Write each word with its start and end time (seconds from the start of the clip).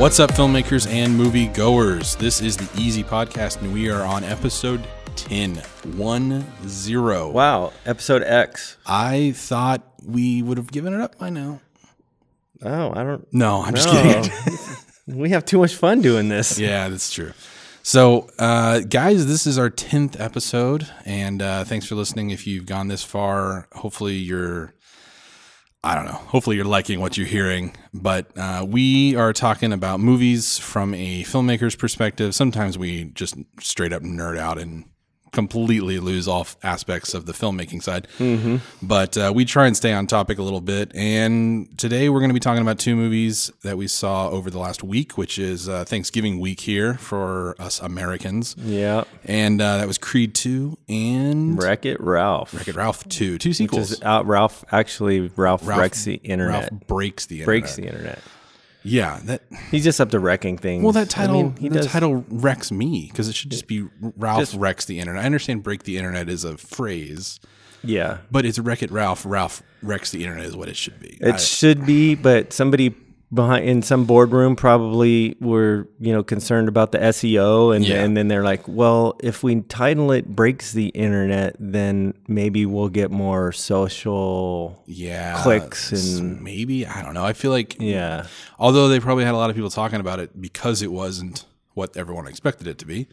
What's 0.00 0.18
up, 0.18 0.30
filmmakers 0.30 0.90
and 0.90 1.14
movie 1.14 1.46
goers? 1.48 2.16
This 2.16 2.40
is 2.40 2.56
the 2.56 2.66
Easy 2.80 3.04
Podcast, 3.04 3.60
and 3.60 3.70
we 3.70 3.90
are 3.90 4.02
on 4.02 4.24
episode 4.24 4.82
10. 5.16 5.56
1 5.56 6.46
0. 6.66 7.30
Wow, 7.30 7.74
episode 7.84 8.22
X. 8.22 8.78
I 8.86 9.32
thought 9.36 9.82
we 10.02 10.40
would 10.40 10.56
have 10.56 10.72
given 10.72 10.94
it 10.94 11.02
up 11.02 11.18
by 11.18 11.28
now. 11.28 11.60
Oh, 12.62 12.92
I 12.92 13.04
don't. 13.04 13.26
No, 13.30 13.62
I'm 13.62 13.74
just 13.74 13.92
No. 13.92 14.00
kidding. 14.02 14.32
we 15.20 15.28
have 15.30 15.44
too 15.44 15.58
much 15.58 15.74
fun 15.74 16.00
doing 16.00 16.30
this. 16.30 16.58
yeah, 16.58 16.88
that's 16.88 17.12
true. 17.12 17.32
So, 17.82 18.30
uh, 18.38 18.80
guys, 18.80 19.26
this 19.26 19.46
is 19.46 19.58
our 19.58 19.68
10th 19.68 20.18
episode, 20.18 20.88
and 21.04 21.42
uh, 21.42 21.64
thanks 21.64 21.84
for 21.86 21.94
listening. 21.94 22.30
If 22.30 22.46
you've 22.46 22.64
gone 22.64 22.88
this 22.88 23.04
far, 23.04 23.68
hopefully 23.72 24.14
you're, 24.14 24.72
I 25.82 25.94
don't 25.94 26.04
know, 26.04 26.12
hopefully 26.12 26.56
you're 26.56 26.66
liking 26.66 27.00
what 27.00 27.16
you're 27.16 27.26
hearing. 27.26 27.74
But 27.94 28.36
uh, 28.36 28.66
we 28.68 29.16
are 29.16 29.32
talking 29.32 29.72
about 29.72 29.98
movies 30.00 30.58
from 30.58 30.92
a 30.94 31.24
filmmaker's 31.24 31.74
perspective. 31.74 32.34
Sometimes 32.34 32.76
we 32.76 33.04
just 33.04 33.36
straight 33.60 33.92
up 33.92 34.02
nerd 34.02 34.36
out 34.36 34.58
and 34.58 34.84
completely 35.32 35.98
lose 36.00 36.26
all 36.26 36.46
aspects 36.62 37.14
of 37.14 37.26
the 37.26 37.32
filmmaking 37.32 37.82
side. 37.82 38.08
But 38.82 39.16
uh, 39.16 39.32
we 39.34 39.44
try 39.44 39.66
and 39.66 39.76
stay 39.76 39.92
on 39.92 40.06
topic 40.06 40.38
a 40.38 40.42
little 40.42 40.60
bit. 40.60 40.92
And 40.94 41.76
today 41.78 42.08
we're 42.08 42.20
going 42.20 42.30
to 42.30 42.34
be 42.34 42.40
talking 42.40 42.62
about 42.62 42.78
two 42.78 42.96
movies 42.96 43.50
that 43.62 43.76
we 43.76 43.86
saw 43.88 44.28
over 44.30 44.50
the 44.50 44.58
last 44.58 44.82
week, 44.82 45.16
which 45.18 45.38
is 45.38 45.68
uh, 45.68 45.84
Thanksgiving 45.84 46.38
week 46.40 46.60
here 46.60 46.94
for 46.94 47.54
us 47.60 47.80
Americans. 47.80 48.54
Yeah. 48.58 49.04
And 49.24 49.60
uh, 49.60 49.78
that 49.78 49.86
was 49.86 49.98
Creed 49.98 50.34
2 50.34 50.76
and 50.88 51.62
Wreck 51.62 51.86
It 51.86 52.00
Ralph. 52.00 52.54
Wreck-It 52.54 52.74
Ralph 52.76 53.08
2. 53.08 53.38
Two 53.38 53.48
Which 53.50 53.56
sequels. 53.56 53.90
is 53.92 54.02
out 54.02 54.26
Ralph 54.26 54.64
actually 54.72 55.20
Ralph, 55.36 55.66
Ralph- 55.66 55.78
wrecks 55.80 56.04
the 56.04 56.14
internet. 56.14 56.70
Ralph 56.72 56.86
breaks 56.86 57.26
the 57.26 57.36
internet. 57.40 57.46
breaks 57.46 57.76
the 57.76 57.86
internet. 57.86 58.18
Yeah, 58.82 59.20
that 59.24 59.42
He's 59.70 59.84
just 59.84 60.00
up 60.00 60.10
to 60.10 60.18
wrecking 60.18 60.56
things. 60.58 60.82
well, 60.82 60.92
that 60.92 61.10
title 61.10 61.38
I 61.38 61.42
mean, 61.42 61.56
he 61.56 61.68
that 61.68 61.74
does. 61.82 61.86
title 61.88 62.24
wrecks 62.30 62.72
me 62.72 63.08
because 63.10 63.28
it 63.28 63.34
should 63.34 63.50
just 63.50 63.66
be 63.66 63.86
Ralph 64.00 64.40
Just- 64.40 64.54
wrecks 64.54 64.84
the 64.86 64.98
internet. 65.00 65.22
I 65.22 65.26
understand 65.26 65.62
break 65.62 65.82
the 65.82 65.96
internet 65.98 66.28
is 66.28 66.44
a 66.44 66.56
phrase, 66.56 67.38
yeah. 67.84 68.18
but 68.30 68.46
it's 68.46 68.58
Wreck 68.58 68.82
It 68.82 68.90
Ralph. 68.90 69.24
Ralph 69.26 69.62
wrecks 69.82 70.10
the 70.10 70.22
internet 70.24 70.46
is 70.46 70.56
what 70.56 70.68
it 70.68 70.76
should 70.76 70.98
be. 70.98 71.18
It 71.20 71.34
I- 71.34 71.36
should 71.36 71.84
be, 71.84 72.14
but 72.14 72.52
somebody 72.52 72.94
behind 73.32 73.64
in 73.64 73.82
some 73.82 74.04
boardroom 74.06 74.56
probably 74.56 75.36
were 75.40 75.88
you 76.00 76.12
know 76.12 76.22
concerned 76.22 76.68
about 76.68 76.92
the 76.92 76.98
SEO, 76.98 77.74
and 77.74 77.84
Yeah. 77.84 78.02
and 78.02 78.16
then 78.16 78.28
they're 78.28 78.42
like, 78.44 78.66
well, 78.66 79.16
if 79.22 79.42
we 79.42 79.60
title 79.62 80.10
it 80.12 80.34
"breaks 80.34 80.72
the 80.72 80.88
internet," 80.88 81.54
then 81.60 82.14
maybe 82.28 82.66
we'll 82.66 82.88
get 82.88 83.10
more 83.10 83.52
social. 83.52 84.82
yeah, 84.86 85.42
clicks 85.42 85.92
and- 85.92 86.40
maybe 86.42 86.86
I 86.86 87.02
don't 87.02 87.14
know. 87.14 87.24
I 87.24 87.32
feel 87.32 87.50
like 87.52 87.76
Yeah. 87.80 88.26
although 88.58 88.88
they 88.88 89.00
probably 89.00 89.24
had 89.24 89.34
a 89.34 89.38
lot 89.38 89.50
of 89.50 89.56
people 89.56 89.70
talking 89.70 90.00
about 90.00 90.18
it 90.20 90.40
because 90.40 90.82
it 90.82 90.90
wasn't 90.92 91.44
what 91.74 91.96
everyone 91.96 92.26
expected 92.26 92.66
it 92.66 92.78
to 92.78 92.86
be. 92.86 93.06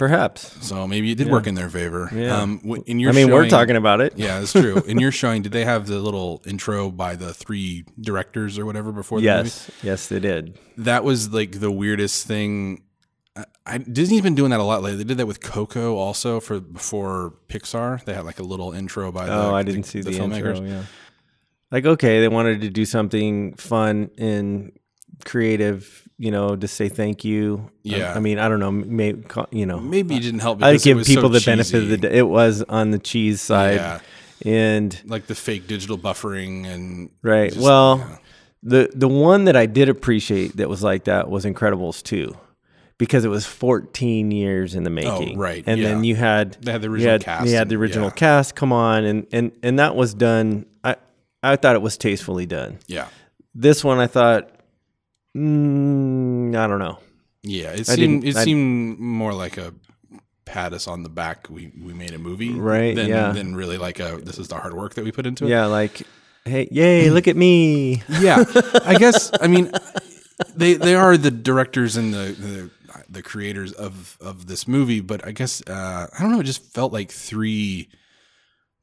Perhaps. 0.00 0.66
So 0.66 0.86
maybe 0.88 1.12
it 1.12 1.16
did 1.16 1.30
work 1.30 1.46
in 1.46 1.54
their 1.54 1.68
favor. 1.68 2.08
Yeah. 2.10 2.40
Um, 2.40 2.82
in 2.86 2.98
your 2.98 3.10
I 3.10 3.14
mean, 3.14 3.30
we're 3.30 3.50
talking 3.50 3.76
about 3.76 4.00
it. 4.00 4.14
Yeah, 4.16 4.40
that's 4.40 4.52
true. 4.52 4.76
In 4.86 4.98
your 4.98 5.12
showing, 5.20 5.42
did 5.42 5.52
they 5.52 5.66
have 5.66 5.86
the 5.88 5.98
little 5.98 6.40
intro 6.46 6.90
by 6.90 7.16
the 7.16 7.34
three 7.34 7.84
directors 8.00 8.58
or 8.58 8.64
whatever 8.64 8.92
before 8.92 9.20
the 9.20 9.26
movie? 9.26 9.48
Yes. 9.48 9.70
Yes, 9.82 10.06
they 10.08 10.18
did. 10.18 10.58
That 10.78 11.04
was 11.04 11.34
like 11.34 11.60
the 11.60 11.70
weirdest 11.70 12.26
thing. 12.26 12.82
I, 13.36 13.44
I, 13.66 13.76
Disney's 13.76 14.22
been 14.22 14.34
doing 14.34 14.52
that 14.52 14.60
a 14.60 14.62
lot 14.62 14.80
lately. 14.80 14.96
They 14.96 15.04
did 15.04 15.18
that 15.18 15.26
with 15.26 15.42
Coco 15.42 15.96
also 15.96 16.40
for 16.40 16.60
before 16.60 17.34
Pixar. 17.48 18.02
They 18.06 18.14
had 18.14 18.24
like 18.24 18.38
a 18.38 18.42
little 18.42 18.72
intro 18.72 19.12
by 19.12 19.26
the 19.26 19.34
Oh, 19.34 19.54
I 19.54 19.62
didn't 19.62 19.82
the, 19.82 19.88
see 19.88 20.00
the 20.00 20.12
the, 20.12 20.18
filmmakers. 20.18 20.56
intro. 20.56 20.62
Yeah. 20.62 20.82
Like, 21.70 21.84
okay, 21.84 22.20
they 22.20 22.28
wanted 22.28 22.62
to 22.62 22.70
do 22.70 22.86
something 22.86 23.52
fun 23.56 24.12
and 24.16 24.72
creative, 25.26 26.08
you 26.22 26.30
know, 26.30 26.54
to 26.54 26.68
say 26.68 26.90
thank 26.90 27.24
you. 27.24 27.54
Um, 27.64 27.70
yeah. 27.82 28.12
I, 28.12 28.16
I 28.16 28.20
mean, 28.20 28.38
I 28.38 28.46
don't 28.48 28.60
know. 28.60 28.70
Maybe 28.70 29.24
you 29.50 29.64
know, 29.64 29.80
Maybe 29.80 30.16
it 30.16 30.20
didn't 30.20 30.40
help. 30.40 30.62
I 30.62 30.72
because 30.72 30.84
give 30.84 30.96
was 30.98 31.08
people 31.08 31.24
so 31.32 31.38
the 31.38 31.40
benefit 31.44 31.74
of 31.82 31.88
the 31.88 31.96
cheesy. 31.96 32.00
doubt. 32.08 32.12
It 32.12 32.28
was 32.28 32.62
on 32.68 32.90
the 32.90 32.98
cheese 32.98 33.40
side, 33.40 33.76
Yeah, 33.76 34.00
and 34.44 35.00
like 35.06 35.26
the 35.26 35.34
fake 35.34 35.66
digital 35.66 35.96
buffering 35.98 36.66
and 36.66 37.10
right. 37.22 37.50
just- 37.52 37.64
well, 37.64 37.98
yeah. 37.98 38.16
the 38.62 38.90
the 38.94 39.08
one 39.08 39.44
that 39.46 39.56
I 39.56 39.64
did 39.66 39.88
appreciate 39.88 40.56
that 40.58 40.68
was 40.68 40.82
like 40.82 41.04
that 41.04 41.30
was 41.30 41.44
Incredibles 41.46 42.02
two. 42.02 42.36
Because 42.98 43.24
it 43.24 43.28
was 43.28 43.46
14 43.46 44.30
years 44.30 44.74
in 44.74 44.82
the 44.82 44.90
oh, 44.90 44.92
making, 44.92 45.38
Oh, 45.38 45.40
right, 45.40 45.64
And 45.66 45.82
then 45.82 46.04
you 46.04 46.16
had 46.16 46.58
They 46.60 46.70
had 46.72 46.82
the 46.82 46.88
you 46.88 46.92
original 46.92 47.12
had, 47.12 47.24
cast 47.24 47.46
You 47.48 47.56
had 47.56 47.70
the 47.70 47.76
original 47.76 48.08
yeah. 48.08 48.14
cast 48.14 48.54
come 48.54 48.74
on, 48.74 49.04
and 49.04 49.26
and 49.32 49.52
and 49.62 49.78
that 49.78 49.96
was 49.96 50.12
done. 50.12 50.66
I 50.84 50.96
I 51.42 51.56
thought 51.56 51.76
it 51.76 51.80
was 51.80 51.96
tastefully 51.96 52.44
done. 52.44 52.78
yeah, 52.88 53.08
This 53.54 53.82
one, 53.82 53.98
I 54.00 54.06
thought, 54.06 54.50
mm, 55.36 56.56
I 56.56 56.66
don't 56.66 56.78
know. 56.78 56.98
yeah. 57.42 57.70
It 57.72 57.88
I 57.88 57.94
seemed 57.94 58.24
it 58.24 58.36
I- 58.36 58.44
seemed 58.44 58.98
more 58.98 59.32
like 59.34 59.56
a 59.56 59.72
pat 60.44 60.72
us 60.72 60.88
on 60.88 61.02
the 61.02 61.08
back. 61.08 61.48
We 61.50 61.72
we 61.80 61.92
made 61.92 62.12
a 62.12 62.18
movie, 62.18 62.52
Right, 62.52 62.94
Than, 62.96 63.08
yeah. 63.08 63.32
Than 63.32 63.54
really 63.54 63.78
like 63.78 64.00
a 64.00 64.18
this 64.22 64.38
is 64.38 64.48
the 64.48 64.56
hard 64.56 64.74
work 64.74 64.94
that 64.94 65.04
we 65.04 65.12
put 65.12 65.26
into 65.26 65.46
it. 65.46 65.50
Yeah, 65.50 65.66
like, 65.66 66.02
hey, 66.44 66.68
yay, 66.72 67.10
look 67.10 67.28
at 67.28 67.36
me. 67.36 68.02
yeah 68.08 68.42
i 68.84 68.96
guess 68.98 69.30
i 69.40 69.46
mean 69.46 69.70
they 70.56 70.74
they 70.74 70.94
are 70.94 71.16
the 71.16 71.30
directors 71.30 71.96
and 71.96 72.12
the 72.14 72.34
the, 72.38 72.70
the 73.08 73.22
creators 73.22 73.72
of 73.72 74.16
of 74.20 74.46
this 74.46 74.66
movie 74.66 75.00
but 75.00 75.24
i 75.26 75.30
guess 75.32 75.62
uh 75.68 76.06
i 76.12 76.20
don't 76.22 76.32
know 76.32 76.40
it 76.40 76.44
just 76.44 76.64
felt 76.74 76.92
like 76.92 77.10
three 77.12 77.88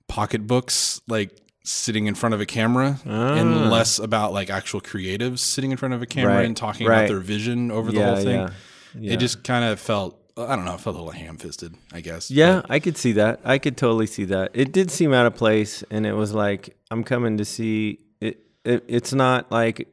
pocketbooks 0.07 1.01
like 1.07 1.37
sitting 1.67 2.07
in 2.07 2.15
front 2.15 2.33
of 2.33 2.39
a 2.41 2.45
camera 2.45 2.99
and 3.05 3.69
less 3.69 3.99
about 3.99 4.31
like 4.31 4.49
actual 4.49 4.79
creatives 4.81 5.39
sitting 5.39 5.71
in 5.71 5.77
front 5.77 5.93
of 5.93 6.01
a 6.01 6.05
camera 6.05 6.33
Ah. 6.33 6.37
Right, 6.37 6.45
and 6.45 6.55
talking 6.55 6.87
about 6.87 7.07
their 7.09 7.19
vision 7.19 7.71
over 7.71 7.91
the 7.91 8.03
whole 8.03 8.15
thing 8.15 8.39
yeah, 8.39 8.49
yeah. 8.97 9.13
it 9.13 9.17
just 9.17 9.43
kind 9.43 9.65
of 9.65 9.79
felt 9.79 10.17
i 10.37 10.55
don't 10.55 10.63
know 10.65 10.75
it 10.75 10.79
felt 10.81 10.95
a 10.95 10.99
little 10.99 11.11
ham-fisted 11.11 11.75
i 11.91 11.99
guess 11.99 12.31
Yeah, 12.31 12.61
I 12.69 12.79
could 12.79 12.95
see 12.97 13.13
that. 13.13 13.41
I 13.43 13.57
could 13.57 13.75
totally 13.75 14.07
see 14.07 14.25
that. 14.25 14.51
It 14.53 14.71
did 14.71 14.91
seem 14.91 15.11
out 15.13 15.25
of 15.25 15.35
place, 15.35 15.83
and 15.91 16.05
it 16.05 16.13
was 16.13 16.33
like 16.33 16.77
I'm 16.91 17.03
coming 17.03 17.37
to 17.39 17.45
see 17.45 17.99
it. 18.21 18.45
it 18.63 18.83
it's 18.87 19.13
not 19.13 19.51
like. 19.51 19.87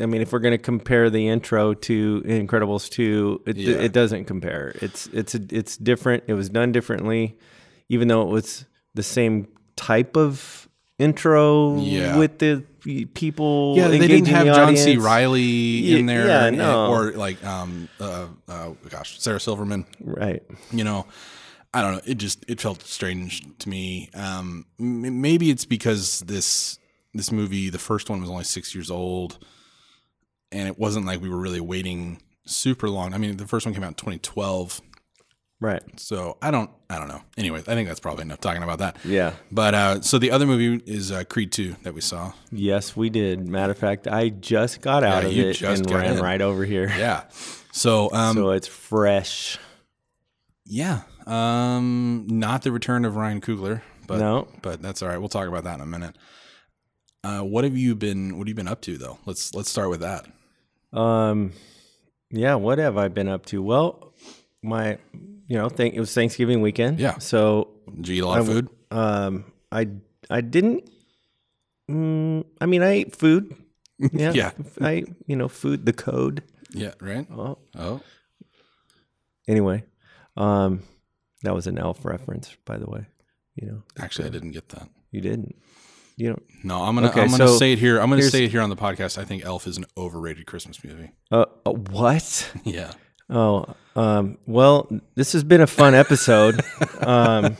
I 0.00 0.06
mean, 0.06 0.20
if 0.22 0.32
we're 0.32 0.40
going 0.40 0.58
to 0.58 0.58
compare 0.72 1.10
the 1.10 1.28
intro 1.28 1.74
to 1.74 2.22
Incredibles 2.22 2.88
two, 2.90 3.40
it, 3.46 3.56
Yeah. 3.56 3.76
it 3.76 3.92
doesn't 3.92 4.24
compare. 4.24 4.72
It's 4.82 5.06
it's 5.12 5.34
it's 5.36 5.76
different. 5.76 6.24
It 6.26 6.34
was 6.34 6.48
done 6.48 6.72
differently, 6.72 7.38
even 7.88 8.08
though 8.08 8.22
it 8.22 8.28
was 8.32 8.64
the 8.94 9.02
same 9.04 9.46
type 9.76 10.16
of 10.16 10.68
intro 11.00 11.76
Yeah. 11.80 12.16
with 12.18 12.38
the 12.38 12.64
people. 13.14 13.74
Yeah, 13.76 13.88
they 13.88 13.98
didn't 13.98 14.26
have 14.28 14.46
John 14.46 14.76
C. 14.76 14.96
Reilly 14.96 15.98
in 15.98 16.06
there, 16.06 16.26
yeah, 16.26 16.50
no. 16.50 16.86
or 16.90 17.12
like 17.12 17.42
um, 17.44 17.88
uh, 18.00 18.26
uh, 18.48 18.70
gosh, 18.88 19.20
Sarah 19.20 19.40
Silverman. 19.40 19.84
right? 20.00 20.42
you 20.72 20.84
know 20.84 21.06
i 21.72 21.82
don't 21.82 21.92
know 21.94 22.00
it 22.04 22.16
just 22.18 22.44
it 22.48 22.60
felt 22.60 22.82
strange 22.82 23.42
to 23.60 23.68
me 23.68 24.10
um 24.14 24.66
maybe 24.78 25.50
it's 25.50 25.64
because 25.64 26.18
this 26.22 26.80
this 27.14 27.30
movie 27.30 27.70
the 27.70 27.78
first 27.78 28.10
one 28.10 28.20
was 28.20 28.28
only 28.28 28.42
six 28.42 28.74
years 28.74 28.90
old 28.90 29.38
and 30.50 30.66
it 30.66 30.76
wasn't 30.80 31.06
like 31.06 31.20
we 31.20 31.28
were 31.28 31.38
really 31.38 31.60
waiting 31.60 32.20
super 32.44 32.88
long 32.90 33.14
i 33.14 33.18
mean 33.18 33.36
the 33.36 33.46
first 33.46 33.66
one 33.66 33.72
came 33.72 33.84
out 33.84 33.90
in 33.90 33.94
2012 33.94 34.80
Right. 35.60 35.82
so 36.00 36.38
i 36.40 36.50
don't 36.50 36.70
i 36.88 36.98
don't 36.98 37.08
know 37.08 37.20
anyways 37.36 37.68
i 37.68 37.74
think 37.74 37.86
that's 37.86 38.00
probably 38.00 38.22
enough 38.22 38.40
talking 38.40 38.62
about 38.62 38.78
that 38.78 38.96
Yeah. 39.04 39.34
but 39.52 39.74
uh 39.74 40.00
so 40.00 40.18
the 40.18 40.30
other 40.30 40.46
movie 40.46 40.82
is 40.86 41.12
uh, 41.12 41.24
creed 41.24 41.52
2 41.52 41.76
that 41.82 41.92
we 41.92 42.00
saw 42.00 42.32
Yes, 42.50 42.96
we 42.96 43.10
did. 43.10 43.46
Matter 43.46 43.72
of 43.72 43.78
fact, 43.78 44.08
I 44.08 44.30
just 44.30 44.80
got 44.80 45.04
out 45.04 45.22
Yeah, 45.22 45.28
of 45.28 45.34
you 45.36 45.46
it 45.48 45.52
just 45.54 45.82
and 45.82 45.90
ran 45.90 46.16
in. 46.16 46.22
right 46.22 46.40
over 46.40 46.64
here. 46.64 46.88
yeah 46.98 47.24
so 47.72 48.10
um 48.12 48.36
so 48.36 48.50
it's 48.52 48.66
fresh. 48.68 49.58
yeah 50.64 51.02
um 51.26 52.26
not 52.28 52.62
the 52.62 52.72
return 52.72 53.04
of 53.04 53.16
ryan 53.16 53.40
Coogler, 53.40 53.82
but 54.06 54.18
no, 54.18 54.48
but 54.62 54.80
that's 54.82 55.02
all 55.02 55.08
right. 55.08 55.18
We'll 55.18 55.28
talk 55.28 55.46
about 55.46 55.64
that 55.64 55.74
in 55.74 55.80
a 55.82 55.86
minute. 55.86 56.16
Uh, 57.22 57.42
what 57.42 57.64
have 57.64 57.76
you 57.76 57.94
been? 57.94 58.30
What 58.38 58.40
have 58.40 58.48
you 58.48 58.54
been 58.54 58.66
up 58.66 58.80
to 58.82 58.96
though? 58.96 59.18
Let's 59.26 59.54
let's 59.54 59.68
start 59.70 59.90
with 59.90 60.00
that. 60.00 60.26
um, 60.98 61.52
yeah. 62.30 62.54
What 62.54 62.78
have 62.78 62.96
I 62.96 63.08
been 63.08 63.28
up 63.28 63.44
to? 63.46 63.62
Well, 63.62 64.14
my, 64.62 64.98
you 65.50 65.58
know, 65.58 65.68
thank 65.68 65.94
it 65.94 66.00
was 66.00 66.14
Thanksgiving 66.14 66.62
weekend. 66.62 67.00
Yeah. 67.00 67.18
So, 67.18 67.68
Did 67.96 68.06
you 68.08 68.14
eat 68.14 68.20
a 68.22 68.26
lot 68.26 68.38
of 68.38 68.46
food? 68.46 68.68
um, 68.92 69.44
I 69.72 69.88
I 70.30 70.40
didn't. 70.40 70.88
Mm, 71.90 72.44
I 72.60 72.66
mean, 72.66 72.82
I 72.82 72.90
ate 73.02 73.16
food. 73.16 73.54
Yeah. 74.12 74.32
Yeah. 74.32 74.52
I 74.80 75.04
you 75.26 75.36
know 75.36 75.48
food 75.48 75.84
the 75.84 75.92
code. 75.92 76.42
Yeah, 76.72 76.94
right. 77.02 77.26
Oh. 77.30 77.58
Oh, 77.76 78.00
Anyway, 79.48 79.84
um, 80.36 80.82
that 81.42 81.54
was 81.54 81.66
an 81.66 81.76
elf 81.78 82.04
reference, 82.04 82.56
by 82.64 82.78
the 82.78 82.88
way. 82.88 83.06
You 83.56 83.66
know, 83.68 83.82
actually, 83.98 84.28
I 84.28 84.30
didn't 84.30 84.52
get 84.52 84.68
that. 84.70 84.88
you 85.10 85.20
didn't. 85.20 85.54
You 86.16 86.28
don't. 86.28 86.42
No, 86.64 86.82
I'm 86.82 86.94
gonna 86.94 87.08
Okay, 87.08 87.20
I'm 87.22 87.30
gonna 87.30 87.48
so 87.48 87.56
say 87.58 87.72
it 87.72 87.78
here. 87.78 87.98
I'm 88.00 88.08
gonna 88.10 88.22
say 88.22 88.44
it 88.44 88.50
here 88.50 88.60
on 88.62 88.70
the 88.70 88.76
podcast. 88.76 89.18
I 89.18 89.24
think 89.24 89.44
Elf 89.44 89.66
is 89.66 89.76
an 89.76 89.84
overrated 89.96 90.46
Christmas 90.46 90.82
movie. 90.84 91.10
Uh, 91.30 91.46
uh, 91.66 91.72
what? 91.72 92.52
Yeah, 92.64 92.92
Oh, 93.30 93.64
um, 93.96 94.38
well, 94.46 94.88
this 95.14 95.32
has 95.34 95.44
been 95.44 95.60
a 95.60 95.66
fun 95.66 95.94
episode. 95.94 96.60
um, 97.00 97.56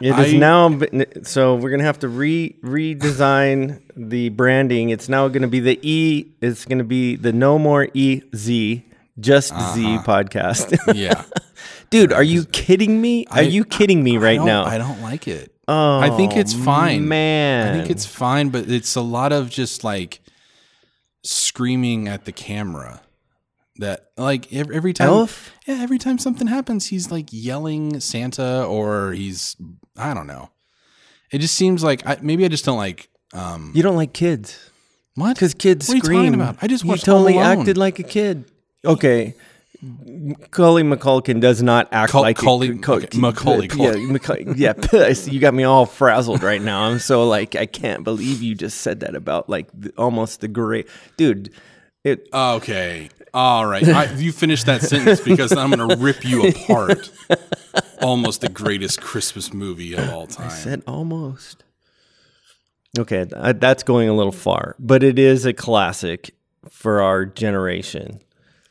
it 0.00 0.18
is 0.18 0.34
I- 0.34 0.36
now 0.36 0.68
been- 0.70 1.24
so 1.24 1.56
we're 1.56 1.70
gonna 1.70 1.84
have 1.84 1.98
to 2.00 2.08
re 2.08 2.56
redesign 2.62 3.80
the 3.96 4.30
branding. 4.30 4.90
It's 4.90 5.08
now 5.08 5.28
going 5.28 5.42
to 5.42 5.48
be 5.48 5.60
the 5.60 5.78
E. 5.82 6.26
It's 6.40 6.64
going 6.64 6.78
to 6.78 6.84
be 6.84 7.16
the 7.16 7.32
No 7.32 7.58
More 7.58 7.88
E 7.94 8.22
Z, 8.34 8.84
just 9.20 9.48
Z 9.50 9.54
Uh-huh. 9.96 10.02
podcast. 10.04 10.76
Yeah. 10.94 11.24
Dude, 11.90 12.12
are 12.12 12.22
you 12.22 12.44
kidding 12.46 13.00
me? 13.02 13.26
Are 13.26 13.38
I- 13.38 13.42
you 13.42 13.64
kidding 13.66 14.02
me 14.02 14.16
I 14.16 14.20
right 14.20 14.40
now? 14.40 14.64
I 14.64 14.78
don't 14.78 15.02
like 15.02 15.28
it. 15.28 15.52
oh, 15.68 15.98
I 16.00 16.08
think 16.16 16.36
it's 16.36 16.54
fine. 16.54 17.06
man. 17.06 17.68
I 17.68 17.78
think 17.78 17.90
it's 17.90 18.06
fine, 18.06 18.48
but 18.48 18.70
it's 18.70 18.94
a 18.96 19.02
lot 19.02 19.32
of 19.32 19.50
just 19.50 19.84
like 19.84 20.20
screaming 21.22 22.08
at 22.08 22.24
the 22.24 22.32
camera. 22.32 23.02
That 23.82 24.06
like 24.16 24.52
ev- 24.52 24.70
every 24.70 24.92
time, 24.92 25.08
Elf? 25.08 25.52
yeah, 25.66 25.78
every 25.82 25.98
time 25.98 26.18
something 26.18 26.46
happens, 26.46 26.86
he's 26.86 27.10
like 27.10 27.26
yelling 27.30 28.00
Santa, 28.00 28.64
or 28.64 29.12
he's 29.12 29.56
I 29.96 30.14
don't 30.14 30.26
know. 30.26 30.50
It 31.30 31.38
just 31.40 31.54
seems 31.54 31.82
like 31.84 32.06
I, 32.06 32.18
maybe 32.22 32.44
I 32.44 32.48
just 32.48 32.64
don't 32.64 32.78
like. 32.78 33.08
Um, 33.34 33.72
You 33.74 33.82
don't 33.82 33.96
like 33.96 34.12
kids. 34.12 34.70
what? 35.14 35.34
Because 35.34 35.54
kids 35.54 35.88
What 35.88 35.94
are 35.94 35.96
you 35.96 36.02
scream. 36.02 36.18
talking 36.32 36.34
about? 36.34 36.56
I 36.62 36.66
just 36.66 36.84
you 36.84 36.90
watched 36.90 37.04
totally 37.06 37.38
acted 37.38 37.76
like 37.78 37.98
a 37.98 38.02
kid. 38.02 38.44
Okay. 38.84 39.34
Cully 40.50 40.82
McCulkin 40.84 41.40
does 41.40 41.62
not 41.62 41.88
act 41.92 42.14
like 42.14 42.36
Cully- 42.36 42.68
a, 42.70 42.78
Cul- 42.78 42.96
okay, 42.96 43.18
Macaulay 43.18 43.68
Yeah, 43.74 43.94
Macaulay- 43.96 44.46
yeah. 44.56 44.74
you 45.26 45.40
got 45.40 45.54
me 45.54 45.64
all 45.64 45.86
frazzled 45.86 46.42
right 46.42 46.62
now. 46.62 46.82
I'm 46.82 46.98
so 47.00 47.26
like 47.26 47.56
I 47.56 47.66
can't 47.66 48.04
believe 48.04 48.42
you 48.42 48.54
just 48.54 48.80
said 48.82 49.00
that 49.00 49.16
about 49.16 49.48
like 49.48 49.68
the, 49.74 49.90
almost 49.98 50.40
the 50.40 50.48
great 50.48 50.86
dude. 51.16 51.52
It 52.04 52.28
Okay. 52.32 53.08
All 53.34 53.66
right. 53.66 53.86
I, 53.88 54.12
you 54.12 54.32
finish 54.32 54.64
that 54.64 54.82
sentence 54.82 55.20
because 55.20 55.52
I'm 55.52 55.70
going 55.70 55.88
to 55.88 55.96
rip 55.96 56.24
you 56.24 56.48
apart. 56.48 57.10
Almost 58.02 58.42
the 58.42 58.48
greatest 58.48 59.00
Christmas 59.00 59.52
movie 59.52 59.94
of 59.94 60.10
all 60.10 60.26
time. 60.26 60.46
I 60.46 60.50
said 60.50 60.82
almost. 60.86 61.64
Okay, 62.98 63.24
th- 63.24 63.56
that's 63.58 63.82
going 63.82 64.08
a 64.08 64.12
little 64.12 64.32
far, 64.32 64.76
but 64.78 65.02
it 65.02 65.18
is 65.18 65.46
a 65.46 65.54
classic 65.54 66.34
for 66.68 67.00
our 67.00 67.24
generation. 67.24 68.20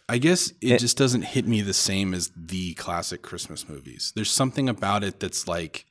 I 0.07 0.19
guess 0.19 0.51
it 0.61 0.73
eh. 0.73 0.77
just 0.77 0.97
doesn't 0.97 1.23
hit 1.23 1.47
me 1.47 1.61
the 1.61 1.73
same 1.73 2.13
as 2.13 2.31
the 2.35 2.75
classic 2.75 3.23
Christmas 3.23 3.67
movies. 3.67 4.11
There's 4.15 4.29
something 4.29 4.69
about 4.69 5.03
it 5.03 5.19
that's 5.19 5.47
like, 5.47 5.85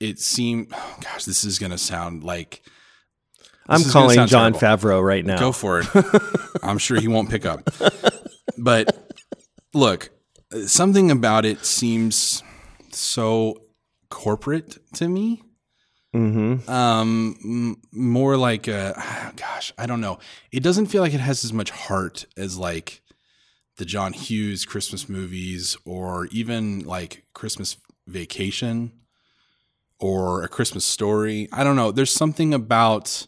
it 0.00 0.18
seemed, 0.18 0.70
gosh, 1.02 1.24
this 1.24 1.44
is 1.44 1.58
going 1.58 1.72
to 1.72 1.78
sound 1.78 2.24
like, 2.24 2.62
I'm 3.68 3.82
calling 3.84 4.26
John 4.26 4.52
terrible. 4.52 4.60
Favreau 4.88 5.04
right 5.04 5.24
now. 5.24 5.38
go 5.38 5.52
for 5.52 5.80
it. 5.80 5.86
I'm 6.62 6.78
sure 6.78 7.00
he 7.00 7.08
won't 7.08 7.30
pick 7.30 7.44
up. 7.44 7.68
But 8.56 8.96
look, 9.74 10.10
something 10.66 11.10
about 11.10 11.44
it 11.44 11.64
seems 11.64 12.42
so 12.92 13.60
corporate 14.10 14.78
to 14.94 15.08
me. 15.08 15.42
mm-hmm. 16.14 16.70
um 16.70 17.76
more 17.92 18.36
like 18.36 18.68
uh 18.68 18.94
gosh 19.36 19.72
i 19.76 19.84
don't 19.84 20.00
know 20.00 20.18
it 20.50 20.62
doesn't 20.62 20.86
feel 20.86 21.02
like 21.02 21.12
it 21.12 21.20
has 21.20 21.44
as 21.44 21.52
much 21.52 21.70
heart 21.70 22.24
as 22.36 22.56
like 22.56 23.02
the 23.76 23.84
john 23.84 24.12
hughes 24.14 24.64
christmas 24.64 25.08
movies 25.08 25.76
or 25.84 26.26
even 26.26 26.80
like 26.84 27.24
christmas 27.34 27.76
vacation 28.06 28.92
or 29.98 30.42
a 30.42 30.48
christmas 30.48 30.84
story 30.86 31.48
i 31.52 31.62
don't 31.64 31.76
know 31.76 31.90
there's 31.90 32.14
something 32.14 32.54
about 32.54 33.26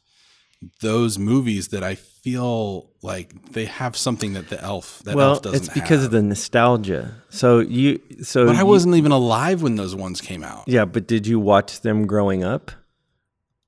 those 0.81 1.19
movies 1.19 1.69
that 1.69 1.83
i 1.85 1.95
feel 1.95 2.91
like 3.03 3.53
they 3.53 3.65
have 3.65 3.97
something 3.97 4.33
that 4.33 4.49
the 4.49 4.61
elf 4.63 5.01
that 5.05 5.15
well, 5.15 5.35
elf 5.35 5.43
doesn't 5.43 5.57
it's 5.65 5.69
because 5.73 5.99
have. 6.03 6.07
of 6.07 6.11
the 6.11 6.23
nostalgia. 6.23 7.23
So 7.31 7.61
you, 7.61 8.01
so 8.23 8.47
but 8.47 8.57
i 8.57 8.61
you- 8.61 8.67
wasn't 8.67 8.97
even 8.97 9.13
alive 9.13 9.63
when 9.63 9.77
those 9.77 9.95
ones 9.95 10.21
came 10.21 10.43
out 10.43 10.65
Yeah, 10.67 10.85
but 10.85 11.07
did 11.07 11.27
you 11.27 11.39
watch 11.39 11.81
them 11.83 12.07
growing 12.07 12.43
up? 12.45 12.73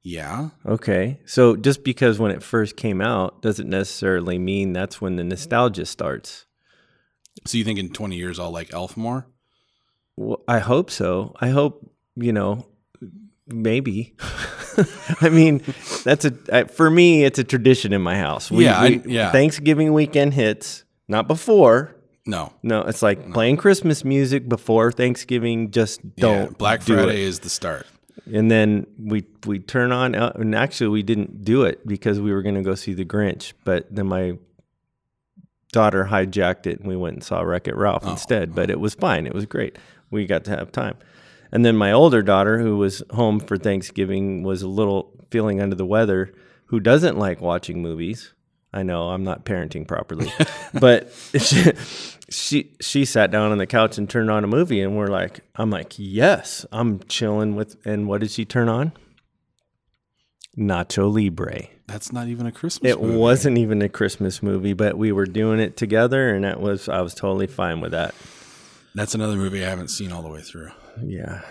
yeah 0.02 0.48
Okay, 0.66 1.20
so 1.26 1.56
just 1.56 1.84
because 1.84 2.18
when 2.18 2.30
it 2.32 2.42
first 2.42 2.76
came 2.76 3.00
out 3.00 3.40
doesn't 3.42 3.68
necessarily 3.68 4.38
mean 4.38 4.72
that's 4.72 5.00
when 5.00 5.16
the 5.16 5.24
nostalgia 5.24 5.86
starts. 5.86 6.46
so 7.46 7.56
you 7.58 7.64
think 7.64 7.78
in 7.78 7.90
20 7.92 8.16
years 8.16 8.38
i'll 8.40 8.50
like 8.50 8.72
elf 8.74 8.96
more 8.96 9.26
Well, 10.16 10.42
I 10.48 10.58
hope 10.58 10.90
so. 10.90 11.34
I 11.40 11.50
hope 11.50 11.86
you 12.16 12.32
know, 12.32 12.66
maybe. 13.52 14.14
I 15.20 15.28
mean, 15.28 15.62
that's 16.04 16.24
a 16.24 16.66
for 16.68 16.90
me. 16.90 17.24
It's 17.24 17.38
a 17.38 17.44
tradition 17.44 17.92
in 17.92 18.02
my 18.02 18.16
house. 18.16 18.50
We, 18.50 18.64
Yeah, 18.64 18.80
I- 18.80 19.02
yeah. 19.04 19.32
Thanksgiving 19.32 19.92
weekend 19.92 20.34
hits, 20.34 20.84
not 21.08 21.28
before. 21.28 21.94
no 22.26 22.52
No, 22.62 22.82
it's 22.82 23.02
like 23.02 23.32
playing 23.32 23.56
Christmas 23.58 24.04
music 24.04 24.48
before 24.48 24.92
Thanksgiving. 24.92 25.70
Just 25.70 26.00
don't. 26.16 26.50
Yeah, 26.50 26.56
Black 26.58 26.84
do. 26.84 26.94
Friday 26.94 27.22
is 27.22 27.40
the 27.40 27.50
start. 27.50 27.86
And 28.32 28.50
then 28.50 28.86
we 28.98 29.24
we 29.46 29.58
turn 29.58 29.92
on, 29.92 30.14
uh, 30.14 30.32
and 30.34 30.54
actually 30.54 30.88
we 30.88 31.02
didn't 31.02 31.44
do 31.44 31.62
it 31.64 31.86
because 31.86 32.20
we 32.20 32.32
were 32.32 32.42
going 32.42 32.54
to 32.54 32.62
go 32.62 32.74
see 32.74 32.92
The 32.94 33.04
Grinch, 33.04 33.54
but 33.64 33.86
then 33.94 34.06
my 34.06 34.38
daughter 35.72 36.04
hijacked 36.10 36.66
it, 36.66 36.80
and 36.80 36.88
we 36.88 36.96
went 36.96 37.14
and 37.14 37.24
saw 37.24 37.40
Wreck 37.42 37.68
It 37.68 37.76
Ralph 37.76 38.04
Oh, 38.06 38.10
instead. 38.10 38.54
But 38.54 38.70
it 38.70 38.80
was 38.80 38.94
fine; 38.94 39.26
it 39.26 39.34
was 39.34 39.46
great. 39.46 39.78
We 40.10 40.26
got 40.26 40.44
to 40.44 40.50
have 40.50 40.70
time. 40.72 40.96
And 41.52 41.64
then 41.64 41.76
my 41.76 41.92
older 41.92 42.22
daughter, 42.22 42.58
who 42.58 42.76
was 42.76 43.02
home 43.10 43.40
for 43.40 43.56
Thanksgiving, 43.56 44.42
was 44.42 44.62
a 44.62 44.68
little 44.68 45.12
feeling 45.30 45.60
under 45.60 45.76
the 45.76 45.86
weather. 45.86 46.32
Who 46.66 46.80
doesn't 46.80 47.18
like 47.18 47.40
watching 47.40 47.82
movies? 47.82 48.32
I 48.72 48.84
know 48.84 49.08
I'm 49.08 49.24
not 49.24 49.44
parenting 49.44 49.86
properly, 49.86 50.32
but 50.74 51.12
she, 51.36 51.72
she 52.28 52.72
she 52.80 53.04
sat 53.04 53.32
down 53.32 53.50
on 53.50 53.58
the 53.58 53.66
couch 53.66 53.98
and 53.98 54.08
turned 54.08 54.30
on 54.30 54.44
a 54.44 54.46
movie, 54.46 54.80
and 54.80 54.96
we're 54.96 55.08
like, 55.08 55.40
I'm 55.56 55.70
like, 55.70 55.94
yes, 55.96 56.64
I'm 56.70 57.00
chilling 57.08 57.56
with. 57.56 57.76
And 57.84 58.06
what 58.06 58.20
did 58.20 58.30
she 58.30 58.44
turn 58.44 58.68
on? 58.68 58.92
Nacho 60.56 61.12
Libre. 61.12 61.68
That's 61.86 62.12
not 62.12 62.28
even 62.28 62.46
a 62.46 62.52
Christmas 62.52 62.94
movie. 62.94 63.02
It 63.02 63.04
movie. 63.04 63.18
wasn't 63.18 63.58
even 63.58 63.82
a 63.82 63.88
Christmas 63.88 64.42
movie, 64.42 64.74
but 64.74 64.96
we 64.96 65.10
were 65.10 65.26
doing 65.26 65.58
it 65.58 65.76
together, 65.76 66.32
and 66.32 66.44
that 66.44 66.60
was 66.60 66.88
I 66.88 67.00
was 67.00 67.14
totally 67.14 67.48
fine 67.48 67.80
with 67.80 67.90
that. 67.90 68.14
That's 68.94 69.14
another 69.14 69.36
movie 69.36 69.64
I 69.64 69.68
haven't 69.68 69.88
seen 69.88 70.12
all 70.12 70.22
the 70.22 70.28
way 70.28 70.40
through. 70.42 70.70
Yeah. 71.02 71.42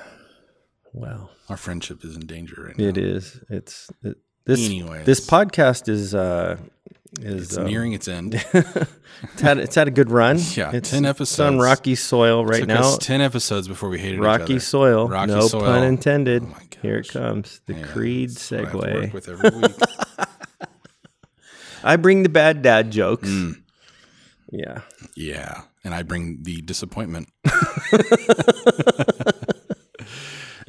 Well, 0.94 1.32
Our 1.50 1.58
friendship 1.58 2.04
is 2.04 2.16
in 2.16 2.26
danger 2.26 2.64
right 2.68 2.78
now. 2.78 2.86
it 2.86 2.98
is. 2.98 3.40
It's 3.50 3.90
it, 4.04 4.18
this. 4.46 4.66
Anyways. 4.66 5.06
this 5.06 5.26
podcast 5.26 5.88
is 5.88 6.14
uh 6.16 6.58
is 7.22 7.50
It's 7.50 7.58
um, 7.58 7.66
nearing 7.66 7.94
its 7.94 8.08
end. 8.08 8.36
it's 8.54 9.42
had 9.42 9.58
it's 9.60 9.76
had 9.76 9.88
a 9.88 9.92
good 9.92 10.12
run. 10.12 10.38
Yeah, 10.56 10.72
it's, 10.74 10.90
10 10.92 11.06
It's 11.06 11.40
on 11.40 11.60
rocky 11.60 11.96
soil 11.96 12.46
right 12.46 12.68
now. 12.68 12.96
ten 12.98 13.22
episodes 13.22 13.68
before 13.68 13.90
we 13.90 14.00
hated 14.00 14.20
rocky 14.20 14.60
soil. 14.60 15.08
Rocky 15.08 15.32
no 15.32 15.42
soil. 15.48 15.62
pun 15.62 15.84
intended. 15.84 16.44
Oh 16.44 16.48
my 16.48 16.64
Here 16.82 16.98
it 16.98 17.08
comes. 17.10 17.62
The 17.66 17.74
Yeah, 17.76 17.86
Creed 17.88 18.30
that's 18.32 18.52
what 18.52 18.60
I 18.60 18.64
have 18.64 18.72
to 18.72 18.78
work 18.78 19.06
segue. 19.06 19.14
with 19.14 19.30
every 19.30 19.50
week. 19.62 19.72
I 21.84 21.96
bring 21.96 22.24
the 22.24 22.30
bad 22.30 22.62
dad 22.62 22.92
jokes. 22.92 23.30
Mm. 23.30 23.62
Yeah. 24.52 24.82
yeah, 25.16 25.62
and 25.84 25.94
I 25.94 26.04
bring 26.04 26.44
the 26.44 26.62
disappointment. 26.62 27.30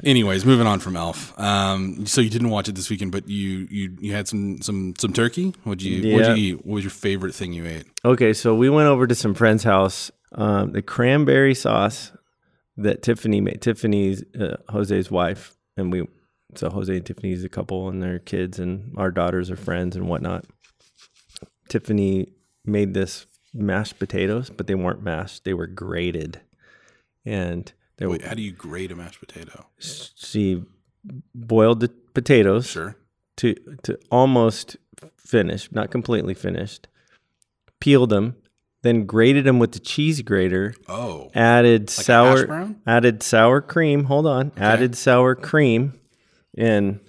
Anyways, 0.03 0.45
moving 0.45 0.65
on 0.65 0.79
from 0.79 0.95
Elf. 0.97 1.39
Um, 1.39 2.07
so 2.07 2.21
you 2.21 2.29
didn't 2.31 2.49
watch 2.49 2.67
it 2.67 2.73
this 2.73 2.89
weekend, 2.89 3.11
but 3.11 3.27
you 3.29 3.67
you 3.69 3.95
you 3.99 4.13
had 4.13 4.27
some 4.27 4.61
some 4.61 4.95
some 4.97 5.13
turkey. 5.13 5.53
What'd 5.63 5.83
you 5.83 6.15
what'd 6.15 6.37
you 6.37 6.43
eat? 6.53 6.65
What 6.65 6.75
was 6.75 6.83
your 6.83 6.91
favorite 6.91 7.35
thing 7.35 7.53
you 7.53 7.67
ate? 7.67 7.85
Okay, 8.03 8.33
so 8.33 8.55
we 8.55 8.69
went 8.69 8.87
over 8.87 9.05
to 9.05 9.13
some 9.13 9.35
friend's 9.35 9.63
house. 9.63 10.09
Um, 10.33 10.71
the 10.71 10.81
cranberry 10.81 11.53
sauce 11.53 12.11
that 12.77 13.03
Tiffany 13.03 13.41
made. 13.41 13.61
Tiffany's 13.61 14.23
uh, 14.39 14.57
Jose's 14.69 15.11
wife, 15.11 15.55
and 15.77 15.91
we. 15.91 16.07
So 16.55 16.69
Jose 16.69 16.93
and 16.93 17.05
Tiffany's 17.05 17.43
a 17.43 17.49
couple, 17.49 17.87
and 17.87 18.01
their 18.01 18.19
kids, 18.19 18.59
and 18.59 18.93
our 18.97 19.11
daughters 19.11 19.51
are 19.51 19.55
friends 19.55 19.95
and 19.95 20.07
whatnot. 20.07 20.45
Tiffany 21.69 22.33
made 22.65 22.93
this 22.93 23.25
mashed 23.53 23.99
potatoes, 23.99 24.49
but 24.49 24.67
they 24.67 24.75
weren't 24.75 25.03
mashed; 25.03 25.43
they 25.43 25.53
were 25.53 25.67
grated, 25.67 26.41
and 27.25 27.71
they 27.97 28.05
were, 28.05 28.13
Wait, 28.13 28.23
how 28.23 28.33
do 28.33 28.41
you 28.41 28.51
grate 28.51 28.91
a 28.91 28.95
mashed 28.95 29.19
potato? 29.19 29.67
she 29.79 30.63
boiled 31.35 31.79
the 31.79 31.89
potatoes 32.13 32.67
Sure. 32.67 32.95
to 33.37 33.55
to 33.83 33.97
almost 34.11 34.77
finished, 35.17 35.71
not 35.71 35.91
completely 35.91 36.33
finished. 36.33 36.87
Peeled 37.79 38.09
them, 38.11 38.35
then 38.83 39.05
grated 39.05 39.43
them 39.45 39.57
with 39.57 39.71
the 39.71 39.79
cheese 39.79 40.21
grater. 40.21 40.75
Oh, 40.87 41.31
Added 41.33 41.81
Like 41.83 41.89
sour, 41.89 42.45
brown? 42.47 42.81
added 42.85 43.23
sour 43.23 43.61
cream. 43.61 44.03
Hold 44.05 44.27
on, 44.27 44.51
added 44.57 44.95
sour 44.95 45.33
cream 45.35 45.99
and 46.57 46.99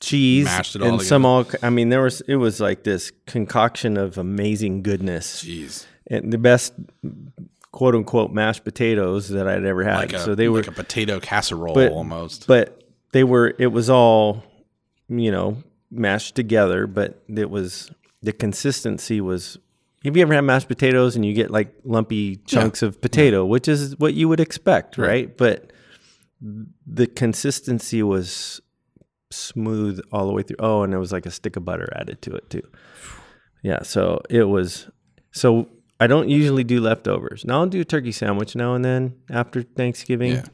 cheese 0.00 0.44
Mashed 0.44 0.76
it 0.76 0.82
all 0.82 0.94
and 0.94 1.02
some 1.02 1.24
all. 1.24 1.46
I 1.62 1.70
mean, 1.70 1.88
there 1.88 2.02
was 2.02 2.20
it 2.22 2.36
was 2.36 2.60
like 2.60 2.84
this 2.84 3.12
concoction 3.26 3.96
of 3.96 4.18
amazing 4.18 4.82
goodness 4.82 5.44
jeez. 5.44 5.86
and 6.06 6.32
the 6.32 6.38
best 6.38 6.74
quote 7.72 7.94
unquote 7.94 8.32
mashed 8.32 8.64
potatoes 8.64 9.28
that 9.28 9.48
I'd 9.48 9.64
ever 9.64 9.84
had. 9.84 9.96
Like 9.96 10.12
a, 10.12 10.18
so 10.20 10.34
they 10.34 10.48
were 10.48 10.58
like 10.58 10.68
a 10.68 10.72
potato 10.72 11.20
casserole 11.20 11.74
but- 11.74 11.92
almost. 11.92 12.46
but 12.46 12.82
they 13.12 13.24
were 13.24 13.54
it 13.58 13.68
was 13.68 13.88
all 13.88 14.42
you 15.08 15.30
know 15.30 15.62
mashed 15.90 16.34
together 16.34 16.86
but 16.88 17.22
it 17.28 17.48
was 17.48 17.90
the 18.22 18.32
consistency 18.32 19.20
was 19.20 19.56
have 20.04 20.16
you 20.16 20.22
ever 20.22 20.34
had 20.34 20.42
mashed 20.42 20.68
potatoes 20.68 21.16
and 21.16 21.24
you 21.24 21.32
get 21.32 21.50
like 21.50 21.74
lumpy 21.84 22.36
chunks 22.36 22.82
of 22.82 23.00
potato, 23.00 23.44
which 23.44 23.66
is 23.66 23.98
what 23.98 24.14
you 24.14 24.28
would 24.28 24.38
expect, 24.38 24.98
right? 24.98 25.36
But 25.36 25.72
the 26.86 27.08
consistency 27.08 28.02
was 28.02 28.60
smooth 29.30 30.00
all 30.12 30.26
the 30.26 30.32
way 30.32 30.42
through. 30.42 30.56
Oh, 30.58 30.82
and 30.82 30.94
it 30.94 30.98
was 30.98 31.12
like 31.12 31.26
a 31.26 31.30
stick 31.30 31.56
of 31.56 31.64
butter 31.64 31.88
added 31.94 32.22
to 32.22 32.34
it 32.34 32.48
too. 32.50 32.62
Yeah, 33.62 33.82
so 33.82 34.22
it 34.30 34.44
was 34.44 34.88
so 35.32 35.68
I 35.98 36.06
don't 36.06 36.28
usually 36.28 36.64
do 36.64 36.80
leftovers. 36.80 37.44
Now 37.44 37.60
I'll 37.60 37.66
do 37.66 37.80
a 37.80 37.84
turkey 37.84 38.12
sandwich 38.12 38.54
now 38.54 38.74
and 38.74 38.84
then 38.84 39.16
after 39.30 39.62
Thanksgiving. 39.62 40.32
Yeah. 40.32 40.44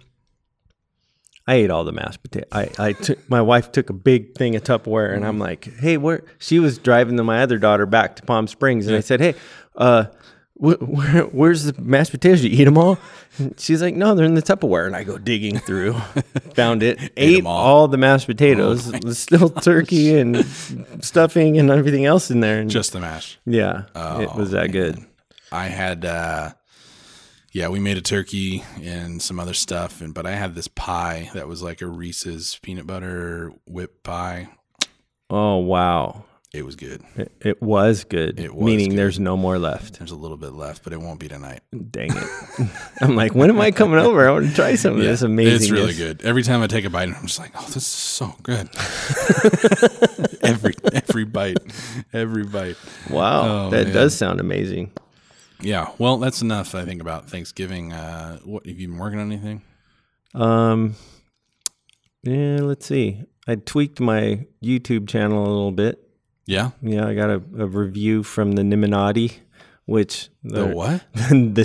I 1.47 1.55
ate 1.55 1.71
all 1.71 1.83
the 1.83 1.93
mashed 1.93 2.23
potato. 2.23 2.47
I, 2.52 2.71
I 2.79 2.93
took 2.93 3.29
my 3.29 3.43
wife 3.43 3.73
took 3.73 3.91
a 3.91 3.93
big 3.93 4.37
thing 4.37 4.55
of 4.55 4.62
Tupperware, 4.62 5.12
and 5.12 5.26
I'm 5.26 5.41
like, 5.41 5.64
"Hey, 5.81 5.97
where?" 5.97 6.23
She 6.38 6.61
was 6.61 6.79
driving 6.79 7.17
the, 7.17 7.25
my 7.25 7.43
other 7.43 7.59
daughter 7.59 7.85
back 7.85 8.14
to 8.17 8.23
Palm 8.23 8.47
Springs, 8.47 8.87
and 8.87 8.95
I 8.95 9.00
said, 9.00 9.21
"Hey, 9.21 9.35
uh, 9.75 10.05
wh- 10.62 10.81
where, 10.88 11.23
where's 11.25 11.64
the 11.64 11.81
mashed 11.83 12.11
potatoes? 12.12 12.42
You 12.45 12.50
eat 12.50 12.64
them 12.64 12.78
all?" 12.78 12.99
And 13.38 13.59
she's 13.59 13.83
like, 13.83 13.95
"No, 13.95 14.14
they're 14.14 14.25
in 14.26 14.35
the 14.35 14.42
Tupperware." 14.42 14.87
And 14.87 14.95
I 14.97 15.04
go 15.04 15.19
digging 15.19 15.59
through, 15.59 15.92
found 16.54 16.83
it, 16.83 16.99
ate 17.16 17.40
'em 17.40 17.47
all. 17.47 17.57
all. 17.83 17.88
the 17.88 17.97
mashed 17.99 18.26
potatoes, 18.26 18.90
There's 18.90 19.19
still 19.19 19.49
turkey 19.71 20.19
and 20.19 20.45
stuffing 21.00 21.59
and 21.59 21.71
everything 21.71 22.04
else 22.07 22.31
in 22.31 22.40
there. 22.40 22.61
And 22.61 22.71
Just 22.71 22.92
the 22.92 23.00
mash. 23.00 23.38
yeah, 23.45 23.85
it 23.95 24.35
was 24.35 24.52
that 24.52 24.73
good. 24.73 24.99
I 25.50 25.66
had, 25.66 26.04
uh, 26.07 26.52
yeah, 27.52 27.69
we 27.69 27.78
made 27.81 27.99
a 27.99 28.00
turkey 28.02 28.64
and 28.83 29.21
some 29.21 29.38
other 29.38 29.52
stuff, 29.54 30.00
and 30.00 30.14
but 30.14 30.25
I 30.26 30.31
had 30.33 30.54
this 30.54 30.69
pie 30.69 31.31
that 31.35 31.47
was 31.49 31.62
like 31.62 31.83
a 31.83 31.87
Reese's 31.87 32.59
peanut 32.62 32.87
butter 32.87 33.52
whip 33.66 34.02
pie. 34.02 34.49
Oh 35.28 35.57
wow, 35.59 36.25
It 36.54 36.66
was 36.66 36.76
good. 36.76 37.02
it, 37.16 37.32
it 37.40 37.62
was 37.62 38.04
good. 38.04 38.38
It 38.38 38.54
was 38.54 38.62
meaning 38.62 38.90
good. 38.90 38.99
there's 38.99 39.18
no 39.18 39.38
more 39.38 39.59
left. 39.59 39.99
There's 39.99 40.11
a 40.11 40.14
little 40.16 40.37
bit 40.37 40.52
left, 40.52 40.85
but 40.85 40.92
it 40.92 41.00
won't 41.00 41.18
be 41.18 41.26
tonight. 41.26 41.61
Dang 41.90 42.11
it! 42.14 42.71
I'm 43.00 43.16
like, 43.16 43.35
when 43.35 43.49
am 43.49 43.59
I 43.59 43.71
coming 43.71 43.99
over? 43.99 44.28
I 44.28 44.32
want 44.32 44.49
to 44.50 44.54
try 44.54 44.75
some 44.75 44.92
of 44.92 44.99
this 44.99 45.23
amazing. 45.23 45.54
It's 45.54 45.71
really 45.71 45.94
good. 45.94 46.21
Every 46.23 46.42
time 46.42 46.61
I 46.61 46.66
take 46.66 46.85
a 46.85 46.90
bite, 46.90 47.09
I'm 47.09 47.26
just 47.26 47.38
like, 47.38 47.52
oh, 47.54 47.64
this 47.68 47.76
is 47.76 47.87
so 47.87 48.35
good. 48.42 48.68
every 50.42 50.75
every 50.92 51.25
bite, 51.25 51.56
every 52.12 52.44
bite. 52.44 52.76
Wow, 53.09 53.68
Oh, 53.68 53.71
that 53.71 53.87
man. 53.87 53.94
does 53.94 54.14
sound 54.14 54.38
amazing. 54.38 54.92
Yeah. 55.62 55.90
Well, 55.97 56.18
that's 56.18 56.42
enough. 56.42 56.75
I 56.75 56.85
think 56.85 57.00
about 57.00 57.30
Thanksgiving. 57.30 57.94
Uh, 57.94 58.40
what 58.40 58.66
have 58.66 58.78
you 58.78 58.88
been 58.88 58.99
working 58.99 59.21
on 59.21 59.32
anything? 59.32 59.62
Um, 60.35 60.97
yeah, 62.25 62.59
let's 62.61 62.85
see. 62.85 63.23
I 63.49 63.54
tweaked 63.54 64.00
my 64.00 64.44
YouTube 64.62 65.09
channel 65.09 65.42
a 65.44 65.49
little 65.49 65.73
bit. 65.73 66.01
Yeah. 66.46 66.70
Yeah, 66.82 67.06
I 67.06 67.14
got 67.14 67.30
a, 67.30 67.42
a 67.58 67.66
review 67.66 68.22
from 68.22 68.52
the 68.52 68.62
Nimminati, 68.62 69.32
which 69.87 70.28
The 70.42 70.66
what? 70.66 71.04
the, 71.14 71.64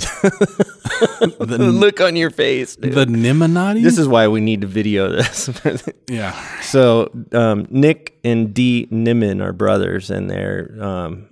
the 1.40 1.58
look 1.58 2.00
on 2.00 2.16
your 2.16 2.30
face. 2.30 2.76
dude. 2.76 2.94
The 2.94 3.06
Nimminati. 3.06 3.82
this 3.82 3.98
is 3.98 4.08
why 4.08 4.28
we 4.28 4.40
need 4.40 4.60
to 4.62 4.66
video 4.66 5.08
this. 5.10 5.50
yeah. 6.08 6.60
so 6.60 7.10
um, 7.32 7.66
Nick 7.70 8.18
and 8.24 8.54
Dee 8.54 8.88
Nimmin 8.90 9.42
are 9.42 9.52
brothers, 9.52 10.10
and 10.10 10.30
they're 10.30 10.76
um, 10.80 11.28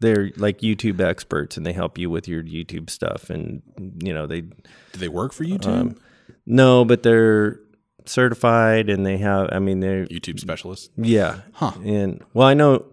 they're 0.00 0.30
like 0.36 0.60
YouTube 0.60 1.00
experts, 1.00 1.56
and 1.56 1.64
they 1.64 1.72
help 1.72 1.96
you 1.98 2.10
with 2.10 2.28
your 2.28 2.42
YouTube 2.42 2.90
stuff. 2.90 3.30
And 3.30 3.62
you 4.02 4.12
know 4.12 4.26
they 4.26 4.42
Do 4.42 4.54
they 4.94 5.08
work 5.08 5.32
for 5.32 5.44
YouTube? 5.44 5.66
Um, 5.66 5.96
no, 6.46 6.84
but 6.84 7.02
they're 7.02 7.58
certified, 8.04 8.88
and 8.90 9.04
they 9.06 9.18
have. 9.18 9.48
I 9.52 9.58
mean, 9.58 9.80
they're 9.80 10.06
YouTube 10.06 10.38
specialists 10.40 10.90
yeah. 10.96 11.40
Huh. 11.52 11.72
And 11.84 12.22
well, 12.34 12.46
I 12.48 12.54
know 12.54 12.84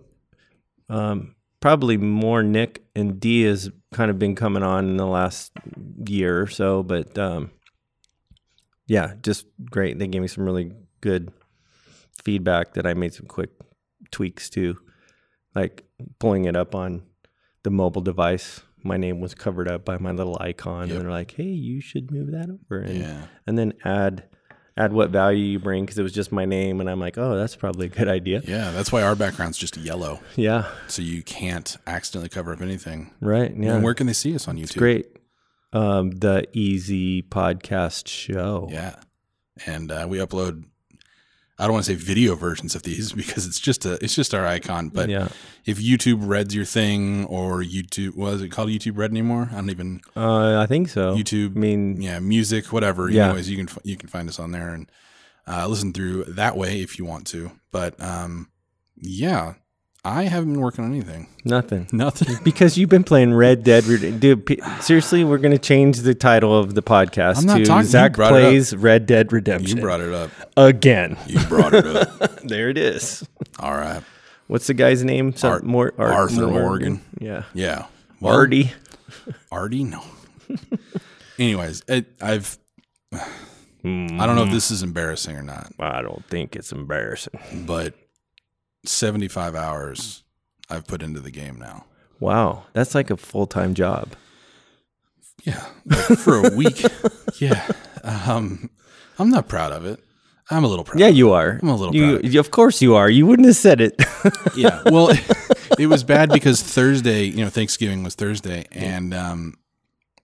um, 0.90 1.36
probably 1.60 1.98
more 1.98 2.44
Nick 2.44 2.84
and 2.96 3.20
Dee 3.20 3.44
has 3.44 3.70
kind 3.94 4.10
of 4.12 4.18
been 4.20 4.36
coming 4.36 4.64
on 4.64 4.86
in 4.90 4.98
the 4.98 5.06
last 5.08 5.52
year 6.06 6.42
or 6.42 6.48
so, 6.48 6.84
but 6.84 7.18
um, 7.18 7.52
yeah, 8.88 9.14
just 9.22 9.46
great. 9.70 10.00
They 10.00 10.08
gave 10.08 10.22
me 10.22 10.28
some 10.28 10.46
really 10.46 10.72
good 11.02 11.32
feedback 12.24 12.74
that 12.74 12.86
I 12.86 12.94
made 12.94 13.14
some 13.14 13.26
quick 13.26 13.50
tweaks 14.12 14.50
to, 14.52 14.78
like 15.56 15.86
pulling 16.20 16.46
it 16.46 16.56
up 16.56 16.76
on 16.76 17.04
the 17.64 17.70
mobile 17.72 18.02
device. 18.02 18.62
My 18.84 18.98
name 18.98 19.20
was 19.22 19.36
covered 19.36 19.68
up 19.70 19.86
by 19.86 19.98
my 20.00 20.12
little 20.12 20.38
icon, 20.42 20.88
Yep. 20.88 20.96
and 20.98 21.06
they're 21.06 21.12
like, 21.12 21.32
"Hey, 21.32 21.44
you 21.44 21.82
should 21.82 22.12
move 22.12 22.32
that 22.32 22.50
over." 22.50 22.82
And 22.82 23.00
Yeah. 23.00 23.26
and 23.46 23.58
then 23.58 23.74
add 23.86 24.24
add 24.78 24.94
what 24.94 25.10
value 25.10 25.44
you 25.44 25.60
bring 25.60 25.84
because 25.84 25.98
it 26.00 26.04
was 26.04 26.14
just 26.14 26.32
my 26.32 26.46
name 26.46 26.80
and 26.80 26.90
i'm 26.90 27.00
like 27.00 27.18
oh 27.18 27.36
that's 27.38 27.56
probably 27.56 27.88
a 27.88 27.90
good 27.90 28.08
idea 28.08 28.42
Yeah. 28.46 28.72
That's 28.72 28.92
why 28.92 29.04
our 29.04 29.16
background's 29.16 29.58
just 29.58 29.76
yellow, 29.78 30.22
yeah 30.36 30.68
so 30.88 31.02
you 31.02 31.22
can't 31.24 31.76
accidentally 31.86 32.30
cover 32.30 32.54
up 32.54 32.62
anything. 32.62 33.12
right 33.20 33.54
yeah 33.56 33.76
And 33.76 33.84
where 33.84 33.94
can 33.94 34.08
they 34.08 34.14
see 34.14 34.34
us 34.36 34.48
on 34.48 34.58
YouTube? 34.58 34.78
great 34.78 35.08
um 35.74 36.12
the 36.12 36.46
easy 36.54 37.22
podcast 37.22 38.08
show 38.08 38.68
Yeah. 38.72 38.96
And 39.66 39.92
uh, 39.92 40.08
we 40.10 40.18
upload. 40.18 40.64
I 41.62 41.66
don't 41.66 41.74
want 41.74 41.86
to 41.86 41.92
say 41.92 41.96
video 41.96 42.36
versions 42.36 42.76
of 42.76 42.84
these 42.84 43.14
because 43.22 43.46
it's 43.46 43.60
just 43.60 43.86
a 43.86 43.94
it's 44.04 44.16
just 44.16 44.34
our 44.34 44.46
icon. 44.46 44.90
But 44.90 45.10
yeah 45.10 45.30
if 45.66 45.78
YouTube 45.80 46.28
Red's 46.28 46.56
your 46.56 46.66
thing 46.66 47.26
or 47.26 47.62
YouTube 47.62 48.16
was 48.16 48.42
it 48.42 48.50
called 48.50 48.70
YouTube 48.70 48.98
Red 48.98 49.12
anymore? 49.12 49.50
I 49.52 49.56
don't 49.56 49.70
even 49.70 50.02
uh 50.16 50.60
i 50.60 50.66
think 50.66 50.90
so 50.90 51.16
YouTube. 51.16 51.56
i 51.56 51.60
mean 51.60 52.02
yeah, 52.02 52.20
music, 52.20 52.72
whatever. 52.72 53.10
Yeah. 53.10 53.28
Anyways, 53.28 53.50
you 53.50 53.58
can 53.64 53.82
you 53.84 53.98
can 53.98 54.10
find 54.10 54.28
us 54.28 54.40
on 54.40 54.52
there 54.52 54.70
and 54.70 54.92
uh, 55.48 55.68
listen 55.68 55.94
through 55.94 56.26
that 56.26 56.56
way 56.56 56.82
if 56.82 56.98
you 56.98 57.06
want 57.06 57.28
to. 57.28 57.52
But 57.72 58.02
um, 58.02 58.50
yeah, 58.96 59.56
I 60.04 60.24
haven't 60.24 60.54
been 60.54 60.62
working 60.62 60.84
on 60.84 60.92
anything. 60.92 61.28
nothing 61.46 61.88
Nothing. 61.92 62.38
because 62.44 62.76
you've 62.78 62.90
been 62.90 63.04
playing 63.04 63.34
red 63.36 63.64
dead 63.64 63.84
Red- 63.86 64.20
dude 64.20 64.46
p- 64.48 64.60
seriously 64.80 65.24
we're 65.24 65.38
gonna 65.38 65.60
change 65.60 66.00
the 66.00 66.16
title 66.16 66.58
of 66.58 66.74
the 66.74 66.82
podcast 66.82 67.38
I'm 67.38 67.46
not 67.46 67.58
to 67.58 67.66
talking- 67.66 67.88
zach 67.88 68.14
plays 68.14 68.76
red 68.76 69.06
dead 69.06 69.32
Redemption. 69.32 69.78
You 69.78 69.84
brought 69.84 70.02
it 70.02 70.12
up. 70.14 70.32
again 70.58 71.18
You 71.28 71.40
brought 71.48 71.74
it 71.76 71.86
up. 71.86 72.40
there 72.44 72.70
it 72.70 72.78
is 72.80 73.24
All 73.60 73.74
right. 73.76 74.02
what's 74.48 74.66
the 74.68 74.74
guy's 74.74 75.04
name 75.04 75.36
Some, 75.36 75.52
Art- 75.52 75.64
more 75.66 75.94
Art- 76.00 76.14
Arthur 76.14 76.48
Morgan. 76.48 76.62
Morgan. 76.62 77.02
yeah 77.20 77.44
Yeah. 77.54 77.86
Well, 78.20 78.34
artie 78.36 78.72
Artie? 79.52 79.84
No. 79.84 80.02
Anyways, 81.38 81.84
it, 81.88 82.08
I've. 82.22 82.58
I 83.14 83.18
don't 83.84 84.08
know 84.16 84.22
if 84.22 84.28
mm-hmm. 84.46 84.54
this 84.54 84.70
is 84.72 84.84
embarrassing 84.84 85.36
or 85.36 85.42
not, 85.42 85.72
i 85.80 86.02
don't 86.04 86.24
think 86.28 86.56
it's 86.56 86.72
embarrassing 86.72 87.40
but 87.66 87.96
75 88.86 89.56
hours 89.56 90.24
I've 90.70 90.88
put 90.88 91.02
into 91.04 91.20
the 91.20 91.32
game 91.32 91.58
now. 91.60 91.86
wow 92.20 92.64
that's 92.74 92.96
like 92.96 93.10
a 93.10 93.18
full-time 93.18 93.74
job 93.74 94.10
Yeah, 95.44 95.66
like 95.86 96.20
for 96.20 96.46
a 96.46 96.56
week. 96.56 96.84
yeah, 97.40 97.68
um, 98.04 98.70
I'm 99.18 99.30
not 99.30 99.48
proud 99.48 99.72
of 99.72 99.86
it. 99.86 100.00
I'm 100.52 100.64
a 100.64 100.68
little 100.68 100.84
proud. 100.86 101.00
Yeah, 101.00 101.08
you 101.08 101.32
are. 101.32 101.60
I'm 101.64 101.70
a 101.70 101.76
little 101.76 101.96
You, 101.96 102.20
proud. 102.20 102.34
you- 102.34 102.40
of 102.40 102.52
course 102.52 102.80
you 102.82 102.94
are. 102.96 103.10
You 103.10 103.26
wouldn't 103.26 103.48
have 103.48 103.56
said 103.56 103.82
it. 103.82 103.96
yeah. 104.56 104.84
Well, 104.86 105.10
it 105.80 105.88
was 105.88 106.04
bad 106.04 106.30
because 106.30 106.62
Thursday, 106.62 107.24
you 107.24 107.44
know, 107.44 107.50
Thanksgiving 107.50 108.04
was 108.04 108.14
Thursday, 108.16 108.66
and 108.72 109.14
um, 109.16 109.56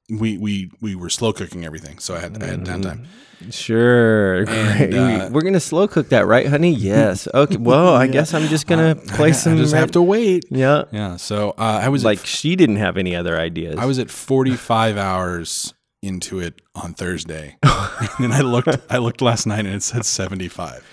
we 0.10 0.38
we 0.38 0.72
we 0.82 0.96
were 0.96 1.10
slow 1.10 1.34
cooking 1.34 1.66
everything, 1.66 2.00
so 2.00 2.16
I 2.16 2.20
had 2.20 2.42
I 2.42 2.48
had 2.48 2.62
downtime. 2.62 3.06
sure. 3.52 4.38
And, 4.48 4.92
Great. 4.92 4.94
uh, 4.94 5.30
We're 5.32 5.42
gonna 5.42 5.60
slow 5.60 5.88
cook 5.88 6.10
that, 6.10 6.26
right, 6.26 6.48
honey? 6.48 6.72
Yes. 6.74 7.28
Okay. 7.34 7.58
Well, 7.58 7.94
I 7.96 8.08
guess 8.08 8.34
I'm 8.34 8.48
just 8.48 8.68
gonna 8.68 8.96
play 9.18 9.30
I 9.30 9.32
some. 9.34 9.58
just 9.58 9.74
have 9.76 9.92
to 9.92 10.02
wait. 10.02 10.46
Yeah. 10.50 10.84
Yeah. 10.92 11.18
So 11.18 11.52
uh, 11.52 11.80
I 11.84 11.90
was 11.90 12.04
Like 12.04 12.20
at, 12.20 12.26
she 12.26 12.56
didn't 12.56 12.78
have 12.78 12.98
any 12.98 13.16
other 13.16 13.38
ideas. 13.38 13.78
I 13.78 13.86
was 13.86 14.00
at 14.00 14.10
45 14.10 14.98
hours 14.98 15.74
into 16.02 16.40
it 16.40 16.62
on 16.76 16.94
Thursday, 16.94 17.58
and 18.20 18.34
I 18.34 18.42
looked 18.42 18.70
I 18.90 18.98
looked 19.00 19.22
last 19.22 19.46
night 19.46 19.66
and 19.66 19.76
it 19.76 19.84
said 19.84 20.06
75. 20.06 20.84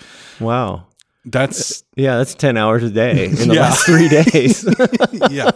wow. 0.41 0.87
That's 1.27 1.83
Yeah, 1.97 2.19
that's 2.19 2.35
ten 2.35 2.59
hours 2.59 2.83
a 2.83 2.91
day 2.91 3.27
in 3.27 3.49
the 3.49 3.55
Yeah. 3.55 3.61
last 3.63 3.87
three 3.87 4.09
days. 4.11 4.67
yeah. 5.31 5.51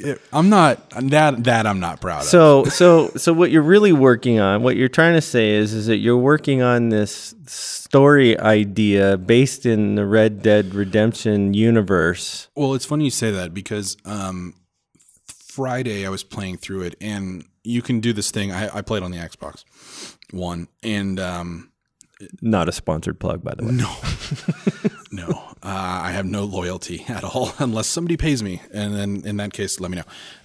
It- 0.00 0.20
I'm 0.32 0.48
not 0.48 0.90
that 0.90 1.44
that 1.44 1.66
I'm 1.66 1.80
not 1.80 2.00
proud 2.00 2.20
of. 2.20 2.24
so, 2.26 2.64
so, 2.64 3.08
so, 3.16 3.32
what 3.32 3.50
you're 3.50 3.62
really 3.62 3.92
working 3.92 4.40
on, 4.40 4.62
what 4.62 4.76
you're 4.76 4.88
trying 4.88 5.14
to 5.14 5.20
say 5.20 5.50
is, 5.50 5.72
is 5.74 5.86
that 5.86 5.96
you're 5.98 6.16
working 6.16 6.62
on 6.62 6.88
this 6.88 7.34
story 7.46 8.38
idea 8.38 9.16
based 9.16 9.66
in 9.66 9.94
the 9.96 10.06
Red 10.06 10.42
Dead 10.42 10.74
Redemption 10.74 11.54
universe. 11.54 12.48
Well, 12.54 12.74
it's 12.74 12.84
funny 12.84 13.04
you 13.04 13.10
say 13.10 13.30
that 13.30 13.52
because 13.52 13.96
um, 14.04 14.54
Friday 15.26 16.06
I 16.06 16.10
was 16.10 16.22
playing 16.24 16.58
through 16.58 16.82
it, 16.82 16.94
and 17.00 17.44
you 17.64 17.82
can 17.82 18.00
do 18.00 18.12
this 18.12 18.30
thing. 18.30 18.52
I, 18.52 18.78
I 18.78 18.82
played 18.82 19.02
on 19.02 19.10
the 19.10 19.18
Xbox 19.18 19.64
One, 20.30 20.68
and 20.82 21.18
um, 21.20 21.72
Not 22.40 22.68
a 22.68 22.72
sponsored 22.72 23.18
plug, 23.18 23.42
by 23.42 23.54
the 23.56 23.64
way. 23.64 23.72
no, 23.72 23.96
no, 25.28 25.49
uh, 25.62 26.00
I 26.04 26.10
have 26.12 26.26
no 26.26 26.44
loyalty 26.44 27.04
at 27.08 27.24
all 27.24 27.52
unless 27.58 27.86
somebody 27.86 28.16
pays 28.16 28.42
me, 28.42 28.60
and 28.72 28.94
then 28.94 29.22
in 29.24 29.36
that 29.38 29.52
case, 29.52 29.80
let 29.80 29.90
me 29.90 29.96
know. 29.98 30.04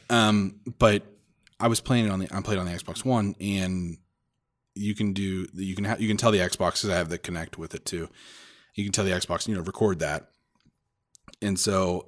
Um, 0.10 0.56
but 0.80 1.04
I 1.60 1.68
was 1.68 1.80
playing 1.80 2.06
it 2.06 2.12
on 2.12 2.20
the 2.20 2.28
I 2.34 2.42
played 2.42 2.58
on 2.60 2.66
the 2.66 2.72
Xbox 2.74 3.06
One, 3.06 3.36
and 3.40 3.98
you 4.76 4.94
can 4.96 5.14
do 5.14 5.48
you 5.54 5.76
can 5.76 5.86
ha- 5.86 5.96
you 6.00 6.08
can 6.08 6.18
tell 6.18 6.32
the 6.32 6.40
Xbox 6.40 6.74
because 6.74 6.90
I 6.90 6.98
have 6.98 7.10
the 7.10 7.18
Kinect 7.20 7.58
with 7.58 7.74
it 7.76 7.86
too. 7.86 8.10
You 8.76 8.84
can 8.84 8.92
tell 8.92 9.06
the 9.06 9.12
Xbox, 9.12 9.48
you 9.48 9.56
know, 9.56 9.62
record 9.62 10.00
that, 10.00 10.32
and 11.42 11.58
so 11.60 12.08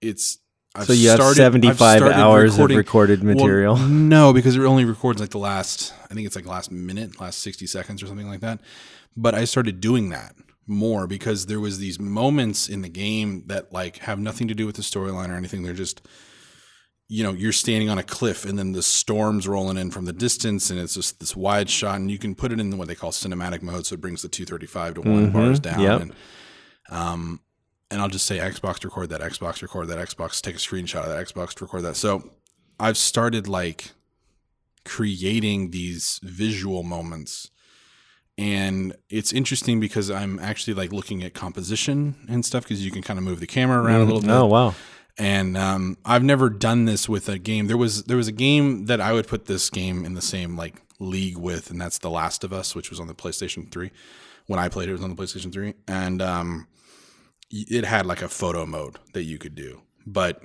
it's 0.00 0.38
I've 0.74 0.86
So 0.86 0.92
you 0.94 1.10
have 1.10 1.16
started- 1.16 1.30
I've 1.42 1.52
75 1.52 2.02
hours 2.02 2.52
recording- 2.52 2.76
of 2.76 2.78
recorded 2.78 3.22
Well, 3.24 3.34
material. 3.34 3.76
no, 3.76 4.32
because 4.32 4.56
it 4.56 4.62
only 4.62 4.86
records 4.86 5.20
like 5.20 5.28
the 5.30 5.38
last, 5.38 5.92
I 6.10 6.14
think 6.14 6.26
it's 6.26 6.34
like 6.34 6.46
last 6.46 6.70
minute, 6.72 7.20
last 7.20 7.40
60 7.40 7.66
seconds 7.66 8.02
or 8.02 8.06
something 8.06 8.26
like 8.28 8.40
that. 8.40 8.58
But 9.14 9.34
I 9.34 9.44
started 9.44 9.80
doing 9.82 10.08
that 10.10 10.34
more 10.66 11.06
because 11.06 11.46
there 11.46 11.60
was 11.60 11.78
these 11.78 11.98
moments 11.98 12.68
in 12.68 12.82
the 12.82 12.88
game 12.88 13.44
that 13.46 13.72
like 13.72 13.98
have 13.98 14.18
nothing 14.18 14.48
to 14.48 14.54
do 14.54 14.66
with 14.66 14.76
the 14.76 14.82
storyline 14.82 15.28
or 15.28 15.34
anything. 15.34 15.62
They're 15.62 15.72
just, 15.74 16.02
you 17.08 17.22
know, 17.22 17.32
you're 17.32 17.52
standing 17.52 17.88
on 17.90 17.98
a 17.98 18.02
cliff 18.02 18.44
and 18.44 18.58
then 18.58 18.72
the 18.72 18.82
storm's 18.82 19.46
rolling 19.48 19.76
in 19.76 19.90
from 19.90 20.04
the 20.04 20.12
distance 20.12 20.70
and 20.70 20.78
it's 20.78 20.94
just 20.94 21.18
this 21.20 21.34
wide 21.36 21.68
shot 21.68 21.96
and 21.96 22.10
you 22.10 22.18
can 22.18 22.34
put 22.34 22.52
it 22.52 22.60
in 22.60 22.78
what 22.78 22.88
they 22.88 22.94
call 22.94 23.10
cinematic 23.10 23.60
mode. 23.62 23.86
So 23.86 23.94
it 23.94 24.00
brings 24.00 24.22
the 24.22 24.28
235 24.28 24.94
to 24.94 25.00
one 25.02 25.30
Mhm, 25.30 25.32
bars 25.32 25.60
down. 25.60 25.80
yep. 25.80 26.00
And, 26.00 26.14
um, 26.90 27.40
and 27.90 28.00
I'll 28.00 28.08
just 28.08 28.24
say 28.24 28.38
Xbox 28.38 28.82
record 28.84 29.10
that, 29.10 29.20
Xbox 29.20 29.60
record 29.62 29.88
that, 29.88 29.98
Xbox 29.98 30.40
take 30.40 30.54
a 30.54 30.58
screenshot 30.58 31.02
of 31.04 31.08
that, 31.10 31.26
Xbox 31.26 31.60
record 31.60 31.82
that. 31.82 31.96
So 31.96 32.30
I've 32.80 32.96
started 32.96 33.48
like 33.48 33.90
creating 34.84 35.70
these 35.70 36.18
visual 36.22 36.82
moments. 36.82 37.50
And 38.38 38.96
it's 39.10 39.32
interesting 39.32 39.78
because 39.78 40.10
I'm 40.10 40.38
actually 40.38 40.74
like 40.74 40.92
looking 40.92 41.22
at 41.22 41.34
composition 41.34 42.14
and 42.28 42.44
stuff 42.44 42.64
because 42.64 42.84
you 42.84 42.90
can 42.90 43.02
kind 43.02 43.18
of 43.18 43.24
move 43.24 43.40
the 43.40 43.46
camera 43.46 43.82
around 43.82 44.00
a 44.00 44.04
little 44.04 44.20
bit. 44.22 44.30
Oh 44.30 44.46
wow. 44.46 44.74
And 45.18 45.58
um, 45.58 45.98
I've 46.04 46.22
never 46.22 46.48
done 46.48 46.86
this 46.86 47.08
with 47.08 47.28
a 47.28 47.38
game. 47.38 47.66
There 47.66 47.76
was 47.76 48.04
there 48.04 48.16
was 48.16 48.28
a 48.28 48.32
game 48.32 48.86
that 48.86 49.00
I 49.00 49.12
would 49.12 49.28
put 49.28 49.44
this 49.44 49.68
game 49.68 50.06
in 50.06 50.14
the 50.14 50.22
same 50.22 50.56
like 50.56 50.76
league 50.98 51.36
with, 51.36 51.70
and 51.70 51.80
that's 51.80 51.98
The 51.98 52.10
Last 52.10 52.44
of 52.44 52.52
Us, 52.52 52.74
which 52.74 52.88
was 52.88 52.98
on 52.98 53.08
the 53.08 53.14
PlayStation 53.14 53.70
Three. 53.70 53.90
When 54.46 54.58
I 54.58 54.68
played 54.68 54.88
it, 54.88 54.92
it 54.92 54.94
was 54.94 55.04
on 55.04 55.14
the 55.14 55.22
PlayStation 55.22 55.52
Three, 55.52 55.74
and 55.86 56.22
um, 56.22 56.66
it 57.50 57.84
had 57.84 58.06
like 58.06 58.22
a 58.22 58.28
photo 58.28 58.64
mode 58.64 58.98
that 59.12 59.24
you 59.24 59.38
could 59.38 59.54
do. 59.54 59.82
But 60.06 60.42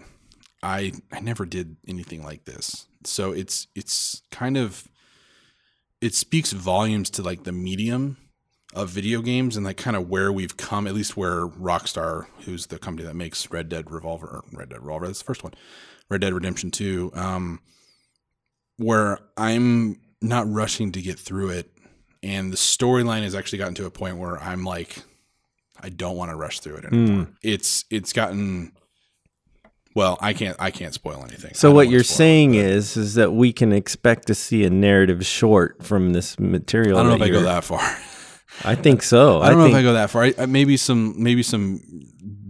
I 0.61 0.91
I 1.11 1.21
never 1.21 1.45
did 1.45 1.77
anything 1.87 2.23
like 2.23 2.43
this, 2.43 2.87
so 3.05 3.31
it's 3.31 3.67
it's 3.73 4.21
kind 4.31 4.57
of 4.57 4.87
it 6.01 6.13
speaks 6.13 6.51
volumes 6.51 7.09
to 7.11 7.21
like 7.21 7.43
the 7.43 7.51
medium 7.51 8.17
of 8.73 8.89
video 8.89 9.21
games 9.21 9.55
and 9.55 9.65
like 9.65 9.77
kind 9.77 9.95
of 9.95 10.09
where 10.09 10.31
we've 10.31 10.57
come, 10.57 10.87
at 10.87 10.93
least 10.93 11.17
where 11.17 11.47
Rockstar, 11.47 12.27
who's 12.41 12.67
the 12.67 12.77
company 12.77 13.07
that 13.07 13.15
makes 13.15 13.49
Red 13.49 13.69
Dead 13.69 13.89
Revolver, 13.89 14.27
or 14.27 14.43
Red 14.51 14.69
Dead 14.69 14.81
Revolver, 14.81 15.07
that's 15.07 15.19
the 15.19 15.25
first 15.25 15.43
one, 15.43 15.53
Red 16.09 16.21
Dead 16.21 16.33
Redemption 16.33 16.69
2, 16.71 17.11
um, 17.15 17.59
where 18.77 19.19
I'm 19.35 19.99
not 20.21 20.51
rushing 20.51 20.91
to 20.91 21.01
get 21.01 21.17
through 21.17 21.49
it. 21.49 21.71
And 22.21 22.51
the 22.51 22.57
storyline 22.57 23.23
has 23.23 23.35
actually 23.35 23.59
gotten 23.59 23.75
to 23.75 23.85
a 23.85 23.91
point 23.91 24.17
where 24.17 24.37
I'm 24.41 24.63
like, 24.63 25.03
I 25.79 25.89
don't 25.89 26.17
want 26.17 26.31
to 26.31 26.35
rush 26.35 26.59
through 26.59 26.77
it 26.77 26.85
anymore. 26.85 27.27
It's 27.43 27.85
it's 27.91 28.11
gotten 28.11 28.71
well, 29.97 30.15
I 30.21 30.33
can't 30.33 30.55
I 30.59 30.69
can't 30.69 30.93
spoil 30.93 31.25
anything. 31.27 31.55
So 31.55 31.71
what 31.71 31.89
you're 31.89 32.03
saying 32.03 32.51
but 32.51 32.59
is 32.59 32.95
is 32.97 33.15
that 33.15 33.33
we 33.33 33.51
can 33.51 33.73
expect 33.73 34.27
to 34.27 34.35
see 34.35 34.63
a 34.63 34.69
narrative 34.69 35.25
short 35.25 35.83
from 35.83 36.13
this 36.13 36.39
material. 36.39 36.99
I 36.99 37.01
don't 37.01 37.09
know 37.09 37.15
if 37.15 37.21
I 37.23 37.33
go 37.33 37.41
that 37.41 37.63
far. 37.63 37.79
I 38.63 38.75
think 38.75 39.01
so. 39.01 39.41
I 39.41 39.49
don't 39.49 39.57
know 39.57 39.63
think, 39.63 39.73
if 39.73 39.79
I 39.79 39.81
go 39.81 39.93
that 39.93 40.11
far. 40.11 40.25
I, 40.25 40.33
I- 40.37 40.45
maybe 40.45 40.77
some 40.77 41.15
maybe 41.17 41.41
some 41.41 41.81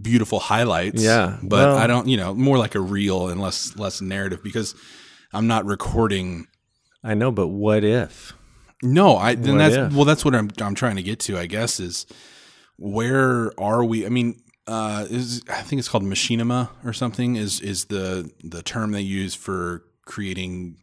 beautiful 0.02 0.40
highlights. 0.40 1.02
Yeah, 1.02 1.38
but 1.42 1.68
well- 1.68 1.78
I 1.78 1.86
don't. 1.86 2.06
You 2.06 2.18
know, 2.18 2.34
more 2.34 2.58
like 2.58 2.74
a 2.74 2.80
reel 2.80 3.30
and 3.30 3.40
less 3.40 3.74
less 3.78 4.02
narrative 4.02 4.42
because 4.42 4.74
I'm 5.32 5.46
not 5.46 5.64
recording. 5.64 6.48
I 7.02 7.14
know, 7.14 7.30
but 7.32 7.48
what 7.48 7.82
if? 7.82 8.34
No, 8.82 9.16
I 9.16 9.36
then 9.36 9.52
What 9.52 9.58
that's 9.58 9.74
if? 9.74 9.92
well. 9.94 10.04
That's 10.04 10.22
what 10.22 10.34
I'm 10.34 10.50
I'm 10.60 10.74
trying 10.74 10.96
to 10.96 11.02
get 11.02 11.18
to. 11.20 11.38
I 11.38 11.46
guess 11.46 11.80
is 11.80 12.04
where 12.76 13.58
are 13.58 13.82
we? 13.82 14.04
I 14.04 14.10
mean, 14.10 14.42
uh, 14.68 15.06
is 15.10 15.42
I 15.48 15.62
think 15.62 15.80
it's 15.80 15.88
called 15.88 16.04
machinima 16.04 16.68
or 16.84 16.92
something. 16.92 17.34
Is 17.36 17.60
is 17.60 17.86
the 17.86 18.30
the 18.44 18.62
term 18.62 18.92
they 18.92 19.00
use 19.00 19.34
for 19.34 19.82
creating 20.04 20.76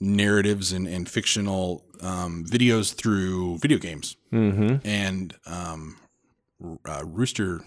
narratives 0.00 0.72
and, 0.72 0.86
and 0.86 1.08
fictional 1.08 1.84
um, 2.00 2.44
videos 2.48 2.94
through 2.94 3.58
video 3.58 3.78
games 3.78 4.16
Mm-hmm. 4.32 4.76
and 4.86 5.34
um, 5.46 5.96
uh, 6.86 7.02
Rooster 7.04 7.60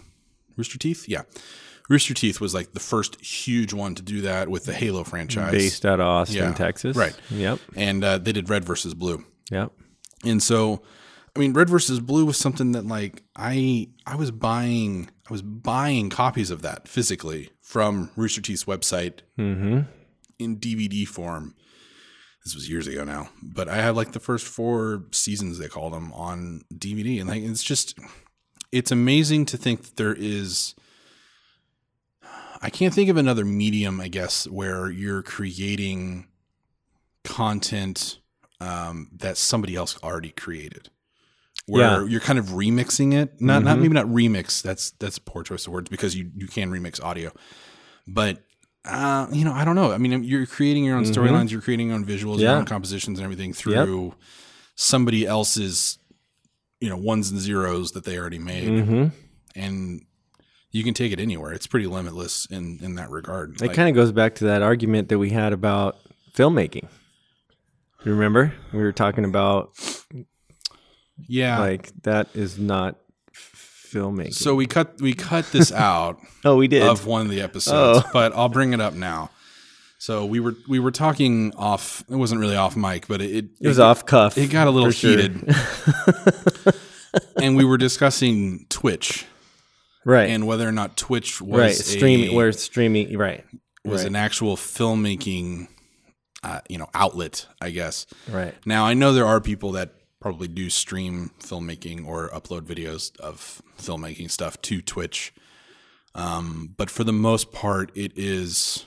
Rooster 0.56 0.78
Teeth, 0.78 1.10
yeah, 1.10 1.24
Rooster 1.90 2.14
Teeth 2.14 2.40
was 2.40 2.54
like 2.54 2.72
the 2.74 2.80
first 2.80 3.20
huge 3.20 3.74
one 3.74 3.96
to 3.96 4.02
do 4.02 4.22
that 4.22 4.48
with 4.50 4.64
the 4.66 4.74
Halo 4.74 5.04
franchise, 5.04 5.52
Based 5.52 5.86
out 5.86 6.00
of 6.00 6.06
Austin, 6.08 6.38
Yeah, 6.38 6.54
Texas. 6.54 6.96
right. 6.96 7.16
Yep. 7.30 7.60
and 7.76 8.04
uh, 8.04 8.18
they 8.20 8.32
did 8.32 8.50
Red 8.50 8.64
versus 8.64 8.94
Blue, 8.94 9.24
Yep. 9.52 9.72
and 10.24 10.42
so 10.42 10.84
I 11.36 11.40
mean, 11.40 11.54
Red 11.54 11.70
versus 11.70 12.00
Blue 12.00 12.26
was 12.26 12.38
something 12.38 12.74
that 12.74 12.86
like 12.86 13.24
I 13.36 13.90
I 14.06 14.16
was 14.16 14.32
buying 14.32 15.10
I 15.28 15.32
was 15.34 15.42
buying 15.42 16.10
copies 16.10 16.52
of 16.52 16.62
that 16.62 16.88
physically 16.88 17.50
from 17.62 18.12
Rooster 18.16 18.42
Teeth's 18.42 18.66
website 18.66 19.20
Mm-hmm. 19.40 19.82
in 20.40 20.58
DVD 20.58 21.08
form. 21.08 21.56
This 22.46 22.54
was 22.56 22.70
years 22.70 22.88
ago 22.88 23.04
now, 23.06 23.30
but 23.42 23.70
I 23.70 23.78
have 23.78 23.96
like 23.96 24.12
the 24.12 24.20
first 24.20 24.46
four 24.46 25.06
seasons 25.12 25.58
they 25.58 25.70
called 25.70 25.94
them 25.94 26.12
on 26.14 26.62
DVD, 26.74 27.20
and 27.22 27.30
like 27.30 27.42
it's 27.42 27.64
just 27.64 27.98
it's 28.72 28.92
amazing 28.92 29.46
to 29.48 29.58
think 29.58 29.84
that 29.84 29.96
there 29.96 30.14
is. 30.14 30.76
I 32.62 32.70
can't 32.70 32.94
think 32.94 33.10
of 33.10 33.18
another 33.18 33.44
medium, 33.44 34.00
I 34.00 34.08
guess, 34.08 34.46
where 34.48 34.90
you're 34.90 35.22
creating 35.22 36.28
content 37.24 38.20
um, 38.60 39.10
that 39.18 39.38
somebody 39.38 39.76
else 39.76 39.98
already 40.04 40.30
created. 40.32 40.90
Where 41.66 42.02
Yeah. 42.02 42.08
you're 42.08 42.20
kind 42.20 42.38
of 42.40 42.48
remixing 42.48 43.14
it, 43.14 43.40
not 43.40 43.64
not 43.64 43.78
Mhm. 43.78 43.82
maybe 43.82 43.94
not 43.94 44.08
remix. 44.08 44.62
That's 44.62 44.92
that's 45.00 45.18
a 45.18 45.22
poor 45.22 45.44
choice 45.44 45.66
of 45.66 45.72
words 45.74 45.90
because 45.90 46.14
you 46.16 46.30
you 46.36 46.48
can 46.48 46.70
remix 46.70 47.02
audio, 47.02 47.32
but 48.08 48.42
uh, 48.86 49.28
you 49.32 49.46
know, 49.46 49.54
I 49.54 49.64
don't 49.64 49.76
know. 49.76 49.94
I 49.94 49.98
mean, 49.98 50.26
you're 50.26 50.46
creating 50.46 50.84
your 50.84 50.98
own 50.98 51.06
Mhm. 51.06 51.14
storylines, 51.14 51.52
you're 51.52 51.62
creating 51.62 51.88
your 51.88 51.96
own 51.96 52.06
visuals, 52.06 52.40
your 52.40 52.52
own 52.52 52.66
compositions, 52.66 53.18
and 53.18 53.24
everything 53.24 53.54
through 53.54 54.14
somebody 54.76 55.26
else's, 55.26 56.00
you 56.82 56.90
know, 56.90 56.98
ones 56.98 57.32
and 57.32 57.40
zeros 57.40 57.94
that 57.94 58.04
they 58.04 58.18
already 58.18 58.40
made, 58.40 58.68
Mm-hmm. 58.68 59.06
and 59.56 60.02
you 60.72 60.84
can 60.84 60.94
take 60.94 61.14
it 61.14 61.20
anywhere. 61.22 61.54
It's 61.54 61.66
pretty 61.68 61.88
limitless 61.88 62.46
in 62.48 62.80
in 62.82 62.96
that 62.96 63.10
regard. 63.10 63.62
It 63.62 63.72
kind 63.72 63.88
of 63.88 63.96
goes 63.96 64.12
back 64.12 64.36
to 64.36 64.44
that 64.46 64.62
argument 64.62 65.08
that 65.08 65.18
we 65.20 65.30
had 65.30 65.54
about 65.54 65.96
filmmaking. 66.36 66.90
You 68.04 68.12
remember 68.12 68.54
we 68.74 68.80
were 68.80 68.92
talking 68.92 69.24
about 69.24 69.72
yeah. 71.28 71.60
like 71.60 71.92
that 72.04 72.28
is 72.34 72.58
not 72.60 72.98
filmmaking. 73.34 74.34
so 74.34 74.56
we 74.56 74.66
cut 74.66 75.00
we 75.02 75.14
cut 75.14 75.46
this 75.52 75.72
out 75.72 76.20
oh, 76.46 76.56
we 76.58 76.68
did. 76.68 76.84
of 76.84 77.06
one 77.06 77.22
of 77.22 77.30
the 77.30 77.42
episodes, 77.42 78.04
Oh. 78.06 78.10
but 78.14 78.34
I'll 78.36 78.50
bring 78.50 78.74
it 78.74 78.82
up 78.82 78.94
now. 78.94 79.30
So 80.00 80.26
we 80.26 80.42
were 80.42 80.56
we 80.68 80.80
were 80.80 80.92
talking 80.92 81.54
off. 81.56 82.04
It 82.10 82.16
wasn't 82.16 82.42
really 82.42 82.58
off 82.58 82.76
mic, 82.76 83.08
but 83.08 83.22
it 83.22 83.46
it 83.62 83.68
was 83.68 83.80
off 83.80 84.06
cuff. 84.06 84.38
It 84.38 84.48
got 84.48 84.68
a 84.68 84.70
little 84.70 84.90
for 84.90 84.98
sure. 84.98 85.12
heated, 85.12 85.50
and 87.42 87.56
we 87.56 87.64
were 87.64 87.78
discussing 87.78 88.66
Twitch 88.68 89.26
right. 90.04 90.30
and 90.30 90.46
whether 90.46 90.68
or 90.68 90.74
not 90.74 90.98
Twitch 90.98 91.42
was 91.42 91.58
right. 91.58 91.74
Streaming. 91.76 92.36
We're 92.36 92.52
streaming. 92.52 93.18
Right. 93.18 93.46
was 93.86 94.02
right. 94.02 94.10
an 94.10 94.18
actual 94.18 94.58
filmmaking, 94.58 95.70
uh, 96.44 96.60
you 96.68 96.80
know, 96.80 96.90
outlet. 96.94 97.48
I 97.62 97.70
guess. 97.70 98.06
Right. 98.30 98.54
Now 98.66 98.86
I 98.86 98.96
know 98.96 99.14
there 99.14 99.26
are 99.26 99.40
people 99.40 99.72
that 99.74 99.94
probably 100.24 100.48
do 100.48 100.70
stream 100.70 101.32
filmmaking 101.42 102.08
or 102.08 102.30
upload 102.30 102.62
videos 102.62 103.14
of 103.20 103.62
filmmaking 103.78 104.32
stuff 104.32 104.60
to 104.62 104.82
Twitch, 104.82 105.34
um, 106.16 106.74
but 106.78 106.90
for 106.90 107.04
the 107.04 107.12
most 107.12 107.52
part, 107.52 107.92
it 107.94 108.14
is 108.16 108.86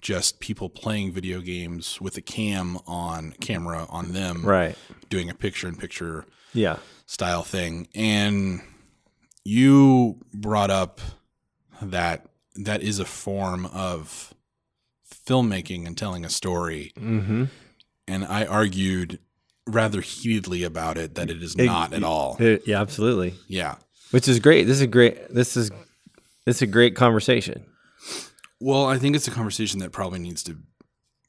just 0.00 0.38
people 0.38 0.68
playing 0.68 1.10
video 1.10 1.40
games 1.40 2.00
with 2.00 2.16
a 2.16 2.20
cam 2.20 2.78
on 2.86 3.32
camera 3.40 3.84
on 3.90 4.12
them, 4.12 4.46
Right. 4.46 4.76
doing 5.10 5.28
a 5.28 5.34
picture-in-picture 5.34 6.24
Yeah. 6.54 6.78
style 7.04 7.42
thing. 7.42 7.88
And 7.92 8.62
you 9.44 10.20
brought 10.32 10.70
up 10.70 11.00
that 11.82 12.26
that 12.54 12.80
is 12.80 13.00
a 13.00 13.04
form 13.04 13.66
of 13.66 14.32
filmmaking 15.26 15.84
and 15.84 15.98
telling 15.98 16.24
a 16.24 16.30
story. 16.30 16.92
Mm-hmm. 16.96 17.44
And 18.06 18.24
I 18.24 18.44
argued 18.46 19.18
rather 19.66 20.00
heatedly 20.00 20.62
about 20.62 20.96
it 20.98 21.14
that 21.16 21.30
it 21.30 21.42
is 21.42 21.54
It- 21.56 21.64
not 21.66 21.92
at 21.92 22.04
all. 22.04 22.36
Eh, 22.40 22.58
yeah. 22.66 22.80
Absolutely. 22.80 23.34
Yeah. 23.48 23.76
Which 24.12 24.28
is 24.28 24.38
great. 24.38 24.64
This 24.66 24.80
is 24.80 24.86
great. 24.86 25.32
This 25.34 25.56
is 25.56 25.70
this 26.44 26.56
is 26.56 26.62
a 26.62 26.66
great 26.66 26.94
conversation. 26.94 27.64
Well, 28.60 28.86
I 28.86 28.98
think 28.98 29.16
it's 29.16 29.26
a 29.26 29.32
conversation 29.32 29.80
that 29.80 29.90
probably 29.92 30.20
needs 30.20 30.42
to 30.44 30.56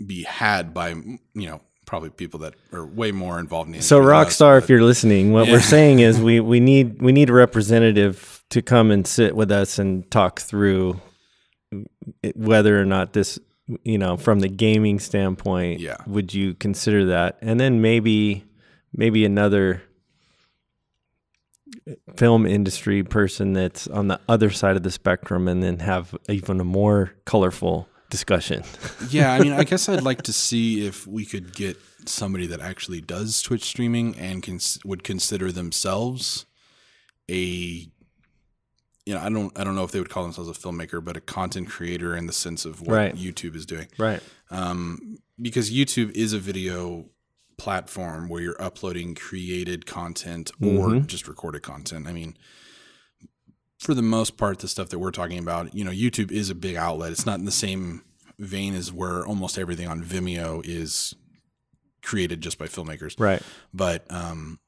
be 0.05 0.23
had 0.23 0.73
by, 0.75 0.89
you 0.89 1.19
know, 1.33 1.61
probably 1.87 2.09
people 2.11 2.39
that 2.41 2.53
are 2.71 2.85
way 2.85 3.11
more 3.11 3.39
involved 3.39 3.67
in 3.69 3.75
the 3.77 3.81
So 3.81 3.99
us, 4.01 4.05
Rockstar, 4.37 4.57
but- 4.57 4.63
if 4.63 4.69
you're 4.69 4.83
listening, 4.83 5.31
what 5.33 5.47
Yeah. 5.47 5.53
we're 5.53 5.59
saying 5.61 5.99
is 5.99 6.19
we 6.29 6.39
we 6.39 6.59
need 6.59 7.01
we 7.01 7.11
need 7.11 7.29
a 7.29 7.33
representative 7.33 8.43
to 8.51 8.61
come 8.61 8.91
and 8.91 9.07
sit 9.07 9.35
with 9.35 9.51
us 9.51 9.79
and 9.79 10.09
talk 10.11 10.39
through 10.39 11.01
eh, 12.23 12.31
whether 12.35 12.79
or 12.79 12.85
not 12.85 13.13
this 13.13 13.39
you 13.83 13.97
know 13.97 14.15
from 14.17 14.39
the 14.39 14.47
gaming 14.47 14.99
standpoint 14.99 15.79
Yeah. 15.79 15.97
would 16.07 16.33
you 16.33 16.53
consider 16.53 17.05
that 17.07 17.37
and 17.41 17.59
then 17.59 17.81
maybe 17.81 18.45
maybe 18.93 19.25
another 19.25 19.81
film 22.15 22.45
industry 22.45 23.03
person 23.03 23.53
that's 23.53 23.87
on 23.87 24.07
the 24.07 24.19
other 24.27 24.49
side 24.49 24.75
of 24.75 24.83
the 24.83 24.91
spectrum 24.91 25.47
and 25.47 25.61
then 25.61 25.79
have 25.79 26.15
even 26.29 26.59
a 26.59 26.63
more 26.63 27.11
colorful 27.25 27.87
discussion. 28.09 28.63
yeah, 29.09 29.33
I 29.33 29.39
mean, 29.39 29.51
I 29.53 29.63
guess 29.65 29.89
I'd 29.89 30.03
like 30.03 30.21
to 30.23 30.33
see 30.33 30.85
if 30.87 31.05
we 31.05 31.25
could 31.25 31.53
get 31.53 31.77
somebody 32.05 32.47
that 32.47 32.61
actually 32.61 33.01
does 33.01 33.41
Twitch 33.41 33.63
streaming 33.65 34.15
and 34.17 34.41
cons- 34.41 34.79
would 34.85 35.03
consider 35.03 35.51
themselves 35.51 36.45
a 37.29 37.89
you 39.07 39.13
know, 39.13 39.21
I 39.21 39.29
don't 39.29 39.57
I 39.57 39.63
don't 39.63 39.75
know 39.75 39.85
if 39.85 39.91
they 39.91 39.99
would 39.99 40.09
call 40.09 40.23
themselves 40.23 40.49
a 40.49 40.53
filmmaker, 40.53 41.03
but 41.03 41.15
a 41.15 41.21
content 41.21 41.69
creator 41.69 42.15
in 42.15 42.27
the 42.27 42.33
sense 42.33 42.65
of 42.65 42.81
what 42.81 42.93
Right. 42.95 43.15
YouTube 43.15 43.55
is 43.55 43.65
doing. 43.65 43.87
Right. 43.97 44.21
Um, 44.51 45.17
because 45.41 45.71
YouTube 45.71 46.11
is 46.11 46.33
a 46.33 46.39
video 46.39 47.09
platform 47.57 48.27
where 48.27 48.41
you're 48.41 48.61
uploading 48.61 49.15
created 49.15 49.85
content 49.85 50.51
or 50.61 50.89
Mhm. 50.89 51.07
just 51.07 51.27
recorded 51.27 51.63
content. 51.63 52.05
I 52.05 52.11
mean, 52.13 52.37
for 53.79 53.93
the 53.93 54.01
most 54.01 54.35
part, 54.37 54.59
the 54.59 54.67
stuff 54.67 54.89
that 54.89 54.99
we're 54.99 55.11
talking 55.11 55.39
about, 55.39 55.73
you 55.73 55.85
know, 55.85 55.91
YouTube 55.91 56.31
is 56.31 56.49
a 56.49 56.55
big 56.55 56.75
outlet. 56.75 57.11
It's 57.11 57.25
not 57.25 57.39
in 57.39 57.45
the 57.45 57.51
same 57.51 58.03
vein 58.37 58.75
as 58.75 58.91
where 58.91 59.25
almost 59.25 59.57
everything 59.57 59.87
on 59.87 60.03
Vimeo 60.03 60.61
is 60.65 61.13
created 62.03 62.41
just 62.41 62.57
by 62.57 62.65
filmmakers. 62.67 63.17
Right. 63.19 63.41
But 63.73 64.05
um, 64.11 64.59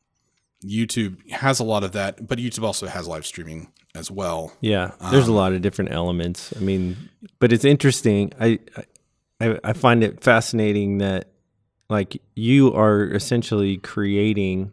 YouTube 0.63 1.29
has 1.31 1.59
a 1.59 1.63
lot 1.63 1.83
of 1.83 1.91
that, 1.91 2.27
but 2.27 2.37
YouTube 2.39 2.63
also 2.63 2.87
has 2.87 3.07
live 3.07 3.25
streaming 3.25 3.71
as 3.95 4.09
well. 4.11 4.53
Yeah, 4.61 4.91
there's 5.11 5.27
a 5.27 5.31
Um, 5.31 5.35
lot 5.37 5.53
of 5.53 5.61
different 5.61 5.91
elements. 5.91 6.53
I 6.55 6.59
mean, 6.59 7.09
but 7.39 7.51
it's 7.51 7.65
interesting. 7.65 8.31
I, 8.39 8.59
I 9.41 9.57
I 9.63 9.73
find 9.73 10.03
it 10.03 10.23
fascinating 10.23 10.99
that 10.99 11.31
like 11.89 12.21
you 12.35 12.73
are 12.73 13.03
essentially 13.05 13.77
creating 13.77 14.71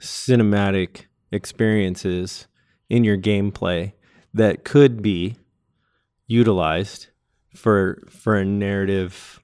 cinematic 0.00 1.04
experiences 1.32 2.46
in 2.88 3.04
your 3.04 3.16
gameplay 3.16 3.92
that 4.34 4.64
could 4.64 5.02
be 5.02 5.36
utilized 6.26 7.08
for 7.54 8.02
for 8.10 8.36
a 8.36 8.44
narrative 8.44 9.40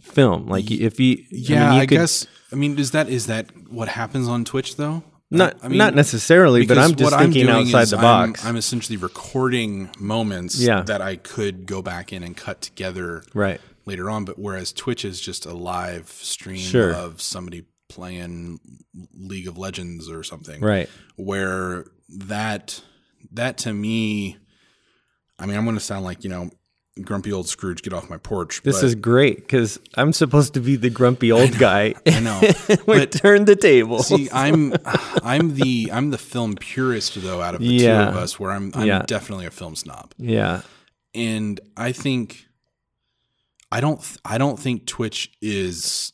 film. 0.00 0.46
Like 0.46 0.70
if 0.70 1.00
you, 1.00 1.24
Yeah, 1.30 1.66
mean, 1.70 1.74
you 1.76 1.80
I 1.82 1.86
could- 1.86 1.98
guess. 1.98 2.26
I 2.52 2.56
mean, 2.56 2.78
is 2.78 2.90
that 2.92 3.08
is 3.08 3.26
that 3.26 3.46
what 3.70 3.88
happens 3.88 4.28
on 4.28 4.44
Twitch 4.44 4.76
though? 4.76 5.02
Not 5.34 5.56
I 5.62 5.68
mean, 5.68 5.78
not 5.78 5.94
necessarily, 5.94 6.66
but 6.66 6.78
I'm 6.78 6.94
just 6.94 7.16
thinking 7.16 7.46
doing 7.46 7.66
outside 7.74 7.88
the 7.88 7.96
I'm- 7.98 8.30
box. 8.30 8.44
I'm, 8.44 8.56
essentially 8.56 8.96
recording 8.96 9.90
moments 9.98 10.58
Yeah. 10.60 10.82
that 10.82 11.00
I 11.02 11.16
could 11.16 11.66
go 11.66 11.82
back 11.82 12.12
in 12.12 12.22
and 12.22 12.36
cut 12.36 12.60
together 12.60 13.22
right. 13.34 13.60
later 13.86 14.08
on. 14.10 14.24
But 14.24 14.38
whereas 14.38 14.72
Twitch 14.72 15.04
is 15.04 15.20
just 15.20 15.44
a 15.46 15.52
live 15.54 16.08
stream 16.10 16.56
Sure. 16.58 16.92
of 16.94 17.20
somebody 17.20 17.64
playing 17.88 18.58
League 19.14 19.46
of 19.46 19.58
Legends 19.58 20.08
or 20.08 20.22
something, 20.24 20.60
Right. 20.60 20.88
where 21.16 21.84
that 22.08 22.80
that 23.32 23.58
to 23.58 23.72
me, 23.72 24.38
I 25.38 25.46
mean, 25.46 25.56
I'm 25.56 25.64
going 25.64 25.76
to 25.76 25.80
sound 25.80 26.04
like 26.04 26.24
you 26.24 26.30
know 26.30 26.50
grumpy 27.02 27.32
old 27.32 27.48
Scrooge, 27.48 27.82
get 27.82 27.92
off 27.92 28.08
my 28.08 28.18
porch. 28.18 28.62
This 28.62 28.80
but 28.80 28.86
is 28.86 28.94
great 28.94 29.38
because 29.38 29.80
I'm 29.96 30.12
supposed 30.12 30.54
to 30.54 30.60
be 30.60 30.76
the 30.76 30.90
grumpy 30.90 31.32
old 31.32 31.58
guy. 31.58 31.94
I 32.06 32.20
know. 32.20 32.40
But- 32.86 33.12
turn 33.12 33.44
the 33.46 33.56
table. 33.56 34.02
See, 34.02 34.28
I'm 34.32 34.74
I'm 35.22 35.54
the 35.54 35.90
I'm 35.92 36.10
the 36.10 36.18
film 36.18 36.54
purist 36.54 37.20
though 37.20 37.40
out 37.42 37.54
of 37.54 37.60
the 37.60 37.66
Yeah. 37.66 38.04
two 38.04 38.10
of 38.10 38.16
us, 38.16 38.38
where 38.38 38.52
I'm 38.52 38.70
I'm 38.74 38.86
Yeah. 38.86 39.02
definitely 39.06 39.46
a 39.46 39.50
film 39.50 39.74
snob, 39.76 40.12
yeah, 40.18 40.62
and 41.14 41.60
I 41.76 41.92
think 41.92 42.46
I 43.72 43.80
don't 43.80 44.00
I 44.24 44.38
don't 44.38 44.58
think 44.58 44.86
Twitch 44.86 45.32
is 45.42 46.12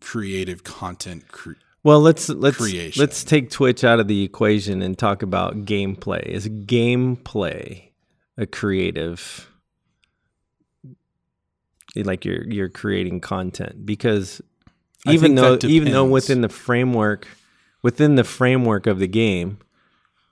creative 0.00 0.64
content. 0.64 1.28
Cre- 1.28 1.52
well 1.84 2.00
let's 2.00 2.28
let's 2.28 2.56
Creation. 2.56 2.98
let's 3.00 3.22
take 3.22 3.50
Twitch 3.50 3.84
out 3.84 4.00
of 4.00 4.08
the 4.08 4.24
equation 4.24 4.82
and 4.82 4.98
talk 4.98 5.22
about 5.22 5.64
gameplay. 5.64 6.22
Is 6.26 6.48
gameplay 6.48 7.90
a 8.36 8.46
creative? 8.46 9.48
Like 11.94 12.24
you're 12.24 12.44
you're 12.44 12.68
creating 12.68 13.20
content 13.20 13.84
because 13.84 14.40
I 15.06 15.12
even 15.12 15.34
though 15.34 15.58
even 15.62 15.92
though 15.92 16.04
within 16.04 16.40
the 16.40 16.48
framework 16.48 17.26
within 17.82 18.14
the 18.14 18.24
framework 18.24 18.86
of 18.86 18.98
the 18.98 19.08
game 19.08 19.58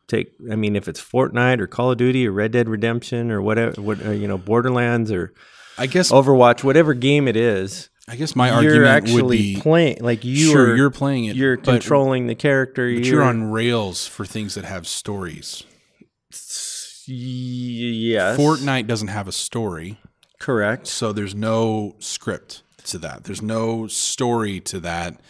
take 0.07 0.33
i 0.51 0.57
mean 0.57 0.77
if 0.77 0.88
it's 0.88 1.01
fortnite 1.01 1.61
or 1.61 1.66
call 1.66 1.90
of 1.90 1.99
duty 1.99 2.27
or 2.27 2.33
red 2.33 2.53
dead 2.53 2.68
redemption 2.68 3.31
or 3.31 3.40
whatever 3.40 3.81
what 3.81 4.01
or, 4.05 4.14
you 4.14 4.27
know 4.27 4.38
borderlands 4.38 5.12
or 5.12 5.33
I 5.79 5.87
guess 5.87 6.11
overwatch 6.11 6.64
whatever 6.64 6.94
game 6.94 7.29
it 7.29 7.37
is 7.37 7.88
I 8.09 8.16
guess 8.16 8.35
my 8.35 8.49
you're 8.49 8.57
argument 8.57 8.88
actually 8.88 9.23
would 9.23 9.31
be 9.31 9.61
playing 9.61 9.99
like 10.01 10.25
you 10.25 10.51
sure 10.51 10.73
are 10.73 10.77
you're 10.77 10.90
playing 10.90 11.27
it, 11.27 11.37
you're 11.37 11.57
controlling 11.57 12.27
the 12.27 12.35
character 12.35 12.92
but 12.92 13.05
you're 13.05 13.23
on 13.23 13.51
rails 13.51 14.07
for 14.07 14.27
things 14.27 14.57
that 14.57 14.64
have 14.64 14.87
stories. 14.87 15.62
yes 17.07 18.37
Fortnite 18.37 18.88
doesn't 18.88 19.09
have 19.09 19.29
a 19.29 19.33
story. 19.33 19.99
Correct 20.40 20.87
So 20.88 21.12
there's 21.12 21.35
no 21.35 21.94
script 22.00 22.62
to 22.85 22.98
that. 22.98 23.24
There's 23.24 23.42
no 23.42 23.87
story 23.87 24.59
to 24.61 24.81
that. 24.81 25.20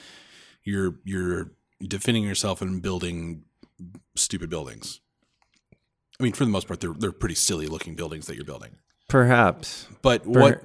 You're 0.64 0.94
you're 1.04 1.50
defending 1.86 2.22
yourself 2.24 2.62
and 2.62 2.80
building 2.80 3.42
stupid 4.16 4.48
buildings. 4.48 5.00
I 6.18 6.22
mean, 6.22 6.32
for 6.32 6.44
the 6.44 6.50
most 6.50 6.66
part, 6.68 6.80
they're 6.80 6.92
they're 6.94 7.12
pretty 7.12 7.34
silly 7.34 7.66
looking 7.66 7.94
buildings 7.94 8.26
that 8.26 8.36
you're 8.36 8.44
building. 8.44 8.76
perhaps 9.08 9.86
But 10.02 10.26
what? 10.26 10.62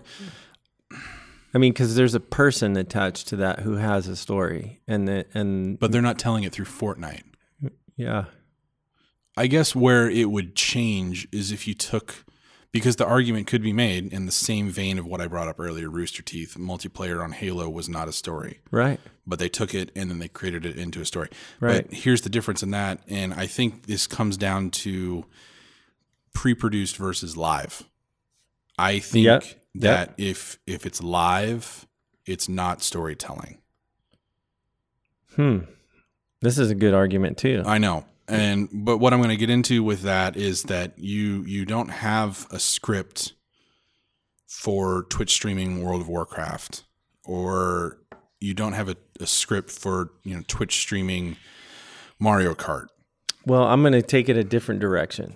i 1.53 1.58
mean 1.58 1.71
because 1.73 1.95
there's 1.95 2.13
a 2.15 2.19
person 2.19 2.75
attached 2.77 3.27
to 3.29 3.38
that 3.38 3.62
who 3.62 3.75
has 3.77 4.08
a 4.10 4.15
story 4.15 4.81
and 4.88 5.08
the, 5.08 5.25
and 5.34 5.79
But 5.79 5.91
they're 5.91 6.01
not 6.01 6.19
telling 6.19 6.43
it 6.43 6.51
through 6.51 6.65
Fortnite. 6.65 7.23
yeah 7.97 8.25
I 9.38 9.47
guess 9.47 9.75
where 9.75 10.10
it 10.10 10.29
would 10.29 10.55
change 10.55 11.27
is 11.31 11.51
if 11.51 11.67
you 11.67 11.73
took 11.73 12.23
because 12.75 12.97
the 12.97 13.05
argument 13.05 13.47
could 13.47 13.61
be 13.61 13.71
made 13.71 14.11
in 14.11 14.25
the 14.25 14.33
same 14.33 14.69
vein 14.69 14.99
of 14.99 15.05
what 15.05 15.21
I 15.21 15.27
brought 15.27 15.47
up 15.47 15.61
earlier, 15.61 15.89
Rooster 15.89 16.21
Teeth. 16.21 16.57
Multiplayer 16.59 17.23
on 17.23 17.31
Halo 17.31 17.69
was 17.69 17.88
not 17.88 18.09
a 18.09 18.11
story. 18.11 18.59
right 18.69 18.99
but 19.25 19.39
they 19.39 19.47
took 19.49 19.73
it 19.73 19.91
and 19.95 20.11
then 20.11 20.19
they 20.19 20.27
created 20.27 20.65
it 20.65 20.77
into 20.77 20.99
a 21.01 21.05
story. 21.05 21.29
Right. 21.61 21.88
But 21.89 21.97
here's 21.97 22.21
the 22.21 22.29
difference 22.29 22.61
in 22.61 22.71
that, 22.71 22.99
and 23.07 23.33
I 23.33 23.47
think 23.47 23.85
this 23.88 24.05
comes 24.07 24.35
down 24.38 24.69
to 24.71 25.25
pre-produced 26.33 26.97
versus 26.97 27.35
live. 27.38 27.83
I 28.77 28.99
think 28.99 29.25
Yep. 29.25 29.43
that 29.75 30.13
if 30.17 30.59
if 30.67 30.85
it's 30.85 31.01
live, 31.01 31.88
it's 32.25 32.49
not 32.49 32.83
storytelling. 32.83 33.57
hmm 35.35 35.59
this 36.41 36.57
is 36.59 36.69
a 36.69 36.75
good 36.75 36.93
argument 36.93 37.38
too 37.38 37.63
I 37.65 37.77
know. 37.79 38.05
And 38.27 38.69
but 38.71 38.97
what 38.97 39.13
I'm 39.13 39.19
going 39.19 39.29
to 39.29 39.38
get 39.38 39.49
into 39.49 39.83
with 39.83 40.01
that 40.01 40.35
is 40.35 40.63
that 40.63 40.97
you 40.97 41.43
you 41.43 41.65
don't 41.65 41.89
have 41.89 42.47
a 42.51 42.59
script 42.59 43.33
for 44.47 45.03
Twitch 45.09 45.31
streaming 45.31 45.83
World 45.83 46.01
of 46.01 46.07
Warcraft 46.07 46.83
or 47.25 47.99
you 48.39 48.53
don't 48.53 48.73
have 48.73 48.89
a, 48.89 48.95
a 49.19 49.27
script 49.27 49.71
for, 49.71 50.11
you 50.23 50.35
know, 50.35 50.43
Twitch 50.47 50.77
streaming 50.77 51.38
Mario 52.19 52.53
Kart. 52.53 52.88
Well, 53.45 53.63
I'm 53.63 53.81
going 53.81 53.93
to 53.93 54.01
take 54.01 54.29
it 54.29 54.38
a 54.38 54.43
different 54.43 54.81
direction. 54.81 55.35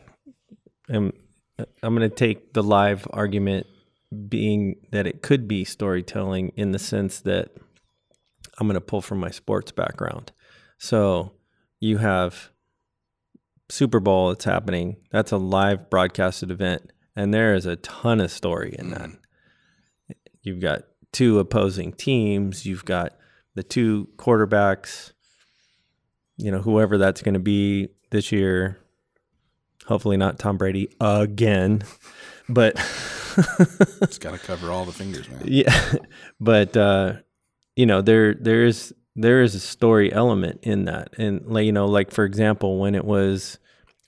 Um, 0.91 1.13
I'm 1.83 1.95
going 1.95 2.09
to 2.09 2.15
take 2.15 2.53
the 2.53 2.63
live 2.63 3.07
argument 3.11 3.67
being 4.27 4.75
that 4.91 5.05
it 5.05 5.21
could 5.21 5.47
be 5.47 5.63
storytelling 5.63 6.53
in 6.55 6.71
the 6.71 6.79
sense 6.79 7.19
that 7.21 7.49
I'm 8.57 8.67
going 8.67 8.75
to 8.75 8.81
pull 8.81 9.01
from 9.01 9.19
my 9.19 9.29
sports 9.29 9.71
background. 9.71 10.31
So 10.77 11.33
you 11.79 11.97
have 11.97 12.49
Super 13.69 13.99
Bowl 13.99 14.29
that's 14.29 14.45
happening. 14.45 14.97
That's 15.11 15.31
a 15.31 15.37
live 15.37 15.89
broadcasted 15.89 16.51
event, 16.51 16.91
and 17.15 17.33
there 17.33 17.53
is 17.53 17.65
a 17.65 17.75
ton 17.77 18.19
of 18.19 18.31
story 18.31 18.75
in 18.77 18.91
that. 18.91 19.09
You've 20.41 20.59
got 20.59 20.83
two 21.11 21.39
opposing 21.39 21.93
teams. 21.93 22.65
You've 22.65 22.85
got 22.85 23.13
the 23.55 23.63
two 23.63 24.09
quarterbacks 24.17 25.11
you 26.39 26.51
know, 26.51 26.61
whoever 26.61 26.97
that's 26.97 27.21
going 27.21 27.33
to 27.33 27.39
be 27.39 27.89
this 28.11 28.31
year. 28.31 28.79
Hopefully 29.85 30.17
not 30.17 30.39
Tom 30.39 30.57
Brady 30.57 30.89
again, 31.01 31.83
but 32.49 32.75
It's 34.01 34.17
got 34.17 34.31
to 34.31 34.39
cover 34.39 34.71
all 34.71 34.85
the 34.85 34.91
fingers, 34.91 35.29
man. 35.29 35.41
yeah, 35.45 35.93
but 36.39 36.75
uh, 36.77 37.13
you 37.75 37.85
know, 37.85 38.01
there 38.01 38.33
there 38.33 38.65
is 38.65 38.93
there 39.21 39.41
is 39.41 39.55
a 39.55 39.59
story 39.59 40.11
element 40.13 40.59
in 40.63 40.85
that, 40.85 41.13
and 41.17 41.45
like 41.47 41.65
you 41.65 41.71
know, 41.71 41.85
like 41.87 42.11
for 42.11 42.23
example, 42.25 42.79
when 42.79 42.95
it 42.95 43.05
was, 43.05 43.59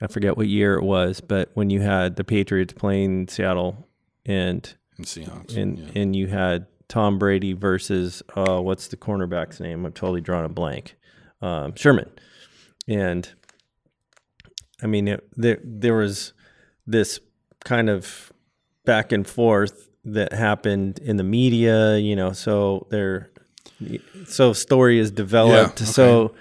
I 0.01 0.07
forget 0.07 0.37
what 0.37 0.47
year 0.47 0.75
it 0.75 0.83
was, 0.83 1.21
but 1.21 1.49
when 1.53 1.69
you 1.69 1.81
had 1.81 2.15
the 2.15 2.23
Patriots 2.23 2.73
playing 2.73 3.27
Seattle, 3.27 3.87
and 4.25 4.73
And 4.97 5.05
Seahawks. 5.05 5.55
and 5.57 5.77
yeah. 5.79 6.01
and 6.01 6.15
you 6.15 6.27
had 6.27 6.67
Tom 6.87 7.17
Brady 7.19 7.53
versus 7.53 8.21
uh, 8.35 8.59
what's 8.61 8.87
the 8.87 8.97
cornerback's 8.97 9.59
name? 9.59 9.85
I'm 9.85 9.93
totally 9.93 10.21
drawing 10.21 10.45
a 10.45 10.49
blank. 10.49 10.95
Um, 11.41 11.73
Sherman, 11.75 12.09
and 12.87 13.27
I 14.83 14.87
mean 14.87 15.07
it, 15.07 15.27
there 15.35 15.59
there 15.63 15.95
was 15.95 16.33
this 16.85 17.19
kind 17.63 17.89
of 17.89 18.31
back 18.85 19.11
and 19.11 19.27
forth 19.27 19.89
that 20.03 20.33
happened 20.33 20.99
in 20.99 21.17
the 21.17 21.23
media, 21.23 21.97
you 21.97 22.15
know. 22.15 22.31
So 22.33 22.87
there, 22.91 23.30
so 24.25 24.53
story 24.53 24.99
is 24.99 25.11
developed. 25.11 25.81
Yeah, 25.81 25.85
okay. 25.85 25.91
So 25.91 26.35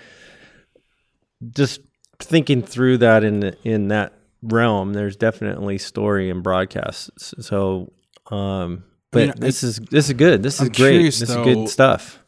just 1.53 1.81
thinking 2.19 2.63
through 2.63 2.99
that 2.99 3.25
in 3.25 3.41
the, 3.41 3.57
in 3.65 3.89
that 3.89 4.13
realm, 4.43 4.93
there's 4.93 5.17
definitely 5.17 5.79
story 5.79 6.31
and 6.31 6.43
broadcasts. 6.43 7.35
So, 7.41 7.93
um, 8.31 8.85
but 9.11 9.21
mean, 9.21 9.35
this 9.39 9.63
is 9.63 9.79
this 9.91 10.09
is 10.09 10.15
good. 10.15 10.43
This 10.43 10.55
is 10.55 10.61
I'm 10.61 10.67
great. 10.69 10.93
curious, 10.93 11.19
this 11.19 11.29
though, 11.31 11.43
is 11.43 11.55
good 11.55 11.69
stuff. 11.69 12.23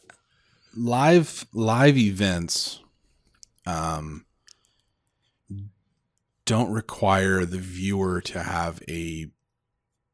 live 0.76 1.46
live 1.52 1.96
events 1.98 2.80
um 3.66 4.24
don't 6.44 6.72
require 6.72 7.44
the 7.44 7.58
viewer 7.58 8.20
to 8.20 8.42
have 8.42 8.82
a 8.88 9.26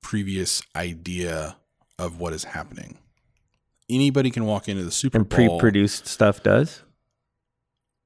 previous 0.02 0.62
idea 0.76 1.56
of 1.98 2.20
what 2.20 2.32
is 2.32 2.44
happening. 2.44 2.98
Anybody 3.90 4.30
can 4.30 4.44
walk 4.44 4.68
into 4.68 4.84
the 4.84 4.90
Super 4.90 5.18
And 5.18 5.28
Bowl. 5.28 5.38
And 5.38 5.48
pre-produced 5.50 6.06
stuff 6.06 6.42
does. 6.42 6.82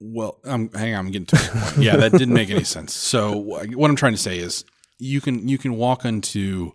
Well, 0.01 0.39
um, 0.45 0.71
hang 0.73 0.95
on, 0.95 1.07
I'm 1.07 1.13
getting 1.13 1.27
to. 1.27 1.75
Yeah, 1.79 1.97
that 1.97 2.13
didn't 2.13 2.35
make 2.35 2.51
any 2.51 2.65
sense. 2.77 2.93
So 2.93 3.37
what 3.37 3.89
I'm 3.89 3.97
trying 3.97 4.15
to 4.15 4.19
say 4.19 4.39
is, 4.39 4.65
you 4.99 5.21
can 5.21 5.49
you 5.49 5.59
can 5.59 5.77
walk 5.77 6.05
into 6.05 6.73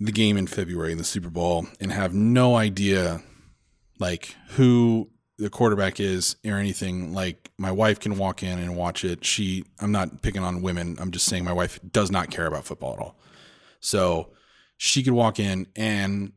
the 0.00 0.12
game 0.12 0.36
in 0.36 0.46
February 0.46 0.92
in 0.92 0.98
the 0.98 1.04
Super 1.04 1.30
Bowl 1.30 1.66
and 1.80 1.92
have 1.92 2.14
no 2.14 2.56
idea, 2.56 3.22
like 3.98 4.34
who 4.50 5.10
the 5.38 5.50
quarterback 5.50 6.00
is 6.00 6.36
or 6.44 6.54
anything. 6.54 7.12
Like 7.12 7.50
my 7.58 7.70
wife 7.72 8.00
can 8.00 8.16
walk 8.18 8.42
in 8.42 8.58
and 8.58 8.76
watch 8.76 9.04
it. 9.04 9.24
She, 9.24 9.64
I'm 9.80 9.92
not 9.92 10.22
picking 10.22 10.42
on 10.42 10.62
women. 10.62 10.96
I'm 11.00 11.10
just 11.10 11.26
saying 11.26 11.44
my 11.44 11.52
wife 11.52 11.78
does 11.90 12.10
not 12.10 12.30
care 12.30 12.46
about 12.46 12.64
football 12.64 12.94
at 12.94 12.98
all. 12.98 13.18
So 13.80 14.30
she 14.76 15.02
could 15.02 15.12
walk 15.12 15.40
in 15.40 15.66
and 15.76 16.32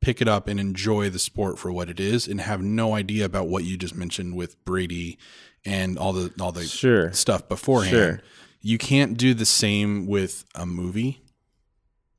pick 0.00 0.20
it 0.22 0.28
up 0.28 0.48
and 0.48 0.58
enjoy 0.58 1.10
the 1.10 1.18
sport 1.18 1.58
for 1.58 1.70
what 1.70 1.90
it 1.90 2.00
is 2.00 2.26
and 2.26 2.40
have 2.40 2.62
no 2.62 2.94
idea 2.94 3.24
about 3.24 3.48
what 3.48 3.64
you 3.64 3.76
just 3.76 3.94
mentioned 3.94 4.34
with 4.34 4.62
Brady 4.64 5.18
and 5.64 5.98
all 5.98 6.12
the 6.12 6.32
all 6.40 6.52
the 6.52 6.64
Sure. 6.64 7.12
stuff 7.12 7.48
beforehand. 7.48 7.90
Sure. 7.94 8.20
You 8.62 8.78
can't 8.78 9.16
do 9.16 9.34
the 9.34 9.46
same 9.46 10.06
with 10.06 10.44
a 10.54 10.64
movie. 10.66 11.22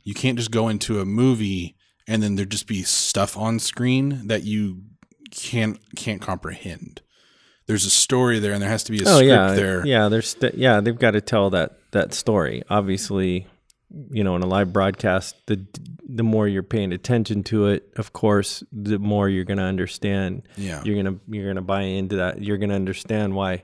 You 0.04 0.13
can't 0.13 0.38
just 0.38 0.52
go 0.52 0.67
into 0.70 1.00
a 1.00 1.06
movie 1.06 1.76
and 2.08 2.22
then 2.24 2.36
there 2.36 2.46
just 2.46 2.67
be 2.67 2.84
stuff 2.84 3.38
on 3.38 3.60
screen 3.60 4.28
that 4.28 4.44
you 4.44 4.82
can't 5.32 5.80
can't 5.96 6.22
comprehend. 6.22 7.02
There's 7.67 7.86
a 7.86 7.89
story 7.91 8.39
there 8.39 8.52
and 8.54 8.62
there 8.62 8.70
has 8.70 8.84
to 8.86 8.91
be 8.91 9.00
a 9.00 9.04
Oh 9.08 9.15
script 9.17 9.28
yeah, 9.28 9.54
there. 9.54 9.86
yeah. 9.86 10.10
There's 10.10 10.30
st- 10.30 10.56
yeah. 10.56 10.82
They've 10.82 10.98
got 10.98 11.12
to 11.12 11.22
tell 11.22 11.50
that 11.52 11.78
that 11.91 12.13
story. 12.13 12.63
Obviously, 12.70 13.48
you 14.12 14.23
know, 14.23 14.36
in 14.36 14.41
a 14.43 14.47
live 14.47 14.71
broadcast, 14.73 15.36
the 15.47 15.65
the 16.08 16.23
more 16.23 16.47
you're 16.47 16.63
paying 16.63 16.91
attention 16.93 17.43
to 17.43 17.67
it, 17.67 17.91
of 17.97 18.13
course, 18.13 18.63
the 18.71 18.99
more 18.99 19.30
you're 19.30 19.45
going 19.45 19.58
to 19.60 19.63
understand. 19.63 20.43
Yeah. 20.58 20.82
You're 20.84 21.01
gonna 21.01 21.17
you're 21.30 21.47
gonna 21.47 21.62
buy 21.62 21.82
into 21.84 22.17
that. 22.17 22.41
You're 22.43 22.58
gonna 22.58 22.75
understand 22.75 23.34
why 23.36 23.63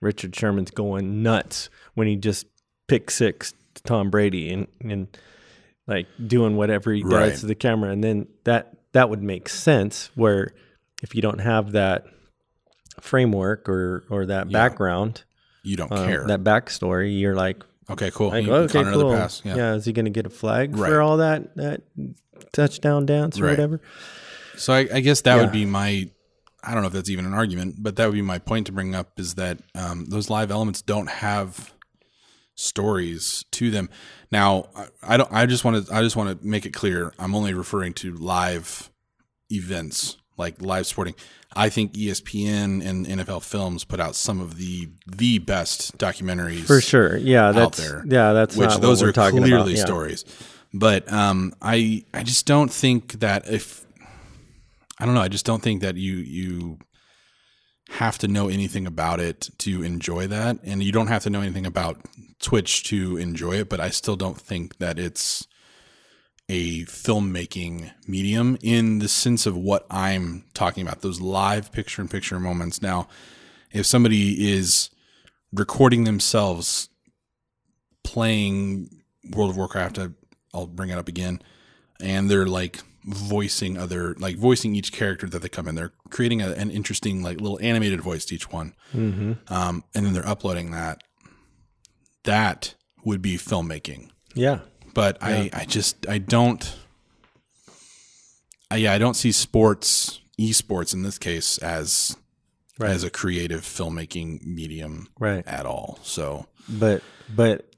Richard 0.00 0.34
Sherman's 0.36 0.70
going 0.70 1.22
nuts 1.22 1.68
when 1.94 2.06
he 2.06 2.16
just 2.16 2.46
pick 2.88 3.10
six 3.10 3.54
Tom 3.84 4.10
Brady 4.10 4.50
and 4.52 4.66
and 4.80 5.08
like 5.86 6.06
doing 6.26 6.56
whatever 6.56 6.92
he 6.92 7.02
does 7.02 7.12
Right. 7.12 7.34
to 7.36 7.46
the 7.46 7.54
camera, 7.54 7.90
and 7.90 8.02
then 8.02 8.26
that 8.44 8.74
that 8.92 9.10
would 9.10 9.22
make 9.22 9.48
sense. 9.48 10.10
Where 10.14 10.52
if 11.02 11.14
you 11.14 11.20
don't 11.22 11.40
have 11.40 11.72
that 11.72 12.06
framework 13.00 13.68
or 13.68 14.04
or 14.10 14.26
that 14.26 14.50
background, 14.50 15.24
You 15.62 15.76
don't 15.76 15.92
um, 15.92 16.06
care. 16.06 16.26
that 16.26 16.42
backstory, 16.44 17.18
you're 17.18 17.34
like, 17.34 17.62
okay, 17.90 18.10
cool. 18.10 18.28
like 18.30 18.46
okay, 18.48 18.82
cool. 18.84 19.12
pass. 19.12 19.42
Yeah. 19.44 19.56
Yeah. 19.56 19.74
is 19.74 19.84
he 19.84 19.92
going 19.92 20.04
to 20.06 20.10
get 20.10 20.26
a 20.26 20.30
flag 20.30 20.76
Right. 20.76 20.88
for 20.90 21.00
all 21.00 21.18
that 21.18 21.54
that 21.56 21.82
touchdown 22.52 23.06
dance 23.06 23.38
or 23.38 23.44
Right. 23.44 23.50
whatever? 23.50 23.80
So 24.56 24.72
I, 24.72 24.88
I 24.92 25.00
guess 25.00 25.20
that 25.22 25.36
Yeah. 25.36 25.42
would 25.42 25.52
be 25.52 25.64
my. 25.66 26.08
I 26.66 26.72
don't 26.72 26.80
know 26.80 26.86
if 26.86 26.94
that's 26.94 27.10
even 27.10 27.26
an 27.26 27.34
argument, 27.34 27.76
but 27.78 27.96
that 27.96 28.06
would 28.06 28.14
be 28.14 28.22
my 28.22 28.38
point 28.38 28.66
to 28.68 28.72
bring 28.72 28.94
up 28.94 29.18
is 29.20 29.34
that 29.34 29.58
um, 29.74 30.06
those 30.06 30.30
live 30.30 30.50
elements 30.50 30.80
don't 30.80 31.10
have 31.10 31.74
stories 32.54 33.44
to 33.52 33.70
them. 33.70 33.90
Now, 34.30 34.68
I, 34.74 34.86
I 35.02 35.16
don't. 35.16 35.32
I 35.32 35.46
just 35.46 35.64
want 35.64 35.86
to. 35.86 35.94
I 35.94 36.02
just 36.02 36.16
want 36.16 36.40
to 36.40 36.46
make 36.46 36.66
it 36.66 36.72
clear. 36.72 37.12
I'm 37.18 37.34
only 37.34 37.54
referring 37.54 37.92
to 37.94 38.14
live 38.14 38.90
events, 39.50 40.16
like 40.36 40.60
live 40.62 40.86
sporting. 40.86 41.14
I 41.56 41.68
think 41.68 41.92
ESPN 41.92 42.84
and 42.84 43.06
NFL 43.06 43.42
Films 43.42 43.84
put 43.84 44.00
out 44.00 44.16
some 44.16 44.40
of 44.40 44.56
the 44.56 44.88
the 45.06 45.38
best 45.38 45.96
documentaries 45.98 46.66
For 46.66 46.80
sure, 46.80 47.16
yeah, 47.16 47.52
that's 47.52 47.78
there, 47.78 48.04
yeah, 48.06 48.32
that's 48.32 48.56
which 48.56 48.76
those 48.76 49.00
what 49.00 49.06
we're 49.06 49.10
are 49.10 49.12
talking 49.12 49.42
clearly 49.42 49.72
about. 49.72 49.78
yeah. 49.78 49.84
stories. 49.84 50.24
But 50.72 51.10
um, 51.12 51.54
I 51.62 52.04
I 52.12 52.24
just 52.24 52.46
don't 52.46 52.72
think 52.72 53.20
that 53.20 53.48
if 53.48 53.84
I 54.98 55.06
don't 55.06 55.14
know, 55.14 55.20
I 55.20 55.28
just 55.28 55.46
don't 55.46 55.62
think 55.62 55.82
that 55.82 55.96
you 55.96 56.14
you 56.16 56.78
have 57.90 58.18
to 58.18 58.28
know 58.28 58.48
anything 58.48 58.86
about 58.86 59.20
it 59.20 59.50
to 59.58 59.82
enjoy 59.82 60.26
that, 60.26 60.58
and 60.64 60.82
you 60.82 60.90
don't 60.90 61.06
have 61.06 61.22
to 61.24 61.30
know 61.30 61.40
anything 61.40 61.66
about 61.66 62.00
Twitch 62.40 62.82
to 62.84 63.16
enjoy 63.16 63.52
it. 63.60 63.68
But 63.68 63.80
I 63.80 63.90
still 63.90 64.16
don't 64.16 64.40
think 64.40 64.78
that 64.78 64.98
it's 64.98 65.46
a 66.48 66.84
filmmaking 66.84 67.90
medium 68.06 68.58
in 68.62 68.98
the 68.98 69.08
sense 69.08 69.46
of 69.46 69.56
what 69.56 69.86
I'm 69.90 70.44
talking 70.54 70.86
about 70.86 71.00
those 71.00 71.20
live 71.20 71.72
picture 71.72 72.02
in 72.02 72.08
picture 72.08 72.38
moments. 72.38 72.82
Now, 72.82 73.08
if 73.72 73.86
somebody 73.86 74.52
is 74.52 74.90
recording 75.52 76.04
themselves 76.04 76.88
playing 78.02 78.90
World 79.30 79.50
of 79.50 79.56
Warcraft, 79.56 79.98
I, 79.98 80.08
I'll 80.52 80.66
bring 80.66 80.90
it 80.90 80.98
up 80.98 81.08
again, 81.08 81.40
and 82.00 82.30
they're 82.30 82.46
like 82.46 82.80
voicing 83.04 83.76
other, 83.78 84.14
like 84.18 84.36
voicing 84.36 84.74
each 84.74 84.92
character 84.92 85.26
that 85.28 85.40
they 85.42 85.48
come 85.48 85.66
in. 85.68 85.74
They're 85.74 85.92
creating 86.10 86.42
a, 86.42 86.50
an 86.50 86.70
interesting, 86.70 87.22
like 87.22 87.40
little 87.40 87.58
animated 87.62 88.00
voice 88.02 88.24
to 88.26 88.34
each 88.34 88.50
one, 88.52 88.74
Mm-hmm. 88.94 89.32
um, 89.52 89.84
and 89.94 90.04
then 90.06 90.12
they're 90.12 90.28
uploading 90.28 90.70
that. 90.72 91.02
That 92.24 92.74
would 93.04 93.20
be 93.20 93.36
filmmaking 93.36 94.08
Yeah, 94.34 94.60
but 94.94 95.18
I, 95.20 95.50
I 95.52 95.64
just 95.64 96.08
I 96.08 96.18
don't 96.18 96.74
I, 98.70 98.76
yeah 98.76 98.92
I 98.92 98.98
don't 98.98 99.14
see 99.14 99.32
sports 99.32 100.20
esports 100.38 100.94
in 100.94 101.02
this 101.02 101.18
case 101.18 101.58
as 101.58 102.16
Right. 102.76 102.90
as 102.90 103.04
a 103.04 103.10
creative 103.10 103.60
filmmaking 103.60 104.44
medium 104.44 105.06
right. 105.20 105.46
at 105.46 105.64
all. 105.64 106.00
So 106.02 106.46
But 106.68 107.02
but 107.32 107.68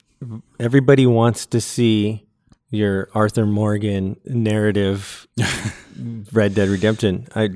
everybody 0.58 1.04
wants 1.04 1.44
to 1.46 1.60
see 1.60 2.24
your 2.70 3.10
Arthur 3.14 3.44
Morgan 3.44 4.18
narrative, 4.24 5.26
Red 6.32 6.54
Dead 6.54 6.70
Redemption. 6.70 7.28
I 7.36 7.50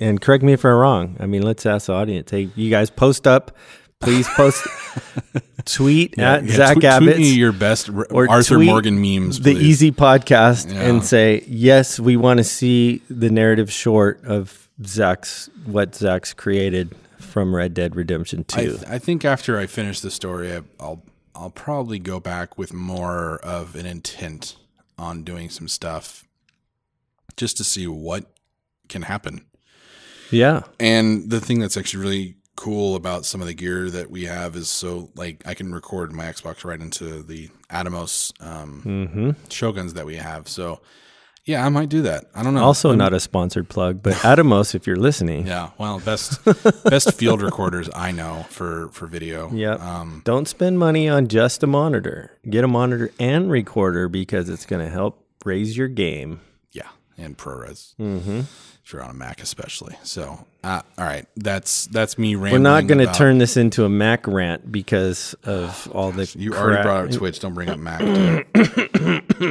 and 0.00 0.22
correct 0.22 0.42
me 0.42 0.54
if 0.54 0.64
I'm 0.64 0.72
wrong. 0.72 1.18
I 1.20 1.26
mean, 1.26 1.42
let's 1.42 1.66
ask 1.66 1.88
the 1.88 1.92
audience. 1.92 2.30
Hey, 2.30 2.48
you 2.56 2.70
guys 2.70 2.88
post 2.88 3.26
up. 3.26 3.54
Please 4.00 4.28
post, 4.28 4.66
tweet 5.64 6.18
at 6.18 6.44
yeah, 6.44 6.54
Zach 6.54 6.74
tweet, 6.74 6.84
Abbott 6.84 7.14
tweet 7.16 7.18
me 7.18 7.34
your 7.34 7.52
best 7.52 7.88
R- 7.90 8.06
or 8.10 8.30
Arthur 8.30 8.58
Morgan 8.58 9.00
memes. 9.00 9.40
the. 9.40 9.52
Easy 9.52 9.90
Podcast, 9.90 10.72
Yeah. 10.72 10.82
and 10.82 11.04
say 11.04 11.44
yes. 11.48 11.98
We 11.98 12.16
want 12.16 12.38
to 12.38 12.44
see 12.44 13.02
the 13.08 13.30
narrative 13.30 13.72
short 13.72 14.22
of 14.24 14.68
Zach's 14.84 15.48
what 15.64 15.94
Zach's 15.94 16.34
created 16.34 16.94
from 17.18 17.54
Red 17.56 17.72
Dead 17.74 17.96
Redemption 17.96 18.44
I, 18.52 18.64
Two. 18.64 18.78
I 18.86 18.98
think 18.98 19.24
after 19.24 19.58
I 19.58 19.66
finish 19.66 20.00
the 20.00 20.10
story, 20.10 20.52
I, 20.54 20.60
I'll 20.78 21.02
I'll 21.34 21.50
probably 21.50 21.98
go 21.98 22.20
back 22.20 22.58
with 22.58 22.72
more 22.74 23.36
of 23.42 23.74
an 23.76 23.86
intent 23.86 24.56
on 24.98 25.22
doing 25.24 25.48
some 25.50 25.68
stuff, 25.68 26.24
just 27.36 27.56
to 27.58 27.64
see 27.64 27.86
what 27.86 28.24
can 28.88 29.02
happen. 29.02 29.44
yeah, 30.30 30.62
And 30.80 31.28
the 31.30 31.40
thing 31.40 31.58
that's 31.58 31.76
actually 31.76 32.02
really 32.02 32.36
cool 32.56 32.96
about 32.96 33.24
some 33.24 33.40
of 33.40 33.46
the 33.46 33.54
gear 33.54 33.90
that 33.90 34.10
we 34.10 34.24
have 34.24 34.56
is 34.56 34.68
so 34.68 35.10
like 35.14 35.42
I 35.46 35.54
can 35.54 35.72
record 35.72 36.12
my 36.12 36.24
Xbox 36.24 36.64
right 36.64 36.80
into 36.80 37.22
the 37.22 37.50
Atomos 37.70 38.32
um, 38.44 38.82
mm-hmm. 38.84 39.30
Shoguns 39.48 39.94
that 39.94 40.06
we 40.06 40.16
have. 40.16 40.48
So 40.48 40.80
yeah, 41.44 41.64
I 41.64 41.68
might 41.68 41.88
do 41.88 42.02
that. 42.02 42.24
I 42.34 42.42
don't 42.42 42.54
know. 42.54 42.64
Also, 42.64 42.92
not 42.92 43.12
a 43.12 43.20
sponsored 43.20 43.68
plug, 43.68 44.02
but 44.02 44.14
Atomos, 44.14 44.74
if 44.74 44.84
you're 44.84 44.96
listening, 44.96 45.46
yeah. 45.46 45.70
Well, 45.78 46.00
best 46.00 46.44
best 46.84 47.12
field 47.14 47.40
recorders 47.40 47.88
I 47.94 48.10
know 48.10 48.46
for 48.48 48.88
for 48.88 49.06
video. 49.06 49.52
Yeah. 49.52 49.74
Um, 49.74 50.22
don't 50.24 50.48
spend 50.48 50.80
money 50.80 51.08
on 51.08 51.28
just 51.28 51.62
a 51.62 51.68
monitor. 51.68 52.32
Get 52.50 52.64
a 52.64 52.68
monitor 52.68 53.12
and 53.20 53.48
recorder 53.48 54.08
because 54.08 54.48
it's 54.48 54.66
going 54.66 54.84
to 54.84 54.90
help 54.90 55.24
raise 55.44 55.76
your 55.76 55.86
game. 55.86 56.40
yeah, 56.72 56.88
and 57.16 57.38
ProRes 57.38 57.94
Mm-hmm. 57.94 58.40
If 58.86 58.92
you're 58.92 59.02
on 59.02 59.10
a 59.10 59.14
Mac, 59.14 59.42
especially. 59.42 59.96
So 60.04 60.46
uh, 60.62 60.80
all 60.96 61.04
right, 61.04 61.26
that's 61.36 61.86
that's 61.88 62.18
me. 62.18 62.36
Ranting. 62.36 62.52
We're 62.62 62.70
not 62.70 62.86
going 62.86 63.04
to 63.04 63.12
turn 63.12 63.38
this 63.38 63.56
into 63.56 63.84
a 63.84 63.88
Mac 63.88 64.28
rant 64.28 64.70
because 64.70 65.34
of 65.42 65.90
all 65.92 66.12
the 66.12 66.32
You 66.38 66.52
crap. 66.52 66.62
already 66.62 66.82
brought 66.84 67.04
up 67.06 67.10
Twitch. 67.10 67.40
Don't 67.40 67.52
bring 67.52 67.68
up 67.68 67.80
Mac. 67.80 68.00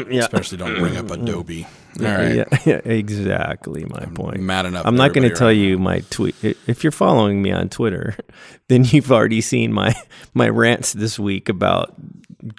yeah. 0.10 0.22
Especially 0.22 0.58
don't 0.58 0.80
bring 0.80 0.96
up 0.96 1.12
Adobe. 1.12 1.68
All 2.00 2.06
right. 2.06 2.36
Yeah, 2.36 2.46
yeah, 2.66 2.82
exactly 2.86 3.84
my 3.84 4.06
point. 4.14 4.40
Mad 4.40 4.68
enough. 4.68 4.86
I'm 4.86 4.96
not 4.96 5.14
going 5.14 5.28
to 5.28 5.36
tell 5.36 5.48
right 5.48 5.58
you 5.58 5.78
my 5.78 6.00
tweet. 6.10 6.36
If 6.42 6.86
you're 6.86 6.92
following 6.92 7.42
me 7.42 7.52
on 7.52 7.68
Twitter, 7.68 8.16
then 8.70 8.86
you've 8.86 9.12
already 9.12 9.42
seen 9.42 9.74
my 9.74 9.94
my 10.34 10.48
rants 10.48 10.94
this 10.94 11.20
week 11.20 11.50
about 11.50 11.94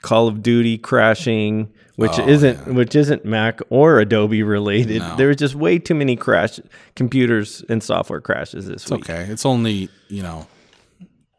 Call 0.02 0.28
of 0.28 0.42
Duty 0.42 0.76
crashing, 0.76 1.72
which 1.96 2.18
Oh, 2.18 2.28
isn't 2.28 2.66
yeah. 2.66 2.72
which 2.72 2.94
isn't 2.94 3.24
Mac 3.24 3.60
or 3.70 3.98
Adobe 3.98 4.42
related. 4.42 5.00
No. 5.00 5.16
There 5.16 5.28
was 5.28 5.36
just 5.36 5.54
way 5.54 5.78
too 5.78 5.94
many 5.94 6.16
crash 6.16 6.60
computers 6.94 7.64
and 7.68 7.82
software 7.82 8.20
crashes 8.20 8.66
this 8.66 8.82
It's 8.82 8.90
week. 8.90 9.10
okay. 9.10 9.24
It's 9.24 9.44
only 9.44 9.88
you 10.08 10.22
know 10.22 10.46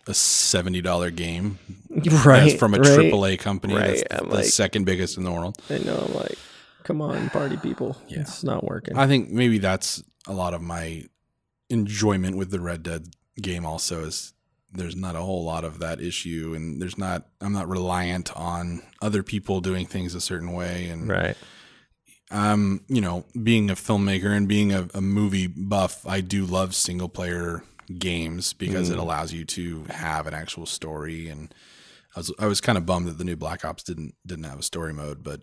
a 0.07 0.13
seventy 0.13 0.81
dollar 0.81 1.11
game 1.11 1.59
right 2.25 2.57
from 2.57 2.73
a 2.73 2.77
right. 2.79 2.87
AAA 3.11 3.39
company 3.39 3.73
Right, 3.75 4.03
that's 4.09 4.21
I'm 4.23 4.29
the 4.29 4.43
second 4.43 4.85
biggest 4.85 5.17
in 5.17 5.23
the 5.23 5.31
world. 5.31 5.57
I 5.69 5.79
know. 5.79 5.97
I'm 6.07 6.13
like, 6.13 6.37
come 6.83 7.01
on, 7.01 7.29
party 7.29 7.57
people. 7.57 7.97
It's 8.09 8.43
not 8.43 8.63
working. 8.63 8.97
I 8.97 9.07
think 9.07 9.29
maybe 9.29 9.57
that's 9.59 10.03
a 10.27 10.33
lot 10.33 10.53
of 10.53 10.61
my 10.61 11.03
enjoyment 11.69 12.37
with 12.37 12.51
the 12.51 12.59
Red 12.59 12.83
Dead 12.83 13.07
game. 13.41 13.65
Also, 13.65 14.05
is 14.05 14.33
there's 14.73 14.95
not 14.95 15.15
a 15.15 15.21
whole 15.21 15.43
lot 15.43 15.63
of 15.63 15.79
that 15.79 16.01
issue, 16.01 16.53
and 16.55 16.81
there's 16.81 16.97
not. 16.97 17.27
I'm 17.41 17.53
not 17.53 17.69
reliant 17.69 18.35
on 18.35 18.81
other 19.01 19.23
people 19.23 19.61
doing 19.61 19.85
things 19.85 20.13
a 20.15 20.21
certain 20.21 20.51
way, 20.53 20.87
and 20.89 21.07
right. 21.09 21.37
um, 22.31 22.81
you 22.87 23.01
know, 23.01 23.25
being 23.41 23.69
a 23.69 23.75
filmmaker 23.75 24.35
and 24.35 24.47
being 24.47 24.73
a, 24.73 24.87
a 24.93 25.01
movie 25.01 25.47
buff, 25.47 26.05
I 26.05 26.21
do 26.21 26.45
love 26.45 26.75
single 26.75 27.09
player 27.09 27.63
games 27.97 28.51
because 28.53 28.89
Mm. 28.89 28.93
it 28.93 28.99
allows 28.99 29.31
you 29.31 29.45
to 29.45 29.85
have 29.89 30.27
an 30.27 30.33
actual 30.33 30.65
story. 30.65 31.29
And 31.29 31.53
I 32.15 32.19
was 32.19 32.33
I 32.37 32.47
was 32.47 32.59
kind 32.61 32.77
of 32.77 32.85
bummed 32.85 33.07
that 33.07 33.17
the 33.17 33.23
new 33.23 33.37
Black 33.37 33.63
Ops 33.63 33.83
didn't 33.83 34.15
didn't 34.25 34.43
have 34.45 34.59
a 34.59 34.63
story 34.63 34.93
mode, 34.93 35.23
but 35.23 35.41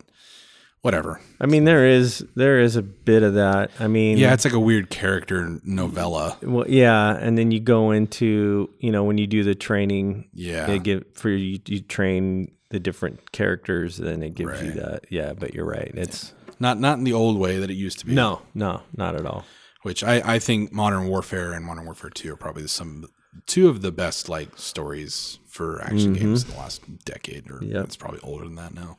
whatever. 0.85 1.18
I 1.40 1.47
mean, 1.47 1.64
there 1.64 1.87
is 1.88 2.25
there 2.37 2.61
is 2.61 2.77
a 2.77 2.83
bit 2.83 3.23
of 3.23 3.35
that. 3.35 3.70
I 3.81 3.87
mean, 3.88 4.18
Yeah, 4.18 4.35
it's 4.35 4.44
like 4.44 4.53
a 4.53 4.61
weird 4.61 4.90
character 4.90 5.59
novella. 5.64 6.37
Well, 6.42 6.68
yeah, 6.68 7.16
and 7.16 7.38
then 7.38 7.51
you 7.51 7.59
go 7.59 7.90
into 7.90 8.68
you 8.79 8.92
know 8.92 9.03
when 9.03 9.16
you 9.16 9.27
do 9.27 9.42
the 9.42 9.55
training, 9.55 10.29
Yeah. 10.35 10.66
they 10.66 10.79
give 10.79 11.05
for 11.14 11.31
you 11.31 11.59
you 11.66 11.81
train 11.81 12.53
the 12.68 12.79
different 12.79 13.33
characters, 13.33 13.97
then 13.97 14.23
it 14.23 14.35
gives 14.35 14.61
you 14.62 14.73
that. 14.73 15.07
Yeah, 15.09 15.33
but 15.33 15.55
you're 15.55 15.64
right. 15.64 15.90
It's 15.94 16.33
Not 16.61 16.79
not 16.79 16.99
in 16.99 17.05
the 17.05 17.14
old 17.14 17.38
way 17.38 17.59
that 17.59 17.70
it 17.70 17.75
used 17.75 18.01
to 18.01 18.07
be. 18.07 18.14
no, 18.14 18.42
no, 18.55 18.83
not 18.94 19.14
at 19.16 19.25
all. 19.25 19.44
Which 19.85 20.05
I, 20.05 20.35
I 20.35 20.38
think 20.38 20.70
Modern 20.73 21.09
Warfare 21.09 21.53
and 21.53 21.64
Modern 21.64 21.87
Warfare 21.87 22.11
Two 22.11 22.33
are 22.35 22.37
probably 22.37 22.66
some 22.68 23.07
two 23.47 23.68
of 23.68 23.81
the 23.81 23.90
best 23.90 24.29
like 24.29 24.51
stories 24.59 25.38
for 25.47 25.81
action 25.83 26.14
mm-hmm. 26.14 26.25
games 26.25 26.44
in 26.44 26.51
the 26.51 26.57
last 26.57 26.83
decade, 27.07 27.51
or 27.51 27.64
Yep. 27.64 27.85
it's 27.85 27.97
probably 27.97 28.20
older 28.23 28.44
than 28.44 28.57
that 28.57 28.75
now. 28.75 28.99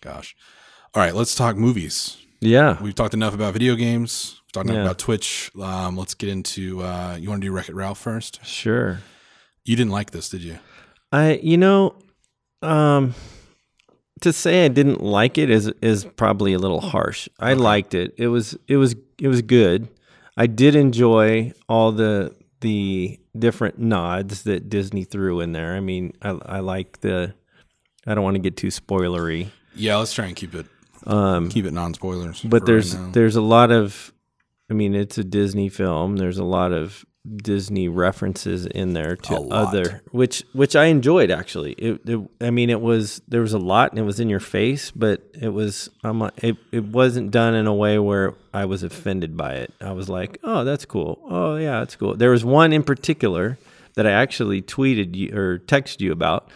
Gosh. 0.00 0.34
All 0.94 1.02
right, 1.02 1.14
let's 1.14 1.34
talk 1.34 1.56
movies. 1.56 2.18
Yeah, 2.40 2.76
We've 2.82 2.94
talked 2.94 3.14
enough 3.14 3.34
about 3.34 3.52
video 3.52 3.76
games. 3.76 4.40
We've 4.46 4.52
talked 4.52 4.66
enough 4.68 4.76
Yeah. 4.78 4.82
about 4.82 4.98
Twitch. 4.98 5.50
Um, 5.60 5.96
let's 5.96 6.14
get 6.14 6.28
into. 6.28 6.82
Uh, 6.82 7.16
you 7.18 7.28
want 7.28 7.40
to 7.40 7.46
do 7.46 7.52
Wreck 7.52 7.68
It 7.68 7.74
Ralph 7.74 7.98
first? 7.98 8.44
sure. 8.44 9.00
You 9.64 9.76
didn't 9.76 9.92
like 9.92 10.10
this, 10.10 10.28
did 10.28 10.42
you? 10.42 10.58
I 11.12 11.34
you 11.42 11.56
know, 11.56 11.94
um, 12.62 13.14
to 14.22 14.32
say 14.32 14.64
I 14.64 14.68
didn't 14.68 15.00
like 15.00 15.38
it 15.38 15.50
is 15.50 15.68
is 15.80 16.04
probably 16.04 16.52
a 16.52 16.58
little 16.58 16.80
harsh. 16.80 17.28
I 17.38 17.52
liked 17.54 17.94
it. 17.94 18.12
It 18.18 18.26
was 18.26 18.56
it 18.66 18.76
was 18.76 18.96
it 19.20 19.28
was 19.28 19.40
good. 19.42 19.88
I 20.36 20.46
did 20.48 20.74
enjoy 20.74 21.52
all 21.68 21.92
the 21.92 22.34
the 22.60 23.20
different 23.38 23.78
nods 23.78 24.42
that 24.42 24.68
Disney 24.68 25.04
threw 25.04 25.40
in 25.40 25.52
there. 25.52 25.74
I 25.76 25.80
mean, 25.80 26.12
I 26.22 26.30
I 26.44 26.58
like 26.58 27.00
the. 27.02 27.34
I 28.04 28.14
don't 28.16 28.24
want 28.24 28.34
to 28.34 28.40
get 28.42 28.56
too 28.56 28.66
spoilery, 28.68 29.50
Yeah, 29.76 29.96
let's 29.98 30.12
try 30.12 30.26
and 30.26 30.34
keep 30.34 30.56
it 30.56 30.66
um, 31.06 31.48
keep 31.50 31.64
it 31.64 31.72
non 31.72 31.94
spoilers. 31.94 32.40
but 32.42 32.66
there's 32.66 32.96
there's 33.12 33.36
a 33.36 33.42
lot 33.42 33.70
of. 33.70 34.12
I 34.70 34.74
mean, 34.74 34.94
it's 34.94 35.18
a 35.18 35.24
Disney 35.24 35.68
film. 35.68 36.16
There's 36.16 36.38
a 36.38 36.44
lot 36.44 36.72
of 36.72 37.04
Disney 37.36 37.88
references 37.88 38.64
in 38.66 38.94
there 38.94 39.16
to 39.16 39.34
other, 39.50 40.02
which 40.12 40.42
which 40.54 40.74
I 40.74 40.86
enjoyed 40.86 41.30
actually. 41.30 41.72
It, 41.72 42.00
it, 42.06 42.20
I 42.40 42.50
mean, 42.50 42.70
it 42.70 42.80
was 42.80 43.20
there 43.28 43.42
was 43.42 43.52
a 43.52 43.58
lot 43.58 43.90
and 43.90 43.98
it 43.98 44.02
was 44.02 44.18
in 44.18 44.28
your 44.30 44.40
face, 44.40 44.90
but 44.90 45.22
it 45.40 45.50
was 45.50 45.90
I'm 46.02 46.22
a- 46.22 46.32
it 46.38 46.56
it 46.72 46.84
wasn't 46.84 47.30
done 47.30 47.54
in 47.54 47.66
a 47.66 47.74
way 47.74 47.98
where 47.98 48.34
I 48.54 48.64
was 48.64 48.82
offended 48.82 49.36
by 49.36 49.54
it. 49.54 49.72
I 49.80 49.92
was 49.92 50.08
like, 50.08 50.38
oh, 50.42 50.64
that's 50.64 50.84
cool. 50.86 51.20
Oh 51.28 51.56
yeah, 51.56 51.80
that's 51.80 51.96
cool. 51.96 52.16
There 52.16 52.30
was 52.30 52.44
one 52.44 52.72
in 52.72 52.82
particular 52.82 53.58
that 53.94 54.06
I 54.06 54.10
actually 54.12 54.62
tweeted 54.62 55.14
you 55.14 55.36
or 55.36 55.58
texted 55.58 56.00
you 56.00 56.12
about 56.12 56.48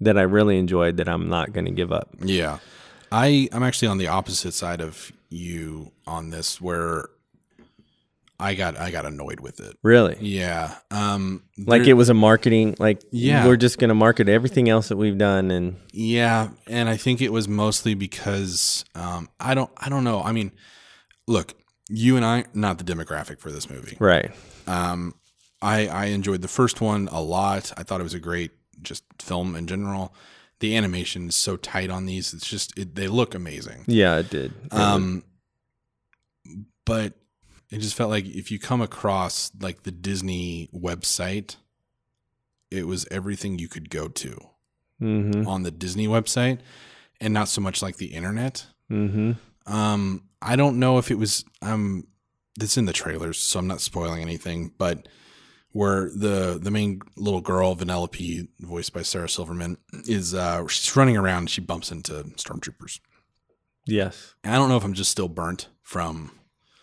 that 0.00 0.18
I 0.18 0.22
really 0.22 0.58
enjoyed 0.58 0.98
that 0.98 1.08
I'm 1.08 1.28
not 1.30 1.52
going 1.54 1.64
to 1.64 1.72
give 1.72 1.92
up. 1.92 2.10
Yeah. 2.22 2.58
I 3.14 3.48
I'm 3.52 3.62
actually 3.62 3.88
on 3.88 3.98
the 3.98 4.08
opposite 4.08 4.54
side 4.54 4.80
of 4.80 5.12
you 5.30 5.92
on 6.06 6.30
this 6.30 6.60
where 6.60 7.08
I 8.40 8.54
got 8.54 8.76
I 8.76 8.90
got 8.90 9.06
annoyed 9.06 9.40
with 9.40 9.60
it. 9.60 9.76
Really. 9.82 10.16
Yeah. 10.20 10.74
Um 10.90 11.44
Like 11.56 11.82
there- 11.82 11.90
it 11.90 11.94
was 11.94 12.08
a 12.08 12.14
marketing, 12.14 12.74
like 12.78 13.02
Yeah. 13.12 13.46
we're 13.46 13.56
just 13.56 13.78
going 13.78 13.88
to 13.90 13.94
market 13.94 14.28
everything 14.28 14.68
else 14.68 14.88
that 14.88 14.96
we've 14.96 15.16
done, 15.18 15.50
and 15.50 15.76
yeah, 15.92 16.48
and 16.66 16.88
I 16.88 16.96
think 16.96 17.20
it 17.22 17.32
was 17.32 17.46
mostly 17.48 17.94
because 17.94 18.84
um 18.94 19.28
I 19.38 19.54
don't 19.54 19.70
I 19.76 19.88
don't 19.88 20.04
know. 20.04 20.20
I 20.22 20.32
mean, 20.32 20.50
look, 21.28 21.54
you 21.88 22.16
and 22.16 22.24
I 22.24 22.44
not 22.54 22.78
the 22.78 22.84
demographic 22.84 23.38
for 23.38 23.52
this 23.52 23.70
movie. 23.70 23.96
right, 24.00 24.30
Um 24.66 25.14
I 25.62 25.86
I 25.86 26.04
enjoyed 26.06 26.42
the 26.42 26.48
first 26.60 26.80
one 26.80 27.08
a 27.12 27.22
lot. 27.22 27.72
I 27.76 27.82
thought 27.84 28.00
it 28.00 28.04
was 28.10 28.14
a 28.14 28.20
great 28.30 28.50
just 28.82 29.04
film 29.22 29.54
in 29.56 29.66
general. 29.68 30.12
The 30.60 30.76
animation 30.76 31.28
is 31.28 31.36
so 31.36 31.56
tight 31.56 31.90
on 31.90 32.06
these. 32.06 32.32
It's 32.32 32.48
just 32.48 32.78
it, 32.78 32.94
they 32.94 33.08
look 33.08 33.34
amazing. 33.34 33.84
yeah, 33.86 34.18
it 34.18 34.30
did. 34.30 34.52
It 34.64 34.72
Um, 34.72 35.24
but 36.86 37.14
it 37.70 37.78
just 37.78 37.94
felt 37.96 38.10
like 38.10 38.26
if 38.26 38.50
you 38.50 38.58
come 38.58 38.80
across 38.80 39.50
like 39.60 39.82
the 39.82 39.90
Disney 39.90 40.68
website, 40.74 41.56
it 42.70 42.86
was 42.86 43.06
everything 43.10 43.58
you 43.58 43.68
could 43.68 43.90
go 43.90 44.08
to 44.08 44.38
Mm-hmm. 45.02 45.46
on 45.48 45.64
the 45.64 45.72
Disney 45.72 46.06
website, 46.06 46.60
and 47.20 47.34
not 47.34 47.48
so 47.48 47.60
much 47.60 47.82
like 47.82 47.96
the 47.96 48.14
internet. 48.14 48.64
Mm-hmm. 48.90 49.32
Um, 49.70 50.22
I 50.40 50.54
don't 50.54 50.78
know 50.78 50.98
if 50.98 51.10
it 51.10 51.18
was 51.18 51.44
um, 51.62 52.06
it's 52.60 52.76
in 52.78 52.84
the 52.86 52.92
trailers, 52.92 53.38
so 53.38 53.58
I'm 53.58 53.66
not 53.66 53.80
spoiling 53.80 54.22
anything, 54.22 54.72
but 54.78 55.08
where 55.74 56.08
the 56.08 56.58
the 56.62 56.70
main 56.70 57.02
little 57.16 57.40
girl 57.42 57.74
Vanellope, 57.76 58.48
voiced 58.60 58.92
by 58.94 59.02
Sarah 59.02 59.28
Silverman, 59.28 59.76
is 60.06 60.32
uh, 60.32 60.66
she's 60.68 60.96
running 60.96 61.16
around, 61.16 61.38
and 61.40 61.50
she 61.50 61.60
bumps 61.60 61.90
into 61.92 62.12
stormtroopers. 62.36 63.00
Yes. 63.86 64.34
And 64.42 64.54
I 64.54 64.56
don't 64.58 64.68
know 64.70 64.76
if 64.78 64.84
I'm 64.84 64.94
just 64.94 65.10
still 65.10 65.28
burnt 65.28 65.68
from 65.82 66.30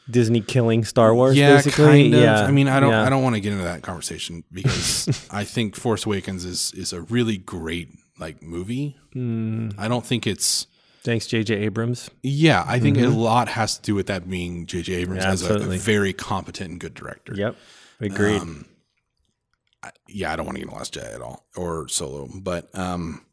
Disney 0.10 0.42
killing 0.42 0.84
Star 0.84 1.16
Wars. 1.16 1.36
yeah, 1.38 1.56
basically. 1.56 1.86
kind 1.86 2.14
of. 2.16 2.22
Yeah. 2.22 2.44
I 2.44 2.52
mean, 2.52 2.68
I 2.68 2.80
don't, 2.80 2.92
Yeah. 2.92 3.04
I 3.04 3.10
don't 3.10 3.24
want 3.24 3.36
to 3.36 3.42
get 3.42 3.54
into 3.54 3.64
that 3.64 3.82
conversation 3.82 4.44
because 4.52 5.08
I 5.32 5.44
think 5.46 5.76
Force 5.76 6.06
Awakens 6.06 6.46
is 6.46 6.72
is 6.76 6.94
a 6.94 7.02
really 7.02 7.38
great 7.38 7.90
like 8.20 8.44
movie. 8.44 8.98
Mm, 9.16 9.74
I 9.80 9.88
don't 9.88 10.06
think 10.06 10.28
it's. 10.28 10.68
thanks, 11.04 11.26
J.J. 11.28 11.56
Abrams. 11.56 12.10
Yeah, 12.22 12.64
I 12.68 12.80
think 12.80 12.98
a 12.98 13.08
lot 13.08 13.48
has 13.48 13.78
to 13.78 13.82
do 13.82 13.96
with 13.96 14.08
that 14.08 14.30
being 14.30 14.68
J.J. 14.68 14.94
Abrams 14.96 15.24
as 15.26 15.42
a, 15.50 15.54
a 15.56 15.58
Mm-hmm. 15.60 15.72
Very 15.78 16.14
competent 16.14 16.72
and 16.72 16.80
good 16.80 16.94
director. 16.94 17.34
Yep. 17.36 17.56
Agreed. 18.02 18.42
Um, 18.42 18.66
I- 19.84 19.92
yeah, 20.08 20.32
I 20.32 20.36
don't 20.36 20.46
want 20.46 20.58
to 20.58 20.60
get 20.60 20.66
into 20.68 20.76
Last 20.78 20.94
Jedi 20.94 21.16
at 21.16 21.22
all 21.22 21.46
or 21.56 21.88
Solo, 21.88 22.28
but 22.34 22.70
um, 22.78 23.26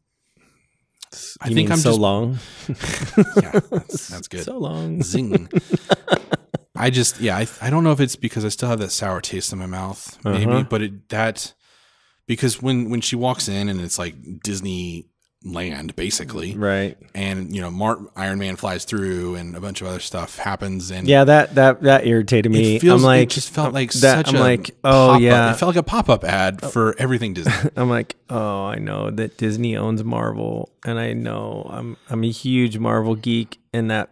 I 1.41 1.49
think 1.49 1.71
I'm 1.71 1.77
so 1.77 1.89
just 1.91 1.99
long. 1.99 2.39
yeah, 3.41 3.59
that's, 3.71 4.07
that's 4.09 4.27
good. 4.27 4.43
So 4.43 4.57
long. 4.57 5.01
Zing. 5.03 5.49
I 6.75 6.89
just 6.89 7.19
yeah, 7.19 7.37
I 7.37 7.47
I 7.61 7.69
don't 7.69 7.83
know 7.83 7.91
if 7.91 7.99
it's 7.99 8.15
because 8.15 8.45
I 8.45 8.49
still 8.49 8.69
have 8.69 8.79
that 8.79 8.91
sour 8.91 9.21
taste 9.21 9.51
in 9.51 9.59
my 9.59 9.65
mouth, 9.65 10.17
maybe, 10.23 10.45
Uh-huh. 10.51 10.63
but 10.69 10.81
it 10.81 11.09
that 11.09 11.53
because 12.25 12.61
when 12.61 12.89
when 12.89 13.01
she 13.01 13.15
walks 13.15 13.47
in 13.49 13.69
and 13.69 13.81
it's 13.81 13.99
like 13.99 14.15
Disney 14.43 15.07
land 15.43 15.95
basically, 15.95 16.55
Right. 16.55 16.97
and 17.15 17.55
you 17.55 17.61
know, 17.61 17.71
Mark 17.71 17.99
Iron 18.15 18.39
Man 18.39 18.57
flies 18.57 18.83
through 18.83 19.35
and 19.35 19.55
a 19.55 19.61
bunch 19.61 19.79
of 19.81 19.87
other 19.87 19.99
stuff 20.01 20.37
happens, 20.37 20.91
and 20.91 21.07
Yeah. 21.07 21.23
That 21.23 21.55
that 21.55 21.81
that 21.83 22.05
irritated 22.05 22.51
me. 22.51 22.75
it 22.75 22.79
feels 22.81 23.01
I'm 23.01 23.05
like, 23.05 23.23
it 23.23 23.29
just 23.29 23.49
felt 23.49 23.69
uh, 23.69 23.71
like 23.71 23.91
that. 23.93 24.25
such 24.25 24.29
I'm 24.29 24.35
a 24.35 24.39
like, 24.39 24.71
oh 24.83 25.07
pop-up- 25.07 25.21
yeah. 25.21 25.51
it 25.51 25.55
felt 25.57 25.69
like 25.75 25.79
a 25.79 25.83
pop 25.83 26.09
up 26.09 26.23
ad 26.25 26.59
oh. 26.63 26.69
for 26.69 26.95
everything 26.99 27.33
Disney. 27.33 27.53
I'm 27.77 27.89
like, 27.89 28.15
oh, 28.29 28.65
I 28.65 28.75
know 28.79 29.09
that 29.11 29.37
Disney 29.37 29.77
owns 29.77 30.03
Marvel, 30.03 30.69
and 30.85 30.99
I 30.99 31.13
know 31.13 31.67
I'm 31.71 31.95
I'm 32.09 32.23
a 32.23 32.31
huge 32.31 32.77
Marvel 32.77 33.15
geek, 33.15 33.59
and 33.73 33.89
that 33.91 34.09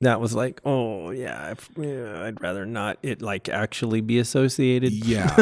that 0.00 0.20
was 0.20 0.34
like, 0.34 0.60
oh 0.64 1.10
yeah, 1.10 1.50
if- 1.50 1.68
yeah, 1.76 2.22
I'd 2.24 2.40
rather 2.40 2.64
not 2.64 2.98
it 3.02 3.20
like 3.22 3.48
actually 3.48 4.02
be 4.02 4.18
associated. 4.20 4.92
Yeah. 4.92 5.36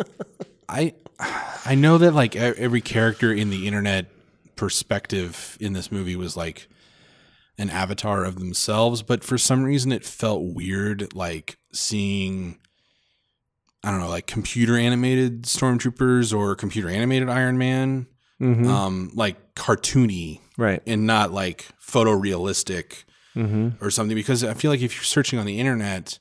I 0.68 0.94
I 1.18 1.74
know 1.74 1.98
that 1.98 2.14
like 2.14 2.36
every 2.36 2.80
character 2.80 3.32
in 3.32 3.50
the 3.50 3.66
internet 3.66 4.06
perspective 4.56 5.56
in 5.60 5.72
this 5.72 5.90
movie 5.92 6.16
was 6.16 6.36
like 6.36 6.68
an 7.58 7.70
avatar 7.70 8.24
of 8.24 8.38
themselves, 8.38 9.02
but 9.02 9.22
for 9.24 9.38
some 9.38 9.62
reason 9.64 9.92
it 9.92 10.04
felt 10.04 10.42
weird 10.42 11.14
like 11.14 11.56
seeing 11.72 12.58
I 13.82 13.90
don't 13.90 14.00
know, 14.00 14.08
like 14.08 14.26
computer 14.26 14.76
animated 14.78 15.42
stormtroopers 15.42 16.34
or 16.36 16.54
computer 16.54 16.88
animated 16.88 17.28
Iron 17.28 17.58
Man, 17.58 18.06
Mhm. 18.40 18.66
um 18.66 19.10
like 19.14 19.54
cartoony 19.54 20.40
right. 20.58 20.82
and 20.86 21.06
not 21.06 21.32
like 21.32 21.68
photorealistic 21.86 23.04
hmm 23.34 23.70
or 23.80 23.90
something 23.90 24.14
because 24.16 24.42
I 24.44 24.54
feel 24.54 24.70
like 24.70 24.80
if 24.80 24.94
you're 24.94 25.04
searching 25.04 25.38
on 25.38 25.46
the 25.46 25.58
internet 25.58 26.18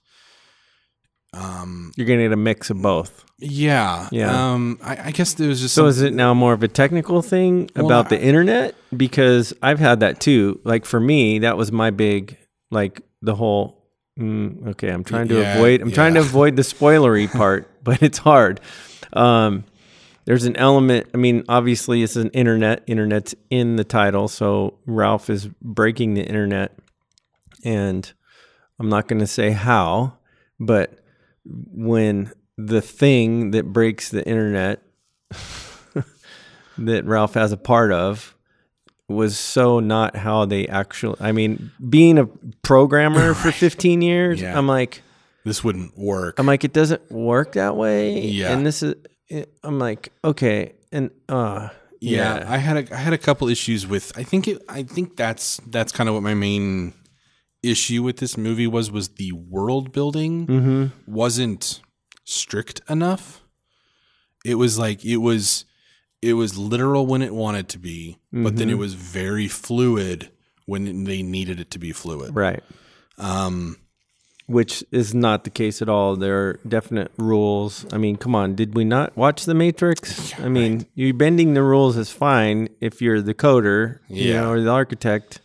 um 1.34 1.92
You're 1.96 2.08
gonna 2.08 2.22
get 2.24 2.32
a 2.32 2.38
mix 2.38 2.70
of 2.70 2.82
both. 2.82 3.26
Yeah. 3.40 4.08
Yeah. 4.12 4.54
Um, 4.54 4.80
I, 4.84 5.08
I 5.08 5.12
guess 5.12 5.34
there 5.34 5.50
was 5.50 5.60
just 5.62 5.74
So 5.76 5.82
some- 5.84 5.90
is 5.90 6.02
it 6.02 6.14
now 6.14 6.34
more 6.34 6.54
of 6.54 6.64
a 6.64 6.68
technical 6.68 7.22
thing 7.22 7.70
Well, 7.76 7.88
about 7.88 8.06
I- 8.06 8.10
the 8.16 8.22
internet? 8.24 8.76
Because 8.96 9.54
I've 9.62 9.80
had 9.80 10.00
that 10.02 10.20
too. 10.20 10.60
Like 10.64 10.86
for 10.86 11.00
me, 11.00 11.40
that 11.40 11.58
was 11.58 11.72
my 11.72 11.90
big 11.92 12.38
like 12.72 13.02
the 13.22 13.36
whole. 13.36 13.82
Mm, 14.20 14.68
okay, 14.70 14.90
I'm 14.90 15.04
trying 15.04 15.28
to 15.30 15.40
Yeah, 15.42 15.56
avoid. 15.56 15.82
I'm 15.82 15.92
trying 15.92 16.14
to 16.14 16.20
avoid 16.20 16.56
the 16.56 16.62
spoilery 16.62 17.30
part, 17.42 17.68
but 17.84 18.02
it's 18.04 18.20
hard. 18.20 18.60
Um, 19.14 19.64
there's 20.26 20.46
an 20.46 20.56
element. 20.56 21.08
I 21.14 21.18
mean, 21.18 21.44
obviously, 21.50 22.04
it's 22.04 22.16
an 22.16 22.30
internet. 22.30 22.84
Internet's 22.88 23.34
in 23.50 23.76
the 23.76 23.84
title, 23.84 24.28
so 24.28 24.78
Ralph 24.86 25.30
is 25.32 25.48
breaking 25.62 26.14
the 26.14 26.22
internet, 26.24 26.72
and 27.66 28.12
I'm 28.80 28.88
not 28.88 29.08
going 29.08 29.20
to 29.20 29.28
say 29.28 29.52
how, 29.52 30.18
but 30.60 31.03
when 31.46 32.32
the 32.58 32.82
thing 32.82 33.52
that 33.52 33.66
breaks 33.66 34.10
the 34.10 34.26
internet 34.28 34.82
that 36.78 37.06
Ralph 37.06 37.34
has 37.34 37.52
a 37.52 37.58
part 37.58 37.92
of 37.92 38.36
was 39.08 39.38
so 39.38 39.80
not 39.80 40.16
how 40.16 40.46
they 40.46 40.68
actually. 40.68 41.18
I 41.20 41.32
mean, 41.32 41.72
being 41.90 42.18
a 42.18 42.26
programmer 42.62 43.34
for 43.34 43.52
15 43.52 44.02
years, 44.02 44.42
Yeah. 44.42 44.58
I'm 44.58 44.68
like. 44.68 45.02
This 45.46 45.64
wouldn't 45.64 45.98
work. 45.98 46.40
I'm 46.40 46.46
like, 46.46 46.64
it 46.64 46.72
doesn't 46.72 47.12
work 47.12 47.54
that 47.54 47.76
way. 47.76 48.22
Yeah. 48.22 48.54
And 48.54 48.66
this 48.66 48.82
is, 48.82 48.96
I'm 49.62 49.78
like, 49.78 50.14
okay. 50.24 50.74
And, 50.92 51.12
uh, 51.28 51.68
yeah, 52.00 52.38
yeah. 52.40 52.46
I 52.52 52.58
had 52.58 52.78
a 52.78 52.94
I 52.94 52.98
had 52.98 53.14
a 53.14 53.18
couple 53.18 53.48
issues 53.48 53.88
with. 53.88 54.12
I 54.18 54.24
think 54.24 54.48
it. 54.50 54.62
I 54.68 54.84
think 54.84 55.16
that's 55.16 55.62
that's 55.68 55.94
kind 55.94 56.10
of 56.10 56.16
what 56.16 56.22
my 56.22 56.34
main 56.34 56.94
issue 57.64 58.04
with 58.04 58.18
this 58.18 58.38
movie 58.38 58.68
was 58.68 58.92
was 58.92 59.10
the 59.10 59.32
world 59.32 59.92
building 59.92 60.46
Mm-hmm. 60.48 60.86
wasn't 61.12 61.82
strict 62.26 62.82
enough. 62.90 63.42
It 64.46 64.56
was 64.56 64.78
like 64.78 65.04
it 65.06 65.18
was 65.18 65.66
it 66.22 66.34
was 66.34 66.58
literal 66.58 67.06
when 67.06 67.22
it 67.22 67.34
wanted 67.34 67.68
to 67.70 67.80
be, 67.80 68.18
but 68.32 68.56
then 68.58 68.70
it 68.70 68.78
was 68.78 68.94
very 68.94 69.48
fluid 69.48 70.30
when 70.66 71.04
they 71.04 71.22
needed 71.22 71.60
it 71.60 71.70
to 71.72 71.80
be 71.80 71.92
fluid. 71.92 72.34
Right. 72.36 72.64
Um, 73.18 73.78
Which 74.48 74.84
is 74.92 75.14
not 75.14 75.44
the 75.44 75.50
case 75.50 75.82
at 75.82 75.90
all. 75.90 76.16
There 76.16 76.38
are 76.48 76.60
definite 76.68 77.12
rules. 77.18 77.86
I 77.94 77.98
mean, 77.98 78.16
come 78.18 78.36
on. 78.36 78.56
Did 78.56 78.74
we 78.76 78.84
not 78.86 79.16
watch 79.18 79.44
The 79.46 79.54
Matrix? 79.54 80.38
I 80.40 80.48
mean, 80.50 80.86
you 80.96 81.14
bending 81.14 81.54
the 81.54 81.64
rules 81.64 81.96
is 81.98 82.10
fine 82.10 82.70
if 82.82 83.02
you're 83.02 83.22
the 83.22 83.34
coder, 83.34 84.00
you 84.10 84.32
Yeah. 84.32 84.42
know, 84.42 84.52
or 84.52 84.62
the 84.62 84.70
architect 84.70 85.42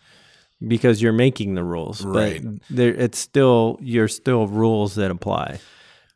because 0.66 1.00
you're 1.02 1.12
making 1.12 1.54
the 1.54 1.64
rules. 1.64 2.04
Right. 2.04 2.42
But 2.42 2.54
there, 2.70 2.94
it's 2.94 3.18
still, 3.18 3.78
you're 3.80 4.08
still 4.08 4.46
rules 4.48 4.94
that 4.96 5.10
apply. 5.10 5.60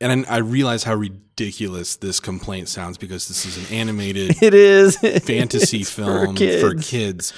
and 0.00 0.26
I, 0.26 0.36
I 0.36 0.38
realize 0.38 0.84
how 0.84 0.94
ridiculous 0.94 1.96
this 1.96 2.20
complaint 2.20 2.68
sounds 2.68 2.98
because 2.98 3.28
this 3.28 3.44
is 3.46 3.56
an 3.70 3.76
animated 3.76 4.36
It 4.42 4.54
is 4.54 4.96
fantasy 5.24 5.84
film 5.84 6.36
for 6.36 6.74
kids. 6.74 7.32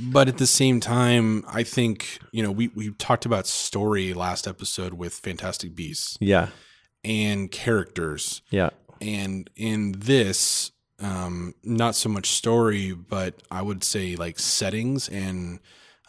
But 0.00 0.28
at 0.28 0.36
the 0.38 0.46
same 0.46 0.80
time, 0.80 1.44
I 1.48 1.62
think, 1.62 2.18
you 2.30 2.42
know, 2.42 2.52
we, 2.52 2.68
we 2.68 2.90
talked 2.92 3.24
about 3.26 3.46
story 3.46 4.12
last 4.14 4.46
episode 4.46 4.94
with 4.94 5.14
Fantastic 5.14 5.74
Beasts 5.74 6.16
Yeah. 6.20 6.48
and 7.04 7.50
characters. 7.50 8.42
Yeah. 8.50 8.70
And 9.00 9.48
in 9.56 9.92
this, 9.96 10.72
um, 11.00 11.54
not 11.64 11.94
so 11.94 12.08
much 12.10 12.26
story, 12.30 12.92
but 12.92 13.42
I 13.50 13.62
would 13.62 13.82
say 13.82 14.14
like 14.16 14.38
settings 14.38 15.08
and 15.08 15.58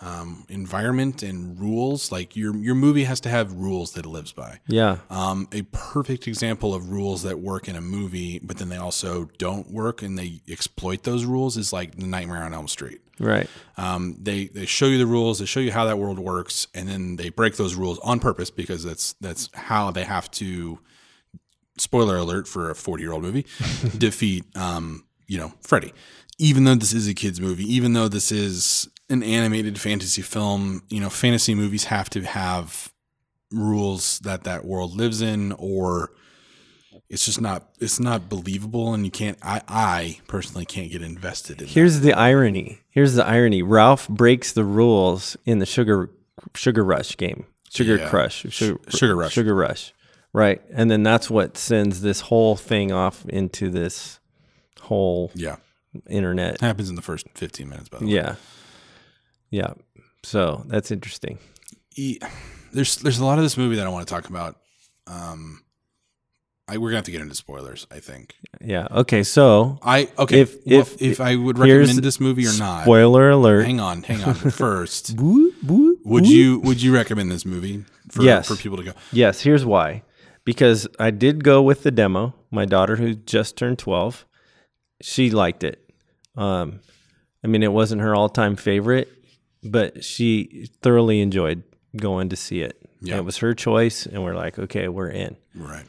um, 0.01 0.45
environment 0.49 1.23
and 1.23 1.59
rules. 1.59 2.11
Like 2.11 2.35
your 2.35 2.55
your 2.55 2.75
movie 2.75 3.03
has 3.03 3.19
to 3.21 3.29
have 3.29 3.53
rules 3.53 3.93
that 3.93 4.05
it 4.05 4.09
lives 4.09 4.31
by. 4.31 4.59
Yeah. 4.67 4.97
Um, 5.09 5.47
a 5.51 5.63
perfect 5.63 6.27
example 6.27 6.73
of 6.73 6.89
rules 6.89 7.23
that 7.23 7.39
work 7.39 7.67
in 7.67 7.75
a 7.75 7.81
movie, 7.81 8.39
but 8.39 8.57
then 8.57 8.69
they 8.69 8.77
also 8.77 9.29
don't 9.37 9.71
work 9.71 10.01
and 10.01 10.17
they 10.17 10.41
exploit 10.47 11.03
those 11.03 11.25
rules 11.25 11.57
is 11.57 11.73
like 11.73 11.95
the 11.95 12.05
Nightmare 12.05 12.43
on 12.43 12.53
Elm 12.53 12.67
Street. 12.67 13.01
Right. 13.19 13.49
Um, 13.77 14.15
they 14.21 14.45
they 14.47 14.65
show 14.65 14.85
you 14.85 14.97
the 14.97 15.05
rules, 15.05 15.39
they 15.39 15.45
show 15.45 15.59
you 15.59 15.71
how 15.71 15.85
that 15.85 15.97
world 15.97 16.19
works, 16.19 16.67
and 16.73 16.87
then 16.87 17.17
they 17.17 17.29
break 17.29 17.57
those 17.57 17.75
rules 17.75 17.99
on 17.99 18.19
purpose 18.19 18.49
because 18.49 18.83
that's 18.83 19.13
that's 19.19 19.49
how 19.53 19.91
they 19.91 20.03
have 20.03 20.29
to. 20.31 20.79
Spoiler 21.77 22.17
alert 22.17 22.45
for 22.47 22.69
a 22.69 22.75
forty 22.75 23.03
year 23.03 23.13
old 23.13 23.23
movie, 23.23 23.45
defeat 23.97 24.45
um, 24.55 25.05
you 25.27 25.37
know 25.37 25.53
Freddy. 25.61 25.93
Even 26.37 26.63
though 26.63 26.75
this 26.75 26.93
is 26.93 27.07
a 27.07 27.13
kids 27.13 27.41
movie, 27.41 27.65
even 27.73 27.91
though 27.91 28.07
this 28.07 28.31
is 28.31 28.87
an 29.09 29.23
animated 29.23 29.79
fantasy 29.79 30.21
film, 30.21 30.83
you 30.89 30.99
know 30.99 31.09
fantasy 31.09 31.55
movies 31.55 31.85
have 31.85 32.09
to 32.11 32.21
have 32.23 32.91
rules 33.51 34.19
that 34.19 34.43
that 34.43 34.65
world 34.65 34.95
lives 34.95 35.21
in, 35.21 35.51
or 35.53 36.11
it's 37.09 37.25
just 37.25 37.41
not 37.41 37.69
it's 37.79 37.99
not 37.99 38.29
believable, 38.29 38.93
and 38.93 39.05
you 39.05 39.11
can't. 39.11 39.37
I 39.41 39.61
I 39.67 40.19
personally 40.27 40.65
can't 40.65 40.91
get 40.91 41.01
invested 41.01 41.59
in. 41.61 41.67
that. 41.67 41.73
Here's 41.73 42.01
the 42.01 42.13
irony. 42.13 42.79
Here's 42.89 43.13
the 43.15 43.25
irony. 43.25 43.61
Ralph 43.61 44.07
breaks 44.07 44.51
the 44.51 44.63
rules 44.63 45.35
in 45.45 45.59
the 45.59 45.65
sugar 45.65 46.09
sugar 46.55 46.83
rush 46.83 47.17
game. 47.17 47.45
Sugar 47.71 47.97
Yeah. 47.97 48.09
crush. 48.09 48.45
Sugar, 48.49 48.79
Sugar 48.89 49.15
Rush. 49.15 49.33
Sugar 49.33 49.53
rush. 49.53 49.93
Right. 50.33 50.61
And 50.71 50.89
then 50.89 51.03
that's 51.03 51.29
what 51.29 51.55
sends 51.57 52.01
this 52.01 52.21
whole 52.21 52.55
thing 52.55 52.91
off 52.91 53.25
into 53.27 53.69
this 53.69 54.19
whole 54.81 55.31
Yeah, 55.35 55.57
internet. 56.09 56.61
happens 56.61 56.89
in 56.89 56.95
the 56.95 57.01
first 57.01 57.27
fifteen 57.35 57.69
minutes. 57.69 57.89
By 57.89 57.99
the 57.99 58.05
way. 58.05 58.11
Yeah. 58.11 58.35
Yeah. 59.49 59.73
So 60.23 60.63
that's 60.67 60.91
interesting. 60.91 61.37
There's 62.71 62.97
there's 62.97 63.19
a 63.19 63.25
lot 63.25 63.37
of 63.37 63.43
this 63.43 63.57
movie 63.57 63.75
that 63.77 63.85
I 63.85 63.89
want 63.89 64.07
to 64.07 64.13
talk 64.13 64.29
about. 64.29 64.57
Um, 65.07 65.63
I, 66.67 66.77
we're 66.77 66.89
gonna 66.89 66.97
have 66.97 67.05
to 67.05 67.11
get 67.11 67.21
into 67.21 67.33
spoilers. 67.35 67.87
I 67.89 67.99
think. 67.99 68.35
Yeah. 68.61 68.87
Okay. 68.91 69.23
So 69.23 69.79
I 69.81 70.09
okay. 70.19 70.41
If- 70.41 70.55
Well, 70.65 70.81
if- 70.81 71.01
if 71.01 71.19
I 71.21 71.35
would 71.35 71.57
recommend 71.57 71.99
this 71.99 72.19
movie 72.19 72.45
or 72.45 72.53
not. 72.57 72.83
spoiler 72.83 73.31
alert. 73.31 73.63
Hang 73.65 73.79
on, 73.79 74.03
hang 74.03 74.23
on. 74.23 74.33
First, 74.51 75.15
would 75.19 76.27
you 76.27 76.59
would 76.59 76.81
you 76.81 76.93
recommend 76.93 77.31
this 77.31 77.45
movie 77.45 77.85
for 78.11 78.21
Yes. 78.23 78.47
for 78.47 78.55
people 78.55 78.77
to 78.77 78.83
go? 78.83 78.91
Yes, 79.11 79.41
here's 79.41 79.65
why. 79.65 80.03
Because 80.45 80.87
I 80.99 81.11
did 81.11 81.43
go 81.43 81.61
with 81.61 81.83
the 81.83 81.91
demo. 81.91 82.33
My 82.51 82.65
daughter, 82.65 82.95
who 82.95 83.13
just 83.13 83.55
turned 83.57 83.77
12, 83.77 84.25
she 85.01 85.29
liked 85.29 85.63
it. 85.63 85.87
Um, 86.35 86.79
I 87.43 87.47
mean, 87.47 87.61
it 87.61 87.71
wasn't 87.71 88.01
her 88.01 88.15
all 88.15 88.29
time 88.29 88.55
favorite, 88.55 89.09
but 89.63 90.03
she 90.03 90.69
thoroughly 90.81 91.21
enjoyed 91.21 91.63
going 91.95 92.29
to 92.29 92.35
see 92.35 92.61
it. 92.61 92.77
Yeah. 93.01 93.17
It 93.17 93.25
was 93.25 93.37
her 93.37 93.53
choice, 93.53 94.05
and 94.05 94.23
we're 94.23 94.35
like, 94.35 94.59
okay, 94.59 94.87
we're 94.87 95.09
in. 95.09 95.37
Right. 95.55 95.85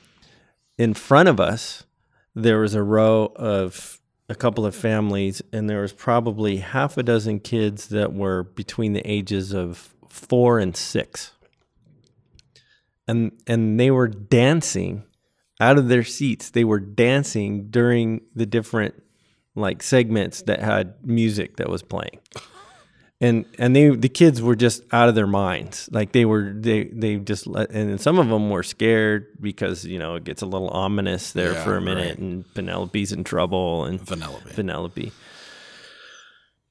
In 0.78 0.94
front 0.94 1.28
of 1.28 1.40
us, 1.40 1.84
there 2.34 2.60
was 2.60 2.74
a 2.74 2.82
row 2.82 3.32
of 3.36 4.00
a 4.28 4.34
couple 4.34 4.64
of 4.64 4.74
families, 4.74 5.42
and 5.52 5.68
there 5.68 5.82
was 5.82 5.92
probably 5.92 6.58
half 6.58 6.96
a 6.96 7.02
dozen 7.02 7.40
kids 7.40 7.88
that 7.88 8.12
were 8.14 8.44
between 8.44 8.92
the 8.92 9.02
ages 9.10 9.52
of 9.52 9.94
four 10.08 10.58
and 10.58 10.76
six 10.76 11.32
and 13.10 13.32
and 13.46 13.78
they 13.78 13.90
were 13.90 14.06
dancing 14.06 15.04
out 15.60 15.76
of 15.78 15.88
their 15.88 16.04
seats. 16.04 16.50
They 16.50 16.64
were 16.64 16.80
dancing 16.80 17.68
during 17.68 18.22
the 18.34 18.46
different 18.46 19.02
like 19.56 19.82
segments 19.82 20.42
that 20.42 20.60
had 20.60 20.94
music 21.04 21.56
that 21.56 21.68
was 21.68 21.82
playing. 21.82 22.20
And 23.22 23.44
and 23.58 23.76
they 23.76 23.90
the 23.90 24.08
kids 24.08 24.40
were 24.40 24.56
just 24.56 24.82
out 24.92 25.10
of 25.10 25.14
their 25.14 25.26
minds. 25.26 25.90
Like 25.92 26.12
they 26.12 26.24
were 26.24 26.54
they 26.56 26.84
they 26.84 27.16
just 27.16 27.46
let 27.46 27.70
and 27.70 28.00
some 28.00 28.18
of 28.18 28.28
them 28.28 28.48
were 28.48 28.62
scared 28.62 29.26
because 29.40 29.84
you 29.84 29.98
know 29.98 30.14
it 30.14 30.24
gets 30.24 30.40
a 30.40 30.46
little 30.46 30.68
ominous 30.70 31.32
there 31.32 31.52
Yeah, 31.52 31.64
for 31.64 31.76
a 31.76 31.82
minute 31.82 32.08
right. 32.08 32.18
and 32.18 32.44
Penelope's 32.54 33.12
in 33.12 33.24
trouble 33.24 33.84
and 33.84 34.00
Vanellope. 34.00 34.54
Penelope. 34.54 35.12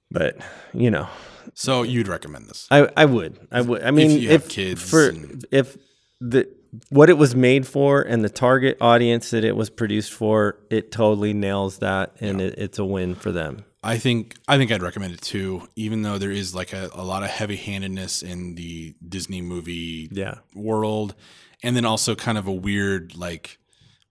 But 0.09 0.37
you 0.73 0.89
know, 0.89 1.07
So 1.53 1.83
you'd 1.83 2.07
recommend 2.07 2.47
this? 2.47 2.67
I, 2.71 2.89
I 2.97 3.05
would. 3.05 3.47
I 3.51 3.61
would. 3.61 3.83
I 3.83 3.91
mean, 3.91 4.19
you 4.19 4.29
have 4.31 4.43
if 4.45 4.49
kids 4.49 4.89
for 4.89 5.09
and- 5.09 5.45
if 5.51 5.77
the 6.19 6.49
what 6.89 7.09
it 7.11 7.17
was 7.17 7.35
made 7.35 7.67
for 7.67 8.01
and 8.01 8.23
the 8.23 8.29
target 8.29 8.77
audience 8.81 9.29
that 9.31 9.43
it 9.43 9.55
was 9.55 9.69
produced 9.69 10.13
for, 10.13 10.57
it 10.71 10.91
totally 10.91 11.33
nails 11.33 11.77
that, 11.79 12.15
and 12.19 12.41
it, 12.41 12.55
it's 12.57 12.79
a 12.79 12.85
win 12.85 13.13
for 13.15 13.31
them. 13.31 13.65
I 13.81 13.97
think 13.97 14.35
I 14.47 14.57
think 14.57 14.71
I'd 14.71 14.83
recommend 14.83 15.13
it 15.13 15.21
too, 15.21 15.67
even 15.75 16.01
though 16.01 16.17
there 16.17 16.31
is 16.31 16.53
like 16.53 16.73
a, 16.73 16.89
a 16.93 17.03
lot 17.03 17.23
of 17.23 17.29
heavy 17.29 17.55
handedness 17.55 18.21
in 18.21 18.55
the 18.55 18.93
Disney 19.07 19.41
movie 19.41 20.09
Yeah. 20.11 20.35
world, 20.53 21.15
and 21.63 21.75
then 21.75 21.85
also 21.85 22.13
kind 22.15 22.37
of 22.37 22.45
a 22.47 22.51
weird 22.51 23.15
like 23.15 23.57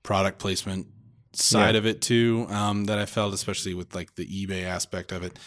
product 0.02 0.38
placement 0.38 0.86
side 1.34 1.74
Yeah. 1.74 1.78
of 1.80 1.86
it 1.86 2.00
too 2.00 2.46
um, 2.48 2.84
that 2.84 2.98
I 2.98 3.04
felt, 3.06 3.34
especially 3.34 3.74
with 3.74 3.94
like 3.94 4.14
the 4.14 4.26
eBay 4.26 4.64
aspect 4.64 5.12
of 5.12 5.22
it. 5.22 5.38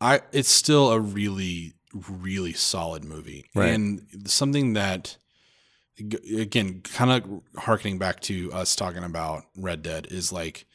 I 0.00 0.20
it's 0.32 0.50
still 0.50 0.90
a 0.92 1.00
really 1.00 1.72
really 2.08 2.52
solid 2.52 3.04
movie, 3.04 3.44
Right. 3.54 3.72
and 3.72 4.06
something 4.26 4.74
that 4.74 5.16
again, 5.98 6.80
kind 6.82 7.10
of 7.10 7.42
harkening 7.62 7.98
back 7.98 8.20
to 8.20 8.50
us 8.52 8.74
talking 8.76 9.04
about 9.04 9.44
Red 9.56 9.82
Dead 9.82 10.08
is 10.10 10.32
like 10.32 10.66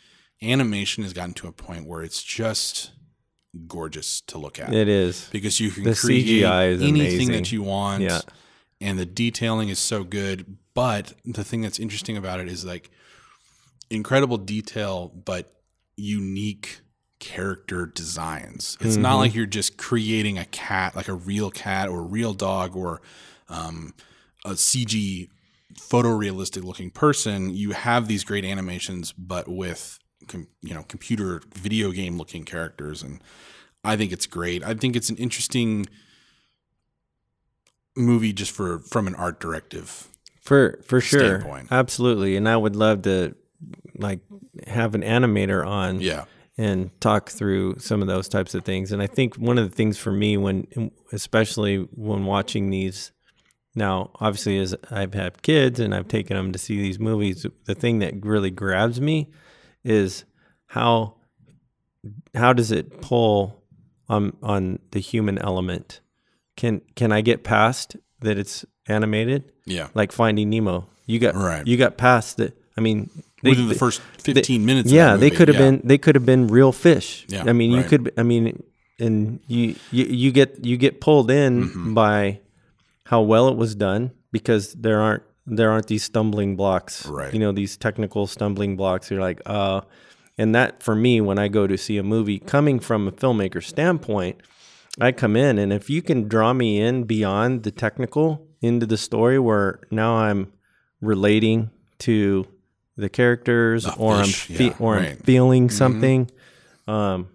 animation 0.41 1.03
has 1.03 1.13
gotten 1.13 1.33
to 1.35 1.47
a 1.47 1.51
point 1.51 1.85
where 1.87 2.01
it's 2.03 2.23
just 2.23 2.91
gorgeous 3.67 4.21
to 4.21 4.37
look 4.37 4.59
at 4.59 4.73
It 4.73 4.87
is. 4.87 5.27
because 5.31 5.59
you 5.59 5.71
can 5.71 5.83
The 5.83 5.95
create 5.95 6.43
anything 6.43 6.89
amazing. 6.95 7.31
that 7.31 7.51
you 7.51 7.63
want 7.63 8.03
Yeah. 8.03 8.21
and 8.79 8.99
the 8.99 9.05
detailing 9.05 9.69
is 9.69 9.79
so 9.79 10.03
good 10.03 10.57
but 10.75 11.13
the 11.25 11.43
thing 11.43 11.61
that's 11.61 11.79
interesting 11.79 12.17
about 12.17 12.39
it 12.39 12.47
is 12.47 12.63
like 12.63 12.91
incredible 13.89 14.37
detail 14.37 15.11
but 15.25 15.51
unique 15.95 16.81
character 17.19 17.87
designs 17.87 18.77
it's 18.79 18.93
Mm-hmm. 18.93 19.01
not 19.01 19.15
like 19.15 19.33
you're 19.33 19.47
just 19.47 19.77
creating 19.77 20.37
a 20.37 20.45
cat 20.45 20.95
like 20.95 21.07
a 21.07 21.13
real 21.15 21.49
cat 21.49 21.89
or 21.89 22.01
a 22.01 22.03
real 22.03 22.33
dog 22.35 22.75
or 22.75 23.01
um, 23.49 23.95
a 24.45 24.51
cg 24.51 25.29
photorealistic 25.79 26.63
looking 26.63 26.91
person 26.91 27.49
you 27.55 27.71
have 27.71 28.07
these 28.07 28.23
great 28.23 28.45
animations 28.45 29.13
but 29.13 29.47
with 29.47 29.97
com, 30.27 30.47
you 30.61 30.73
know 30.73 30.83
computer 30.83 31.41
video 31.55 31.91
game 31.91 32.17
looking 32.17 32.43
characters, 32.43 33.03
and 33.03 33.21
I 33.83 33.95
think 33.97 34.11
it's 34.11 34.25
great. 34.25 34.63
I 34.63 34.73
think 34.73 34.95
it's 34.95 35.09
an 35.09 35.17
interesting 35.17 35.87
movie 37.95 38.33
just 38.33 38.51
for 38.51 38.79
from 38.79 39.07
an 39.07 39.15
art 39.15 39.39
directive. 39.39 40.07
For 40.41 40.79
for 40.85 41.01
sure, 41.01 41.39
Standpoint. 41.39 41.67
absolutely, 41.71 42.37
and 42.37 42.47
I 42.47 42.55
would 42.55 42.75
love 42.75 43.01
to 43.03 43.35
like 43.97 44.19
have 44.67 44.95
an 44.95 45.01
animator 45.01 45.65
on, 45.65 45.99
Yeah, 45.99 46.25
and 46.57 46.89
talk 47.01 47.29
through 47.29 47.79
some 47.79 48.01
of 48.01 48.07
those 48.07 48.29
types 48.29 48.55
of 48.55 48.63
things. 48.63 48.91
And 48.91 49.01
I 49.01 49.07
think 49.07 49.35
one 49.35 49.57
of 49.57 49.69
the 49.69 49.75
things 49.75 49.97
for 49.97 50.11
me 50.11 50.37
when, 50.37 50.91
especially 51.11 51.77
when 51.77 52.25
watching 52.25 52.69
these, 52.69 53.11
now 53.75 54.11
obviously 54.21 54.57
as 54.59 54.73
I've 54.89 55.13
had 55.13 55.41
kids 55.41 55.79
and 55.79 55.93
I've 55.93 56.07
taken 56.07 56.37
them 56.37 56.51
to 56.53 56.59
see 56.59 56.81
these 56.81 56.99
movies, 56.99 57.45
the 57.65 57.75
thing 57.75 57.99
that 57.99 58.25
really 58.25 58.51
grabs 58.51 59.01
me 59.01 59.29
is 59.87 60.25
how 60.67 61.15
how 62.35 62.53
does 62.53 62.71
it 62.71 63.01
pull 63.01 63.63
on 64.09 64.35
on 64.43 64.79
the 64.91 64.99
human 64.99 65.37
element? 65.39 66.01
Can 66.55 66.81
can 66.95 67.11
I 67.11 67.21
get 67.21 67.43
past 67.43 67.95
that 68.21 68.37
it's 68.37 68.65
animated? 68.87 69.51
yeah. 69.65 69.87
Like 69.93 70.11
Finding 70.11 70.49
Nemo, 70.49 70.87
you 71.05 71.19
got 71.19 71.35
Right. 71.35 71.65
you 71.67 71.77
got 71.77 71.97
past 71.97 72.39
it. 72.39 72.57
I 72.77 72.81
mean, 72.81 73.09
they- 73.43 73.49
Within 73.51 73.67
the 73.67 73.75
first 73.75 74.01
fifteen 74.19 74.65
minutes, 74.65 74.89
of 74.89 74.95
yeah, 74.95 75.11
that 75.13 75.19
they 75.19 75.29
could 75.29 75.47
have 75.47 75.55
yeah. 75.59 75.71
been 75.71 75.81
they 75.83 75.97
could 75.97 76.15
have 76.15 76.25
been 76.25 76.47
real 76.47 76.71
fish. 76.71 77.25
Yeah, 77.29 77.43
I 77.45 77.53
mean, 77.53 77.71
you 77.71 77.83
could. 77.83 78.11
I 78.17 78.23
mean, 78.23 78.63
and 78.99 79.39
you 79.47 79.75
you, 79.91 80.05
you 80.05 80.31
get 80.31 80.63
you 80.65 80.77
get 80.77 80.99
pulled 81.01 81.29
in 81.31 81.65
Mm-hmm. 81.69 81.93
by 81.93 82.39
how 83.05 83.21
well 83.21 83.47
it 83.49 83.55
was 83.57 83.75
done 83.75 84.11
because 84.31 84.73
there 84.73 84.99
aren't 84.99 85.23
there 85.47 85.71
aren't 85.71 85.87
these 85.87 86.03
stumbling 86.03 86.55
blocks. 86.57 87.05
Right. 87.07 87.33
You 87.33 87.39
know, 87.39 87.51
these 87.53 87.77
technical 87.77 88.27
stumbling 88.27 88.75
blocks. 88.75 89.09
You're 89.09 89.21
like, 89.21 89.41
uh, 89.45 89.81
and 90.37 90.53
that 90.53 90.83
for 90.83 90.93
me 90.93 91.21
when 91.21 91.39
I 91.39 91.47
go 91.47 91.65
to 91.65 91.77
see 91.77 91.97
a 91.97 92.03
movie, 92.03 92.37
coming 92.39 92.79
from 92.79 93.07
a 93.07 93.11
filmmaker 93.11 93.63
standpoint, 93.63 94.41
I 94.99 95.11
come 95.13 95.35
in 95.35 95.57
and 95.57 95.71
if 95.71 95.89
you 95.89 96.01
can 96.01 96.27
draw 96.27 96.53
me 96.53 96.79
in 96.81 97.03
beyond 97.05 97.63
the 97.63 97.71
technical 97.71 98.45
into 98.61 98.85
the 98.85 98.97
story 98.97 99.39
where 99.39 99.79
now 99.91 100.15
I'm 100.15 100.51
relating 101.01 101.69
to 101.99 102.45
the 102.97 103.07
characters 103.09 103.85
or 103.97 104.23
fish, 104.23 104.49
I'm 104.49 104.55
fe- 104.57 104.63
yeah, 104.65 104.75
or 104.79 104.97
I'm 104.97 105.17
feeling 105.17 105.69
something. 105.69 106.29
Um, 106.87 107.29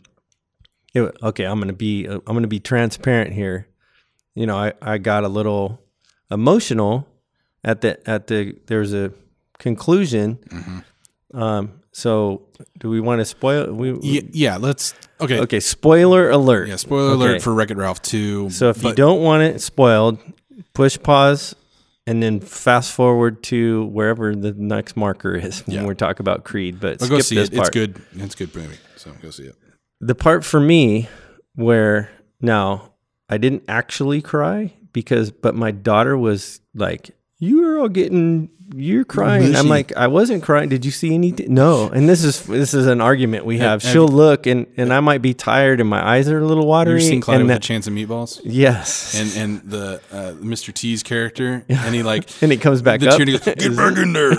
it- 0.92 1.16
okay, 1.22 1.44
I'm 1.44 1.60
gonna 1.60 1.72
be 1.72 2.04
I'm 2.06 2.20
gonna 2.24 2.46
be 2.48 2.60
transparent 2.60 3.32
here. 3.32 3.68
You 4.34 4.46
know, 4.46 4.56
I, 4.56 4.72
I 4.82 4.98
got 4.98 5.24
a 5.24 5.28
little 5.28 5.80
emotional 6.30 7.06
at 7.64 7.80
the 7.80 8.08
at 8.08 8.26
the 8.26 8.54
there's 8.66 8.92
a 8.92 9.12
conclusion. 9.58 10.38
Um, 11.34 11.80
so 11.92 12.48
do 12.78 12.90
we 12.90 13.00
want 13.00 13.20
to 13.20 13.24
spoil? 13.24 13.72
We 13.72 13.98
Yeah, 14.02 14.20
yeah, 14.32 14.56
let's 14.56 14.94
okay. 15.20 15.40
okay. 15.40 15.60
Spoiler 15.60 16.30
alert. 16.30 16.68
Yeah, 16.68 16.76
spoiler 16.76 17.12
Okay. 17.12 17.14
alert 17.32 17.42
for 17.42 17.54
Wreck 17.54 17.70
It 17.70 17.76
Ralph 17.76 18.02
two. 18.02 18.50
So 18.50 18.68
if 18.70 18.82
you 18.82 18.94
don't 18.94 19.22
want 19.22 19.42
it 19.42 19.60
spoiled, 19.60 20.18
push 20.74 20.98
pause 21.02 21.54
and 22.06 22.22
then 22.22 22.40
fast 22.40 22.92
forward 22.92 23.42
to 23.44 23.84
wherever 23.86 24.34
the 24.34 24.52
next 24.52 24.96
marker 24.96 25.34
is 25.36 25.60
when 25.66 25.76
Yeah. 25.76 25.86
we're 25.86 25.94
talking 25.94 26.22
about 26.24 26.44
Creed. 26.44 26.80
But 26.80 26.98
but 26.98 27.06
skip 27.06 27.10
go 27.18 27.20
see 27.20 27.34
this 27.36 27.48
it. 27.48 27.54
part. 27.56 27.68
It's 27.68 27.74
good. 27.74 28.02
It's 28.16 28.34
good 28.34 28.54
movie. 28.54 28.76
So 28.96 29.12
go 29.22 29.30
see 29.30 29.44
it. 29.44 29.54
The 30.00 30.14
part 30.14 30.44
for 30.44 30.58
me 30.60 31.08
where 31.54 32.10
now 32.40 32.92
I 33.28 33.38
didn't 33.38 33.62
actually 33.68 34.20
cry 34.20 34.72
because, 34.92 35.30
but 35.30 35.54
my 35.54 35.70
daughter 35.70 36.18
was 36.18 36.60
like, 36.74 37.12
"You 37.42 37.68
are 37.68 37.78
all 37.80 37.88
getting." 37.88 38.50
You're 38.74 39.04
crying. 39.04 39.54
I'm 39.54 39.68
like, 39.68 39.94
I 39.96 40.06
wasn't 40.06 40.42
crying. 40.42 40.70
Did 40.70 40.86
you 40.86 40.90
see 40.90 41.12
anything? 41.12 41.52
No. 41.52 41.90
And 41.90 42.08
this 42.08 42.24
is 42.24 42.42
this 42.46 42.72
is 42.72 42.86
an 42.86 43.02
argument 43.02 43.44
we 43.44 43.58
have. 43.58 43.82
have 43.82 43.92
She'll 43.92 44.08
look 44.08 44.46
and 44.46 44.66
and 44.78 44.94
I 44.94 45.00
might 45.00 45.20
be 45.20 45.34
tired 45.34 45.78
and 45.78 45.90
my 45.90 46.02
eyes 46.02 46.26
are 46.30 46.38
a 46.38 46.46
little 46.46 46.66
watery. 46.66 47.00
You've 47.00 47.10
seen 47.10 47.20
Clyde 47.20 47.40
and 47.40 47.48
with 47.48 47.56
that- 47.56 47.64
a 47.64 47.68
chance 47.68 47.86
of 47.86 47.92
meatballs, 47.92 48.40
yes. 48.44 49.14
and 49.14 49.36
and 49.36 49.70
the 49.70 50.00
uh, 50.10 50.32
Mr. 50.42 50.72
T's 50.72 51.02
character, 51.02 51.66
and 51.68 51.94
he 51.94 52.02
like 52.02 52.30
and 52.42 52.50
it 52.50 52.62
comes 52.62 52.80
back 52.80 53.00
the 53.00 53.10
up. 53.10 53.18
goes, 53.18 53.40
get 53.40 53.58
back 53.76 53.98
in 53.98 54.14
there. 54.14 54.32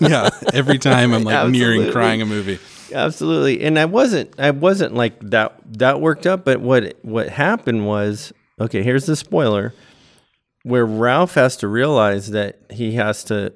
yeah, 0.00 0.30
every 0.54 0.78
time 0.78 1.12
I'm 1.12 1.24
like 1.24 1.50
nearing 1.50 1.80
Absolutely. 1.80 1.92
crying 1.92 2.22
a 2.22 2.26
movie. 2.26 2.60
Absolutely. 2.92 3.64
And 3.64 3.76
I 3.76 3.86
wasn't 3.86 4.38
I 4.38 4.52
wasn't 4.52 4.94
like 4.94 5.18
that 5.30 5.58
that 5.78 6.00
worked 6.00 6.28
up, 6.28 6.44
but 6.44 6.60
what 6.60 6.96
what 7.02 7.28
happened 7.28 7.86
was 7.86 8.32
okay, 8.60 8.84
here's 8.84 9.06
the 9.06 9.16
spoiler 9.16 9.74
where 10.62 10.84
Ralph 10.86 11.34
has 11.34 11.56
to 11.58 11.68
realize 11.68 12.30
that 12.30 12.60
he 12.70 12.92
has 12.92 13.24
to 13.24 13.52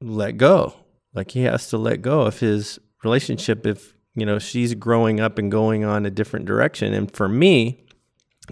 let 0.00 0.36
go. 0.36 0.74
Like 1.14 1.30
he 1.32 1.42
has 1.42 1.68
to 1.70 1.78
let 1.78 2.02
go 2.02 2.22
of 2.22 2.40
his 2.40 2.78
relationship 3.02 3.66
if, 3.66 3.94
you 4.14 4.24
know, 4.26 4.38
she's 4.38 4.74
growing 4.74 5.20
up 5.20 5.38
and 5.38 5.50
going 5.50 5.84
on 5.84 6.06
a 6.06 6.10
different 6.10 6.46
direction. 6.46 6.92
And 6.94 7.10
for 7.14 7.28
me, 7.28 7.84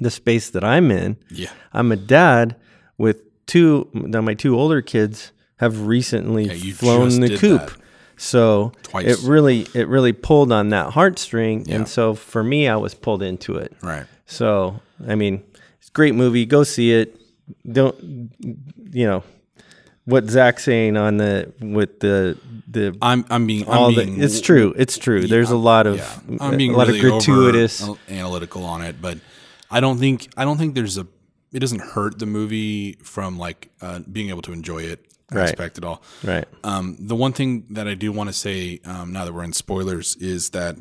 the 0.00 0.10
space 0.10 0.50
that 0.50 0.64
I'm 0.64 0.90
in, 0.90 1.16
Yeah, 1.30 1.50
I'm 1.72 1.92
a 1.92 1.96
dad 1.96 2.56
with 2.98 3.22
two 3.46 3.88
now 3.92 4.20
my 4.20 4.34
two 4.34 4.58
older 4.58 4.80
kids 4.80 5.32
have 5.56 5.86
recently 5.86 6.52
you 6.54 6.72
flown 6.74 7.20
the 7.20 7.36
coop. 7.36 7.60
that. 7.60 7.76
So 8.16 8.72
Twice. 8.84 9.06
it 9.06 9.28
really 9.28 9.66
it 9.74 9.88
really 9.88 10.12
pulled 10.12 10.52
on 10.52 10.68
that 10.70 10.90
heartstring 10.92 11.66
Yeah. 11.68 11.76
and 11.76 11.88
so 11.88 12.14
for 12.14 12.42
me 12.44 12.68
I 12.68 12.76
was 12.76 12.94
pulled 12.94 13.22
into 13.22 13.56
it. 13.56 13.74
right. 13.82 14.06
So 14.26 14.80
I 15.06 15.14
mean, 15.16 15.42
it's 15.78 15.88
a 15.88 15.92
great 15.92 16.14
movie. 16.14 16.46
Go 16.46 16.62
see 16.64 16.92
it. 16.92 17.20
Don't 17.70 18.30
you 18.92 19.06
know 19.06 19.24
what 20.04 20.28
Zach's 20.28 20.64
saying 20.64 20.96
on 20.96 21.16
the 21.18 21.52
with 21.60 22.00
the 22.00 22.38
the 22.68 22.96
I'm 23.00 23.24
I'm 23.30 23.46
being 23.46 23.68
I'm 23.68 23.78
all 23.78 23.94
being 23.94 24.18
the 24.18 24.24
it's 24.24 24.40
true. 24.40 24.74
It's 24.76 24.98
true. 24.98 25.26
There's 25.26 25.50
a 25.50 25.56
lot 25.56 25.86
of 25.86 25.96
yeah. 25.98 26.18
I'm 26.40 26.56
being 26.56 26.74
a 26.74 26.76
lot 26.76 26.88
really 26.88 26.98
of 27.00 27.04
gratuitous 27.04 27.88
analytical 28.08 28.64
on 28.64 28.82
it, 28.82 29.00
but 29.00 29.18
I 29.70 29.80
don't 29.80 29.98
think 29.98 30.28
I 30.36 30.44
don't 30.44 30.58
think 30.58 30.74
there's 30.74 30.98
a 30.98 31.06
it 31.52 31.60
doesn't 31.60 31.80
hurt 31.80 32.18
the 32.18 32.26
movie 32.26 32.94
from 32.94 33.38
like 33.38 33.70
uh, 33.80 34.00
being 34.10 34.30
able 34.30 34.42
to 34.42 34.52
enjoy 34.52 34.82
it 34.82 35.06
Right. 35.30 35.44
aspect 35.48 35.78
at 35.78 35.84
all. 35.84 36.02
right. 36.22 36.44
Um, 36.62 36.94
the 37.00 37.16
one 37.16 37.32
thing 37.32 37.64
that 37.70 37.88
I 37.88 37.94
do 37.94 38.12
want 38.12 38.28
to 38.28 38.34
say 38.34 38.80
um, 38.84 39.14
now 39.14 39.24
that 39.24 39.32
we're 39.32 39.44
in 39.44 39.54
spoilers 39.54 40.14
is 40.16 40.50
that 40.50 40.76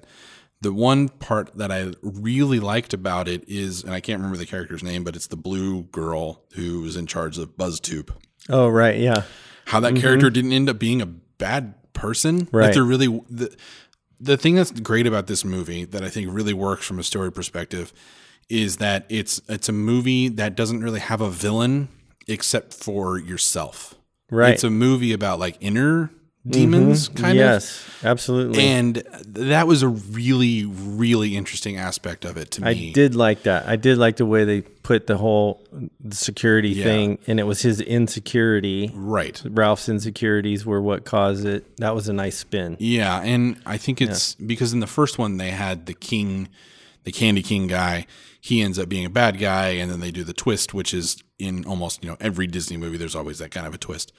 the 0.62 0.72
one 0.72 1.10
part 1.10 1.56
that 1.58 1.72
I 1.72 1.92
really 2.02 2.60
liked 2.60 2.94
about 2.94 3.28
it 3.28 3.44
is, 3.50 3.84
and 3.84 3.94
I 3.94 4.00
can't 4.00 4.20
remember 4.20 4.38
the 4.38 4.46
character's 4.46 4.84
name, 4.84 5.04
but 5.04 5.16
it's 5.16 5.28
the 5.28 5.36
blue 5.38 5.84
girl 5.84 6.44
who 6.54 6.82
was 6.82 6.96
in 6.96 7.08
charge 7.08 7.38
of 7.38 7.58
BuzzTube. 7.58 8.12
Oh 8.50 8.68
right, 8.68 8.98
yeah. 9.00 9.24
How 9.66 9.80
that 9.82 9.96
character 9.96 10.30
didn't 10.30 10.54
end 10.54 10.70
up 10.70 10.78
being 10.80 11.02
a 11.02 11.06
bad 11.06 11.74
person. 11.94 12.38
Like 12.38 12.46
Mm-hmm. 12.48 12.58
Right. 12.58 12.74
they're 12.74 12.84
really 12.84 13.22
the 13.30 13.56
the 14.20 14.38
thing 14.38 14.54
that's 14.56 14.72
great 14.72 15.08
about 15.08 15.26
this 15.28 15.44
movie 15.44 15.84
that 15.86 16.04
I 16.04 16.10
think 16.10 16.32
really 16.32 16.54
works 16.54 16.86
from 16.86 17.00
a 17.00 17.04
story 17.04 17.32
perspective 17.32 17.92
is 18.50 18.78
that 18.78 19.06
it's 19.10 19.42
it's 19.50 19.68
a 19.70 19.72
movie 19.74 20.28
that 20.30 20.56
doesn't 20.56 20.82
really 20.84 21.00
have 21.00 21.22
a 21.22 21.30
villain 21.30 21.88
except 22.28 22.74
for 22.74 23.18
yourself. 23.18 23.96
Right. 24.30 24.54
It's 24.54 24.64
a 24.64 24.70
movie 24.70 25.12
about 25.14 25.40
like 25.40 25.58
inner 25.60 26.12
demons, 26.48 27.10
mm-hmm. 27.10 27.24
kind 27.24 27.38
of. 27.38 27.46
yes, 27.46 27.88
absolutely. 28.04 28.64
And 28.64 29.04
that 29.26 29.68
was 29.68 29.84
a 29.84 29.88
really, 29.88 30.66
really 30.66 31.36
interesting 31.36 31.78
aspect 31.78 32.26
of 32.26 32.38
it 32.38 32.52
to 32.52 32.66
I 32.66 32.74
me. 32.74 32.90
I 32.90 32.94
did 32.94 33.16
like 33.16 33.44
that. 33.44 33.68
I 33.68 33.76
did 33.76 33.98
like 33.98 34.18
the 34.18 34.26
way 34.26 34.44
they 34.44 34.62
put 34.62 35.08
the 35.08 35.18
whole 35.18 35.62
security 36.10 36.70
Yeah. 36.70 36.84
thing, 36.84 37.20
and 37.28 37.40
it 37.40 37.44
was 37.44 37.62
his 37.62 37.80
insecurity. 37.80 38.92
Right. 38.94 39.42
Ralph's 39.46 39.88
insecurities 39.88 40.66
were 40.66 40.82
what 40.82 41.06
caused 41.06 41.46
it. 41.46 41.78
That 41.78 41.94
was 41.94 42.08
a 42.10 42.14
nice 42.14 42.38
spin. 42.38 42.78
Yeah, 42.80 43.22
and 43.22 43.62
I 43.66 43.78
think 43.78 44.02
it's 44.02 44.36
because 44.36 44.74
in 44.74 44.80
the 44.80 44.88
first 44.88 45.18
one 45.18 45.38
they 45.38 45.52
had 45.52 45.86
the 45.86 45.94
king, 45.94 46.50
the 47.04 47.12
Candy 47.12 47.44
King 47.44 47.68
guy. 47.68 48.06
He 48.44 48.64
ends 48.64 48.80
up 48.80 48.90
being 48.90 49.06
a 49.06 49.10
bad 49.10 49.38
guy, 49.38 49.70
and 49.70 49.92
then 49.92 50.00
they 50.00 50.10
do 50.10 50.24
the 50.24 50.34
twist, 50.34 50.74
which 50.74 50.96
is 50.96 51.22
in 51.38 51.64
almost 51.66 52.04
you 52.04 52.10
know 52.10 52.18
every 52.20 52.48
Disney 52.48 52.76
movie. 52.76 52.98
There's 52.98 53.16
always 53.16 53.38
that 53.38 53.52
kind 53.52 53.68
of 53.68 53.76
a 53.76 53.78
twist. 53.78 54.12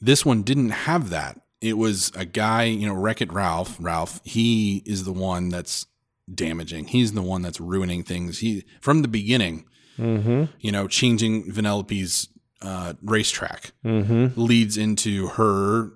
This 0.00 0.24
one 0.24 0.42
didn't 0.44 0.70
have 0.70 1.10
that. 1.10 1.40
It 1.64 1.78
was 1.78 2.12
a 2.14 2.24
guy, 2.24 2.64
you 2.64 2.86
know, 2.86 2.94
Wreck 2.94 3.20
It 3.22 3.32
Ralph. 3.32 3.76
Ralph. 3.80 4.20
He 4.24 4.82
is 4.84 5.04
the 5.04 5.12
one 5.12 5.48
that's 5.48 5.86
damaging. 6.32 6.86
He's 6.88 7.12
the 7.12 7.22
one 7.22 7.42
that's 7.42 7.60
ruining 7.60 8.02
things. 8.02 8.38
He 8.38 8.64
from 8.80 9.02
the 9.02 9.08
beginning. 9.08 9.66
Mm-hmm. 9.98 10.44
You 10.60 10.72
know, 10.72 10.88
changing 10.88 11.50
Vanellope's 11.52 12.28
uh, 12.60 12.94
racetrack 13.02 13.72
Mm-hmm. 13.84 14.40
leads 14.40 14.76
into 14.76 15.28
her 15.28 15.92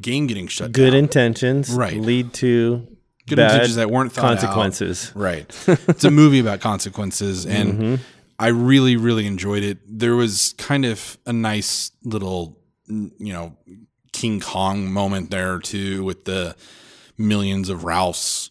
game 0.00 0.26
getting 0.26 0.46
shut 0.46 0.72
Good 0.72 0.82
down. 0.84 0.90
Good 0.92 0.98
intentions 0.98 1.70
Right. 1.70 1.96
lead 2.00 2.32
to 2.34 2.86
Good 3.26 3.36
bad 3.36 3.50
intentions 3.52 3.76
that 3.76 3.90
weren't 3.90 4.12
thought 4.12 4.24
out. 4.24 4.30
consequences. 4.40 5.12
Right. 5.14 5.46
it's 5.66 6.04
a 6.04 6.10
movie 6.10 6.38
about 6.40 6.60
consequences, 6.60 7.44
and 7.46 7.72
Mm-hmm. 7.72 7.94
I 8.38 8.48
really, 8.48 8.96
really 8.96 9.26
enjoyed 9.26 9.62
it. 9.62 9.78
There 9.86 10.16
was 10.16 10.54
kind 10.58 10.84
of 10.84 11.18
a 11.24 11.32
nice 11.32 11.92
little, 12.02 12.58
you 12.88 13.32
know, 13.32 13.56
King 14.14 14.40
Kong 14.40 14.90
moment 14.90 15.30
there 15.30 15.58
too, 15.58 16.02
with 16.04 16.24
the 16.24 16.56
millions 17.18 17.68
of 17.68 17.84
Ralphs, 17.84 18.50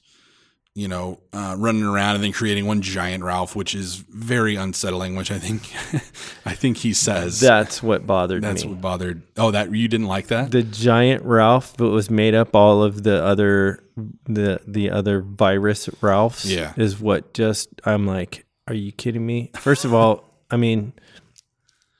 you 0.75 0.87
know, 0.87 1.19
uh, 1.33 1.55
running 1.59 1.83
around 1.83 2.15
and 2.15 2.23
then 2.23 2.31
creating 2.31 2.65
one 2.65 2.81
giant 2.81 3.23
Ralph, 3.23 3.55
which 3.55 3.73
is 3.75 3.95
very 3.95 4.55
unsettling. 4.55 5.15
Which 5.15 5.31
I 5.31 5.37
think, 5.39 5.61
I 6.45 6.53
think 6.55 6.77
he 6.77 6.93
says 6.93 7.39
That's 7.39 7.81
what 7.83 8.05
bothered 8.07 8.43
that's 8.43 8.63
me. 8.63 8.71
what 8.71 8.81
bothered. 8.81 9.21
Oh, 9.37 9.51
that 9.51 9.71
you 9.73 9.87
didn't 9.87 10.07
like 10.07 10.27
that? 10.27 10.51
the 10.51 10.63
giant 10.63 11.23
Ralph, 11.23 11.75
but 11.77 11.89
was 11.89 12.09
made 12.09 12.33
up 12.35 12.55
all 12.55 12.83
of 12.83 13.03
the 13.03 13.23
other 13.23 13.83
the 14.25 14.59
the 14.65 14.89
other 14.89 15.21
virus 15.21 15.87
Ralphs 16.01 16.45
Yeah. 16.45 16.73
is 16.77 16.99
what 16.99 17.33
just 17.35 17.69
I'm 17.85 18.07
like, 18.07 18.45
are 18.67 18.73
you 18.73 18.91
kidding 18.91 19.25
me? 19.25 19.51
First 19.55 19.85
of 19.85 19.93
all, 19.93 20.23
I 20.49 20.57
mean, 20.57 20.93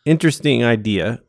interesting 0.05 0.63
idea, 0.63 1.21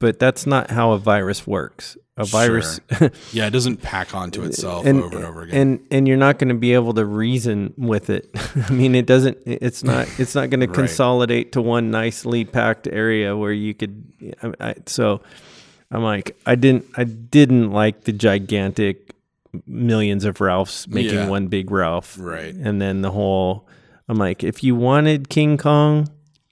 but 0.00 0.18
that's 0.18 0.46
not 0.46 0.70
how 0.72 0.90
a 0.92 0.98
virus 0.98 1.46
works. 1.46 1.96
A 2.16 2.24
virus 2.24 2.80
Yeah, 3.32 3.46
it 3.46 3.50
doesn't 3.50 3.78
pack 3.80 4.14
onto 4.14 4.42
itself 4.42 4.84
and, 4.84 5.02
over 5.02 5.16
and 5.16 5.24
over 5.24 5.42
again. 5.42 5.56
and 5.56 5.86
and 5.90 6.08
you're 6.08 6.18
not 6.18 6.38
going 6.38 6.48
to 6.50 6.54
be 6.54 6.74
able 6.74 6.92
to 6.94 7.04
reason 7.06 7.72
with 7.78 8.10
it. 8.10 8.28
I 8.68 8.72
mean, 8.72 8.94
it 8.94 9.06
doesn't. 9.06 9.38
It's 9.46 9.82
not. 9.84 10.06
It's 10.18 10.34
not 10.34 10.50
going 10.50 10.60
to 10.60 10.66
consolidate 10.66 11.52
to 11.52 11.62
one 11.62 11.90
nicely 11.90 12.44
packed 12.44 12.88
area 12.88 13.36
where 13.36 13.52
you 13.52 13.72
could. 13.72 14.04
I, 14.42 14.52
I, 14.60 14.74
so, 14.86 15.22
I'm 15.90 16.02
like, 16.02 16.36
I 16.44 16.56
didn't. 16.56 16.84
I 16.96 17.04
didn't 17.04 17.70
like 17.72 18.04
the 18.04 18.12
gigantic 18.12 19.14
millions 19.66 20.24
of 20.26 20.40
Ralphs 20.42 20.86
making 20.88 21.14
Yeah. 21.14 21.28
one 21.28 21.46
big 21.48 21.70
Ralph. 21.70 22.16
Right. 22.20 22.54
And 22.54 22.82
then 22.82 23.00
the 23.00 23.12
whole. 23.12 23.66
I'm 24.08 24.18
like, 24.18 24.44
if 24.44 24.62
you 24.62 24.74
wanted 24.74 25.30
King 25.30 25.56
Kong, 25.56 26.08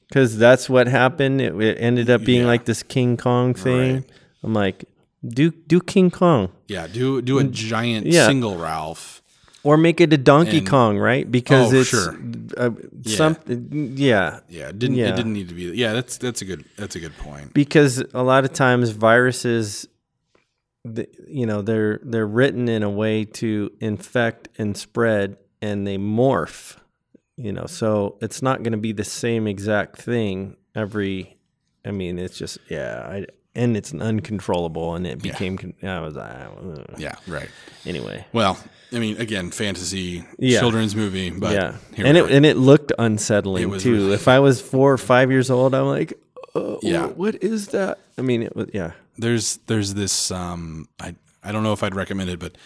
because 0.09 0.36
that's 0.38 0.68
what 0.68 0.86
happened. 0.86 1.40
It, 1.40 1.54
it 1.61 1.76
ended 1.80 2.09
up 2.11 2.24
being 2.24 2.42
Yeah. 2.42 2.46
like 2.48 2.64
this 2.64 2.82
King 2.82 3.16
Kong 3.16 3.54
thing. 3.54 3.94
Right. 3.94 4.04
I'm 4.42 4.54
like, 4.54 4.84
do 5.26 5.50
do 5.50 5.80
King 5.80 6.11
Kong. 6.11 6.50
yeah, 6.68 6.86
do 6.86 7.20
do 7.22 7.38
a 7.38 7.44
giant 7.44 8.06
Yeah. 8.06 8.26
single 8.26 8.56
Ralph. 8.56 9.22
or 9.64 9.76
make 9.76 10.00
it 10.00 10.12
a 10.12 10.16
Donkey 10.16 10.59
And- 10.59 10.68
Kong, 10.68 10.96
right? 10.98 11.30
Because 11.30 11.74
Oh, 11.74 11.78
it's 11.80 11.88
sure. 11.90 12.16
uh, 12.56 12.70
Yeah. 13.02 13.16
something. 13.16 13.92
Yeah, 13.96 14.38
Yeah, 14.48 14.68
it 14.68 14.78
didn't 14.78 14.96
Yeah. 14.96 15.09
it 15.09 15.16
didn't 15.16 15.32
need 15.32 15.48
to 15.48 15.54
be. 15.54 15.64
Yeah, 15.74 15.92
that's 15.92 16.16
that's 16.16 16.40
a 16.40 16.44
good 16.44 16.64
that's 16.76 16.94
a 16.94 17.00
good 17.00 17.16
point. 17.18 17.52
because 17.54 18.02
a 18.14 18.22
lot 18.22 18.44
of 18.44 18.52
times 18.52 18.90
viruses, 18.90 19.88
you 21.28 21.44
know, 21.44 21.61
they're 21.61 22.00
they're 22.04 22.26
written 22.26 22.68
in 22.68 22.82
a 22.84 22.88
way 22.90 23.24
to 23.24 23.70
infect 23.80 24.48
and 24.59 24.76
spread, 24.76 25.36
and 25.61 25.86
they 25.86 25.98
morph. 25.98 26.76
You 27.41 27.53
know, 27.53 27.66
so 27.66 28.16
it's 28.20 28.43
not 28.43 28.62
going 28.64 28.72
to 28.72 28.78
be 28.78 28.91
the 28.93 29.05
same 29.05 29.47
exact 29.47 29.97
thing 30.03 30.57
every. 30.74 31.36
I 31.84 31.93
mean, 31.93 32.18
it's 32.18 32.36
just 32.36 32.59
yeah, 32.68 33.07
I, 33.09 33.26
and 33.55 33.76
it's 33.76 33.95
uncontrollable, 33.95 34.95
and 34.97 35.07
it 35.07 35.24
Yeah. 35.24 35.32
became. 35.32 35.57
con 35.57 35.72
I 35.82 36.01
was 36.01 36.16
uh, 36.16 36.84
Yeah, 36.99 37.14
right. 37.28 37.49
anyway. 37.86 38.26
Well, 38.32 38.59
I 38.93 38.99
mean, 38.99 39.16
again, 39.20 39.53
fantasy 39.53 40.24
Yeah. 40.39 40.59
children's 40.59 40.97
movie, 40.97 41.30
but 41.30 41.53
yeah, 41.53 41.76
and 41.97 42.16
it 42.16 42.24
are. 42.24 42.28
and 42.28 42.45
it 42.45 42.57
looked 42.57 42.93
unsettling 42.99 43.72
It 43.72 43.80
too. 43.80 43.93
really- 43.93 44.14
if 44.14 44.26
I 44.26 44.41
was 44.41 44.61
four 44.61 44.93
or 44.93 44.99
five 44.99 45.30
years 45.30 45.49
old, 45.51 45.74
I'm 45.74 45.86
like, 45.86 46.14
oh, 46.57 46.80
Yeah. 46.82 47.07
what 47.07 47.43
is 47.43 47.68
that? 47.68 47.99
I 48.18 48.22
mean, 48.22 48.43
it 48.43 48.57
was 48.57 48.66
yeah, 48.74 48.93
there's 49.16 49.59
there's 49.68 49.95
this 49.95 50.32
um 50.32 50.89
I 50.99 51.14
I 51.45 51.53
don't 51.53 51.62
know 51.62 51.72
if 51.72 51.84
I'd 51.84 51.95
recommend 51.95 52.30
it, 52.30 52.41
but 52.41 52.57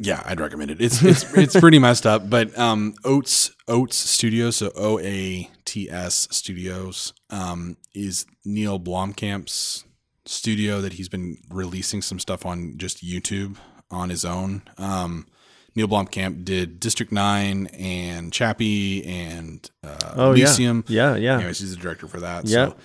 yeah, 0.00 0.22
I'd 0.24 0.40
recommend 0.40 0.70
it. 0.70 0.80
It's 0.80 1.02
it's 1.02 1.24
it's 1.36 1.58
pretty 1.58 1.78
messed 1.86 2.06
up, 2.06 2.28
but 2.30 2.56
um 2.58 2.94
Oats 3.04 3.50
Oats 3.68 3.96
Studios, 3.96 4.56
so 4.56 4.70
O 4.76 4.98
A 5.00 5.50
T 5.64 5.90
S 5.90 6.28
Studios, 6.30 7.12
um 7.30 7.76
is 7.94 8.26
Neil 8.44 8.78
Blomkamp's 8.80 9.84
studio 10.24 10.80
that 10.80 10.94
he's 10.94 11.08
been 11.08 11.36
releasing 11.50 12.00
some 12.02 12.18
stuff 12.18 12.46
on 12.46 12.74
just 12.78 13.04
YouTube 13.04 13.56
on 13.90 14.08
his 14.10 14.24
own. 14.24 14.62
Um 14.78 15.26
Neil 15.74 15.88
Blomkamp 15.88 16.44
did 16.44 16.78
District 16.80 17.10
9 17.10 17.66
and 17.68 18.30
Chappie 18.30 19.04
and 19.06 19.70
uh, 19.82 20.12
oh 20.16 20.32
Elysium. 20.32 20.84
yeah, 20.86 21.12
yeah, 21.14 21.16
yeah. 21.16 21.34
Anyways, 21.36 21.60
he's 21.60 21.74
the 21.74 21.80
director 21.80 22.06
for 22.06 22.20
that. 22.20 22.44
Yeah. 22.46 22.66
So, 22.68 22.76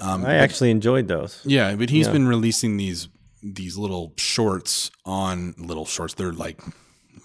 um, 0.00 0.26
I 0.26 0.34
actually 0.34 0.70
enjoyed 0.70 1.08
those. 1.08 1.40
yeah, 1.46 1.74
but 1.74 1.88
he's 1.88 2.06
Yeah. 2.06 2.12
been 2.12 2.28
releasing 2.28 2.76
these 2.76 3.08
these 3.44 3.76
little 3.76 4.14
shorts 4.16 4.90
on 5.04 5.54
little 5.58 5.84
shorts. 5.84 6.14
They're 6.14 6.32
like 6.32 6.60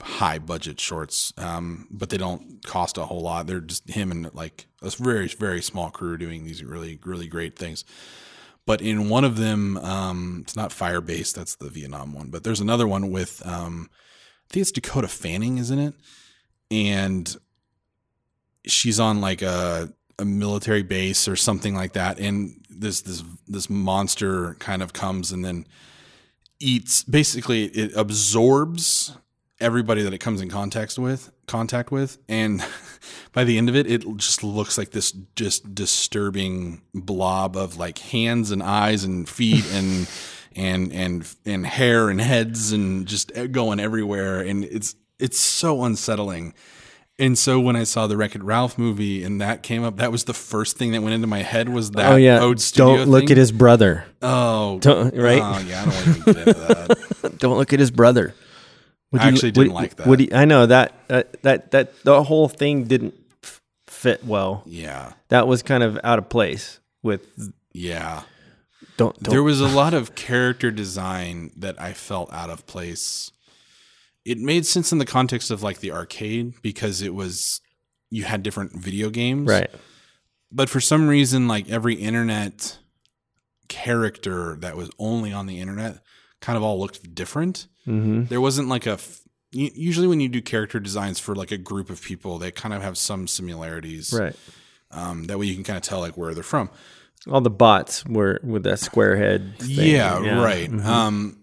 high 0.01 0.37
budget 0.37 0.79
shorts, 0.79 1.33
um, 1.37 1.87
but 1.89 2.09
they 2.09 2.17
don't 2.17 2.63
cost 2.65 2.97
a 2.97 3.05
whole 3.05 3.21
lot. 3.21 3.47
They're 3.47 3.61
just 3.61 3.89
him 3.89 4.11
and 4.11 4.33
like 4.33 4.67
a 4.81 4.89
very 4.91 5.27
very 5.27 5.61
small 5.61 5.89
crew 5.89 6.17
doing 6.17 6.43
these 6.43 6.63
really 6.63 6.99
really 7.03 7.27
great 7.27 7.57
things. 7.57 7.85
But 8.65 8.81
in 8.81 9.09
one 9.09 9.23
of 9.23 9.37
them, 9.37 9.77
um, 9.77 10.39
it's 10.43 10.55
not 10.55 10.69
Firebase. 10.71 11.33
That's 11.33 11.55
the 11.55 11.69
Vietnam 11.69 12.13
one. 12.13 12.29
But 12.29 12.43
there's 12.43 12.59
another 12.59 12.87
one 12.87 13.09
with 13.09 13.41
um, 13.45 13.89
I 13.91 14.53
think 14.53 14.61
it's 14.61 14.71
Dakota 14.71 15.07
Fanning 15.07 15.57
isn't 15.57 15.79
it, 15.79 15.93
and 16.69 17.35
she's 18.65 18.99
on 18.99 19.21
like 19.21 19.41
a 19.41 19.91
a 20.19 20.25
military 20.25 20.83
base 20.83 21.29
or 21.29 21.37
something 21.37 21.75
like 21.75 21.93
that, 21.93 22.19
and 22.19 22.61
this 22.69 23.01
this 23.01 23.23
this 23.47 23.69
monster 23.69 24.55
kind 24.55 24.83
of 24.83 24.91
comes 24.91 25.31
and 25.31 25.45
then 25.45 25.65
eats. 26.59 27.03
Basically, 27.03 27.65
it 27.65 27.95
absorbs 27.95 29.13
everybody 29.59 30.01
that 30.03 30.13
it 30.13 30.19
comes 30.19 30.41
in 30.41 30.49
contact 30.49 30.97
with 30.97 31.31
contact 31.45 31.91
with 31.91 32.17
and 32.29 32.63
by 33.33 33.43
the 33.43 33.57
end 33.57 33.67
of 33.67 33.75
it 33.75 33.85
it 33.87 34.05
just 34.15 34.43
looks 34.43 34.77
like 34.77 34.91
this 34.91 35.11
just 35.35 35.75
disturbing 35.75 36.81
blob 36.93 37.57
of 37.57 37.75
like 37.75 37.97
hands 37.97 38.51
and 38.51 38.63
eyes 38.63 39.03
and 39.03 39.27
feet 39.27 39.65
and 39.73 40.09
and 40.55 40.93
and 40.93 41.35
and 41.45 41.65
hair 41.65 42.09
and 42.09 42.21
heads 42.21 42.71
and 42.71 43.05
just 43.05 43.31
going 43.51 43.79
everywhere 43.79 44.39
and 44.39 44.63
it's 44.63 44.95
it's 45.19 45.39
so 45.39 45.83
unsettling 45.83 46.53
and 47.19 47.37
so 47.37 47.59
when 47.59 47.75
I 47.75 47.83
saw 47.83 48.07
the 48.07 48.15
Wreck 48.17 48.35
It 48.35 48.43
Ralph 48.43 48.77
movie 48.77 49.23
and 49.23 49.39
that 49.41 49.61
came 49.63 49.83
up, 49.83 49.97
that 49.97 50.11
was 50.11 50.23
the 50.23 50.33
first 50.33 50.77
thing 50.77 50.91
that 50.93 51.01
went 51.01 51.13
into 51.13 51.27
my 51.27 51.43
head 51.43 51.69
was 51.69 51.91
that 51.91 52.11
oh 52.11 52.15
yeah, 52.15 52.39
Oat 52.39 52.59
Studio 52.59 52.97
don't 52.97 53.09
look 53.09 53.21
thing. 53.23 53.31
at 53.31 53.37
his 53.37 53.51
brother. 53.51 54.05
oh 54.21 54.79
Don't- 54.79 55.15
right? 55.15 55.41
oh 55.43 55.59
yeah 55.67 55.81
I 55.81 55.85
don't 55.85 55.93
want 55.93 56.05
to 56.05 56.09
even 56.09 56.33
get 56.33 56.47
into 56.47 56.53
that 57.21 57.37
Don't 57.39 57.57
look 57.57 57.73
at 57.73 57.79
his 57.79 57.91
brother. 57.91 58.33
Would 59.11 59.21
I 59.21 59.27
actually 59.27 59.51
didn't 59.51 59.73
would- 59.73 59.81
like 59.81 59.95
that. 59.95 60.07
Would 60.07 60.19
he, 60.19 60.33
I 60.33 60.45
know 60.45 60.65
that 60.65 60.93
uh, 61.09 61.23
that 61.41 61.71
that 61.71 62.03
the 62.03 62.23
whole 62.23 62.47
thing 62.47 62.83
didn't 62.85 63.15
f- 63.43 63.61
fit 63.87 64.23
well. 64.25 64.63
yeah 64.65 65.13
That 65.29 65.47
was 65.47 65.61
kind 65.63 65.83
of 65.83 65.99
out 66.03 66.19
of 66.19 66.29
place 66.29 66.79
with 67.03 67.25
yeah 67.73 68.23
don't, 68.97 69.17
don't 69.23 69.31
there 69.31 69.43
was 69.43 69.61
a 69.61 69.67
lot 69.67 69.93
of 69.93 70.13
character 70.15 70.71
design 70.71 71.51
that 71.55 71.79
I 71.81 71.93
felt 71.93 72.31
out 72.33 72.49
of 72.49 72.67
place. 72.67 73.31
It 74.29 74.37
made 74.37 74.65
sense 74.65 74.91
in 74.91 74.97
the 74.99 75.05
context 75.05 75.49
of 75.51 75.63
like 75.63 75.79
the 75.79 75.91
arcade 75.91 76.53
because 76.61 77.01
it 77.01 77.13
was 77.13 77.61
you 78.11 78.23
had 78.23 78.43
different 78.43 78.71
video 78.73 79.09
games. 79.09 79.47
right. 79.49 79.69
But 80.51 80.69
for 80.69 80.79
some 80.79 81.07
reason 81.07 81.47
like 81.47 81.69
every 81.69 81.95
internet 81.95 82.77
character 83.67 84.55
that 84.61 84.75
was 84.75 84.89
only 84.97 85.31
on 85.31 85.45
the 85.45 85.59
internet 85.59 85.99
kind 86.41 86.57
of 86.57 86.63
all 86.63 86.79
looked 86.79 87.13
different. 87.13 87.67
Mm-hmm. 87.87 88.25
There 88.25 88.41
wasn't 88.41 88.67
like 88.67 88.85
a 88.87 88.93
f- 88.93 89.21
usually 89.51 90.07
when 90.07 90.19
you 90.19 90.29
do 90.29 90.41
character 90.41 90.79
designs 90.79 91.19
for 91.19 91.35
like 91.35 91.51
a 91.51 91.57
group 91.57 91.89
of 91.89 92.01
people 92.01 92.37
they 92.37 92.51
kind 92.51 92.73
of 92.73 92.81
have 92.81 92.97
some 92.97 93.27
similarities. 93.27 94.13
Right. 94.13 94.35
Um, 94.91 95.25
that 95.25 95.37
way 95.37 95.45
you 95.45 95.55
can 95.55 95.63
kind 95.63 95.77
of 95.77 95.83
tell 95.83 95.99
like 95.99 96.17
where 96.17 96.33
they're 96.33 96.43
from. 96.43 96.69
All 97.29 97.41
the 97.41 97.49
bots 97.49 98.05
were 98.05 98.39
with 98.43 98.63
that 98.63 98.79
square 98.79 99.15
head. 99.17 99.55
Thing. 99.59 99.69
Yeah, 99.69 100.41
right. 100.41 100.69
Mhm. 100.71 100.85
Um, 100.85 101.37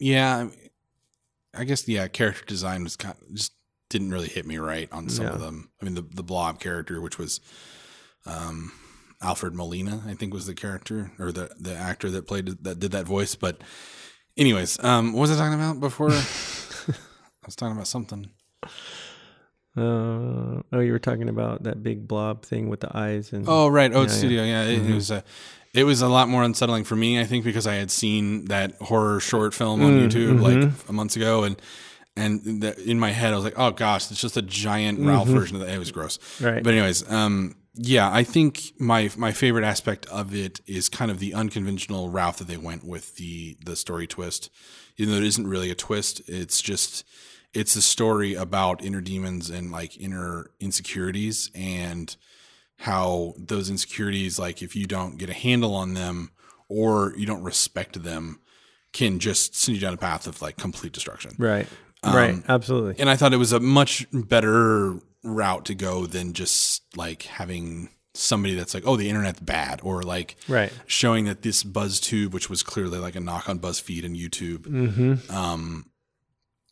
yeah, 0.00 0.48
I 1.58 1.64
guess 1.64 1.86
yeah, 1.88 2.08
character 2.08 2.44
design 2.46 2.84
was 2.84 2.96
kind 2.96 3.14
of, 3.20 3.34
just 3.34 3.52
didn't 3.90 4.10
really 4.10 4.28
hit 4.28 4.46
me 4.46 4.58
right 4.58 4.88
on 4.92 5.08
some 5.08 5.26
of 5.26 5.40
them. 5.40 5.70
I 5.80 5.84
mean, 5.84 5.94
the 5.94 6.02
the 6.02 6.22
blob 6.22 6.60
character, 6.60 7.00
which 7.00 7.18
was 7.18 7.40
um, 8.26 8.72
Alfred 9.22 9.54
Molina, 9.54 10.02
I 10.06 10.14
think 10.14 10.32
was 10.32 10.46
the 10.46 10.54
character 10.54 11.10
or 11.18 11.32
the 11.32 11.50
the 11.58 11.74
actor 11.74 12.10
that 12.10 12.26
played 12.26 12.46
that 12.64 12.78
did 12.78 12.92
that 12.92 13.06
voice. 13.06 13.34
But 13.34 13.62
anyways, 14.36 14.82
um, 14.84 15.12
what 15.12 15.22
was 15.22 15.30
I 15.32 15.36
talking 15.36 15.54
about 15.60 15.80
before? 15.80 16.10
I 16.12 17.46
was 17.46 17.56
talking 17.56 17.74
about 17.74 17.88
something. 17.88 18.30
Uh, 19.76 20.60
oh, 20.72 20.80
you 20.80 20.92
were 20.92 20.98
talking 20.98 21.28
about 21.28 21.62
that 21.62 21.82
big 21.82 22.08
blob 22.08 22.44
thing 22.44 22.68
with 22.68 22.80
the 22.80 22.96
eyes 22.96 23.32
and 23.32 23.44
Oh, 23.48 23.68
right, 23.68 23.92
Oat 23.92 24.08
Yeah, 24.08 24.12
yeah. 24.12 24.18
Studio. 24.18 24.44
Yeah, 24.44 24.62
it, 24.64 24.86
it 24.90 24.94
was 24.94 25.10
a. 25.10 25.24
It 25.78 25.84
was 25.84 26.02
a 26.02 26.08
lot 26.08 26.28
more 26.28 26.42
unsettling 26.42 26.84
for 26.84 26.96
me, 26.96 27.20
I 27.20 27.24
think, 27.24 27.44
because 27.44 27.66
I 27.66 27.74
had 27.74 27.90
seen 27.90 28.46
that 28.46 28.74
horror 28.80 29.20
short 29.20 29.54
film 29.54 29.82
on 29.82 29.92
Mm, 29.98 30.06
YouTube 30.08 30.38
mhm. 30.38 30.42
like 30.42 30.90
months 30.92 31.16
ago, 31.16 31.44
and 31.44 31.56
and 32.16 32.62
the, 32.62 32.70
in 32.90 32.98
my 32.98 33.10
head 33.12 33.32
I 33.32 33.36
was 33.36 33.44
like, 33.44 33.58
"Oh 33.58 33.70
gosh, 33.70 34.10
it's 34.10 34.20
just 34.20 34.36
a 34.36 34.42
giant 34.42 34.98
Ralph 35.00 35.28
version 35.28 35.54
of 35.56 35.62
that." 35.62 35.72
It 35.74 35.78
was 35.78 35.92
gross. 35.92 36.18
right. 36.40 36.62
But 36.64 36.74
anyways, 36.74 37.08
um, 37.10 37.54
yeah, 37.74 38.10
I 38.12 38.24
think 38.24 38.72
my 38.80 39.08
my 39.16 39.30
favorite 39.32 39.64
aspect 39.64 40.06
of 40.06 40.34
it 40.34 40.60
is 40.66 40.88
kind 40.88 41.10
of 41.12 41.20
the 41.20 41.32
unconventional 41.34 42.08
route 42.10 42.38
that 42.38 42.48
they 42.48 42.56
went 42.56 42.82
with 42.84 43.14
the 43.16 43.56
the 43.64 43.76
story 43.76 44.06
twist. 44.08 44.50
Even 44.96 45.12
though 45.12 45.18
it 45.20 45.26
isn't 45.32 45.46
really 45.46 45.70
a 45.70 45.76
twist, 45.76 46.22
it's 46.26 46.60
just 46.60 47.04
it's 47.54 47.76
a 47.76 47.82
story 47.82 48.34
about 48.34 48.82
inner 48.84 49.00
demons 49.00 49.48
and 49.48 49.70
like 49.70 49.96
inner 49.96 50.50
insecurities 50.60 51.50
and 51.54 52.16
how 52.78 53.34
those 53.36 53.68
insecurities, 53.70 54.38
like 54.38 54.62
if 54.62 54.74
you 54.76 54.86
don't 54.86 55.18
get 55.18 55.28
a 55.28 55.34
handle 55.34 55.74
on 55.74 55.94
them 55.94 56.30
or 56.68 57.12
you 57.16 57.26
don't 57.26 57.42
respect 57.42 58.02
them, 58.02 58.40
can 58.92 59.18
just 59.18 59.54
send 59.54 59.76
you 59.76 59.80
down 59.82 59.94
a 59.94 59.98
path 59.98 60.26
of 60.26 60.40
like 60.40 60.56
complete 60.56 60.92
destruction. 60.92 61.32
right. 61.38 61.66
Um, 62.04 62.14
right. 62.14 62.42
Absolutely. 62.48 62.94
And 63.00 63.10
I 63.10 63.16
thought 63.16 63.32
it 63.32 63.38
was 63.38 63.52
a 63.52 63.58
much 63.58 64.06
better 64.12 64.94
route 65.24 65.64
to 65.64 65.74
go 65.74 66.06
than 66.06 66.32
just 66.32 66.82
like 66.96 67.22
having 67.24 67.88
somebody 68.14 68.54
that's 68.54 68.72
like, 68.72 68.84
oh, 68.86 68.96
the 68.96 69.08
internet's 69.08 69.40
bad, 69.40 69.80
or 69.82 70.02
like 70.04 70.36
Right. 70.48 70.72
showing 70.86 71.24
that 71.24 71.42
this 71.42 71.64
BuzzTube, 71.64 72.30
which 72.30 72.48
was 72.48 72.62
clearly 72.62 72.98
like 72.98 73.16
a 73.16 73.20
knock 73.20 73.48
on 73.48 73.58
BuzzFeed 73.58 74.04
and 74.04 74.14
YouTube, 74.16 74.58
Mm-hmm. 74.60 75.34
um, 75.36 75.86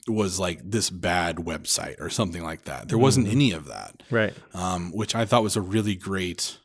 was 0.09 0.39
like 0.39 0.61
this 0.65 0.89
bad 0.91 1.37
website 1.37 2.01
or 2.01 2.09
something 2.11 2.43
like 2.45 2.65
that. 2.65 2.89
There 2.89 2.99
wasn't 2.99 3.29
any 3.29 3.53
of 3.53 3.67
that, 3.67 4.03
Right. 4.11 4.33
um, 4.55 4.93
which 4.93 5.15
I 5.15 5.25
thought 5.25 5.43
was 5.43 5.57
a 5.57 5.61
really 5.61 5.95
great 5.97 6.59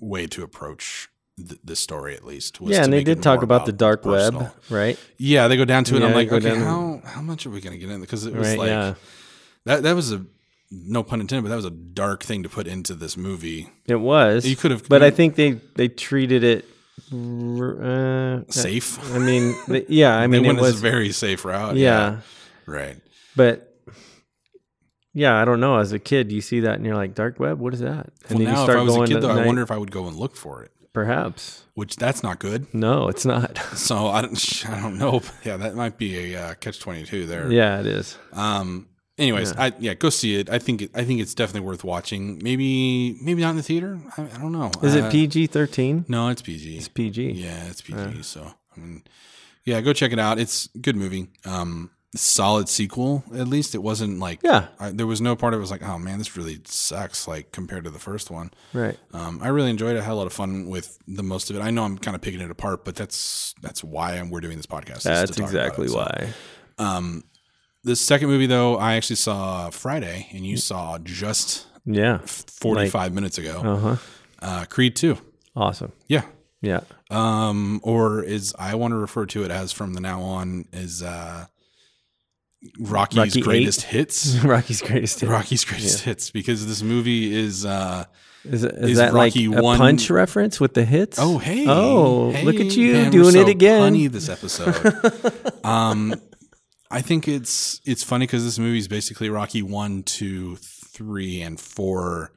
way 0.00 0.26
to 0.28 0.42
approach 0.42 1.08
th- 1.36 1.60
this 1.62 1.80
story. 1.80 2.14
At 2.14 2.24
least, 2.24 2.60
was 2.60 2.74
Yeah, 2.76 2.84
and 2.84 2.92
they 2.92 3.04
did 3.04 3.22
talk 3.22 3.42
about 3.42 3.66
the 3.66 3.72
dark 3.72 4.02
personal. 4.02 4.40
web, 4.42 4.52
right? 4.70 4.98
Yeah, 5.18 5.46
they 5.48 5.56
go 5.58 5.64
down 5.66 5.84
to 5.84 5.94
it. 5.94 5.96
and 5.98 6.06
I'm 6.06 6.14
like, 6.14 6.32
okay, 6.32 6.56
how 6.58 7.02
how 7.04 7.20
much 7.20 7.44
are 7.46 7.50
we 7.50 7.60
going 7.60 7.78
to 7.78 7.78
get 7.78 7.92
in? 7.92 8.00
Because 8.00 8.24
it 8.24 8.34
was 8.34 8.48
Right. 8.48 8.58
like 8.58 8.68
yeah. 8.68 8.94
that. 9.66 9.82
That 9.82 9.94
was 9.94 10.10
a 10.12 10.24
no 10.70 11.02
pun 11.02 11.20
intended, 11.20 11.42
but 11.42 11.48
that 11.50 11.56
was 11.56 11.64
a 11.66 11.70
dark 11.70 12.22
thing 12.22 12.42
to 12.44 12.48
put 12.48 12.66
into 12.66 12.94
this 12.94 13.16
movie. 13.16 13.68
It 13.86 13.96
was. 14.00 14.46
You 14.46 14.56
could 14.56 14.70
have, 14.70 14.88
but 14.88 15.02
I 15.02 15.10
think 15.10 15.34
they 15.34 15.60
they 15.74 15.88
treated 15.88 16.44
it 16.44 16.64
uh, 17.12 18.40
safe. 18.50 18.98
I 19.14 19.18
mean, 19.18 19.54
yeah. 19.88 20.16
I 20.16 20.26
mean, 20.26 20.42
they 20.44 20.48
it 20.50 20.56
was 20.56 20.76
a 20.76 20.78
very 20.78 21.12
safe 21.12 21.44
route. 21.44 21.76
yeah, 21.76 22.20
right. 22.66 22.96
but 23.36 23.66
yeah, 25.12 25.40
I 25.40 25.44
don't 25.44 25.60
know. 25.60 25.78
As 25.78 25.92
a 25.92 25.98
kid, 25.98 26.30
you 26.30 26.40
see 26.40 26.60
that 26.60 26.74
and 26.76 26.86
you're 26.86 26.94
like, 26.94 27.14
dark 27.14 27.40
web. 27.40 27.58
What 27.58 27.74
is 27.74 27.80
that? 27.80 28.10
And 28.28 28.38
Well, 28.38 28.44
then 28.46 28.54
now 28.54 28.64
you 28.64 28.70
if 28.70 28.76
I 28.76 28.82
was 28.82 28.94
a 28.94 28.96
going 28.98 29.08
kid, 29.10 29.20
though, 29.22 29.30
I 29.30 29.44
wonder 29.46 29.62
if 29.62 29.70
I 29.70 29.76
would 29.78 29.90
go 29.90 30.06
and 30.06 30.16
look 30.16 30.36
for 30.36 30.62
it. 30.62 30.70
perhaps. 30.92 31.64
Which 31.74 31.96
that's 31.96 32.22
not 32.22 32.38
good. 32.38 32.72
No, 32.74 33.08
it's 33.08 33.24
not. 33.24 33.58
So 33.76 34.06
I 34.08 34.22
don't, 34.22 34.64
I 34.68 34.80
don't 34.80 34.98
know. 34.98 35.20
Yeah, 35.44 35.56
that 35.56 35.74
might 35.74 35.98
be 35.98 36.32
a 36.34 36.40
uh, 36.42 36.54
catch 36.54 36.78
twenty 36.80 37.04
two 37.04 37.26
there. 37.26 37.50
yeah, 37.50 37.80
it 37.80 37.86
is. 37.86 38.16
Um. 38.32 38.86
Anyways, 39.18 39.52
I 39.56 39.72
yeah, 39.78 39.92
go 39.94 40.08
see 40.08 40.36
it. 40.36 40.48
I 40.48 40.58
think 40.58 40.80
it, 40.82 40.90
I 40.94 41.04
think 41.04 41.20
it's 41.20 41.34
definitely 41.34 41.66
worth 41.68 41.84
watching. 41.84 42.40
Maybe 42.42 43.18
maybe 43.22 43.42
not 43.42 43.50
in 43.50 43.56
the 43.56 43.62
theater. 43.62 44.00
I, 44.16 44.22
I 44.22 44.38
don't 44.40 44.52
know. 44.52 44.70
Is 44.82 44.94
Uh, 44.96 45.00
it 45.00 45.12
PG 45.12 45.48
thirteen? 45.48 46.04
No, 46.08 46.28
it's 46.28 46.40
PG. 46.40 46.76
It's 46.78 46.88
PG. 46.88 47.32
Yeah, 47.32 47.64
it's 47.66 47.82
PG. 47.82 48.22
so 48.22 48.54
I 48.76 48.80
mean, 48.80 49.02
yeah, 49.66 49.80
go 49.82 49.92
check 49.92 50.12
it 50.12 50.18
out. 50.18 50.38
It's 50.38 50.70
a 50.74 50.78
good 50.78 50.96
movie. 50.96 51.28
Um, 51.44 51.90
solid 52.16 52.68
sequel. 52.68 53.22
At 53.34 53.46
least 53.48 53.74
it 53.74 53.82
wasn't 53.82 54.18
like 54.18 54.40
Yeah. 54.42 54.66
I, 54.78 54.90
there 54.90 55.06
was 55.06 55.20
no 55.20 55.36
part 55.36 55.54
of 55.54 55.58
it 55.58 55.60
was 55.60 55.70
like, 55.70 55.82
oh 55.82 55.98
man, 55.98 56.18
this 56.18 56.36
really 56.36 56.60
sucks. 56.64 57.28
Like 57.28 57.52
compared 57.52 57.84
to 57.84 57.90
the 57.90 57.98
first 57.98 58.30
one. 58.30 58.50
Right. 58.72 58.98
Um, 59.12 59.40
I 59.42 59.48
really 59.48 59.70
enjoyed 59.70 59.96
it. 59.96 60.00
I 60.00 60.02
had 60.02 60.12
a 60.12 60.14
lot 60.16 60.26
of 60.26 60.32
fun 60.32 60.66
with 60.68 60.98
the 61.06 61.22
most 61.22 61.50
of 61.50 61.56
it. 61.56 61.60
I 61.60 61.70
know 61.70 61.84
I'm 61.84 61.98
kind 61.98 62.14
of 62.14 62.20
picking 62.20 62.40
it 62.40 62.50
apart, 62.50 62.84
but 62.84 62.96
that's 62.96 63.54
that's 63.62 63.84
why 63.84 64.14
I'm, 64.14 64.30
we're 64.30 64.40
doing 64.40 64.56
this 64.56 64.66
podcast. 64.66 65.02
That's 65.02 65.38
exactly 65.38 65.86
it. 65.86 65.90
So, 65.90 65.98
why. 65.98 66.28
Um, 66.78 67.24
the 67.84 67.94
second 67.96 68.28
movie 68.28 68.46
though, 68.46 68.76
I 68.76 68.94
actually 68.94 69.16
saw 69.16 69.70
Friday, 69.70 70.28
and 70.32 70.44
you 70.44 70.56
saw 70.56 70.98
just 70.98 71.66
Yeah. 71.86 72.18
45 72.24 73.12
minutes 73.14 73.38
ago. 73.38 73.60
Uh 73.64 73.76
huh. 73.76 73.96
Uh, 74.42 74.64
Creed 74.66 74.96
Two. 74.96 75.16
Awesome. 75.54 75.92
Yeah. 76.08 76.22
Yeah. 76.62 76.80
Um, 77.10 77.80
or 77.82 78.22
is 78.22 78.54
I 78.58 78.74
want 78.74 78.92
to 78.92 78.96
refer 78.96 79.26
to 79.26 79.44
it 79.44 79.50
as 79.50 79.72
from 79.72 79.94
the 79.94 80.00
now 80.00 80.20
on 80.22 80.66
is 80.72 81.02
uh, 81.02 81.46
Rocky's 82.78 83.18
Rocky 83.18 83.40
greatest 83.42 83.82
hits. 83.82 84.36
Rocky's 84.44 84.82
greatest. 84.82 85.20
Hit. 85.20 85.28
Rocky's 85.30 85.64
greatest 85.64 86.02
hits 86.02 86.30
because 86.30 86.66
this 86.66 86.82
movie 86.82 87.34
is 87.34 87.64
uh, 87.64 88.04
Is, 88.44 88.64
is 88.64 88.90
Is 88.90 88.96
that 88.98 89.12
Rocky 89.12 89.48
like 89.48 89.58
a 89.58 89.62
one- 89.62 89.78
punch 89.78 90.10
reference 90.10 90.60
with 90.60 90.74
the 90.74 90.84
hits? 90.84 91.18
Oh, 91.20 91.38
hey. 91.38 91.64
Oh, 91.66 92.30
Hey, 92.32 92.44
look 92.44 92.56
at 92.56 92.76
you 92.76 92.92
man, 92.94 93.10
doing 93.12 93.32
so 93.32 93.40
it 93.40 93.48
again. 93.48 93.80
Funny 93.82 94.06
this 94.08 94.28
episode. 94.36 94.74
um, 95.64 96.14
I 96.90 97.00
think 97.02 97.28
it's 97.28 97.80
it's 97.86 98.02
funny 98.02 98.26
because 98.26 98.44
this 98.44 98.58
movie 98.58 98.78
is 98.78 98.88
basically 98.88 99.30
Rocky 99.30 99.62
one, 99.62 100.02
two, 100.02 100.56
three, 100.56 101.40
and 101.40 101.58
four 101.58 102.32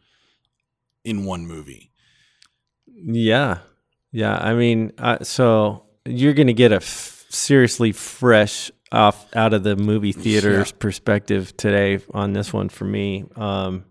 in 1.04 1.26
one 1.26 1.46
movie. 1.48 1.92
Yeah. 2.88 3.58
Yeah. 4.12 4.38
I 4.38 4.54
mean, 4.54 4.94
uh, 4.98 5.24
so 5.24 5.86
you're 6.06 6.34
going 6.34 6.48
to 6.48 6.54
get 6.54 6.72
a 6.72 6.76
f- 6.78 7.26
seriously 7.30 7.92
fresh 7.92 8.72
off 8.94 9.26
out 9.36 9.54
of 9.54 9.64
the 9.64 9.76
movie 9.76 10.12
theater's 10.14 10.72
perspective 10.72 11.56
today 11.58 12.00
on 12.14 12.34
this 12.34 12.54
one 12.54 12.70
for 12.70 12.86
me. 12.86 13.26
Um, 13.36 13.86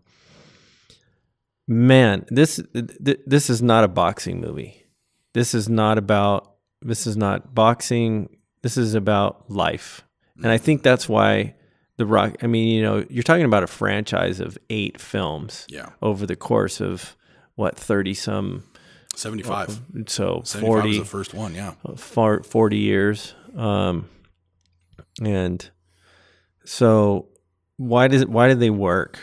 man, 1.68 2.24
this 2.28 2.60
th- 2.74 3.20
this 3.26 3.50
is 3.50 3.62
not 3.62 3.84
a 3.84 3.88
boxing 3.88 4.40
movie. 4.40 4.84
This 5.34 5.54
is 5.54 5.68
not 5.68 5.98
about 5.98 6.54
this 6.80 7.06
is 7.06 7.16
not 7.16 7.54
boxing. 7.54 8.36
This 8.62 8.76
is 8.76 8.94
about 8.94 9.50
life. 9.50 10.02
And 10.36 10.48
I 10.50 10.58
think 10.58 10.82
that's 10.82 11.08
why 11.08 11.54
the 11.96 12.06
rock 12.06 12.36
I 12.42 12.46
mean, 12.46 12.68
you 12.68 12.82
know, 12.82 13.04
you're 13.10 13.22
talking 13.22 13.44
about 13.44 13.62
a 13.62 13.68
franchise 13.68 14.40
of 14.40 14.56
8 14.70 15.00
films 15.00 15.66
Yeah, 15.68 15.90
over 16.00 16.26
the 16.26 16.36
course 16.36 16.80
of 16.80 17.16
what 17.54 17.76
30 17.76 18.14
some 18.14 18.64
seventy 19.14 19.42
five. 19.42 19.78
so 20.06 20.42
Seventy 20.44 20.66
five 20.66 20.84
was 20.84 20.96
40 20.96 20.98
the 20.98 21.04
first 21.04 21.34
one. 21.34 21.54
Yeah, 21.54 21.74
40 21.96 22.76
years 22.78 23.34
um 23.56 24.08
and 25.26 25.70
so 26.64 27.28
why 27.76 28.08
does 28.08 28.22
it, 28.22 28.28
why 28.28 28.48
did 28.48 28.60
they 28.60 28.70
work 28.70 29.18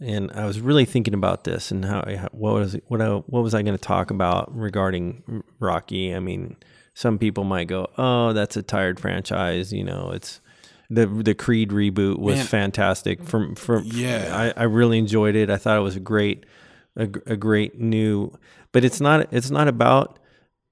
and 0.00 0.32
I 0.32 0.46
was 0.46 0.60
really 0.60 0.86
thinking 0.86 1.14
about 1.14 1.44
this 1.44 1.70
and 1.70 1.84
how 1.84 2.02
what 2.32 2.54
was 2.54 2.76
what 2.88 3.00
I, 3.00 3.08
what 3.08 3.42
was 3.42 3.54
I 3.54 3.62
going 3.62 3.76
to 3.76 3.82
talk 3.82 4.10
about 4.10 4.54
regarding 4.56 5.44
Rocky 5.58 6.14
I 6.14 6.20
mean 6.20 6.56
some 6.94 7.18
people 7.18 7.44
might 7.44 7.68
go 7.68 7.88
oh 7.98 8.32
that's 8.32 8.56
a 8.56 8.62
tired 8.62 8.98
franchise 8.98 9.72
you 9.72 9.84
know 9.84 10.10
it's 10.12 10.40
the 10.88 11.06
the 11.06 11.34
Creed 11.34 11.70
reboot 11.70 12.18
was 12.18 12.36
Man. 12.36 12.46
fantastic 12.46 13.22
from 13.22 13.54
from 13.54 13.84
Yeah. 13.86 14.52
I, 14.56 14.62
I 14.62 14.64
really 14.64 14.98
enjoyed 14.98 15.36
it 15.36 15.50
I 15.50 15.56
thought 15.56 15.76
it 15.76 15.82
was 15.82 15.96
a 15.96 16.00
great 16.00 16.46
a, 16.96 17.02
a 17.26 17.36
great 17.36 17.78
new 17.78 18.32
but 18.72 18.84
it's 18.84 19.00
not 19.00 19.32
it's 19.32 19.50
not 19.50 19.68
about 19.68 20.18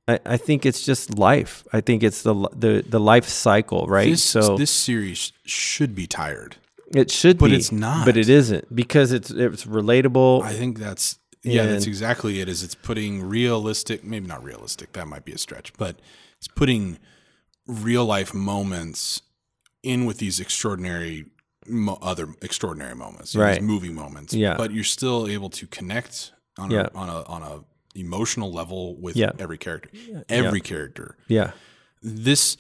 I, 0.09 0.19
I 0.25 0.37
think 0.39 0.65
it's 0.67 0.83
just 0.83 1.19
life. 1.19 1.65
I 1.73 1.81
think 1.81 2.03
it's 2.03 2.23
the 2.23 2.35
the 2.57 2.85
the 2.89 2.99
life 3.01 3.29
cycle, 3.29 3.87
right? 3.87 4.11
this 4.11 4.25
so 4.25 4.57
this 4.57 4.71
series 4.71 5.33
should 5.45 5.95
be 5.95 6.07
tired. 6.07 6.57
it 6.95 7.11
should 7.11 7.37
be 7.37 7.41
but 7.45 7.51
be, 7.51 7.57
it's 7.57 7.71
not. 7.73 8.07
But 8.07 8.17
it 8.17 8.29
isn't 8.29 8.75
because 8.75 9.13
it's 9.13 9.31
it's 9.31 9.65
relatable. 9.67 10.43
I 10.43 10.55
think 10.55 10.79
that's 10.79 11.19
yeah, 11.43 11.67
that's 11.67 11.87
exactly 11.87 12.41
it. 12.41 12.49
Is 12.49 12.63
it's 12.63 12.75
putting 12.75 13.23
realistic, 13.23 14.03
maybe 14.05 14.27
not 14.27 14.43
realistic, 14.43 14.93
that 14.95 15.07
might 15.07 15.25
be 15.25 15.33
a 15.33 15.39
stretch, 15.39 15.73
but 15.77 15.97
it's 16.39 16.49
putting 16.49 16.99
real 17.67 18.05
life 18.07 18.33
moments 18.35 19.23
in 19.83 20.05
with 20.07 20.19
these 20.19 20.41
extraordinary 20.41 21.27
mo- 21.67 21.99
other 22.03 22.29
extraordinary 22.43 22.95
moments, 22.95 23.35
know, 23.35 23.43
Right. 23.45 23.61
These 23.61 23.69
movie 23.69 23.91
moments. 23.91 24.35
Yeah. 24.35 24.57
but 24.57 24.73
you're 24.73 24.85
still 24.85 25.29
able 25.29 25.51
to 25.51 25.67
connect 25.67 26.33
on 26.59 26.71
Yeah. 26.71 26.89
a 26.93 26.97
on 26.97 27.09
a 27.09 27.23
on 27.25 27.43
a 27.43 27.65
emotional 27.95 28.53
level 28.53 29.01
with 29.01 29.17
Yeah. 29.17 29.33
every 29.39 29.59
character. 29.59 29.91
Every 30.29 30.61
character. 30.61 31.17
yeah, 31.29 31.53
This, 32.03 32.57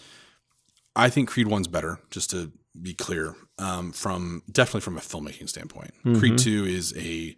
I 0.96 1.08
think 1.10 1.28
Creed 1.28 1.46
One's 1.46 1.68
better. 1.68 2.00
Just 2.10 2.30
to 2.30 2.52
be 2.80 2.94
clear, 2.94 3.34
um, 3.58 3.92
from 3.92 4.42
definitely 4.50 4.80
from 4.82 4.96
a 4.96 5.00
filmmaking 5.00 5.48
standpoint, 5.48 5.92
Mm-hmm. 6.04 6.18
Creed 6.18 6.38
Two 6.38 6.64
is 6.64 6.92
a, 6.96 7.36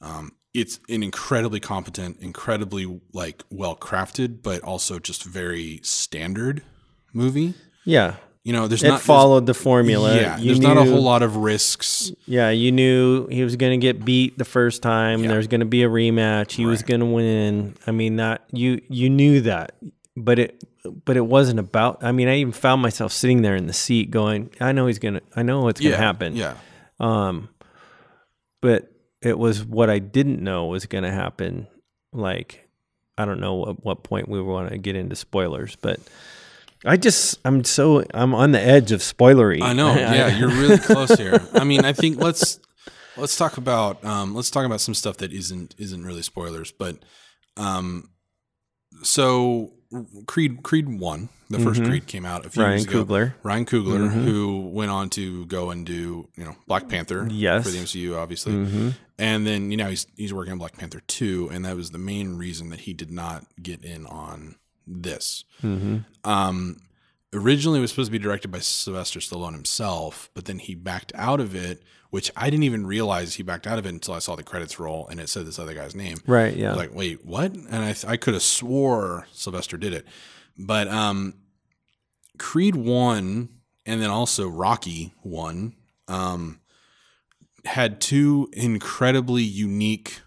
um, 0.00 0.32
it's 0.54 0.78
an 0.88 1.02
incredibly 1.02 1.60
competent, 1.60 2.18
incredibly 2.20 3.00
like 3.12 3.42
well 3.50 3.74
crafted, 3.76 4.42
but 4.42 4.62
also 4.62 4.98
just 4.98 5.24
very 5.24 5.80
standard 5.82 6.62
movie. 7.12 7.54
yeah. 7.84 8.16
You 8.44 8.52
know, 8.52 8.66
there's 8.66 8.82
It 8.82 8.88
not 8.88 9.00
followed 9.00 9.46
the 9.46 9.54
formula. 9.54 10.16
Yeah, 10.16 10.36
You 10.36 10.46
there's 10.46 10.60
not 10.60 10.76
a 10.76 10.84
whole 10.84 11.02
lot 11.02 11.22
of 11.22 11.36
risks. 11.36 12.10
Yeah, 12.26 12.50
you 12.50 12.72
knew 12.72 13.28
he 13.28 13.44
was 13.44 13.54
going 13.54 13.78
to 13.78 13.84
get 13.84 14.04
beat 14.04 14.36
the 14.36 14.44
first 14.44 14.82
time. 14.82 15.22
Yeah. 15.22 15.28
There's 15.28 15.46
going 15.46 15.60
to 15.60 15.66
be 15.66 15.84
a 15.84 15.88
rematch. 15.88 16.52
He 16.52 16.66
was 16.66 16.82
going 16.82 17.00
to 17.00 17.06
win. 17.06 17.76
I 17.86 17.92
mean, 17.92 18.16
that 18.16 18.42
you 18.52 18.80
you 18.88 19.08
knew 19.10 19.42
that, 19.42 19.76
but 20.16 20.40
it 20.40 20.64
but 21.04 21.16
it 21.16 21.24
wasn't 21.24 21.60
about. 21.60 22.02
I 22.02 22.10
mean, 22.10 22.26
I 22.26 22.38
even 22.38 22.52
found 22.52 22.82
myself 22.82 23.12
sitting 23.12 23.42
there 23.42 23.54
in 23.54 23.68
the 23.68 23.72
seat, 23.72 24.10
going, 24.10 24.50
"I 24.60 24.72
know 24.72 24.88
he's 24.88 24.98
gonna. 24.98 25.20
I 25.36 25.42
know 25.44 25.60
what's 25.60 25.80
gonna 25.80 25.96
happen." 25.96 26.34
Yeah, 26.34 26.54
Um, 26.98 27.48
but 28.60 28.90
it 29.20 29.38
was 29.38 29.64
what 29.64 29.88
I 29.88 30.00
didn't 30.00 30.42
know 30.42 30.66
was 30.66 30.86
going 30.86 31.04
to 31.04 31.12
happen. 31.12 31.68
Like, 32.12 32.68
I 33.16 33.24
don't 33.24 33.38
know 33.38 33.68
at 33.70 33.84
what 33.84 34.02
point 34.02 34.28
we 34.28 34.42
want 34.42 34.70
to 34.70 34.78
get 34.78 34.96
into 34.96 35.14
spoilers, 35.14 35.76
but 35.76 36.00
I 36.84 36.96
just, 36.96 37.38
I'm 37.44 37.62
so, 37.64 38.04
I'm 38.12 38.34
on 38.34 38.52
the 38.52 38.60
edge 38.60 38.90
of 38.92 39.00
spoilery. 39.00 39.62
I 39.62 39.72
know. 39.72 39.94
Yeah, 39.96 40.36
you're 40.36 40.48
really 40.48 40.78
close 40.78 41.10
here. 41.18 41.40
I 41.54 41.64
mean, 41.64 41.84
I 41.84 41.92
think 41.92 42.18
let's 42.20 42.58
let's 43.16 43.36
talk 43.36 43.56
about 43.56 44.04
um, 44.04 44.34
let's 44.34 44.50
talk 44.50 44.64
about 44.66 44.80
some 44.80 44.94
stuff 44.94 45.18
that 45.18 45.32
isn't 45.32 45.74
isn't 45.78 46.04
really 46.04 46.22
spoilers, 46.22 46.72
but 46.72 46.96
um, 47.56 48.10
so 49.02 49.72
Creed 50.26 50.62
Creed 50.62 50.88
one, 50.88 51.28
the 51.50 51.58
1st 51.58 51.86
Creed 51.86 52.06
came 52.06 52.24
out 52.24 52.46
a 52.46 52.50
few 52.50 52.62
Mm-hmm. 52.62 52.70
Ryan 52.70 52.78
years 52.78 52.84
ago. 52.86 53.04
Coogler. 53.04 53.34
Ryan 53.42 53.64
Coogler, 53.66 54.10
who 54.10 54.70
went 54.72 54.90
on 54.90 55.10
to 55.10 55.44
go 55.46 55.70
and 55.70 55.84
do 55.86 56.28
you 56.36 56.44
know 56.44 56.56
Black 56.66 56.88
Panther, 56.88 57.28
Yes. 57.30 57.64
for 57.64 57.70
the 57.70 57.78
MCU, 57.78 58.16
obviously, 58.16 58.52
Mm-hmm. 58.54 58.88
and 59.18 59.46
then 59.46 59.70
you 59.70 59.76
know 59.76 59.88
he's 59.88 60.06
he's 60.16 60.32
working 60.32 60.52
on 60.52 60.58
Black 60.58 60.76
Panther 60.76 61.00
two, 61.06 61.48
and 61.52 61.64
that 61.64 61.76
was 61.76 61.90
the 61.90 61.98
main 61.98 62.36
reason 62.38 62.70
that 62.70 62.80
he 62.80 62.92
did 62.94 63.10
not 63.10 63.44
get 63.62 63.84
in 63.84 64.06
on 64.06 64.56
this. 65.00 65.44
Mm-hmm. 65.62 65.98
Um, 66.24 66.78
originally 67.32 67.78
it 67.78 67.82
was 67.82 67.90
supposed 67.90 68.08
to 68.08 68.18
be 68.18 68.22
directed 68.22 68.48
by 68.50 68.58
Sylvester 68.60 69.20
Stallone 69.20 69.52
himself, 69.52 70.30
but 70.34 70.44
then 70.44 70.58
he 70.58 70.74
backed 70.74 71.12
out 71.14 71.40
of 71.40 71.54
it, 71.54 71.82
which 72.10 72.30
I 72.36 72.50
didn't 72.50 72.64
even 72.64 72.86
realize 72.86 73.34
he 73.34 73.42
backed 73.42 73.66
out 73.66 73.78
of 73.78 73.86
it 73.86 73.90
until 73.90 74.14
I 74.14 74.18
saw 74.18 74.36
the 74.36 74.42
credits 74.42 74.78
roll 74.78 75.08
and 75.08 75.18
it 75.18 75.28
said 75.28 75.46
this 75.46 75.58
other 75.58 75.74
guy's 75.74 75.94
name. 75.94 76.18
Right. 76.26 76.56
Yeah. 76.56 76.74
like, 76.74 76.94
wait, 76.94 77.24
what? 77.24 77.52
And 77.52 77.76
I, 77.76 77.94
I 78.06 78.16
could 78.16 78.34
have 78.34 78.42
swore 78.42 79.26
Sylvester 79.32 79.76
did 79.76 79.92
it. 79.92 80.06
But 80.58 80.88
um, 80.88 81.34
Creed 82.38 82.76
1 82.76 83.48
and 83.86 84.02
then 84.02 84.10
also 84.10 84.48
Rocky 84.48 85.12
one 85.22 85.74
um, 86.08 86.60
had 87.64 88.00
two 88.00 88.48
incredibly 88.52 89.42
unique 89.42 90.20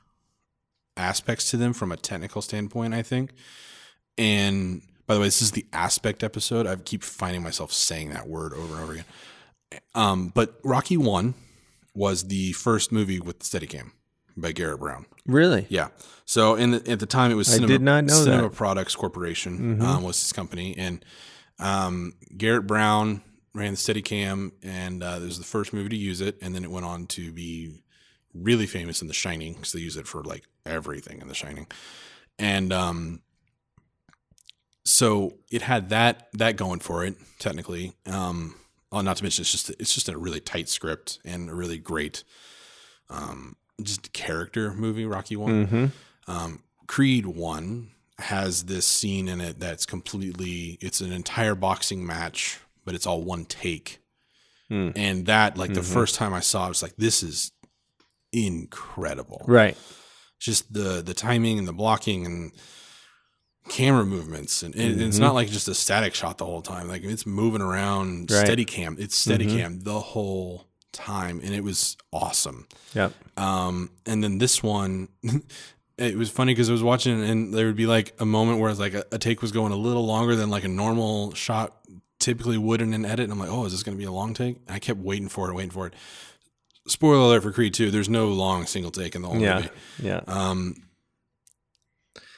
aspects 0.97 1.49
to 1.51 1.57
them 1.57 1.73
from 1.73 1.91
a 1.91 1.97
technical 1.97 2.41
standpoint. 2.41 2.93
I 2.93 3.01
think, 3.01 3.31
and 4.17 4.81
by 5.07 5.13
the 5.13 5.19
way, 5.19 5.27
this 5.27 5.41
is 5.41 5.51
the 5.51 5.65
aspect 5.73 6.23
episode. 6.23 6.65
I 6.65 6.75
keep 6.77 7.03
finding 7.03 7.43
myself 7.43 7.71
saying 7.71 8.09
that 8.11 8.27
word 8.27 8.53
over 8.53 8.73
and 8.73 8.83
over 8.83 8.93
again. 8.93 9.05
Um, 9.93 10.29
but 10.33 10.59
Rocky 10.63 10.97
one 10.97 11.35
was 11.93 12.27
the 12.27 12.53
first 12.53 12.91
movie 12.91 13.19
with 13.19 13.39
Steadicam 13.39 13.91
by 14.35 14.51
Garrett 14.51 14.79
Brown. 14.79 15.05
Really? 15.25 15.65
Yeah. 15.69 15.89
So 16.25 16.55
in 16.55 16.71
the, 16.71 16.91
at 16.91 16.99
the 16.99 17.05
time, 17.05 17.31
it 17.31 17.35
was 17.35 17.49
I 17.49 17.53
Cinema, 17.53 17.67
did 17.67 17.81
not 17.81 18.03
know 18.05 18.13
Cinema 18.13 18.41
that. 18.43 18.47
Mm-hmm. 18.49 18.55
Products 18.55 18.95
Corporation 18.95 19.81
um, 19.81 20.03
was 20.03 20.21
his 20.21 20.33
company, 20.33 20.75
and 20.77 21.03
um, 21.59 22.13
Garrett 22.35 22.67
Brown 22.67 23.21
ran 23.53 23.71
the 23.71 23.77
Steadicam, 23.77 24.51
and 24.63 25.03
uh, 25.03 25.19
it 25.21 25.25
was 25.25 25.37
the 25.37 25.45
first 25.45 25.71
movie 25.71 25.89
to 25.89 25.95
use 25.95 26.21
it, 26.21 26.37
and 26.41 26.53
then 26.53 26.63
it 26.63 26.71
went 26.71 26.85
on 26.85 27.05
to 27.07 27.31
be 27.31 27.81
really 28.33 28.67
famous 28.67 29.01
in 29.01 29.07
The 29.07 29.13
Shining 29.13 29.53
because 29.53 29.71
they 29.71 29.79
use 29.79 29.97
it 29.97 30.07
for 30.07 30.23
like 30.23 30.43
everything 30.65 31.21
in 31.21 31.27
The 31.27 31.35
Shining, 31.35 31.67
and 32.37 32.73
um, 32.73 33.21
so 34.85 35.33
it 35.51 35.61
had 35.63 35.89
that 35.89 36.29
that 36.33 36.55
going 36.57 36.79
for 36.79 37.03
it 37.05 37.15
technically. 37.39 37.93
Um, 38.05 38.55
well, 38.91 39.03
not 39.03 39.17
to 39.17 39.23
mention 39.23 39.41
it's 39.41 39.51
just 39.51 39.69
it's 39.71 39.93
just 39.93 40.07
a 40.09 40.17
really 40.17 40.39
tight 40.39 40.69
script 40.69 41.19
and 41.25 41.49
a 41.49 41.53
really 41.55 41.77
great 41.77 42.23
um, 43.09 43.55
just 43.81 44.13
character 44.13 44.73
movie. 44.73 45.05
Rocky 45.05 45.35
one. 45.35 45.67
Mm-hmm. 45.67 46.31
Um, 46.31 46.63
Creed 46.87 47.25
one 47.25 47.89
has 48.19 48.65
this 48.65 48.85
scene 48.85 49.27
in 49.27 49.41
it 49.41 49.59
that's 49.59 49.85
completely 49.85 50.77
it's 50.81 51.01
an 51.01 51.11
entire 51.11 51.55
boxing 51.55 52.05
match, 52.05 52.59
but 52.85 52.95
it's 52.95 53.05
all 53.07 53.21
one 53.23 53.45
take. 53.45 53.99
Mm. 54.71 54.93
And 54.95 55.25
that 55.25 55.57
like 55.57 55.73
the 55.73 55.81
Mhm. 55.81 55.93
first 55.93 56.15
time 56.15 56.33
I 56.33 56.39
saw 56.39 56.63
it, 56.63 56.65
I 56.65 56.69
was 56.69 56.81
like, 56.81 56.95
this 56.95 57.21
is 57.23 57.51
incredible. 58.31 59.43
Right. 59.47 59.77
Just 60.39 60.71
the 60.73 61.01
the 61.01 61.13
timing 61.13 61.59
and 61.59 61.67
the 61.67 61.73
blocking 61.73 62.25
and 62.25 62.51
camera 63.69 64.05
movements 64.05 64.61
and, 64.63 64.75
and 64.75 65.01
it's 65.01 65.17
Mhm. 65.17 65.21
not 65.21 65.33
like 65.33 65.49
just 65.49 65.67
a 65.67 65.73
static 65.73 66.13
shot 66.13 66.37
the 66.37 66.45
whole 66.45 66.61
time. 66.61 66.87
Like 66.87 67.03
it's 67.03 67.25
moving 67.25 67.61
around 67.61 68.29
Right. 68.31 68.45
Steadicam. 68.47 68.99
It's 68.99 69.25
Steadicam 69.25 69.83
the 69.83 69.99
whole 69.99 70.67
time 70.91 71.41
and 71.43 71.53
it 71.53 71.63
was 71.63 71.97
awesome. 72.13 72.67
Yep. 72.93 73.13
Um, 73.37 73.89
and 74.05 74.23
then 74.23 74.37
this 74.37 74.61
one, 74.61 75.07
it 75.97 76.15
was 76.17 76.29
funny 76.29 76.53
because 76.53 76.69
I 76.69 76.73
was 76.73 76.83
watching 76.83 77.23
and 77.23 77.53
there 77.53 77.65
would 77.65 77.75
be 77.75 77.87
like 77.87 78.13
a 78.19 78.25
moment 78.25 78.59
where 78.59 78.69
it's 78.69 78.79
like 78.79 78.93
a, 78.93 79.03
a 79.11 79.17
take 79.17 79.41
was 79.41 79.51
going 79.51 79.71
a 79.71 79.77
little 79.77 80.05
longer 80.05 80.35
than 80.35 80.49
like 80.49 80.63
a 80.63 80.67
normal 80.69 81.33
shot 81.33 81.75
typically 82.19 82.57
would 82.57 82.81
in 82.81 82.93
an 82.93 83.03
edit. 83.03 83.23
And 83.23 83.33
I'm 83.33 83.39
like, 83.39 83.49
oh, 83.51 83.65
is 83.65 83.71
this 83.71 83.83
going 83.83 83.97
to 83.97 83.99
be 83.99 84.05
a 84.05 84.11
long 84.11 84.33
take? 84.33 84.57
And 84.67 84.75
I 84.75 84.79
kept 84.79 84.99
waiting 84.99 85.27
for 85.27 85.49
it, 85.49 85.53
waiting 85.55 85.71
for 85.71 85.87
it. 85.87 85.93
Spoiler 86.87 87.15
alert 87.17 87.41
for 87.41 87.51
Creed 87.51 87.73
2. 87.73 87.89
There's 87.89 88.09
no 88.09 88.27
long 88.27 88.67
single 88.67 88.91
take 88.91 89.15
in 89.15 89.23
the 89.23 89.27
whole 89.27 89.39
Yeah. 89.41 89.55
movie. 89.55 89.69
Yeah. 90.03 90.21
Um, 90.27 90.75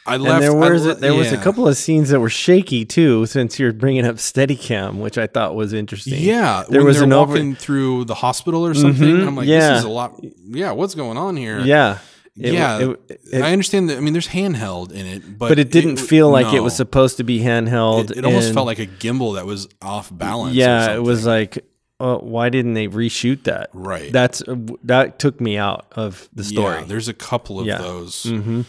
I 0.07 0.17
left. 0.17 0.33
and 0.35 0.43
there 0.43 0.55
was 0.71 0.85
le- 0.85 0.95
there 0.95 1.13
was 1.13 1.31
a 1.31 1.37
couple 1.37 1.67
of 1.67 1.75
scenes 1.77 2.09
that 2.09 2.19
were 2.19 2.29
shaky 2.29 2.85
too. 2.85 3.25
Since 3.25 3.59
you're 3.59 3.73
bringing 3.73 4.05
up 4.05 4.15
Steadicam, 4.15 4.95
which 4.97 5.17
I 5.17 5.27
thought 5.27 5.55
was 5.55 5.73
interesting. 5.73 6.19
Yeah, 6.19 6.63
There 6.69 6.79
when 6.81 6.87
was 6.87 7.01
an 7.01 7.13
over- 7.13 7.53
through 7.55 8.05
the 8.05 8.15
hospital 8.15 8.65
or 8.65 8.73
something. 8.73 9.07
Mhm, 9.17 9.27
I'm 9.27 9.35
like, 9.35 9.47
yeah. 9.47 9.69
this 9.71 9.79
is 9.79 9.85
a 9.85 9.89
lot. 9.89 10.19
Yeah, 10.49 10.71
what's 10.71 10.95
going 10.95 11.17
on 11.17 11.35
here? 11.37 11.59
Yeah. 11.59 11.97
It- 12.39 12.53
yeah, 12.53 12.77
it- 13.09 13.19
it- 13.31 13.41
I 13.41 13.51
understand 13.51 13.89
that. 13.89 13.97
I 13.97 13.99
mean, 13.99 14.13
there's 14.13 14.27
handheld 14.27 14.91
in 14.91 15.05
it, 15.07 15.37
but 15.39 15.49
but 15.49 15.57
it 15.59 15.71
didn't 15.71 15.97
feel 15.97 16.29
like 16.29 16.53
it 16.53 16.59
was 16.61 16.75
supposed 16.75 17.17
to 17.17 17.23
be 17.23 17.39
handheld. 17.39 18.11
It, 18.15 18.23
almost 18.23 18.47
and- 18.47 18.53
felt 18.53 18.67
like 18.67 18.77
a 18.79 18.85
gimbal 18.85 19.35
that 19.35 19.45
was 19.47 19.67
off 19.81 20.09
balance. 20.15 20.55
or 20.55 20.59
yeah. 20.59 20.93
It 20.93 21.01
was 21.01 21.25
like, 21.25 21.65
uh, 21.99 22.17
why 22.17 22.49
didn't 22.49 22.75
they 22.75 22.87
reshoot 22.87 23.43
that? 23.45 23.71
right. 23.73 24.11
That's 24.13 24.43
that 24.83 25.17
took 25.17 25.41
me 25.41 25.57
out 25.57 25.87
of 25.93 26.29
the 26.31 26.43
story. 26.43 26.75
Yeah, 26.81 26.83
there's 26.85 27.07
a 27.07 27.13
couple 27.13 27.59
of 27.59 27.65
Yeah. 27.65 27.79
those. 27.79 28.21
hmm 28.21 28.61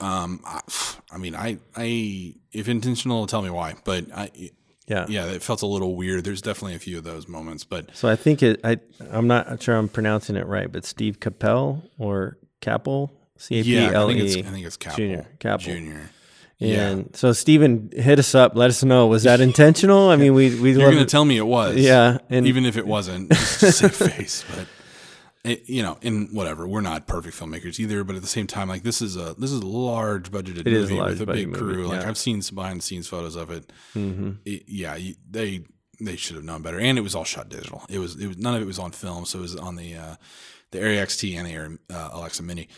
Um, 0.00 0.40
I, 0.44 0.60
I 1.10 1.18
mean, 1.18 1.34
I, 1.34 1.58
I, 1.76 2.34
if 2.52 2.68
intentional, 2.68 3.26
tell 3.26 3.42
me 3.42 3.50
why. 3.50 3.74
But 3.84 4.06
I, 4.14 4.30
Yeah. 4.86 5.06
yeah, 5.08 5.26
it 5.26 5.42
felt 5.42 5.62
a 5.62 5.66
little 5.66 5.96
weird. 5.96 6.24
There's 6.24 6.42
definitely 6.42 6.74
a 6.74 6.78
few 6.78 6.98
of 6.98 7.04
those 7.04 7.26
moments, 7.28 7.64
but 7.64 7.96
So 7.96 8.08
I 8.08 8.16
think 8.16 8.42
it. 8.42 8.60
I 8.64 8.78
I'm 9.10 9.26
not 9.26 9.62
sure 9.62 9.76
I'm 9.76 9.88
pronouncing 9.88 10.36
it 10.36 10.46
right, 10.46 10.70
but 10.70 10.84
Steve 10.84 11.18
Caple 11.20 11.82
or 11.98 12.38
Caple, 12.60 13.10
C 13.38 13.60
A 13.60 13.62
P 13.62 13.74
yeah, 13.74 13.90
I 13.90 13.94
L 13.94 14.08
think 14.08 14.20
it's, 14.20 14.36
E. 14.36 14.40
I 14.40 14.42
think 14.42 14.66
Caple. 14.66 14.96
Junior, 14.96 15.26
Caple. 15.40 15.60
Junior. 15.60 16.10
Yeah. 16.58 17.02
So 17.12 17.32
Steven 17.32 17.90
hit 17.92 18.18
us 18.18 18.34
up, 18.34 18.56
let 18.56 18.70
us 18.70 18.82
know. 18.82 19.06
Was 19.08 19.24
that 19.24 19.40
intentional? 19.50 20.08
I 20.08 20.16
mean, 20.16 20.32
we 20.34 20.58
we 20.58 20.70
You're 20.72 20.80
going 20.90 20.96
to 20.96 21.02
it. 21.02 21.08
tell 21.08 21.24
me 21.24 21.36
it 21.36 21.46
was. 21.46 21.76
Yeah, 21.76 22.18
and 22.30 22.46
even 22.46 22.64
if 22.64 22.76
it 22.78 22.86
wasn't, 22.86 23.30
just 23.30 23.82
face. 23.94 24.42
But 24.54 24.66
it, 25.46 25.68
you 25.68 25.82
know, 25.82 25.98
and 26.02 26.28
whatever, 26.32 26.66
we're 26.66 26.80
not 26.80 27.06
perfect 27.06 27.36
filmmakers 27.36 27.78
either. 27.78 28.04
But 28.04 28.16
at 28.16 28.22
the 28.22 28.28
same 28.28 28.46
time, 28.46 28.68
like 28.68 28.82
this 28.82 29.00
is 29.00 29.16
a 29.16 29.34
this 29.38 29.52
is 29.52 29.60
a 29.60 29.66
large 29.66 30.30
budgeted 30.30 30.66
It 30.66 30.72
movie 30.72 30.94
large 30.94 31.18
with 31.18 31.28
a 31.28 31.32
big 31.32 31.48
movie, 31.48 31.58
crew. 31.58 31.86
Like 31.86 32.02
yeah. 32.02 32.08
I've 32.08 32.18
seen 32.18 32.42
some 32.42 32.56
behind 32.56 32.78
the 32.80 32.82
scenes 32.84 33.08
photos 33.08 33.36
of 33.36 33.50
it. 33.50 33.72
Mhm. 33.94 34.38
It- 34.44 34.64
yeah, 34.66 34.96
you, 34.96 35.14
they 35.30 35.64
they 36.00 36.16
should 36.16 36.36
have 36.36 36.44
known 36.44 36.62
better. 36.62 36.78
And 36.78 36.98
it 36.98 37.02
was 37.02 37.14
all 37.14 37.24
shot 37.24 37.48
digital. 37.48 37.82
It 37.88 37.98
was 37.98 38.16
it 38.16 38.26
was 38.26 38.36
none 38.38 38.54
of 38.54 38.62
it 38.62 38.66
was 38.66 38.78
on 38.78 38.92
film, 38.92 39.24
so 39.24 39.38
it 39.38 39.42
was 39.42 39.56
on 39.56 39.76
the 39.76 39.94
uh, 39.94 40.16
the 40.72 40.78
Arri 40.78 40.96
XT 40.98 41.36
and 41.38 41.46
the 41.46 41.52
Arri, 41.52 41.78
uh, 41.94 42.10
Alexa 42.12 42.42
Mini. 42.42 42.68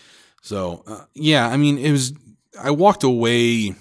So 0.43 0.85
uh, 0.87 1.05
yeah, 1.15 1.49
I 1.49 1.57
mean, 1.57 1.79
it 1.79 1.91
was. 1.93 2.13
I 2.61 2.71
walked 2.71 3.03
away 3.05 3.75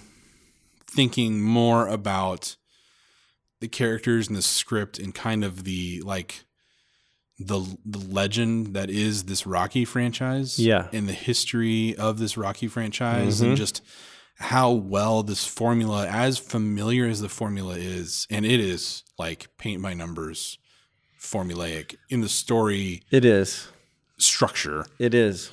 thinking 0.90 1.40
more 1.40 1.86
about 1.88 2.56
the 3.60 3.68
characters 3.68 4.28
and 4.28 4.36
the 4.36 4.42
script 4.42 4.98
and 4.98 5.14
kind 5.14 5.44
of 5.44 5.64
the 5.64 6.00
like 6.04 6.44
the 7.38 7.60
the 7.84 7.98
legend 7.98 8.74
that 8.74 8.90
is 8.90 9.24
this 9.24 9.46
Rocky 9.46 9.84
franchise. 9.84 10.58
Yeah. 10.58 10.88
And 10.92 11.08
the 11.08 11.12
history 11.12 11.94
of 11.96 12.18
this 12.18 12.36
Rocky 12.36 12.66
franchise 12.68 13.40
Mhm. 13.40 13.48
and 13.48 13.56
just 13.56 13.80
how 14.40 14.72
well 14.72 15.22
this 15.22 15.46
formula 15.46 16.06
as 16.08 16.38
familiar 16.38 17.06
as 17.06 17.20
the 17.20 17.28
formula 17.28 17.74
is 17.76 18.26
and 18.30 18.44
it 18.46 18.60
is 18.60 19.02
like 19.18 19.48
paint 19.58 19.82
by 19.82 19.94
numbers 19.94 20.58
formulaic 21.20 21.96
in 22.08 22.20
the 22.20 22.28
story 22.28 23.02
it 23.10 23.24
is. 23.24 23.66
structure 24.16 24.86
It 24.98 25.12
is. 25.14 25.50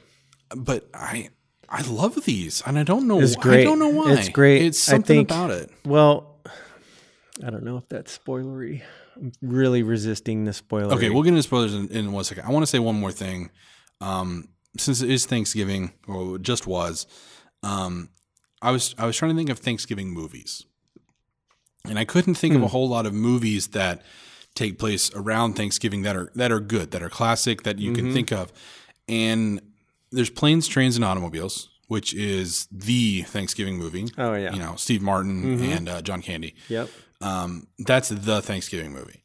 but 0.55 0.87
I 0.93 1.29
I 1.67 1.81
love 1.81 2.25
these 2.25 2.61
and 2.65 2.77
I 2.77 2.83
don't 2.83 3.07
know 3.07 3.19
It's 3.21 3.35
I 3.37 3.41
great. 3.41 3.63
don't 3.63 3.79
know 3.79 3.87
why 3.89 4.13
It's 4.13 4.29
great. 4.29 4.61
it's 4.61 4.79
something 4.79 5.17
think- 5.25 5.31
about 5.31 5.49
it 5.51 5.71
Well, 5.83 6.39
I 7.43 7.49
don't 7.49 7.63
know 7.63 7.77
if 7.77 7.89
that's 7.89 8.15
spoilery. 8.17 8.83
I'm 9.15 9.31
really 9.41 9.81
resisting 9.83 10.43
the 10.45 10.53
spoiler. 10.53 10.93
Okay, 10.95 11.09
we'll 11.09 11.23
get 11.23 11.29
into 11.29 11.43
spoilers 11.43 11.73
in, 11.73 11.87
in 11.89 12.11
one 12.11 12.23
second. 12.23 12.45
I 12.45 12.51
want 12.51 12.63
to 12.63 12.67
say 12.67 12.79
one 12.79 12.99
more 12.99 13.11
thing. 13.11 13.49
Um, 14.01 14.49
since 14.77 15.01
it 15.01 15.09
is 15.09 15.25
Thanksgiving, 15.25 15.93
or 16.07 16.35
it 16.35 16.41
just 16.41 16.67
was, 16.67 17.07
um, 17.63 18.09
I 18.61 18.71
was 18.71 18.93
I 18.97 19.05
was 19.05 19.15
trying 19.15 19.31
to 19.31 19.37
think 19.37 19.49
of 19.49 19.59
Thanksgiving 19.59 20.09
movies, 20.09 20.65
and 21.87 21.97
I 21.97 22.05
couldn't 22.05 22.35
think 22.35 22.53
of 22.55 22.59
Hmm. 22.61 22.65
a 22.65 22.69
whole 22.69 22.89
lot 22.89 23.05
of 23.05 23.13
movies 23.13 23.67
that 23.69 24.01
take 24.53 24.77
place 24.79 25.11
around 25.15 25.53
Thanksgiving 25.53 26.01
that 26.03 26.15
are 26.15 26.31
that 26.35 26.51
are 26.51 26.59
good, 26.59 26.91
that 26.91 27.01
are 27.01 27.09
classic, 27.09 27.63
that 27.63 27.79
you 27.79 27.91
Mm-hmm. 27.91 28.05
can 28.05 28.13
think 28.13 28.31
of. 28.31 28.51
And 29.07 29.61
there's 30.11 30.29
Planes, 30.29 30.67
Trains, 30.67 30.95
and 30.95 31.05
Automobiles, 31.05 31.69
which 31.87 32.13
is 32.13 32.67
the 32.71 33.21
Thanksgiving 33.23 33.77
movie. 33.77 34.07
Oh 34.17 34.33
yeah. 34.33 34.51
You 34.53 34.59
know, 34.59 34.75
Steve 34.77 35.01
Martin 35.01 35.57
Mhm. 35.59 35.77
and 35.77 35.89
uh, 35.89 36.01
John 36.01 36.21
Candy 36.21 36.55
Yep. 36.69 36.89
Um, 37.21 37.67
that's 37.79 38.09
the 38.09 38.41
Thanksgiving 38.41 38.91
movie. 38.91 39.23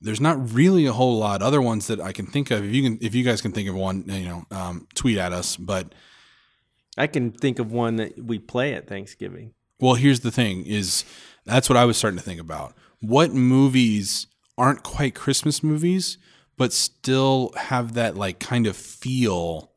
There's 0.00 0.20
not 0.20 0.52
really 0.52 0.86
a 0.86 0.92
whole 0.92 1.18
lot 1.18 1.42
other 1.42 1.62
ones 1.62 1.86
that 1.86 2.00
I 2.00 2.12
can 2.12 2.26
think 2.26 2.50
of. 2.50 2.64
If 2.64 2.74
you 2.74 2.82
can, 2.82 2.98
if 3.00 3.14
you 3.14 3.24
guys 3.24 3.40
can 3.40 3.52
think 3.52 3.68
of 3.68 3.74
one, 3.74 4.04
you 4.06 4.28
know, 4.28 4.44
um, 4.50 4.86
tweet 4.94 5.18
at 5.18 5.32
us. 5.32 5.56
But 5.56 5.94
I 6.98 7.06
can 7.06 7.32
think 7.32 7.58
of 7.58 7.72
one 7.72 7.96
that 7.96 8.22
we 8.22 8.38
play 8.38 8.74
at 8.74 8.88
Thanksgiving. 8.88 9.54
well, 9.80 9.94
here's 9.94 10.20
the 10.20 10.30
thing: 10.30 10.66
is 10.66 11.04
that's 11.44 11.68
what 11.68 11.76
I 11.76 11.84
was 11.84 11.96
starting 11.96 12.18
to 12.18 12.24
think 12.24 12.40
about. 12.40 12.74
What 13.00 13.32
movies 13.32 14.26
aren't 14.58 14.82
quite 14.82 15.14
Christmas 15.14 15.62
movies, 15.62 16.18
but 16.56 16.72
still 16.72 17.52
have 17.56 17.94
that 17.94 18.16
like 18.16 18.38
kind 18.38 18.66
of 18.66 18.76
feel 18.76 19.72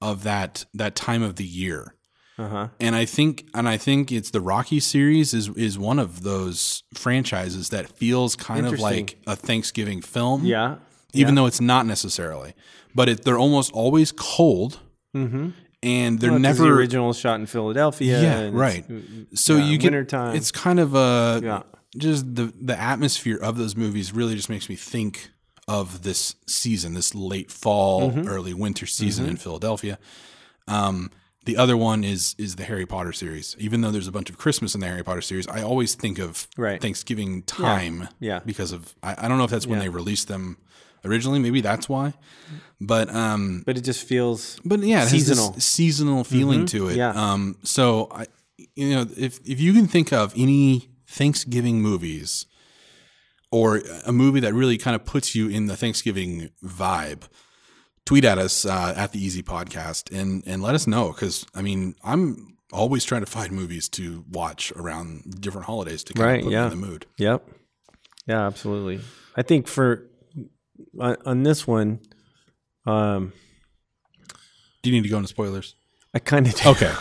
of 0.00 0.22
that 0.22 0.64
that 0.72 0.94
time 0.94 1.22
of 1.22 1.36
the 1.36 1.44
year? 1.44 1.94
Uh 2.40 2.48
huh. 2.48 2.68
and 2.80 2.94
I 2.96 3.04
think 3.04 3.46
and 3.54 3.68
I 3.68 3.76
think 3.76 4.10
it's 4.10 4.30
the 4.30 4.40
Rocky 4.40 4.80
series 4.80 5.34
is 5.34 5.48
is 5.50 5.78
one 5.78 5.98
of 5.98 6.22
those 6.22 6.82
franchises 6.94 7.68
that 7.68 7.88
feels 7.98 8.34
kind 8.36 8.66
of 8.66 8.78
like 8.80 9.18
a 9.26 9.36
Thanksgiving 9.36 10.00
film. 10.00 10.44
Yeah. 10.44 10.76
Even 11.12 11.34
though 11.34 11.46
it's 11.46 11.60
not 11.60 11.86
necessarily. 11.86 12.54
But 12.94 13.08
it, 13.08 13.24
they're 13.24 13.38
almost 13.38 13.72
always 13.72 14.12
cold 14.12 14.78
Mm-hmm. 15.14 15.50
and 15.82 16.20
they're 16.20 16.30
Well, 16.30 16.38
never 16.38 16.62
the 16.62 16.70
original 16.70 17.12
shot 17.12 17.40
in 17.40 17.46
Philadelphia. 17.46 18.22
Yeah, 18.22 18.50
right. 18.52 18.84
so 19.34 19.56
yeah, 19.56 19.64
you 19.64 19.76
get 19.78 19.86
wintertime. 19.92 20.36
it's 20.36 20.52
kind 20.52 20.78
of 20.80 20.94
a 20.94 21.40
Yeah. 21.42 21.62
just 21.98 22.32
the 22.36 22.52
the 22.60 22.78
atmosphere 22.80 23.36
of 23.42 23.58
those 23.58 23.74
movies 23.76 24.12
really 24.14 24.34
just 24.36 24.48
makes 24.48 24.68
me 24.68 24.76
think 24.76 25.30
of 25.68 26.02
this 26.02 26.36
season, 26.46 26.94
this 26.94 27.14
late 27.14 27.50
fall, 27.50 28.10
Mm-hmm. 28.12 28.28
early 28.28 28.54
winter 28.54 28.86
season 28.86 29.26
in 29.26 29.36
Philadelphia. 29.36 29.98
Um, 30.68 31.10
the 31.46 31.56
other 31.56 31.76
one 31.76 32.04
is 32.04 32.34
is 32.38 32.56
the 32.56 32.64
Harry 32.64 32.86
Potter 32.86 33.12
series. 33.12 33.56
Even 33.58 33.80
though 33.80 33.90
there's 33.90 34.08
a 34.08 34.12
bunch 34.12 34.28
of 34.30 34.36
Christmas 34.38 34.74
in 34.74 34.80
the 34.80 34.86
Harry 34.86 35.02
Potter 35.02 35.22
series, 35.22 35.48
I 35.48 35.62
always 35.62 35.94
think 35.94 36.18
of 36.18 36.46
Right. 36.56 36.80
Thanksgiving 36.80 37.42
time. 37.44 38.08
Yeah. 38.20 38.40
Because 38.44 38.72
of 38.72 38.94
I, 39.02 39.14
I 39.18 39.28
don't 39.28 39.38
know 39.38 39.44
if 39.44 39.50
that's 39.50 39.66
when 39.66 39.78
Yeah. 39.78 39.84
they 39.84 39.88
released 39.88 40.28
them 40.28 40.58
originally. 41.04 41.38
Maybe 41.38 41.60
that's 41.62 41.88
why. 41.88 42.12
But 42.80 43.14
um, 43.14 43.62
But 43.64 43.78
it 43.78 43.82
just 43.84 44.06
feels 44.06 44.58
but 44.64 44.80
yeah, 44.80 45.06
Seasonal. 45.06 45.46
Mm-hmm. 45.46 45.54
this 45.54 45.64
seasonal 45.64 46.24
feeling 46.24 46.66
to 46.66 46.88
it. 46.88 46.96
yeah. 46.96 47.10
Um, 47.12 47.56
so 47.62 48.08
I, 48.10 48.26
you 48.76 48.90
know, 48.94 49.06
if 49.16 49.40
if 49.44 49.60
you 49.60 49.72
can 49.72 49.86
think 49.86 50.12
of 50.12 50.32
any 50.36 50.90
Thanksgiving 51.06 51.80
movies 51.80 52.46
or 53.50 53.82
a 54.06 54.12
movie 54.12 54.40
that 54.40 54.54
really 54.54 54.78
kind 54.78 54.94
of 54.94 55.04
puts 55.04 55.34
you 55.34 55.48
in 55.48 55.66
the 55.66 55.76
Thanksgiving 55.76 56.50
vibe, 56.62 57.22
tweet 58.10 58.24
at 58.24 58.38
us 58.38 58.66
uh, 58.66 58.92
at 58.96 59.12
the 59.12 59.24
Easy 59.24 59.40
Podcast 59.40 60.10
and 60.10 60.42
and 60.44 60.60
let 60.60 60.74
us 60.74 60.88
know 60.88 61.12
because 61.12 61.46
I 61.54 61.62
mean 61.62 61.94
I'm 62.02 62.56
always 62.72 63.04
trying 63.04 63.20
to 63.20 63.30
find 63.30 63.52
movies 63.52 63.88
to 63.90 64.24
watch 64.28 64.72
around 64.72 65.40
different 65.40 65.66
holidays 65.68 66.02
to 66.02 66.14
kind 66.14 66.26
Right, 66.26 66.38
of 66.40 66.44
put 66.46 66.52
yeah. 66.52 66.66
me 66.66 66.72
in 66.74 66.80
the 66.80 66.86
mood. 66.88 67.06
Yep. 67.18 67.48
Yeah, 68.26 68.46
absolutely. 68.48 69.00
I 69.36 69.42
think 69.42 69.68
for 69.68 70.10
on, 70.98 71.18
on 71.24 71.42
this 71.44 71.68
one, 71.68 72.00
um, 72.84 73.32
Do 74.82 74.90
you 74.90 74.96
need 74.96 75.04
to 75.04 75.08
go 75.08 75.18
into 75.18 75.28
spoilers? 75.28 75.76
I 76.12 76.18
kind 76.18 76.46
of 76.46 76.66
Okay, 76.66 76.92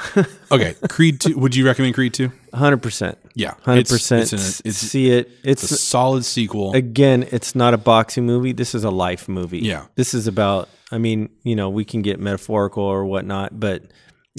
okay. 0.51 0.75
Creed 0.87 1.19
two. 1.19 1.37
Would 1.39 1.55
you 1.55 1.65
recommend 1.65 1.95
Creed 1.95 2.13
two? 2.13 2.31
hundred 2.53 2.77
percent, 2.83 3.17
Yeah, 3.33 3.55
hundred 3.63 3.87
percent. 3.87 4.31
It's, 4.33 4.61
it's 4.63 4.77
See 4.77 5.09
it. 5.11 5.29
a 5.43 5.49
It's 5.51 5.79
solid 5.81 6.25
sequel. 6.25 6.73
again, 6.73 7.27
it's 7.31 7.55
not 7.55 7.73
a 7.73 7.77
boxing 7.77 8.25
movie. 8.25 8.51
This 8.53 8.75
is 8.75 8.83
a 8.83 8.91
life 8.91 9.27
movie. 9.27 9.59
Yeah. 9.59 9.85
This 9.95 10.13
is 10.13 10.27
about. 10.27 10.69
I 10.91 10.97
mean, 10.99 11.29
you 11.43 11.55
know, 11.55 11.69
we 11.69 11.85
can 11.85 12.01
get 12.01 12.19
metaphorical 12.19 12.83
or 12.83 13.05
whatnot, 13.05 13.59
but 13.59 13.83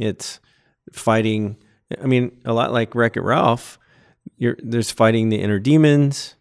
it's 0.00 0.40
fighting. 0.92 1.56
I 2.00 2.06
mean, 2.06 2.40
a 2.44 2.52
lot 2.52 2.72
like 2.72 2.94
Wreck 2.94 3.16
It 3.16 3.22
Ralph. 3.22 3.78
You're 4.36 4.56
there's 4.62 4.90
fighting 4.92 5.28
the 5.30 5.40
inner 5.40 5.58
demons, 5.58 6.36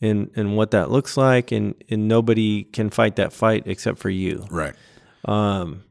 and 0.00 0.30
and 0.36 0.56
what 0.56 0.70
that 0.70 0.90
looks 0.90 1.16
like, 1.16 1.50
and 1.52 1.74
and 1.90 2.06
nobody 2.08 2.62
can 2.64 2.90
fight 2.90 3.16
that 3.16 3.32
fight 3.32 3.64
except 3.66 3.98
for 3.98 4.10
you. 4.10 4.46
right. 4.50 4.74
Um, 5.24 5.84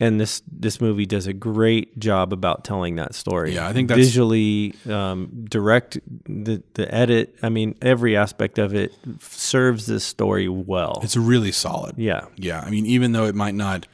and 0.00 0.18
this 0.20 0.42
this 0.50 0.80
movie 0.80 1.04
does 1.06 1.26
a 1.26 1.32
great 1.32 1.98
job 1.98 2.32
about 2.32 2.64
telling 2.64 2.96
that 2.96 3.14
story. 3.14 3.54
Yeah, 3.54 3.68
I 3.68 3.72
think 3.74 3.88
that's- 3.88 4.06
visually 4.06 4.74
um, 4.88 5.44
direct 5.48 5.98
the 6.24 6.62
the 6.74 6.92
edit. 6.92 7.36
I 7.42 7.50
mean, 7.50 7.76
every 7.82 8.16
aspect 8.16 8.58
of 8.58 8.74
it 8.74 8.92
serves 9.20 9.86
this 9.86 10.02
story 10.04 10.48
well. 10.48 11.00
It's 11.02 11.16
really 11.16 11.52
solid. 11.52 11.96
yeah, 11.98 12.24
Yeah, 12.36 12.60
I 12.60 12.70
mean, 12.70 12.86
even 12.86 13.12
though 13.12 13.26
it 13.26 13.34
might 13.34 13.54
not 13.54 13.86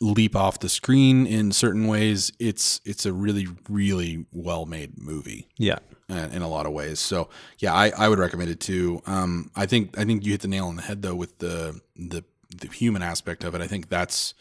leap 0.00 0.34
off 0.34 0.58
the 0.58 0.68
screen 0.68 1.26
in 1.26 1.52
certain 1.52 1.86
ways, 1.86 2.32
it's 2.38 2.80
it's 2.84 3.06
a 3.06 3.12
really 3.12 3.46
really 3.68 4.26
well 4.32 4.66
made 4.66 4.98
movie 4.98 5.46
yeah, 5.58 5.78
uh, 6.10 6.28
in 6.32 6.42
a 6.42 6.48
lot 6.48 6.66
of 6.66 6.72
ways. 6.72 6.98
So 6.98 7.28
yeah, 7.58 7.72
I, 7.72 7.92
I 7.96 8.08
would 8.08 8.18
recommend 8.18 8.50
it 8.50 8.60
too. 8.60 9.00
Um, 9.06 9.50
I 9.54 9.66
think 9.66 9.96
I 9.98 10.04
think 10.04 10.24
you 10.24 10.32
hit 10.32 10.40
the 10.40 10.48
nail 10.48 10.66
on 10.66 10.76
the 10.76 10.82
head 10.82 11.02
though 11.02 11.14
with 11.14 11.38
the 11.38 11.80
the 11.96 12.24
the 12.56 12.68
human 12.68 13.02
aspect 13.02 13.44
of 13.44 13.54
it. 13.54 13.60
I 13.60 13.66
think 13.66 13.88
that's 13.90 14.34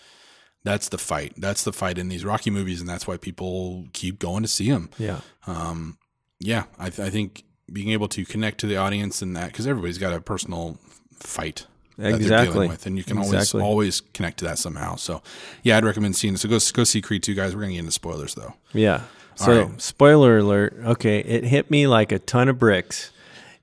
that's 0.63 0.89
the 0.89 0.97
fight. 0.97 1.33
That's 1.37 1.63
the 1.63 1.73
fight 1.73 1.97
in 1.97 2.09
these 2.09 2.23
Rocky 2.25 2.49
movies, 2.49 2.79
and 2.79 2.89
that's 2.89 3.07
why 3.07 3.17
people 3.17 3.85
keep 3.93 4.19
going 4.19 4.43
to 4.43 4.47
see 4.49 4.69
them. 4.69 4.89
yeah, 4.97 5.21
Um, 5.47 5.97
yeah, 6.39 6.63
I, 6.79 6.89
th- 6.89 7.05
I 7.07 7.09
think 7.09 7.43
being 7.71 7.89
able 7.89 8.07
to 8.09 8.25
connect 8.25 8.59
to 8.59 8.67
the 8.67 8.77
audience 8.77 9.21
and 9.21 9.35
that 9.35 9.47
because 9.47 9.65
everybody's 9.67 9.97
got 9.97 10.13
a 10.13 10.19
personal 10.21 10.77
fight 11.13 11.65
Exactly. 11.97 12.53
dealing 12.53 12.69
with, 12.69 12.85
and 12.85 12.97
you 12.97 13.03
can 13.03 13.17
Exactly. 13.19 13.61
always 13.61 13.99
always 13.99 14.01
connect 14.13 14.39
to 14.39 14.45
that 14.45 14.57
somehow. 14.57 14.95
So, 14.95 15.21
yeah, 15.63 15.77
I'd 15.77 15.85
recommend 15.85 16.15
seeing 16.15 16.33
it. 16.33 16.39
So 16.39 16.49
go 16.49 16.57
go 16.73 16.83
see 16.83 17.01
Creed 17.01 17.21
two, 17.23 17.33
guys. 17.35 17.55
We're 17.55 17.61
gonna 17.61 17.73
get 17.73 17.79
into 17.79 17.91
spoilers 17.91 18.33
though. 18.35 18.53
yeah. 18.73 19.01
So, 19.35 19.63
right. 19.63 19.81
spoiler 19.81 20.39
alert. 20.39 20.75
Okay, 20.83 21.19
it 21.19 21.43
hit 21.45 21.71
me 21.71 21.87
like 21.87 22.11
a 22.11 22.19
ton 22.19 22.49
of 22.49 22.59
bricks 22.59 23.11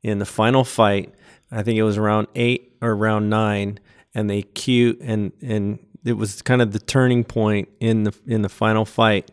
in 0.02 0.18
the 0.18 0.24
final 0.24 0.64
fight. 0.64 1.12
I 1.50 1.62
think 1.62 1.78
it 1.78 1.82
was 1.82 1.96
around 1.98 2.28
eight 2.34 2.76
or 2.80 2.92
around 2.92 3.28
nine, 3.28 3.78
and 4.14 4.30
they 4.30 4.42
cue 4.42 4.96
and 5.00 5.32
and 5.42 5.78
it 6.08 6.16
was 6.16 6.42
kind 6.42 6.62
of 6.62 6.72
the 6.72 6.78
turning 6.78 7.24
point 7.24 7.68
in 7.80 8.04
the 8.04 8.14
in 8.26 8.42
the 8.42 8.48
final 8.48 8.84
fight, 8.84 9.30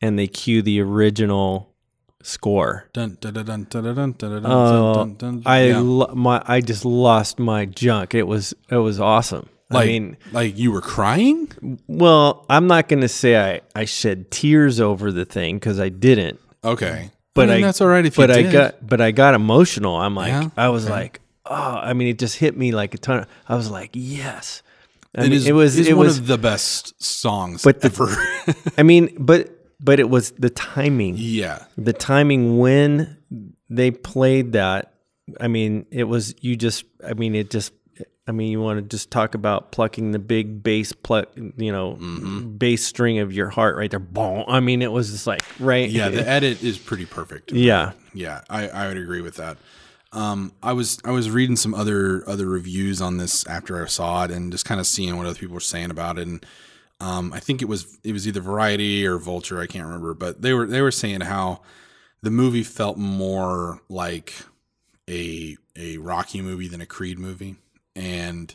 and 0.00 0.18
they 0.18 0.26
cue 0.26 0.62
the 0.62 0.80
original 0.80 1.70
score. 2.22 2.86
Dun 2.92 3.16
dun 3.20 3.34
dun. 3.34 3.66
I 5.46 5.66
Yeah. 5.68 5.78
lo- 5.80 6.12
my 6.14 6.42
I 6.46 6.60
just 6.60 6.84
lost 6.84 7.38
my 7.38 7.64
junk. 7.66 8.14
It 8.14 8.26
was 8.26 8.54
it 8.70 8.76
was 8.76 9.00
awesome. 9.00 9.48
like 9.70 9.84
I 9.84 9.86
mean, 9.86 10.16
like 10.32 10.58
you 10.58 10.72
were 10.72 10.80
crying. 10.80 11.78
well, 11.86 12.44
I'm 12.50 12.66
not 12.66 12.88
going 12.88 13.00
to 13.02 13.08
say 13.08 13.36
I 13.38 13.60
I 13.74 13.84
shed 13.84 14.30
tears 14.30 14.80
over 14.80 15.12
the 15.12 15.24
thing 15.24 15.56
because 15.56 15.78
I 15.80 15.88
didn't. 15.88 16.40
Okay, 16.64 17.10
But 17.34 17.48
I 17.48 17.54
mean, 17.54 17.64
I- 17.64 17.68
that's 17.68 17.80
all 17.80 17.88
right 17.88 18.04
if 18.04 18.16
but 18.16 18.30
I 18.30 18.42
got 18.42 18.86
but 18.86 19.00
I 19.00 19.12
got 19.12 19.34
emotional. 19.34 19.96
I'm 19.96 20.14
like 20.14 20.28
Yeah, 20.28 20.50
I 20.56 20.68
was 20.68 20.84
okay. 20.84 20.92
like 20.92 21.20
oh 21.46 21.54
I 21.82 21.94
mean 21.94 22.08
it 22.08 22.18
just 22.18 22.36
hit 22.36 22.56
me 22.56 22.72
like 22.72 22.94
a 22.94 22.98
ton. 22.98 23.20
Of, 23.20 23.26
I 23.48 23.54
was 23.56 23.70
like 23.70 23.90
yes. 23.94 24.62
I 25.16 25.22
It 25.22 25.24
mean, 25.24 25.32
is- 25.32 25.46
it 25.48 25.52
was 25.52 25.78
is 25.78 25.88
one 25.88 25.98
was 26.06 26.18
of 26.18 26.26
the 26.28 26.38
best 26.38 27.00
songs 27.02 27.62
But 27.62 27.80
the- 27.80 27.86
ever. 27.86 28.54
I 28.78 28.82
mean 28.82 29.14
but 29.18 29.56
but 29.80 29.98
it 29.98 30.10
was 30.10 30.32
the 30.32 30.50
timing. 30.50 31.14
yeah, 31.18 31.64
the 31.78 31.92
timing 31.94 32.58
when 32.58 33.16
they 33.70 33.90
played 33.92 34.52
that 34.52 34.94
i 35.40 35.46
mean 35.48 35.86
it 35.92 36.04
was 36.04 36.34
you 36.40 36.56
just 36.56 36.84
i 37.06 37.14
mean 37.14 37.36
it 37.36 37.50
just 37.50 37.72
i 38.26 38.32
mean 38.32 38.50
you 38.50 38.60
want 38.60 38.78
to 38.78 38.82
just 38.96 39.12
talk 39.12 39.36
about 39.36 39.70
plucking 39.70 40.10
the 40.10 40.18
big 40.18 40.60
bass 40.64 40.92
pluck 40.92 41.28
you 41.56 41.70
know 41.70 41.92
Mm-hmm. 42.00 42.56
bass 42.56 42.84
string 42.84 43.20
of 43.20 43.32
your 43.32 43.48
heart 43.48 43.76
right 43.76 43.88
there 43.90 44.00
Boom. 44.00 44.44
i 44.48 44.58
mean 44.58 44.82
it 44.82 44.90
was 44.90 45.12
just 45.12 45.26
like 45.28 45.42
right 45.60 45.88
yeah. 45.88 46.08
The 46.08 46.28
edit 46.28 46.64
is 46.64 46.78
pretty 46.78 47.06
perfect. 47.06 47.52
yeah 47.52 47.92
Yeah, 48.12 48.40
I, 48.50 48.68
I 48.68 48.88
would 48.88 48.96
agree 48.96 49.20
with 49.22 49.36
that. 49.36 49.56
Um, 50.12 50.52
I 50.62 50.72
was 50.72 50.98
I 51.04 51.12
was 51.12 51.30
reading 51.30 51.56
some 51.56 51.74
other 51.74 52.28
other 52.28 52.46
reviews 52.46 53.00
on 53.00 53.16
this 53.16 53.46
after 53.46 53.82
I 53.82 53.86
saw 53.86 54.24
it, 54.24 54.30
and 54.30 54.50
just 54.50 54.64
kind 54.64 54.80
of 54.80 54.86
seeing 54.86 55.16
what 55.16 55.26
other 55.26 55.38
people 55.38 55.54
were 55.54 55.60
saying 55.60 55.90
about 55.90 56.18
it. 56.18 56.26
And 56.26 56.44
um, 57.00 57.32
I 57.32 57.40
think 57.40 57.62
it 57.62 57.66
was 57.66 57.98
it 58.02 58.12
was 58.12 58.26
either 58.26 58.40
Variety 58.40 59.06
or 59.06 59.18
Vulture, 59.18 59.60
I 59.60 59.66
can't 59.66 59.86
remember, 59.86 60.14
but 60.14 60.42
they 60.42 60.52
were 60.52 60.66
they 60.66 60.82
were 60.82 60.90
saying 60.90 61.22
how 61.22 61.62
the 62.22 62.30
movie 62.30 62.62
felt 62.64 62.98
more 62.98 63.80
like 63.88 64.34
a 65.08 65.56
a 65.76 65.98
Rocky 65.98 66.42
movie 66.42 66.68
than 66.68 66.80
a 66.80 66.86
Creed 66.86 67.18
movie, 67.18 67.56
and 67.94 68.54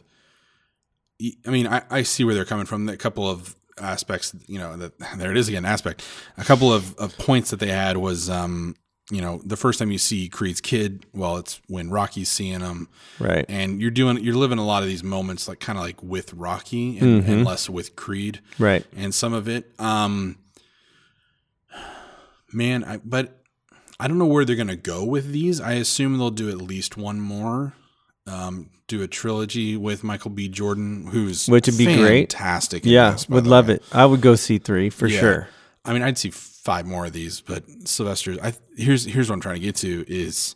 I 1.21 1.49
mean 1.49 1.67
I, 1.67 1.83
I 1.89 2.03
see 2.03 2.23
where 2.23 2.35
they're 2.35 2.45
coming 2.45 2.65
from. 2.65 2.87
A 2.89 2.97
couple 2.97 3.29
of 3.29 3.55
aspects, 3.79 4.35
you 4.47 4.59
know, 4.59 4.77
that 4.77 4.93
there 5.17 5.31
it 5.31 5.37
is 5.37 5.47
again, 5.47 5.65
aspect. 5.65 6.05
A 6.37 6.43
couple 6.43 6.73
of, 6.73 6.95
of 6.97 7.17
points 7.17 7.49
that 7.51 7.59
they 7.59 7.69
had 7.69 7.97
was 7.97 8.29
um, 8.29 8.75
you 9.11 9.21
know, 9.21 9.39
the 9.45 9.55
first 9.55 9.77
time 9.77 9.91
you 9.91 9.97
see 9.99 10.27
Creed's 10.29 10.61
kid, 10.61 11.05
well, 11.13 11.37
it's 11.37 11.61
when 11.67 11.89
Rocky's 11.91 12.29
seeing 12.29 12.61
him, 12.61 12.89
right 13.19 13.45
and 13.47 13.79
you're 13.79 13.91
doing, 13.91 14.17
you're 14.23 14.33
living 14.35 14.57
a 14.57 14.65
lot 14.65 14.81
of 14.81 14.89
these 14.89 15.03
moments, 15.03 15.47
like 15.47 15.59
kind 15.59 15.77
of 15.77 15.83
like 15.85 16.01
with 16.01 16.33
Rocky 16.33 16.97
and, 16.97 17.21
Mm-hmm. 17.21 17.31
and 17.31 17.45
less 17.45 17.69
with 17.69 17.95
Creed, 17.95 18.39
right 18.57 18.83
and 18.95 19.13
some 19.13 19.33
of 19.33 19.47
it, 19.47 19.71
um, 19.79 20.37
man, 22.51 22.83
I, 22.83 22.97
but 22.97 23.41
I 23.99 24.07
don't 24.07 24.17
know 24.17 24.25
where 24.25 24.45
they're 24.45 24.55
gonna 24.55 24.75
go 24.75 25.03
with 25.03 25.31
these. 25.31 25.61
I 25.61 25.73
assume 25.73 26.17
they'll 26.17 26.31
do 26.31 26.49
at 26.49 26.57
least 26.57 26.97
one 26.97 27.19
more, 27.19 27.73
um, 28.27 28.69
do 28.87 29.01
a 29.01 29.07
trilogy 29.07 29.77
with 29.77 30.03
Michael 30.03 30.31
B. 30.31 30.47
Jordan, 30.47 31.07
who's 31.07 31.47
Which 31.47 31.67
would 31.67 31.77
be 31.77 31.85
great. 31.85 32.31
fantastic. 32.33 32.85
yeah 32.85 33.17
would 33.29 33.47
love 33.47 33.67
way. 33.67 33.75
it 33.75 33.83
i 33.91 34.05
would 34.05 34.21
go 34.21 34.35
see 34.35 34.57
three 34.57 34.89
for 34.89 35.07
Yeah. 35.07 35.19
sure 35.19 35.47
I 35.85 35.93
mean, 35.93 36.01
I'd 36.01 36.17
see 36.17 36.31
five 36.31 36.85
more 36.85 37.05
of 37.05 37.13
these, 37.13 37.41
but 37.41 37.63
Sylvester's. 37.85 38.39
I 38.39 38.53
here's 38.75 39.05
here's 39.05 39.29
what 39.29 39.35
I'm 39.35 39.41
trying 39.41 39.55
to 39.55 39.61
get 39.61 39.75
to 39.77 40.03
is 40.07 40.55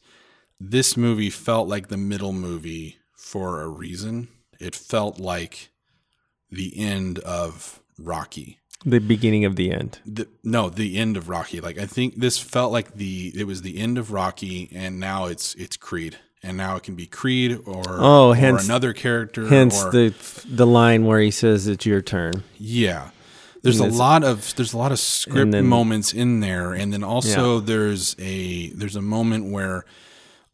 this 0.59 0.97
movie 0.97 1.29
felt 1.29 1.67
like 1.67 1.87
the 1.87 1.97
middle 1.97 2.33
movie 2.33 2.97
for 3.15 3.61
a 3.61 3.67
reason. 3.67 4.27
It 4.59 4.75
felt 4.75 5.19
like 5.19 5.69
the 6.51 6.77
end 6.77 7.19
of 7.19 7.79
Rocky. 7.97 8.57
the 8.85 8.99
beginning 8.99 9.45
of 9.45 9.55
the 9.55 9.71
end 9.71 9.99
The, 10.05 10.27
no, 10.43 10.69
the 10.69 10.97
end 10.97 11.15
of 11.17 11.29
Rocky. 11.29 11.61
Like 11.61 11.77
I 11.77 11.85
think 11.85 12.15
this 12.15 12.39
felt 12.39 12.71
like 12.71 12.95
the 12.95 13.31
it 13.35 13.45
was 13.45 13.61
the 13.61 13.77
end 13.77 13.97
of 13.97 14.11
Rocky, 14.11 14.69
and 14.73 14.99
now 14.99 15.25
it's 15.25 15.53
it's 15.55 15.77
Creed, 15.77 16.17
and 16.41 16.57
now 16.57 16.75
it 16.75 16.83
can 16.83 16.95
be 16.95 17.05
Creed 17.05 17.59
or 17.65 17.83
Oh, 17.87 18.29
or 18.33 18.57
another 18.57 18.93
character. 18.93 19.45
hence 19.47 19.83
or, 19.83 19.91
the 19.91 20.13
the 20.49 20.65
line 20.67 21.05
where 21.05 21.19
he 21.21 21.31
says 21.31 21.67
it's 21.67 21.85
your 21.85 22.01
turn 22.01 22.43
Yeah. 22.57 23.11
There's 23.63 23.79
a 23.79 23.87
lot 23.87 24.23
of 24.23 24.55
there's 24.55 24.73
a 24.73 24.77
lot 24.77 24.91
of 24.91 24.99
script 24.99 25.51
then- 25.51 25.67
moments 25.67 26.13
in 26.13 26.39
there, 26.39 26.73
and 26.73 26.93
then 26.93 27.03
also 27.03 27.59
there's 27.59 28.15
a 28.19 28.69
there's 28.69 28.95
a 28.95 29.01
moment 29.01 29.51
where 29.51 29.85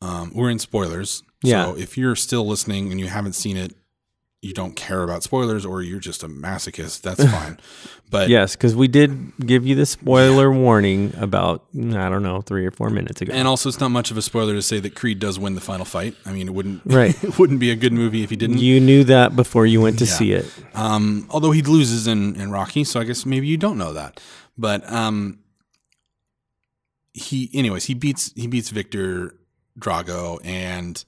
um, 0.02 0.32
we're 0.34 0.50
in 0.50 0.60
spoilers. 0.60 1.24
Yeah. 1.44 1.66
So 1.66 1.78
if 1.78 1.98
you're 1.98 2.16
still 2.16 2.48
listening 2.48 2.92
and 2.92 3.00
you 3.00 3.08
haven't 3.08 3.34
seen 3.34 3.58
it, 3.58 3.76
you 4.46 4.54
don't 4.54 4.76
care 4.76 5.02
about 5.04 5.24
spoilers 5.24 5.66
or 5.66 5.82
you're 5.82 6.00
just 6.00 6.22
a 6.24 6.28
masochist, 6.28 7.02
that's 7.02 7.24
fine. 7.32 7.58
But 8.12 8.30
Yes, 8.30 8.56
because 8.56 8.76
we 8.76 8.88
did 8.88 9.36
give 9.46 9.66
you 9.66 9.74
the 9.76 9.86
spoiler 9.86 10.52
warning 10.52 11.14
about 11.18 11.66
I 11.76 12.10
don't 12.10 12.22
know 12.22 12.42
three 12.42 12.66
or 12.66 12.72
four 12.72 12.90
minutes 12.92 13.22
ago. 13.22 13.34
and 13.34 13.48
also 13.48 13.68
it's 13.70 13.80
not 13.80 13.90
much 13.90 14.12
of 14.12 14.18
a 14.18 14.22
spoiler 14.22 14.54
to 14.54 14.62
say 14.62 14.80
that 14.80 14.94
Creed 14.94 15.20
does 15.20 15.40
win 15.40 15.56
the 15.56 15.62
final 15.62 15.86
fight. 15.86 16.16
I 16.26 16.32
mean, 16.32 16.48
it 16.48 16.54
wouldn't 16.54 16.82
Right. 16.86 17.16
it 17.24 17.40
wouldn't 17.40 17.60
be 17.60 17.72
a 17.72 17.76
good 17.76 17.94
movie 17.94 18.24
if 18.24 18.30
he 18.30 18.36
didn't. 18.36 18.60
you 18.60 18.80
knew 18.80 19.04
that 19.06 19.36
before 19.36 19.66
you 19.66 19.82
went 19.82 19.98
to 20.00 20.06
see 20.06 20.32
it. 20.34 20.46
Um, 20.76 21.26
although 21.32 21.52
he 21.52 21.62
loses 21.64 22.06
in, 22.08 22.36
in 22.40 22.52
Rocky, 22.52 22.84
so 22.84 23.00
I 23.00 23.04
guess 23.04 23.26
maybe 23.26 23.48
you 23.48 23.58
don't 23.58 23.78
know 23.78 23.94
that. 23.94 24.22
But 24.58 24.90
um, 24.92 25.40
he, 27.14 27.50
anyways, 27.54 27.86
he 27.86 27.94
beats 27.94 28.32
he 28.36 28.48
beats 28.48 28.70
Victor 28.70 29.36
Drago, 29.80 30.40
and 30.46 31.04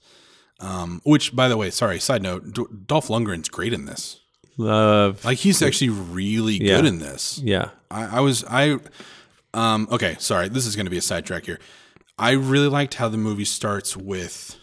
um, 0.60 1.02
which, 1.04 1.36
by 1.36 1.48
the 1.48 1.58
way, 1.58 1.70
sorry, 1.70 2.00
side 2.00 2.22
note, 2.24 2.54
D- 2.54 2.66
Dolph 2.86 3.08
Lundgren's 3.10 3.50
great 3.50 3.74
in 3.74 3.86
this. 3.86 4.20
Love, 4.58 5.24
Like 5.24 5.38
he's 5.38 5.62
actually 5.62 5.90
really 5.90 6.56
Yeah. 6.56 6.78
good 6.78 6.86
in 6.88 7.00
this. 7.00 7.40
yeah, 7.44 7.70
I, 7.92 8.18
I 8.18 8.20
was 8.22 8.44
I, 8.50 8.78
um, 9.54 9.88
okay, 9.92 10.16
sorry, 10.20 10.50
this 10.50 10.66
is 10.66 10.76
going 10.76 10.88
to 10.88 10.90
be 10.90 10.98
a 10.98 11.02
sidetrack 11.02 11.46
here. 11.46 11.60
I 12.18 12.32
really 12.32 12.68
liked 12.68 12.96
how 12.96 13.08
the 13.08 13.18
movie 13.18 13.46
starts 13.46 13.96
with 13.96 14.56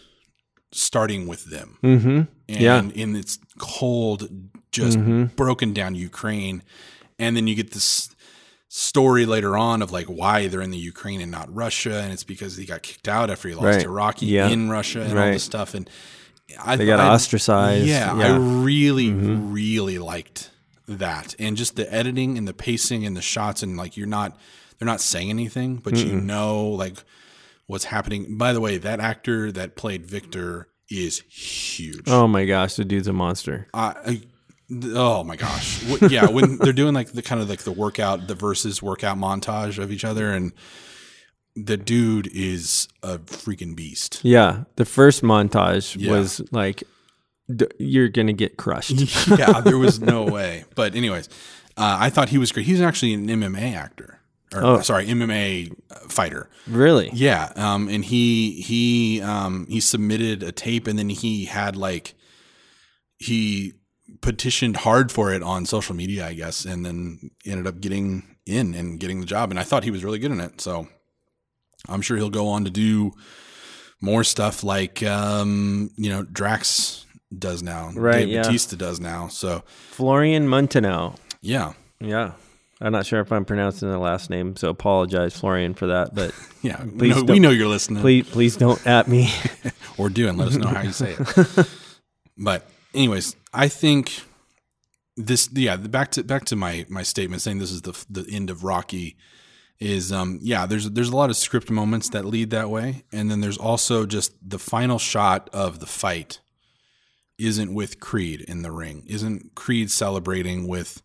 starting 0.73 1.25
with 1.27 1.45
them 1.45 1.77
mm-hmm. 1.81 2.09
and 2.09 2.29
Yeah. 2.49 2.81
Mm-hmm. 2.81 2.99
in 2.99 3.15
its 3.15 3.39
cold, 3.57 4.27
just 4.73 4.99
broken 5.37 5.71
down 5.73 5.95
Ukraine, 5.95 6.61
and 7.17 7.37
then 7.37 7.47
you 7.47 7.55
get 7.55 7.71
this 7.71 8.13
story 8.67 9.25
later 9.25 9.55
on 9.57 9.81
of 9.81 9.91
like 9.91 10.07
why 10.07 10.47
they're 10.47 10.61
in 10.61 10.71
the 10.71 10.77
Ukraine 10.77 11.21
and 11.21 11.31
not 11.31 11.53
Russia, 11.53 11.99
and 12.01 12.11
it's 12.11 12.23
because 12.23 12.57
he 12.57 12.65
got 12.65 12.81
kicked 12.81 13.07
out 13.07 13.29
after 13.29 13.47
he 13.47 13.53
lost 13.55 13.65
Right. 13.77 13.81
to 13.81 13.89
Rocky 13.89 14.25
Yeah. 14.25 14.47
in 14.49 14.69
Russia 14.69 15.01
and 15.01 15.17
all 15.17 15.31
this 15.31 15.43
stuff, 15.43 15.73
and 15.73 15.89
I 16.63 16.75
They 16.75 16.85
got 16.85 16.99
I- 16.99 17.09
ostracized. 17.13 17.85
Yeah, 17.87 18.13
I 18.13 18.17
Yeah. 18.19 18.27
Mm-hmm. 18.37 18.63
really, 18.63 19.11
really 19.11 19.97
liked 19.99 20.51
that, 20.87 21.35
and 21.39 21.55
just 21.57 21.75
the 21.75 21.91
editing 21.93 22.37
and 22.37 22.47
the 22.47 22.53
pacing 22.53 23.05
and 23.05 23.15
the 23.15 23.21
shots, 23.21 23.63
and 23.63 23.77
like 23.77 23.97
you're 23.97 24.07
not, 24.07 24.37
they're 24.77 24.85
not 24.85 25.01
saying 25.01 25.29
anything, 25.29 25.77
but 25.77 25.95
you 25.97 26.13
know 26.15 26.65
like 26.67 26.97
what's 27.67 27.85
happening. 27.85 28.37
By 28.37 28.53
the 28.53 28.61
way, 28.61 28.77
that 28.77 28.99
actor 28.99 29.51
that 29.51 29.75
played 29.75 30.05
Victor 30.05 30.67
is 30.89 31.21
huge. 31.29 32.03
Oh 32.07 32.27
my 32.27 32.45
gosh, 32.45 32.75
the 32.75 32.85
dude's 32.85 33.07
a 33.07 33.13
monster. 33.13 33.67
Th- 34.05 34.21
oh 34.71 35.23
my 35.23 35.35
gosh, 35.35 35.83
yeah. 36.09 36.27
When 36.27 36.57
they're 36.59 36.73
doing 36.73 36.93
like 36.93 37.11
the 37.11 37.21
kind 37.21 37.41
of 37.41 37.49
like 37.49 37.59
the 37.63 37.71
workout, 37.71 38.27
the 38.27 38.35
versus 38.35 38.81
workout 38.81 39.17
montage 39.17 39.77
of 39.81 39.91
each 39.91 40.03
other, 40.05 40.31
and 40.31 40.51
the 41.55 41.77
dude 41.77 42.27
is 42.33 42.87
a 43.03 43.17
freaking 43.19 43.75
beast. 43.75 44.19
Yeah, 44.23 44.63
the 44.75 44.85
first 44.85 45.21
montage 45.23 45.95
Yeah. 45.99 46.11
was 46.11 46.41
like, 46.51 46.83
d- 47.53 47.67
you're 47.79 48.09
gonna 48.09 48.33
get 48.33 48.57
crushed. 48.57 49.27
yeah, 49.27 49.61
there 49.61 49.77
was 49.77 49.99
no 49.99 50.23
way. 50.23 50.65
But 50.75 50.95
anyways, 50.95 51.27
uh, 51.77 51.97
I 51.99 52.09
thought 52.09 52.29
he 52.29 52.37
was 52.37 52.51
great. 52.51 52.65
He's 52.65 52.81
actually 52.81 53.13
an 53.13 53.27
MMA 53.27 53.73
actor, 53.75 54.19
or 54.53 54.63
Oh. 54.63 54.81
sorry, 54.81 55.05
MMA 55.07 55.71
fighter. 56.09 56.49
really? 56.67 57.09
Yeah, 57.13 57.51
um, 57.55 57.87
and 57.87 58.03
he 58.03 58.61
he 58.61 59.21
um, 59.21 59.67
he 59.69 59.79
submitted 59.79 60.43
a 60.43 60.51
tape, 60.51 60.87
and 60.87 60.97
then 60.99 61.09
he 61.09 61.45
had 61.45 61.75
like 61.77 62.15
he 63.17 63.73
petitioned 64.21 64.77
hard 64.77 65.11
for 65.11 65.33
it 65.33 65.41
on 65.43 65.65
social 65.65 65.95
media, 65.95 66.25
I 66.27 66.33
guess, 66.33 66.65
and 66.65 66.85
then 66.85 67.31
ended 67.45 67.67
up 67.67 67.79
getting 67.81 68.35
in 68.45 68.73
and 68.73 68.99
getting 68.99 69.19
the 69.19 69.25
job. 69.25 69.49
And 69.51 69.59
I 69.59 69.63
thought 69.63 69.83
he 69.83 69.91
was 69.91 70.03
really 70.03 70.19
good 70.19 70.31
in 70.31 70.39
it, 70.39 70.61
so 70.61 70.87
I'm 71.87 72.01
sure 72.01 72.17
he'll 72.17 72.29
go 72.29 72.47
on 72.47 72.65
to 72.65 72.71
do 72.71 73.11
more 74.01 74.23
stuff 74.23 74.63
like 74.63 75.01
um, 75.03 75.89
you 75.97 76.09
know 76.09 76.23
Drax 76.23 77.05
does 77.37 77.63
now, 77.63 77.91
Right, 77.95 78.19
Dave 78.19 78.29
yeah. 78.29 78.41
Batista 78.43 78.75
does 78.75 78.99
now. 78.99 79.27
So 79.27 79.63
Florian 79.91 80.47
Munteanu. 80.47 81.15
yeah, 81.41 81.73
Yeah. 81.99 82.33
I'm 82.81 82.91
not 82.91 83.05
sure 83.05 83.21
if 83.21 83.31
I'm 83.31 83.45
pronouncing 83.45 83.89
the 83.89 83.97
last 83.97 84.29
name, 84.29 84.57
so 84.57 84.67
apologize, 84.69 85.33
Florian, 85.33 85.75
for 85.75 85.87
that. 85.87 86.13
But 86.13 86.33
yeah, 86.61 86.83
we 86.83 86.91
Please 86.91 87.15
know, 87.15 87.23
we 87.33 87.39
know 87.39 87.49
you're 87.49 87.69
listening. 87.69 88.01
please, 88.01 88.29
please 88.29 88.57
don't 88.57 88.85
at 88.85 89.07
me. 89.07 89.31
or 89.97 90.09
do 90.09 90.27
and 90.27 90.37
let 90.37 90.49
us 90.49 90.55
know 90.57 90.67
how 90.67 90.81
you 90.81 90.91
say 90.91 91.15
it. 91.17 91.67
but 92.37 92.69
anyways, 92.95 93.35
I 93.53 93.67
think 93.67 94.21
this 95.17 95.49
yeah, 95.53 95.75
the- 95.75 95.89
back 95.89 96.11
to 96.11 96.23
back 96.23 96.45
to 96.45 96.55
my 96.55 96.85
my 96.89 97.03
statement 97.03 97.41
saying 97.41 97.59
this 97.59 97.71
is 97.71 97.81
the 97.83 97.93
the 98.09 98.25
end 98.31 98.49
of 98.49 98.63
Rocky 98.63 99.15
is 99.79 100.11
um 100.11 100.39
yeah, 100.41 100.65
there's 100.65 100.89
there's 100.91 101.09
a 101.09 101.15
lot 101.15 101.29
of 101.29 101.35
script 101.37 101.69
moments 101.69 102.09
that 102.09 102.25
lead 102.25 102.49
that 102.51 102.69
way 102.69 103.03
and 103.11 103.29
then 103.29 103.41
there's 103.41 103.57
also 103.57 104.05
just 104.05 104.33
the 104.47 104.59
final 104.59 104.97
shot 104.99 105.49
of 105.53 105.79
the 105.79 105.85
fight 105.85 106.39
isn't 107.37 107.73
with 107.73 107.99
Creed 107.99 108.41
in 108.41 108.61
the 108.61 108.71
ring. 108.71 109.03
Isn't 109.07 109.53
Creed 109.55 109.91
celebrating 109.91 110.67
with 110.67 111.01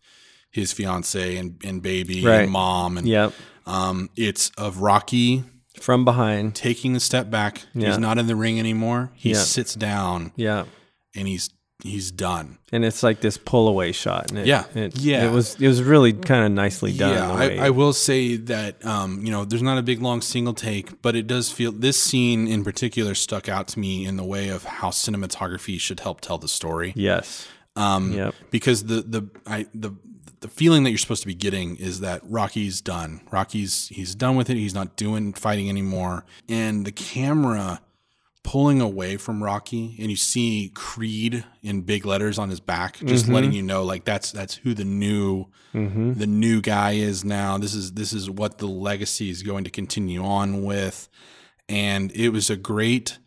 his 0.49 0.71
fiance 0.73 1.35
and, 1.37 1.61
and 1.65 1.81
baby 1.81 2.25
Right. 2.25 2.43
and 2.43 2.51
mom 2.51 2.97
and 2.97 3.07
yep. 3.07 3.33
um 3.65 4.09
it's 4.15 4.49
of 4.57 4.79
Rocky 4.79 5.43
From 5.81 6.03
behind. 6.05 6.55
taking 6.55 6.95
a 6.95 6.99
step 6.99 7.29
back. 7.29 7.61
Yeah. 7.73 7.87
He's 7.89 7.97
not 7.97 8.17
in 8.17 8.27
the 8.27 8.35
ring 8.35 8.59
anymore. 8.59 9.11
He 9.15 9.31
Yeah. 9.31 9.37
sits 9.39 9.73
down 9.75 10.31
Yeah. 10.37 10.65
and 11.15 11.27
he's 11.27 11.49
he's 11.83 12.11
done. 12.11 12.57
And 12.71 12.85
it's 12.85 13.03
like 13.03 13.21
this 13.21 13.37
pull 13.37 13.67
away 13.67 13.91
shot. 13.91 14.29
And 14.29 14.39
it, 14.39 14.47
Yeah. 14.47 14.65
It, 14.75 14.95
Yeah. 14.97 15.25
It 15.27 15.31
was 15.31 15.55
it 15.59 15.67
was 15.67 15.81
really 15.83 16.13
kind 16.13 16.45
of 16.45 16.51
nicely 16.51 16.93
done. 16.95 17.13
yeah, 17.13 17.31
I, 17.63 17.67
I 17.67 17.69
will 17.71 17.93
say 17.93 18.35
that 18.37 18.83
um, 18.85 19.23
you 19.25 19.31
know 19.31 19.45
there's 19.45 19.61
not 19.63 19.77
a 19.77 19.81
big 19.81 20.01
long 20.01 20.21
single 20.21 20.53
take, 20.53 21.01
but 21.01 21.15
it 21.15 21.27
does 21.27 21.51
feel 21.51 21.71
this 21.71 22.01
scene 22.01 22.47
in 22.47 22.63
particular 22.63 23.13
stuck 23.15 23.49
out 23.49 23.67
to 23.69 23.79
me 23.79 24.05
in 24.05 24.17
the 24.17 24.23
way 24.23 24.49
of 24.49 24.63
how 24.63 24.89
cinematography 24.89 25.79
should 25.79 25.99
help 26.01 26.21
tell 26.21 26.37
the 26.37 26.47
story. 26.47 26.93
yes. 26.95 27.47
Um, 27.75 28.11
Yep. 28.13 28.35
because 28.51 28.83
the 28.85 29.01
the 29.01 29.29
I 29.47 29.65
the 29.73 29.91
the 30.41 30.47
feeling 30.47 30.83
that 30.83 30.89
you're 30.89 30.97
supposed 30.97 31.21
to 31.21 31.27
be 31.27 31.35
getting 31.35 31.75
is 31.77 31.99
that 31.99 32.19
Rocky's 32.23 32.81
done. 32.81 33.21
Rocky's 33.31 33.87
he's 33.89 34.15
done 34.15 34.35
with 34.35 34.49
it. 34.49 34.57
He's 34.57 34.73
not 34.73 34.95
doing 34.97 35.33
fighting 35.33 35.69
anymore. 35.69 36.25
And 36.49 36.83
the 36.85 36.91
camera 36.91 37.79
pulling 38.43 38.81
away 38.81 39.17
from 39.17 39.43
Rocky 39.43 39.95
and 39.99 40.09
you 40.09 40.15
see 40.15 40.71
Creed 40.73 41.43
in 41.61 41.81
big 41.81 42.05
letters 42.05 42.39
on 42.39 42.49
his 42.49 42.59
back, 42.59 42.97
just 42.97 43.25
mm-hmm. 43.25 43.33
letting 43.33 43.51
you 43.51 43.61
know 43.61 43.83
like 43.83 44.05
that's 44.05 44.31
that's 44.31 44.55
who 44.55 44.73
the 44.73 44.85
new 44.85 45.45
mm-hmm. 45.73 46.13
the 46.13 46.27
new 46.27 46.61
guy 46.61 46.93
is 46.93 47.23
now. 47.23 47.57
This 47.57 47.73
is 47.73 47.93
this 47.93 48.13
is 48.13 48.29
what 48.29 48.57
the 48.57 48.67
legacy 48.67 49.29
is 49.29 49.43
going 49.43 49.63
to 49.65 49.69
continue 49.69 50.23
on 50.23 50.63
with. 50.63 51.07
And 51.69 52.11
it 52.13 52.29
was 52.29 52.49
a 52.49 52.57
great 52.57 53.19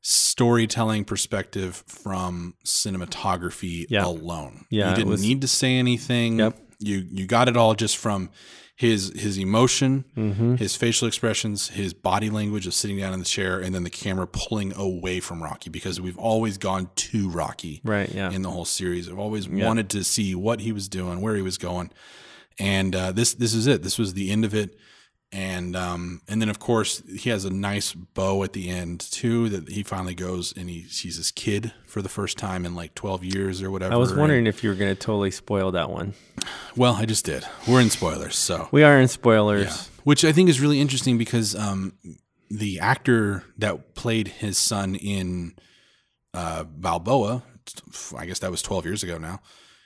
storytelling 0.00 1.04
perspective 1.04 1.82
from 1.86 2.54
cinematography 2.64 3.86
Yeah. 3.88 4.06
alone. 4.06 4.66
Yeah, 4.70 4.90
you 4.90 4.96
didn't 4.96 5.10
was- 5.10 5.22
need 5.22 5.40
to 5.40 5.48
say 5.48 5.74
anything. 5.76 6.38
Yep. 6.38 6.58
You 6.78 7.06
you 7.10 7.26
got 7.26 7.48
it 7.48 7.56
all 7.56 7.74
just 7.74 7.96
from 7.96 8.30
his 8.78 9.10
his 9.16 9.38
emotion, 9.38 10.04
Mm-hmm. 10.16 10.56
his 10.56 10.76
facial 10.76 11.08
expressions, 11.08 11.68
his 11.70 11.94
body 11.94 12.28
language 12.30 12.66
of 12.66 12.74
sitting 12.74 12.98
down 12.98 13.12
in 13.14 13.18
the 13.18 13.24
chair, 13.24 13.58
and 13.58 13.74
then 13.74 13.84
the 13.84 13.90
camera 13.90 14.26
pulling 14.26 14.74
away 14.76 15.18
from 15.20 15.42
Rocky 15.42 15.70
because 15.70 15.98
we've 16.00 16.18
always 16.18 16.58
gone 16.58 16.90
to 16.94 17.30
Rocky 17.30 17.80
Right. 17.84 18.08
Yeah. 18.14 18.30
in 18.30 18.42
the 18.42 18.50
whole 18.50 18.66
series. 18.66 19.08
I've 19.08 19.18
always 19.18 19.48
wanted 19.48 19.88
to 19.90 20.04
see 20.04 20.34
what 20.34 20.60
he 20.60 20.72
was 20.72 20.88
doing, 20.88 21.22
where 21.22 21.34
he 21.34 21.42
was 21.42 21.56
going, 21.58 21.90
and 22.58 22.94
uh, 22.94 23.12
this 23.12 23.34
this 23.34 23.54
is 23.54 23.66
it. 23.66 23.82
This 23.82 23.98
was 23.98 24.12
the 24.14 24.30
end 24.30 24.44
of 24.44 24.54
it, 24.54 24.76
and 25.32 25.74
um, 25.76 26.22
and 26.28 26.40
then 26.40 26.48
of 26.48 26.58
course 26.58 27.02
he 27.08 27.30
has 27.30 27.44
a 27.44 27.50
nice 27.50 27.92
bow 27.92 28.42
at 28.44 28.52
the 28.52 28.68
end 28.70 29.00
too. 29.00 29.48
That 29.48 29.68
he 29.68 29.82
finally 29.82 30.14
goes 30.14 30.52
and 30.56 30.70
he 30.70 30.84
sees 30.84 31.16
his 31.16 31.30
kid 31.30 31.72
for 31.86 32.00
the 32.02 32.08
first 32.08 32.38
time 32.38 32.64
in 32.64 32.74
like 32.74 32.94
twelve 32.94 33.24
years 33.24 33.62
or 33.62 33.70
whatever. 33.70 33.92
I 33.92 33.96
was 33.96 34.10
and- 34.12 34.20
wondering 34.20 34.46
if 34.46 34.62
you 34.62 34.70
were 34.70 34.76
going 34.76 34.94
to 34.94 35.00
totally 35.00 35.30
spoil 35.30 35.72
that 35.72 35.90
one. 35.90 36.14
well, 36.76 36.94
I 36.94 37.06
just 37.06 37.24
did. 37.24 37.44
We're 37.68 37.80
in 37.80 37.90
spoilers, 37.90 38.36
so 38.36 38.68
We 38.70 38.82
are 38.84 38.98
in 39.00 39.08
spoilers. 39.08 39.64
yeah. 39.66 40.00
Which 40.04 40.24
I 40.24 40.30
think 40.32 40.48
is 40.48 40.60
really 40.60 40.80
interesting 40.80 41.18
because 41.18 41.54
um, 41.56 41.94
the 42.48 42.78
actor 42.78 43.42
that 43.58 43.94
played 43.96 44.28
his 44.28 44.56
son 44.56 44.94
in 44.94 45.56
uh, 46.32 46.62
Balboa, 46.62 47.42
I 48.16 48.26
guess 48.26 48.38
that 48.38 48.52
was 48.52 48.62
12 48.62 48.84
years 48.86 49.02
ago 49.02 49.18
now, 49.18 49.40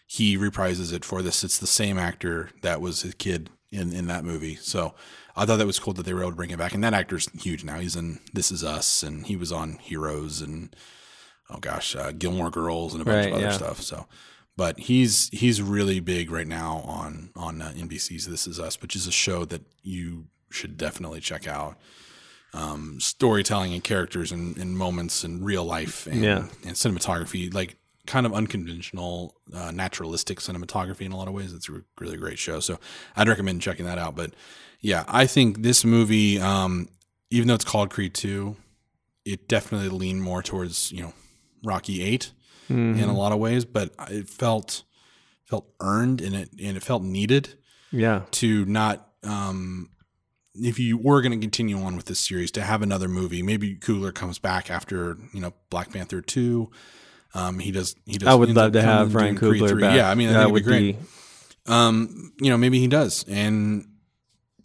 he 0.06 0.36
reprises 0.36 0.92
it 0.92 1.04
for 1.06 1.22
this. 1.22 1.42
It's 1.42 1.56
the 1.56 1.66
same 1.66 1.96
actor 1.98 2.50
that 2.60 2.82
was 2.82 3.00
his 3.00 3.14
kid 3.14 3.48
in, 3.72 3.94
in 3.94 4.08
that 4.08 4.24
movie. 4.24 4.56
So 4.56 4.94
I 5.40 5.46
thought 5.46 5.56
that 5.56 5.66
was 5.66 5.78
cool 5.78 5.94
that 5.94 6.04
they 6.04 6.12
were 6.14 6.20
able 6.20 6.30
to 6.32 6.36
bring 6.36 6.50
it 6.50 6.58
back. 6.58 6.74
And 6.74 6.84
that 6.84 6.94
actor's 6.94 7.28
huge 7.40 7.64
now. 7.64 7.78
He's 7.78 7.96
in 7.96 8.20
This 8.32 8.52
Is 8.52 8.62
Us 8.62 9.02
and 9.02 9.26
he 9.26 9.36
was 9.36 9.50
on 9.52 9.74
Heroes 9.80 10.40
and, 10.42 10.74
oh 11.48 11.58
gosh, 11.58 11.96
uh, 11.96 12.12
Gilmore 12.12 12.50
Girls 12.50 12.92
and 12.92 13.02
a 13.02 13.04
bunch 13.04 13.16
Right, 13.24 13.28
of 13.28 13.34
other 13.34 13.44
yeah. 13.46 13.52
stuff. 13.52 13.80
So. 13.80 14.06
But 14.56 14.78
he's 14.80 15.30
he's 15.32 15.62
really 15.62 16.00
big 16.00 16.30
right 16.30 16.46
now 16.46 16.78
on 16.84 17.30
on 17.34 17.62
uh, 17.62 17.72
NBC's 17.74 18.26
This 18.26 18.46
Is 18.46 18.60
Us, 18.60 18.82
which 18.82 18.94
is 18.94 19.06
a 19.06 19.12
show 19.12 19.46
that 19.46 19.62
you 19.82 20.26
should 20.50 20.76
definitely 20.76 21.20
check 21.20 21.48
out. 21.48 21.78
Um, 22.52 22.98
storytelling 23.00 23.72
and 23.72 23.82
characters 23.82 24.32
and, 24.32 24.56
and 24.58 24.76
moments 24.76 25.22
and 25.24 25.42
real 25.44 25.64
life 25.64 26.06
and, 26.08 26.22
Yeah. 26.22 26.38
and 26.66 26.74
cinematography, 26.76 27.54
like 27.54 27.76
kind 28.06 28.26
of 28.26 28.34
unconventional, 28.34 29.36
uh, 29.54 29.70
naturalistic 29.70 30.40
cinematography 30.40 31.02
in 31.02 31.12
a 31.12 31.16
lot 31.16 31.28
of 31.28 31.32
ways. 31.34 31.54
It's 31.54 31.68
a 31.68 31.82
really 32.00 32.16
great 32.16 32.38
show. 32.40 32.58
So 32.60 32.80
I'd 33.16 33.28
recommend 33.28 33.62
checking 33.62 33.86
that 33.86 33.98
out. 33.98 34.16
But 34.16 34.34
yeah, 34.80 35.04
I 35.08 35.26
think 35.26 35.62
this 35.62 35.84
movie, 35.84 36.40
um, 36.40 36.88
even 37.30 37.48
though 37.48 37.54
it's 37.54 37.64
called 37.64 37.90
Creed 37.90 38.14
2, 38.14 38.56
it 39.24 39.48
definitely 39.48 39.88
leaned 39.90 40.22
more 40.22 40.42
towards, 40.42 40.90
you 40.92 41.02
know, 41.02 41.12
Rocky 41.62 42.02
8 42.02 42.32
in 42.68 43.00
a 43.00 43.12
lot 43.12 43.32
of 43.32 43.38
ways, 43.40 43.64
but 43.64 43.92
it 44.10 44.28
felt 44.28 44.84
felt 45.44 45.66
earned 45.80 46.20
and 46.20 46.36
it 46.36 46.48
and 46.62 46.76
it 46.76 46.82
felt 46.84 47.02
needed 47.02 47.54
Yeah. 47.90 48.22
to 48.30 48.64
not 48.66 49.08
um 49.24 49.90
if 50.54 50.78
you 50.78 50.96
were 50.96 51.20
going 51.22 51.32
to 51.32 51.38
continue 51.38 51.80
on 51.80 51.96
with 51.96 52.04
this 52.06 52.20
series 52.20 52.52
to 52.52 52.62
have 52.62 52.82
another 52.82 53.08
movie 53.08 53.42
maybe 53.42 53.74
Coogler 53.74 54.14
comes 54.14 54.38
back 54.38 54.70
after 54.70 55.18
you 55.34 55.40
know 55.40 55.52
Black 55.70 55.92
Panther 55.92 56.20
2 56.20 56.70
um 57.34 57.58
he 57.58 57.72
does 57.72 57.96
he 58.06 58.16
does 58.18 58.28
I 58.28 58.34
would 58.36 58.54
love 58.54 58.72
to 58.74 58.82
have 58.82 59.12
Ryan 59.16 59.36
Coogler 59.36 59.80
back. 59.80 59.96
yeah 59.96 60.08
I 60.08 60.14
mean 60.14 60.28
I 60.28 60.34
that 60.34 60.52
would 60.52 60.62
be 60.64 60.68
great 60.70 60.96
um 61.66 62.32
you 62.40 62.50
know 62.50 62.56
maybe 62.56 62.78
he 62.78 62.86
does 62.86 63.24
and 63.28 63.86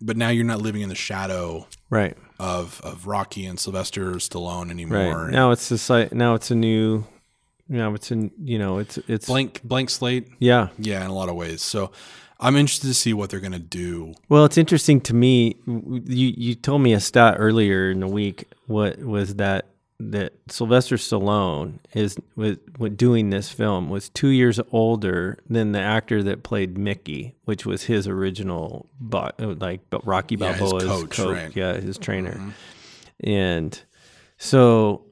but 0.05 0.17
now 0.17 0.29
you're 0.29 0.45
not 0.45 0.61
living 0.61 0.81
in 0.81 0.89
the 0.89 0.95
shadow 0.95 1.67
right. 1.89 2.15
of 2.39 2.79
of 2.83 3.07
Rocky 3.07 3.45
and 3.45 3.59
Sylvester 3.59 4.13
Stallone 4.13 4.69
anymore 4.69 5.25
Right. 5.25 5.31
Now 5.31 5.51
it's 5.51 5.81
site. 5.81 6.13
Now 6.13 6.35
it's 6.35 6.51
a 6.51 6.55
new. 6.55 7.05
Now 7.67 7.93
it's 7.95 8.11
a 8.11 8.29
you 8.43 8.59
know 8.59 8.77
it's 8.77 8.97
it's 9.07 9.25
blank 9.25 9.61
blank 9.63 9.89
slate 9.89 10.29
yeah. 10.37 10.69
yeah 10.77 11.03
in 11.03 11.09
a 11.09 11.15
lot 11.15 11.29
of 11.29 11.35
ways 11.35 11.63
so 11.63 11.91
I'm 12.39 12.55
interested 12.55 12.87
to 12.87 12.93
see 12.93 13.13
what 13.13 13.29
they're 13.29 13.39
going 13.39 13.53
to 13.53 13.59
do 13.59 14.13
Well, 14.29 14.45
it's 14.45 14.57
interesting 14.57 15.01
to 15.01 15.15
me. 15.15 15.55
You 15.65 16.33
you 16.37 16.55
told 16.55 16.81
me 16.81 16.93
a 16.93 16.99
stat 16.99 17.35
earlier 17.39 17.89
in 17.89 18.01
the 18.01 18.07
week. 18.07 18.47
What 18.67 18.99
was 18.99 19.35
that? 19.35 19.65
That 19.97 20.33
Sylvester 20.49 20.97
Stallone 20.97 21.79
is 21.93 22.17
was, 22.35 22.57
was 22.77 22.91
doing 22.91 23.29
this 23.29 23.49
film 23.49 23.89
was 23.89 24.09
two 24.09 24.27
years 24.27 24.59
older 24.73 25.37
than 25.49 25.71
the 25.71 25.79
actor 25.79 26.21
that 26.23 26.43
played 26.43 26.77
Mickey, 26.77 27.35
which 27.45 27.65
was 27.65 27.83
his 27.83 28.05
original, 28.05 28.89
like 28.99 29.79
Rocky 30.03 30.35
Yeah, 30.35 30.51
his 30.53 30.83
coach, 30.83 31.19
right. 31.19 31.55
yeah, 31.55 31.77
his 31.77 31.97
trainer. 31.97 32.33
Mhm. 32.33 32.51
And 33.23 33.83
so, 34.37 35.05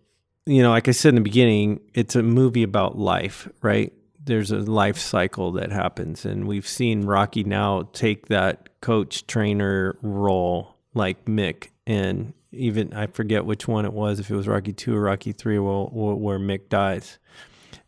you 0.45 0.61
know, 0.61 0.71
like 0.71 0.89
I 0.89 0.91
said 0.91 1.09
in 1.09 1.15
the 1.15 1.21
beginning, 1.21 1.79
it's 1.93 2.17
a 2.17 2.23
movie 2.23 2.63
about 2.63 2.97
life, 2.97 3.47
right? 3.61 3.93
There's 4.25 4.51
a 4.51 4.57
life 4.57 4.97
cycle 4.97 5.53
that 5.53 5.71
happens. 5.71 6.25
And 6.25 6.45
we've 6.45 6.67
seen 6.67 7.05
Rocky 7.05 7.45
now 7.45 7.89
take 7.93 8.27
that 8.27 8.67
coach 8.81 9.25
trainer 9.27 9.97
role 10.01 10.75
like 10.93 11.23
Mick. 11.25 11.69
And 11.87 12.33
even, 12.53 12.93
I 12.93 13.07
forget 13.07 13.45
which 13.45 13.67
one 13.67 13.85
it 13.85 13.93
was, 13.93 14.19
if 14.19 14.29
it 14.29 14.35
was 14.35 14.47
Rocky 14.47 14.73
2 14.73 14.95
or 14.95 15.01
Rocky 15.01 15.31
3, 15.31 15.59
where, 15.59 15.85
where 16.15 16.39
Mick 16.39 16.69
dies. 16.69 17.19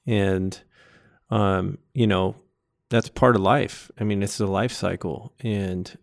And, 0.05 0.59
um, 1.29 1.77
you 1.93 2.07
know, 2.07 2.35
that's 2.89 3.09
part 3.09 3.35
of 3.35 3.41
life. 3.41 3.89
I 3.99 4.03
mean, 4.03 4.21
it's 4.23 4.39
a 4.39 4.45
life 4.45 4.71
cycle. 4.71 5.33
And 5.39 5.97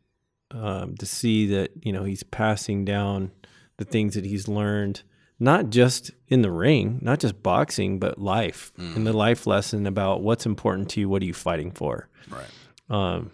um, 0.50 0.96
to 0.96 1.06
see 1.06 1.46
that, 1.48 1.70
you 1.82 1.92
know, 1.92 2.04
he's 2.04 2.22
passing 2.22 2.84
down 2.84 3.30
the 3.76 3.84
things 3.84 4.14
that 4.14 4.24
he's 4.24 4.48
learned, 4.48 5.02
not 5.38 5.70
just 5.70 6.10
in 6.28 6.42
the 6.42 6.50
ring, 6.50 6.98
not 7.02 7.20
just 7.20 7.42
boxing, 7.42 7.98
but 7.98 8.18
life 8.18 8.72
and 8.96 9.06
the 9.06 9.12
life 9.12 9.46
lesson 9.46 9.86
about 9.86 10.22
what's 10.22 10.46
important 10.46 10.90
to 10.90 11.00
you. 11.00 11.08
What 11.08 11.22
are 11.22 11.26
you 11.26 11.34
fighting 11.34 11.70
for? 11.72 12.08
right 12.30 12.46
Um, 12.90 13.30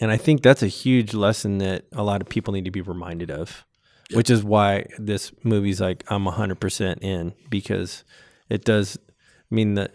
and 0.00 0.10
I 0.10 0.16
think 0.16 0.42
that's 0.42 0.62
a 0.62 0.68
huge 0.68 1.14
lesson 1.14 1.58
that 1.58 1.84
a 1.92 2.02
lot 2.02 2.20
of 2.20 2.28
people 2.28 2.52
need 2.52 2.64
to 2.64 2.70
be 2.70 2.80
reminded 2.80 3.30
of, 3.30 3.64
which 4.14 4.30
is 4.30 4.42
why 4.44 4.86
this 4.98 5.32
movie's 5.44 5.80
like, 5.80 6.04
I'm 6.08 6.24
100% 6.24 6.98
in 7.02 7.32
because 7.50 8.04
it 8.48 8.64
does 8.64 8.98
I 9.50 9.54
mean, 9.54 9.74
that 9.74 9.94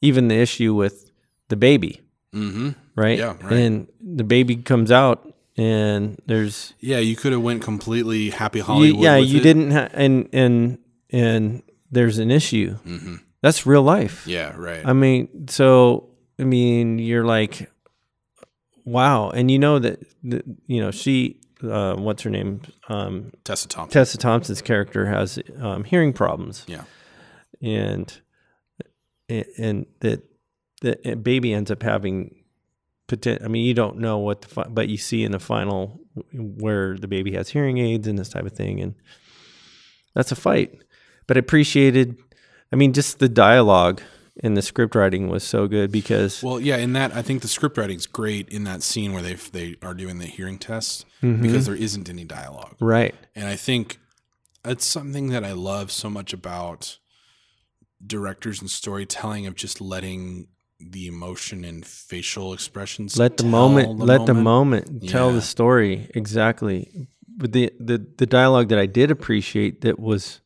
even 0.00 0.28
the 0.28 0.36
issue 0.36 0.74
with 0.74 1.10
the 1.48 1.56
baby, 1.56 2.00
mhm 2.34 2.74
right? 2.96 3.18
Yeah, 3.18 3.36
right. 3.42 3.52
And 3.52 3.86
the 4.00 4.24
baby 4.24 4.56
comes 4.56 4.90
out 4.90 5.32
and 5.56 6.20
there's 6.26 6.74
Yeah, 6.80 6.98
you 6.98 7.16
could 7.16 7.32
have 7.32 7.42
went 7.42 7.62
completely 7.62 8.30
happy 8.30 8.58
you, 8.58 8.64
Hollywood. 8.64 9.00
yeah, 9.02 9.18
with 9.18 9.28
you 9.28 9.38
it. 9.40 9.42
didn't 9.42 9.70
ha- 9.72 9.88
and 9.92 10.28
and 10.32 10.78
and 11.10 11.62
there's 11.90 12.18
an 12.18 12.30
issue. 12.30 12.74
hmm 12.84 13.16
That's 13.42 13.66
real 13.66 13.82
life. 13.82 14.26
Yeah, 14.26 14.54
right. 14.56 14.84
I 14.86 14.92
mean, 14.92 15.48
so 15.48 16.10
I 16.38 16.44
mean, 16.44 16.98
you're 16.98 17.24
like, 17.24 17.70
wow, 18.84 19.30
and 19.30 19.50
you 19.50 19.58
know 19.58 19.78
that, 19.78 20.00
that 20.24 20.44
you 20.66 20.80
know 20.80 20.90
she, 20.90 21.39
uh, 21.62 21.96
what's 21.96 22.22
her 22.22 22.30
name, 22.30 22.62
um, 22.88 23.32
Tessa 23.44 23.68
Thompson. 23.68 23.92
Tessa 23.92 24.18
Thompson's 24.18 24.62
character 24.62 25.06
has 25.06 25.38
um, 25.60 25.84
hearing 25.84 26.12
problems, 26.12 26.64
yeah, 26.66 26.84
and 27.62 28.20
and 29.28 29.86
that 30.00 30.22
the 30.80 31.16
baby 31.16 31.52
ends 31.52 31.70
up 31.70 31.82
having. 31.82 32.36
I 33.26 33.48
mean, 33.48 33.64
you 33.64 33.74
don't 33.74 33.98
know 33.98 34.18
what 34.18 34.42
the, 34.42 34.48
fi- 34.48 34.68
but 34.68 34.88
you 34.88 34.96
see 34.96 35.24
in 35.24 35.32
the 35.32 35.40
final 35.40 35.98
where 36.32 36.96
the 36.96 37.08
baby 37.08 37.32
has 37.32 37.48
hearing 37.48 37.78
aids 37.78 38.06
and 38.06 38.16
this 38.16 38.28
type 38.28 38.46
of 38.46 38.52
thing, 38.52 38.80
and 38.80 38.94
that's 40.14 40.30
a 40.30 40.36
fight. 40.36 40.80
But 41.26 41.36
I 41.36 41.40
appreciated, 41.40 42.18
I 42.72 42.76
mean, 42.76 42.92
just 42.92 43.18
the 43.18 43.28
dialogue 43.28 44.00
and 44.42 44.56
the 44.56 44.62
script 44.62 44.94
writing 44.94 45.28
was 45.28 45.44
so 45.44 45.66
good 45.68 45.92
because 45.92 46.42
Well, 46.42 46.58
yeah, 46.60 46.76
in 46.76 46.92
that 46.94 47.14
I 47.14 47.22
think 47.22 47.42
the 47.42 47.48
script 47.48 47.76
writing's 47.78 48.06
great 48.06 48.48
in 48.48 48.64
that 48.64 48.82
scene 48.82 49.12
where 49.12 49.22
they 49.22 49.34
they 49.34 49.76
are 49.82 49.94
doing 49.94 50.18
the 50.18 50.26
hearing 50.26 50.58
test 50.58 51.06
Mm-hmm. 51.22 51.42
because 51.42 51.66
there 51.66 51.74
isn't 51.74 52.08
any 52.08 52.24
dialogue, 52.24 52.76
right, 52.80 53.14
and 53.34 53.46
I 53.46 53.56
think 53.56 53.98
it's 54.64 54.86
something 54.86 55.28
that 55.28 55.44
I 55.44 55.52
love 55.52 55.90
so 55.92 56.08
much 56.08 56.32
about 56.32 56.98
directors 58.04 58.60
and 58.60 58.70
storytelling 58.70 59.46
of 59.46 59.54
just 59.54 59.80
letting 59.80 60.48
the 60.80 61.06
emotion 61.06 61.62
and 61.64 61.84
facial 61.84 62.54
expressions 62.54 63.18
let 63.18 63.36
the 63.36 63.44
moment, 63.44 63.98
the 63.98 64.04
let 64.06 64.24
the 64.24 64.32
moment 64.34 65.08
tell 65.10 65.28
Yeah. 65.28 65.34
the 65.36 65.42
story 65.42 66.10
exactly. 66.14 67.08
But 67.28 67.52
the 67.52 67.70
the 67.78 67.98
the 68.16 68.26
dialogue 68.26 68.68
that 68.68 68.78
I 68.78 68.86
did 68.86 69.10
appreciate 69.10 69.82
that 69.82 69.98
was 69.98 70.40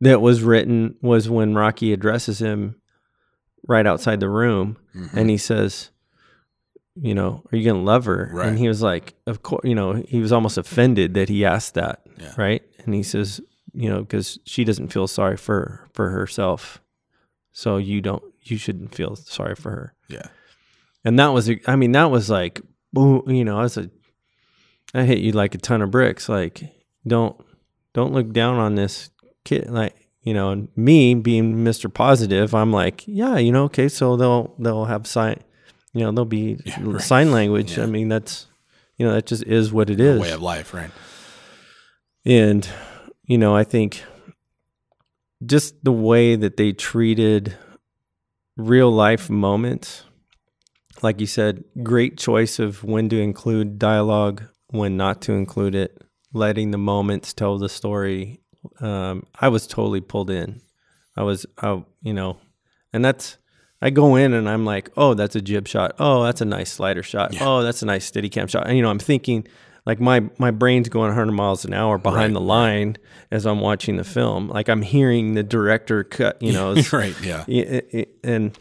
that 0.00 0.20
was 0.20 0.42
written 0.42 0.94
was 1.02 1.28
when 1.28 1.54
Rocky 1.54 1.92
addresses 1.92 2.40
him 2.40 2.76
right 3.66 3.86
outside 3.86 4.20
the 4.20 4.28
room 4.30 4.76
Mhm. 4.94 5.12
and 5.14 5.30
he 5.30 5.36
says, 5.38 5.90
you 7.00 7.14
know, 7.14 7.44
are 7.52 7.56
you 7.56 7.64
going 7.64 7.76
to 7.84 7.86
love 7.86 8.04
her? 8.06 8.30
Right. 8.32 8.48
And 8.48 8.58
he 8.58 8.66
was 8.68 8.82
like, 8.82 9.14
of 9.26 9.42
course, 9.42 9.62
you 9.64 9.74
know, 9.74 10.02
he 10.08 10.20
was 10.20 10.32
almost 10.32 10.58
offended 10.58 11.14
that 11.14 11.28
he 11.28 11.44
asked 11.44 11.74
that. 11.74 12.02
Yeah. 12.20 12.32
Right. 12.36 12.62
And 12.84 12.94
he 12.94 13.02
says, 13.02 13.40
you 13.72 13.88
know, 13.88 14.00
because 14.00 14.38
she 14.44 14.64
doesn't 14.64 14.92
feel 14.92 15.06
sorry 15.06 15.36
for, 15.36 15.88
for 15.92 16.10
herself. 16.10 16.80
So 17.52 17.76
you 17.76 18.00
don't, 18.00 18.22
you 18.42 18.56
shouldn't 18.56 18.94
feel 18.94 19.14
sorry 19.16 19.54
for 19.54 19.70
her. 19.70 19.94
yeah, 20.08 20.26
And 21.04 21.18
that 21.18 21.28
was, 21.28 21.50
I 21.66 21.76
mean, 21.76 21.92
that 21.92 22.10
was 22.10 22.30
like, 22.30 22.62
boom, 22.92 23.28
you 23.28 23.44
know, 23.44 23.58
I 23.58 23.62
was 23.62 23.76
a, 23.76 23.90
I 24.94 25.02
hit 25.02 25.18
you 25.18 25.32
like 25.32 25.54
a 25.54 25.58
ton 25.58 25.82
of 25.82 25.90
bricks. 25.90 26.28
Like, 26.28 26.62
don't, 27.06 27.36
don't 27.92 28.12
look 28.14 28.32
down 28.32 28.56
on 28.56 28.74
this 28.74 29.10
kid. 29.48 29.70
Like, 29.70 29.94
you 30.22 30.34
know, 30.34 30.50
and 30.50 30.68
me 30.76 31.14
being 31.14 31.56
Mr. 31.64 31.92
Positive, 31.92 32.54
I'm 32.54 32.72
like, 32.72 33.04
yeah, 33.06 33.36
you 33.38 33.52
know, 33.52 33.64
okay, 33.64 33.88
so 33.88 34.16
they'll, 34.16 34.54
they'll 34.58 34.84
have 34.84 35.06
sign, 35.06 35.40
you 35.92 36.02
know, 36.02 36.12
they'll 36.12 36.24
be 36.24 36.58
Yeah, 36.64 36.76
right. 36.82 37.00
sign 37.02 37.30
language. 37.32 37.76
Yeah. 37.78 37.84
I 37.84 37.86
mean, 37.86 38.08
that's, 38.08 38.46
you 38.96 39.06
know, 39.06 39.14
that 39.14 39.26
just 39.26 39.44
is 39.44 39.72
what 39.72 39.90
it 39.90 40.00
is. 40.00 40.20
way 40.20 40.32
of 40.32 40.42
life, 40.42 40.74
right? 40.74 40.90
And, 42.26 42.68
you 43.24 43.38
know, 43.38 43.54
I 43.56 43.64
think 43.64 44.02
just 45.46 45.82
the 45.84 45.92
way 45.92 46.34
that 46.36 46.56
they 46.56 46.72
treated 46.72 47.56
real 48.56 48.90
life 48.90 49.30
moments, 49.30 50.04
like 51.00 51.20
you 51.20 51.26
said, 51.26 51.62
great 51.82 52.18
choice 52.18 52.58
of 52.58 52.82
when 52.82 53.08
to 53.08 53.18
include 53.20 53.78
dialogue, 53.78 54.42
when 54.70 54.96
not 54.96 55.22
to 55.22 55.32
include 55.32 55.74
it, 55.76 56.02
letting 56.34 56.72
the 56.72 56.78
moments 56.78 57.32
tell 57.32 57.56
the 57.56 57.68
story. 57.68 58.40
Um, 58.80 59.24
I 59.38 59.48
was 59.48 59.66
totally 59.66 60.00
pulled 60.00 60.30
in. 60.30 60.60
I 61.16 61.22
was, 61.22 61.46
I, 61.58 61.82
you 62.02 62.12
know, 62.12 62.38
and 62.92 63.04
that's, 63.04 63.38
I 63.80 63.90
go 63.90 64.16
in 64.16 64.32
and 64.34 64.48
I'm 64.48 64.64
like, 64.64 64.90
oh, 64.96 65.14
that's 65.14 65.36
a 65.36 65.40
jib 65.40 65.68
shot. 65.68 65.94
Oh, 65.98 66.22
that's 66.24 66.40
a 66.40 66.44
nice 66.44 66.72
slider 66.72 67.02
shot. 67.02 67.34
Yeah. 67.34 67.40
Oh, 67.46 67.62
that's 67.62 67.82
a 67.82 67.86
nice 67.86 68.10
Steadicam 68.10 68.48
shot. 68.48 68.66
And, 68.66 68.76
you 68.76 68.82
know, 68.82 68.90
I'm 68.90 68.98
thinking, 68.98 69.46
like 69.86 70.00
my 70.00 70.28
my 70.38 70.50
brain's 70.50 70.88
going 70.88 71.08
100 71.08 71.32
miles 71.32 71.64
an 71.64 71.72
hour 71.72 71.96
behind 71.96 72.34
Right, 72.34 72.40
the 72.40 72.40
line 72.46 72.96
as 73.30 73.46
I'm 73.46 73.60
watching 73.60 73.96
the 73.96 74.04
film. 74.04 74.48
Like 74.48 74.68
I'm 74.68 74.82
hearing 74.82 75.32
the 75.34 75.42
director 75.42 76.04
cut, 76.04 76.42
you 76.42 76.52
know, 76.52 76.74
right, 76.92 77.14
yeah, 77.22 77.44
yeah, 77.48 77.62
it- 77.62 77.88
it- 77.92 78.14
and 78.22 78.58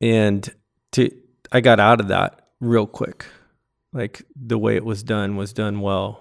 and 0.00 0.48
to 0.92 1.10
I 1.50 1.60
got 1.60 1.80
out 1.80 2.00
of 2.00 2.08
that 2.08 2.46
real 2.60 2.86
quick. 2.86 3.26
Like 3.92 4.22
the 4.36 4.58
way 4.58 4.76
it 4.76 4.84
was 4.84 5.02
done 5.02 5.36
was 5.36 5.52
done 5.52 5.80
well. 5.80 6.20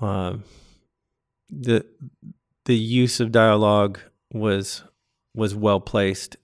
Um, 0.00 0.44
the 1.50 1.84
the 2.64 2.76
use 2.76 3.20
of 3.20 3.32
dialogue 3.32 3.98
was 4.32 4.82
was 5.34 5.54
well 5.54 5.80
placed, 5.80 6.36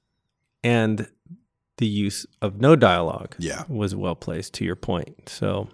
and 0.64 1.08
the 1.78 1.86
use 1.86 2.26
of 2.40 2.60
no 2.60 2.74
dialogue 2.76 3.34
yeah. 3.38 3.64
was 3.68 3.94
well 3.94 4.14
placed. 4.14 4.54
To 4.54 4.64
your 4.64 4.76
point, 4.76 5.28
so 5.28 5.68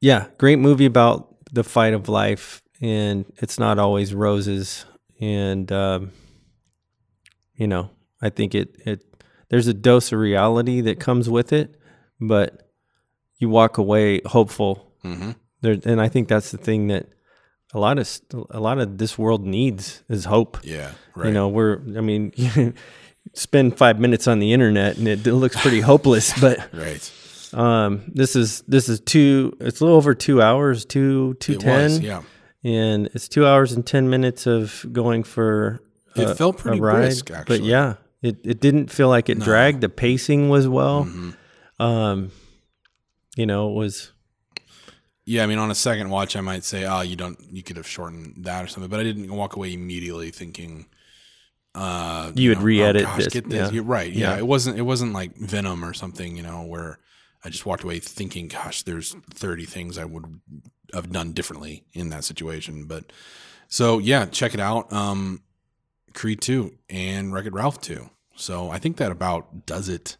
yeah, 0.00 0.26
great 0.38 0.58
movie 0.58 0.86
about 0.86 1.34
the 1.52 1.64
fight 1.64 1.94
of 1.94 2.08
life, 2.08 2.62
and 2.80 3.24
it's 3.36 3.58
not 3.58 3.78
always 3.78 4.14
roses. 4.14 4.84
And 5.20 5.70
um, 5.70 6.12
you 7.54 7.66
know, 7.66 7.90
I 8.20 8.30
think 8.30 8.54
it 8.54 8.76
it 8.84 9.04
there's 9.48 9.66
a 9.66 9.74
dose 9.74 10.12
of 10.12 10.18
reality 10.18 10.80
that 10.82 10.98
comes 10.98 11.28
with 11.28 11.52
it, 11.52 11.78
but 12.20 12.70
you 13.38 13.48
walk 13.48 13.78
away 13.78 14.20
hopeful. 14.24 14.92
hmm 15.02 15.32
There, 15.60 15.76
and 15.84 16.00
I 16.00 16.08
think 16.08 16.28
that's 16.28 16.50
the 16.50 16.58
thing 16.58 16.88
that 16.88 17.08
a 17.74 17.78
lot 17.78 17.98
of 17.98 18.20
a 18.50 18.60
lot 18.60 18.78
of 18.78 18.98
this 18.98 19.18
world 19.18 19.44
needs 19.46 20.02
is 20.08 20.24
hope. 20.26 20.58
Yeah, 20.62 20.92
right. 21.14 21.28
You 21.28 21.32
know, 21.34 21.48
we're 21.48 21.76
I 21.96 22.00
mean, 22.00 22.32
spend 23.34 23.76
five 23.78 23.98
minutes 23.98 24.26
on 24.28 24.38
the 24.40 24.52
internet 24.52 24.96
and 24.98 25.08
it, 25.08 25.26
it 25.26 25.34
looks 25.34 25.60
pretty 25.60 25.80
hopeless, 25.80 26.32
but 26.40 26.58
right. 26.72 27.10
um, 27.54 28.02
this 28.14 28.36
is 28.36 28.62
this 28.68 28.88
is 28.88 29.00
two. 29.00 29.56
It's 29.60 29.80
a 29.80 29.84
little 29.84 29.96
over 29.96 30.14
two 30.14 30.42
hours, 30.42 30.84
two 30.84 31.34
two 31.40 31.52
It 31.52 31.64
was, 31.64 31.98
ten, 31.98 32.02
yeah. 32.02 32.22
and 32.64 33.06
it's 33.14 33.28
two 33.28 33.46
hours 33.46 33.72
and 33.72 33.86
ten 33.86 34.10
minutes 34.10 34.46
of 34.46 34.84
going 34.92 35.22
for 35.24 35.80
It 36.16 36.28
a- 36.30 36.34
felt 36.34 36.58
pretty 36.58 36.80
ride. 36.80 36.96
brisk, 36.96 37.30
actually. 37.30 37.58
But 37.58 37.64
yeah, 37.66 37.94
it 38.20 38.38
it 38.44 38.60
didn't 38.60 38.90
feel 38.90 39.08
like 39.08 39.28
it 39.28 39.38
dragged. 39.40 39.80
The 39.80 39.88
pacing 39.88 40.48
was 40.50 40.68
well. 40.68 41.04
Mm-hmm. 41.04 41.82
Um, 41.82 42.30
you 43.36 43.46
know, 43.46 43.70
it 43.70 43.74
was 43.74 44.12
Yeah, 45.24 45.44
I 45.44 45.46
mean, 45.46 45.58
on 45.58 45.70
a 45.70 45.74
second 45.74 46.10
watch, 46.10 46.34
I 46.34 46.40
might 46.40 46.64
say, 46.64 46.84
"Oh, 46.84 47.00
you 47.02 47.14
don't, 47.16 47.38
you 47.50 47.62
could 47.62 47.76
have 47.76 47.86
shortened 47.86 48.44
that 48.44 48.64
or 48.64 48.68
something," 48.68 48.90
but 48.90 49.00
I 49.00 49.04
didn't 49.04 49.32
walk 49.32 49.54
away 49.56 49.72
immediately 49.72 50.30
thinking, 50.30 50.86
uh, 51.74 52.32
You 52.34 52.50
would 52.50 52.58
know, 52.58 52.64
re-edit 52.64 53.02
oh, 53.02 53.06
gosh, 53.06 53.24
this, 53.24 53.32
Get 53.32 53.48
this. 53.48 53.68
yeah. 53.68 53.70
You're 53.70 53.84
right. 53.84 54.12
Yeah. 54.12 54.32
Yeah. 54.32 54.38
it 54.38 54.46
wasn't. 54.46 54.78
It 54.78 54.82
wasn't 54.82 55.12
like 55.12 55.36
Venom 55.36 55.84
or 55.84 55.94
something, 55.94 56.36
you 56.36 56.42
know, 56.42 56.62
where 56.62 56.98
I 57.44 57.50
just 57.50 57.64
walked 57.66 57.84
away 57.84 57.98
thinking, 58.00 58.48
"Gosh, 58.48 58.82
there's 58.82 59.14
30 59.32 59.64
things 59.64 59.96
I 59.98 60.04
would 60.04 60.40
have 60.92 61.10
done 61.12 61.32
differently 61.32 61.84
in 61.92 62.10
that 62.10 62.24
situation." 62.24 62.86
But 62.86 63.12
so 63.68 63.98
yeah, 63.98 64.26
check 64.26 64.54
it 64.54 64.60
out. 64.60 64.92
Um, 64.92 65.42
Creed 66.14 66.40
two 66.40 66.76
and 66.90 67.32
Wreck 67.32 67.46
It 67.46 67.52
Ralph 67.52 67.80
two. 67.80 68.10
So 68.36 68.70
I 68.70 68.78
think 68.78 68.96
that 68.96 69.12
about 69.12 69.66
does 69.66 69.88
it 69.88 70.16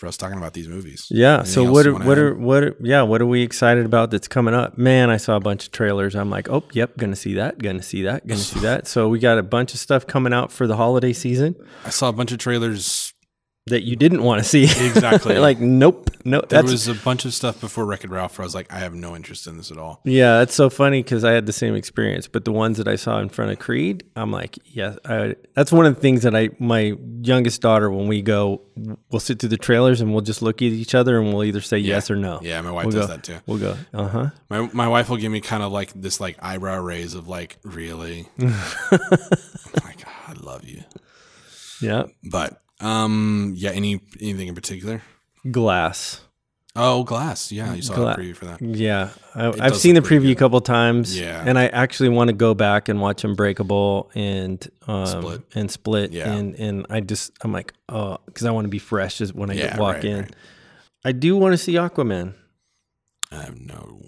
for 0.00 0.06
us 0.06 0.16
talking 0.16 0.38
about 0.38 0.54
these 0.54 0.66
movies. 0.66 1.06
yeah. 1.10 1.34
Anything 1.40 1.52
So 1.52 1.70
what 1.70 1.86
are, 1.86 1.92
what 1.92 2.16
add? 2.16 2.18
are 2.18 2.34
what 2.34 2.64
are, 2.64 2.76
yeah 2.80 3.02
what 3.02 3.20
are 3.20 3.26
we 3.26 3.42
excited 3.42 3.84
about 3.84 4.10
that's 4.10 4.28
coming 4.28 4.54
up? 4.54 4.78
Man, 4.78 5.10
I 5.10 5.18
saw 5.18 5.36
a 5.36 5.40
bunch 5.40 5.66
of 5.66 5.72
trailers. 5.72 6.16
I'm 6.16 6.30
like, 6.30 6.48
oh, 6.48 6.64
yep, 6.72 6.96
gonna 6.96 7.14
see 7.14 7.34
that, 7.34 7.58
gonna 7.58 7.82
see 7.82 8.02
that, 8.04 8.26
gonna 8.26 8.40
see 8.40 8.60
that. 8.68 8.86
So 8.86 9.08
we 9.08 9.18
got 9.18 9.36
a 9.36 9.42
bunch 9.42 9.74
of 9.74 9.78
stuff 9.78 10.06
coming 10.06 10.32
out 10.32 10.50
for 10.50 10.66
the 10.66 10.76
holiday 10.76 11.12
season 11.12 11.54
I 11.84 11.90
saw 11.90 12.08
a 12.08 12.12
bunch 12.14 12.32
of 12.32 12.38
trailers 12.38 13.09
that 13.66 13.82
you 13.82 13.94
didn't 13.94 14.22
want 14.22 14.42
to 14.42 14.48
see. 14.48 14.64
Exactly. 14.64 15.38
like, 15.38 15.60
nope, 15.60 16.10
no. 16.24 16.40
There 16.40 16.62
was 16.62 16.88
a 16.88 16.94
bunch 16.94 17.24
of 17.24 17.34
stuff 17.34 17.60
before 17.60 17.84
Wreck 17.84 18.04
It 18.04 18.10
Ralph 18.10 18.38
where 18.38 18.44
I 18.44 18.46
was 18.46 18.54
like, 18.54 18.72
I 18.72 18.78
have 18.78 18.94
no 18.94 19.14
interest 19.14 19.46
in 19.46 19.58
this 19.58 19.70
at 19.70 19.76
all. 19.76 20.00
Yeah, 20.04 20.38
that's 20.38 20.54
so 20.54 20.70
funny 20.70 21.02
because 21.02 21.24
I 21.24 21.32
had 21.32 21.46
the 21.46 21.52
same 21.52 21.74
experience. 21.74 22.26
But 22.26 22.44
the 22.44 22.52
ones 22.52 22.78
that 22.78 22.88
I 22.88 22.96
saw 22.96 23.18
in 23.20 23.28
front 23.28 23.52
of 23.52 23.58
Creed, 23.58 24.02
I'm 24.16 24.30
like, 24.32 24.58
yeah, 24.64 24.96
I, 25.04 25.36
that's 25.54 25.72
one 25.72 25.86
of 25.86 25.94
the 25.94 26.00
things 26.00 26.22
that 26.22 26.34
I, 26.34 26.48
my 26.58 26.96
youngest 27.20 27.60
daughter, 27.60 27.90
when 27.90 28.08
we 28.08 28.22
go, 28.22 28.62
we'll 29.10 29.20
sit 29.20 29.38
through 29.38 29.50
the 29.50 29.58
trailers 29.58 30.00
and 30.00 30.10
we'll 30.12 30.22
just 30.22 30.40
look 30.40 30.62
at 30.62 30.66
each 30.66 30.94
other 30.94 31.20
and 31.20 31.32
we'll 31.32 31.44
either 31.44 31.60
say 31.60 31.78
yes 31.78 32.10
or 32.10 32.16
no. 32.16 32.40
Yeah, 32.42 32.60
my 32.62 32.72
wife 32.72 32.86
We'll 32.86 32.96
does 32.96 33.06
go- 33.08 33.12
that 33.14 33.22
too. 33.24 33.36
We'll 33.46 33.58
go, 33.58 33.76
uh 33.92 34.08
huh. 34.08 34.30
My 34.48 34.68
my 34.72 34.88
wife 34.88 35.10
will 35.10 35.18
give 35.18 35.30
me 35.30 35.40
kind 35.40 35.62
of 35.62 35.70
like 35.70 35.92
this 35.94 36.18
like 36.18 36.38
eyebrow 36.42 36.80
raise 36.80 37.14
of 37.14 37.28
like, 37.28 37.58
really? 37.62 38.26
Like, 39.84 40.04
I 40.28 40.32
love 40.40 40.64
you. 40.64 40.82
Yeah. 41.80 42.04
But 42.24 42.60
um 42.80 43.52
yeah, 43.56 43.70
any 43.70 44.00
anything 44.20 44.48
in 44.48 44.54
particular? 44.54 45.02
Glass. 45.50 46.20
Oh, 46.76 47.02
Glass. 47.02 47.50
Yeah, 47.50 47.74
you 47.74 47.82
saw 47.82 47.94
Gla- 47.94 48.14
the 48.16 48.22
preview 48.22 48.36
for 48.36 48.44
that. 48.44 48.62
Yeah. 48.62 49.08
I, 49.34 49.48
I've 49.60 49.76
seen 49.76 49.96
the 49.96 50.00
preview 50.02 50.30
a 50.30 50.34
couple 50.36 50.60
times. 50.60 51.18
Yeah. 51.18 51.42
And 51.44 51.58
I 51.58 51.66
actually 51.66 52.10
want 52.10 52.28
to 52.28 52.32
go 52.32 52.54
back 52.54 52.88
and 52.88 53.00
watch 53.00 53.24
Unbreakable 53.24 54.08
and, 54.14 54.64
um, 54.86 55.04
Split. 55.06 55.42
and 55.56 55.68
Split. 55.68 56.12
Yeah. 56.12 56.30
And, 56.32 56.54
and 56.54 56.86
I 56.88 57.00
just, 57.00 57.32
I'm 57.40 57.52
like, 57.52 57.72
oh, 57.88 58.18
because 58.26 58.46
I 58.46 58.52
want 58.52 58.66
to 58.66 58.68
be 58.68 58.78
fresh 58.78 59.20
as 59.20 59.34
when 59.34 59.50
I 59.50 59.54
Yeah, 59.54 59.76
walk 59.78 59.96
right, 59.96 60.04
in. 60.04 60.20
right. 60.20 60.36
I 61.04 61.10
do 61.10 61.36
want 61.36 61.54
to 61.54 61.58
see 61.58 61.72
Aquaman. 61.74 62.34
I 63.32 63.42
have 63.42 63.60
no 63.60 64.02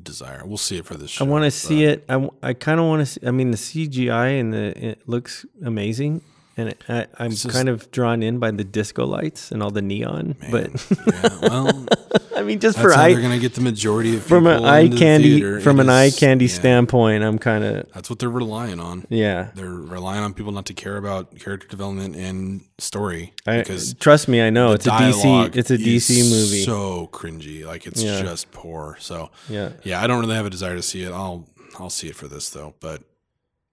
desire. 0.00 0.42
We'll 0.44 0.56
see 0.58 0.78
it 0.78 0.86
for 0.86 0.94
this 0.96 1.10
show. 1.10 1.24
I 1.24 1.28
want 1.28 1.44
to 1.44 1.52
see 1.52 1.84
it. 1.84 2.04
I 2.08 2.52
kind 2.54 2.80
of 2.80 2.86
want 2.86 3.00
to 3.00 3.06
see. 3.06 3.20
I 3.24 3.30
mean, 3.30 3.52
the 3.52 3.56
CGI 3.58 4.40
and 4.40 4.52
the 4.52 4.86
it 4.88 5.08
looks 5.08 5.46
amazing, 5.64 6.22
and 6.58 6.74
I, 6.88 7.06
I'm 7.18 7.30
just- 7.30 7.48
kind 7.50 7.68
of 7.68 7.90
drawn 7.90 8.22
in 8.22 8.38
by 8.38 8.50
the 8.50 8.64
disco 8.64 9.06
lights 9.06 9.50
and 9.52 9.62
all 9.62 9.70
the 9.70 9.80
neon. 9.82 10.36
Man, 10.40 10.50
But 10.50 10.90
yeah, 11.06 11.38
well, 11.48 11.86
I 12.36 12.42
mean, 12.42 12.58
just 12.60 12.78
for 12.78 12.92
how 12.92 13.02
eye 13.02 13.12
they're 13.14 13.22
gonna 13.22 13.38
get 13.38 13.54
the 13.54 13.60
majority 13.60 14.16
of 14.16 14.22
from 14.22 14.46
an 14.46 14.58
people 14.58 14.66
eye 14.68 14.88
candy 14.88 15.34
theater. 15.40 15.60
from 15.60 15.80
an 15.80 15.88
eye 15.88 16.10
candy 16.10 16.44
yeah, 16.46 16.52
standpoint, 16.54 17.24
I'm 17.24 17.38
kind 17.38 17.64
of 17.64 17.90
That's 17.94 18.10
what 18.10 18.18
they're 18.18 18.28
relying 18.28 18.78
on. 18.80 19.06
yeah. 19.08 19.50
They're 19.54 19.66
relying 19.68 20.22
on 20.22 20.34
people 20.34 20.52
not 20.52 20.66
to 20.66 20.74
care 20.74 20.96
about 20.96 21.36
character 21.38 21.66
development 21.68 22.14
and 22.16 22.60
story 22.78 23.32
I, 23.46 23.58
because 23.58 23.94
trust 23.94 24.28
me, 24.28 24.40
I 24.40 24.50
know 24.50 24.72
it's 24.72 24.86
a 24.86 24.90
DC. 24.90 25.56
It's 25.56 25.70
a 25.70 25.78
DC 25.78 26.16
movie. 26.30 26.62
So 26.64 27.08
cringy, 27.12 27.64
like 27.64 27.86
it's 27.86 28.02
Yeah. 28.02 28.22
just 28.22 28.50
poor. 28.52 28.96
So 29.00 29.30
yeah, 29.48 29.70
yeah, 29.82 30.02
I 30.02 30.06
don't 30.06 30.20
really 30.20 30.34
have 30.36 30.46
a 30.46 30.50
desire 30.50 30.76
to 30.76 30.82
see 30.82 31.02
it. 31.02 31.12
I'll 31.12 31.48
I'll 31.78 31.90
see 31.90 32.08
it 32.08 32.16
for 32.16 32.28
this 32.28 32.50
though. 32.50 32.74
But 32.80 33.02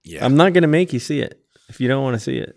yeah, 0.02 0.24
I'm 0.24 0.36
not 0.36 0.52
gonna 0.52 0.66
make 0.66 0.92
you 0.92 0.98
see 1.00 1.20
it 1.20 1.40
if 1.68 1.80
you 1.80 1.86
don't 1.88 2.02
want 2.02 2.14
to 2.14 2.20
see 2.20 2.36
it. 2.38 2.56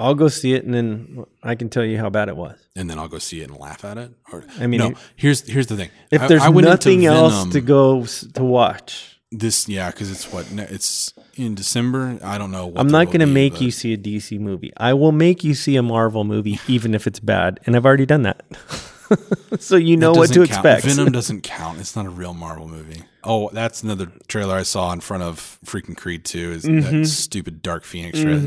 I'll 0.00 0.14
go 0.14 0.28
see 0.28 0.54
it, 0.54 0.64
and 0.64 0.72
then 0.74 1.24
I 1.42 1.54
can 1.54 1.68
tell 1.68 1.84
you 1.84 1.98
how 1.98 2.10
bad 2.10 2.28
it 2.28 2.36
was. 2.36 2.58
and 2.74 2.88
then 2.88 2.98
I'll 2.98 3.08
go 3.08 3.18
see 3.18 3.42
it 3.42 3.50
and 3.50 3.58
laugh 3.58 3.84
at 3.84 3.98
it. 3.98 4.10
Or 4.32 4.44
I 4.58 4.66
mean, 4.66 4.80
no, 4.80 4.94
here's 5.16 5.46
here's 5.46 5.66
the 5.66 5.76
thing. 5.76 5.90
If 6.10 6.22
I- 6.22 6.26
there's 6.28 6.42
I 6.42 6.50
nothing 6.50 7.04
else 7.06 7.46
to 7.52 7.60
go 7.60 8.04
to 8.34 8.44
watch, 8.44 9.20
this, 9.30 9.68
yeah, 9.68 9.90
because 9.90 10.10
it's 10.10 10.32
what 10.32 10.46
it's 10.52 11.12
in 11.36 11.54
December. 11.54 12.18
I 12.24 12.38
don't 12.38 12.50
know. 12.50 12.66
What 12.66 12.80
I'm 12.80 12.88
not 12.88 13.06
going 13.06 13.20
to 13.20 13.26
make 13.26 13.54
but- 13.54 13.62
you 13.62 13.70
see 13.70 13.92
a 13.92 13.96
DC 13.98 14.38
movie. 14.40 14.72
I 14.76 14.94
will 14.94 15.12
make 15.12 15.44
you 15.44 15.54
see 15.54 15.76
a 15.76 15.82
Marvel 15.82 16.24
movie, 16.24 16.58
even 16.66 16.94
if 16.94 17.06
it's 17.06 17.20
bad, 17.20 17.60
and 17.66 17.76
I've 17.76 17.86
already 17.86 18.06
done 18.06 18.22
that. 18.22 18.42
so 19.58 19.76
you 19.76 19.96
know 19.96 20.12
what 20.12 20.28
to 20.28 20.46
count. 20.46 20.50
expect. 20.50 20.84
Venom 20.84 21.12
doesn't 21.12 21.42
count. 21.42 21.78
It's 21.80 21.96
not 21.96 22.06
a 22.06 22.10
real 22.10 22.34
Marvel 22.34 22.68
movie. 22.68 23.02
Oh, 23.24 23.50
that's 23.52 23.82
another 23.82 24.06
trailer 24.28 24.54
I 24.56 24.62
saw 24.62 24.92
in 24.92 25.00
front 25.00 25.22
of 25.22 25.58
freaking 25.64 25.96
Creed 25.96 26.24
2 26.24 26.52
is 26.52 26.62
that 26.62 27.06
stupid 27.06 27.60
Dark 27.62 27.84
Phoenix 27.84 28.18
trailer. 28.20 28.38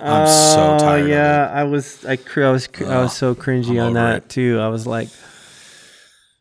I'm 0.00 0.26
so 0.26 0.74
Oh, 0.74 0.78
tired 0.78 1.08
yeah, 1.08 1.44
of 1.46 1.50
it. 1.50 1.60
I 1.60 1.64
was, 1.64 2.04
I, 2.04 2.12
I 2.12 2.50
was, 2.50 2.68
I 2.80 3.00
was 3.02 3.16
so 3.16 3.34
cringy 3.34 3.82
on 3.82 3.94
that 3.94 4.16
it. 4.24 4.28
too. 4.28 4.58
I 4.60 4.68
was 4.68 4.86
like, 4.86 5.08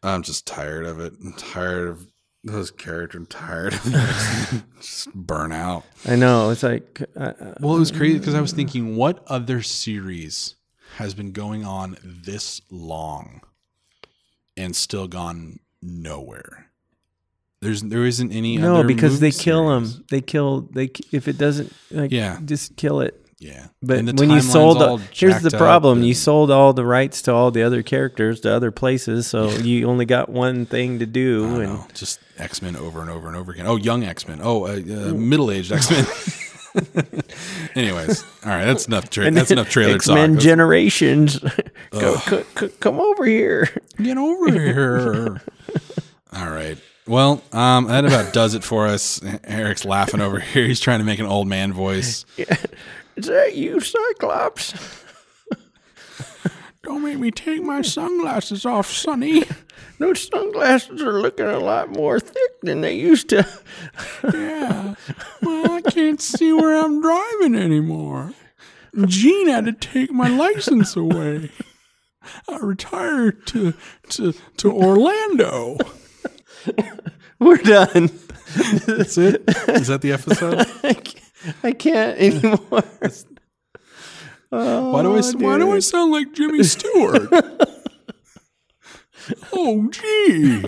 I'm 0.04 0.22
just 0.24 0.46
tired 0.46 0.86
of 0.86 1.00
it. 1.00 1.14
I'm 1.24 1.34
tired 1.34 1.88
of 1.88 2.08
those 2.44 2.72
characters. 2.72 3.20
I'm 3.20 3.26
tired 3.26 3.74
of 3.74 3.82
it. 3.86 4.64
just 4.82 5.14
burn 5.14 5.52
out. 5.52 5.84
I 6.06 6.16
know. 6.16 6.50
It's 6.50 6.64
like, 6.64 7.02
uh, 7.16 7.34
uh, 7.40 7.54
Well, 7.62 7.76
it 7.76 7.80
was 7.80 7.92
crazy 7.92 8.20
because 8.20 8.36
I 8.36 8.42
was 8.42 8.52
thinking, 8.54 8.96
what 8.96 9.24
other 9.28 9.62
series 9.62 10.56
has 10.98 11.14
been 11.14 11.32
going 11.32 11.64
on 11.66 11.98
this 12.04 12.62
long 12.70 13.42
and 14.58 14.76
still 14.76 15.08
gone 15.08 15.60
nowhere? 15.82 16.70
There's 17.62 17.82
there 17.82 18.06
isn't 18.06 18.32
any. 18.32 18.58
no, 18.58 18.84
because 18.84 19.20
they 19.20 19.32
kill 19.32 19.68
series. 19.70 19.96
them. 19.96 20.06
They 20.12 20.22
kill. 20.22 20.62
They 20.72 20.92
if 21.12 21.28
it 21.28 21.38
doesn't, 21.38 21.74
like, 21.92 22.12
Yeah. 22.12 22.40
just 22.46 22.76
kill 22.76 23.02
it. 23.02 23.24
Yeah, 23.40 23.68
But 23.84 24.04
when 24.20 24.32
you 24.32 24.42
sold, 24.42 24.82
all 24.82 24.98
here's 24.98 25.44
the 25.44 25.52
problem: 25.52 26.02
you 26.02 26.16
sold 26.16 26.50
all 26.50 26.74
the 26.74 26.84
rights 26.84 27.22
to 27.24 27.34
all 27.34 27.52
the 27.52 27.62
other 27.62 27.84
characters 27.84 28.40
to 28.42 28.52
other 28.52 28.72
places, 28.72 29.28
so 29.28 29.50
you 29.50 29.88
only 29.88 30.06
got 30.06 30.28
one 30.30 30.66
thing 30.66 30.98
to 30.98 31.06
do. 31.06 31.46
And 31.46 31.64
know, 31.64 31.88
just 31.94 32.20
X 32.40 32.64
Men 32.64 32.76
over 32.76 33.00
and 33.00 33.12
over 33.12 33.28
and 33.28 33.38
over 33.38 33.52
again. 33.52 33.68
Oh, 33.68 33.76
young 33.76 34.04
X 34.04 34.28
Men. 34.28 34.40
Oh, 34.42 34.66
uh, 34.66 34.70
uh, 34.72 35.14
middle 35.14 35.52
aged 35.52 35.72
X 35.72 35.92
Men. 35.92 36.06
Anyways, 37.76 38.24
all 38.46 38.52
right, 38.52 38.66
that's 38.66 38.88
enough. 38.88 39.10
Tra- 39.10 39.30
that's 39.32 39.52
enough 39.52 39.70
trailer 39.70 39.96
X 39.96 40.08
Men 40.08 40.16
talk. 40.30 40.30
Let's 40.36 40.44
Generations, 40.46 41.40
go, 41.92 42.16
c- 42.18 42.44
c- 42.58 42.70
come 42.80 43.00
over 43.00 43.26
here. 43.26 43.70
get 44.02 44.18
over 44.18 44.52
here. 44.52 45.42
all 46.34 46.50
right. 46.50 46.78
Well, 47.08 47.42
um, 47.54 47.88
that 47.88 48.04
about 48.06 48.34
does 48.34 48.54
it 48.54 48.64
for 48.64 48.88
us. 48.88 49.22
Eric's 49.46 49.86
laughing 49.86 50.20
over 50.20 50.40
here. 50.40 50.66
He's 50.68 50.80
trying 50.82 51.00
to 51.00 51.06
make 51.06 51.20
an 51.20 51.26
old 51.26 51.48
man 51.48 51.72
voice. 51.72 52.26
Is 52.38 53.28
that 53.28 53.56
you, 53.56 53.80
Cyclops? 53.80 54.74
Don't 56.84 57.04
make 57.04 57.18
me 57.18 57.32
take 57.32 57.64
my 57.64 57.82
sunglasses 57.82 58.66
off, 58.66 58.92
Sonny. 58.92 59.44
Those 60.00 60.28
sunglasses 60.28 61.02
are 61.02 61.20
looking 61.20 61.48
a 61.48 61.60
lot 61.60 61.90
more 61.90 62.20
thick 62.20 62.62
than 62.62 62.82
they 62.82 62.96
used 62.96 63.30
to. 63.30 63.48
Yeah. 64.24 64.96
Well, 65.42 65.72
I 65.72 65.82
can't 65.82 66.22
see 66.22 66.52
where 66.54 66.76
I'm 66.84 67.02
driving 67.02 67.56
anymore. 67.56 68.34
Jean 69.06 69.48
had 69.48 69.66
to 69.66 69.74
take 69.74 70.12
my 70.12 70.28
license 70.28 70.96
away. 70.96 71.52
I 72.50 72.58
retired 72.58 73.46
to 73.48 73.74
to 74.10 74.34
to 74.58 74.72
Orlando. 74.72 75.78
We're 77.40 77.58
done. 77.58 78.10
That's 78.86 79.18
it. 79.18 79.44
Is 79.68 79.88
that 79.88 80.02
the 80.02 80.12
episode? 80.14 80.66
I 80.84 80.94
can't, 80.94 81.56
I 81.64 81.72
can't 81.74 82.20
anymore. 82.20 82.84
Why 84.50 85.02
do 85.04 85.18
I 85.18 85.22
why 85.22 85.58
do 85.58 85.72
I 85.72 85.76
oh, 85.76 85.80
sound 85.80 86.12
like 86.12 86.34
Jimmy 86.34 86.64
Stewart? 86.64 87.30
Oh, 89.54 89.90
gee. 89.90 90.66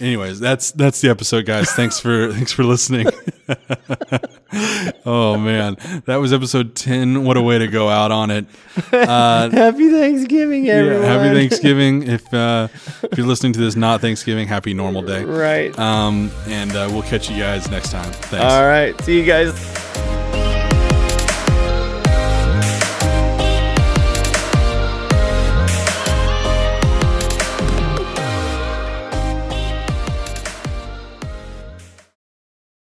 Anyways, 0.00 0.40
that's 0.40 0.72
that's 0.72 1.00
the 1.02 1.10
episode, 1.10 1.44
guys. 1.44 1.70
Thanks 1.72 2.00
for 2.00 2.32
thanks 2.32 2.52
for 2.52 2.64
listening. 2.64 3.06
oh 5.04 5.36
man, 5.36 5.76
that 6.06 6.16
was 6.16 6.32
episode 6.32 6.74
ten. 6.74 7.24
What 7.24 7.36
a 7.36 7.42
way 7.42 7.58
to 7.58 7.68
go 7.68 7.90
out 7.90 8.10
on 8.10 8.30
it. 8.30 8.46
Uh, 8.90 9.50
Happy 9.50 9.90
Thanksgiving, 9.90 10.68
everyone. 10.70 11.02
yeah, 11.02 11.08
happy 11.08 11.34
Thanksgiving. 11.34 12.04
If 12.04 12.32
uh, 12.32 12.68
if 13.02 13.18
you're 13.18 13.26
listening 13.26 13.52
to 13.52 13.60
this 13.60 13.76
not 13.76 14.00
Thanksgiving, 14.00 14.48
happy 14.48 14.72
normal 14.72 15.02
day. 15.02 15.24
Right. 15.24 15.78
Um, 15.78 16.30
and 16.46 16.74
uh, 16.74 16.88
we'll 16.90 17.02
catch 17.02 17.28
you 17.28 17.36
guys 17.36 17.70
next 17.70 17.90
time. 17.90 18.10
Thanks. 18.10 18.44
All 18.44 18.64
right. 18.64 18.98
See 19.02 19.18
you 19.20 19.26
guys. 19.26 20.29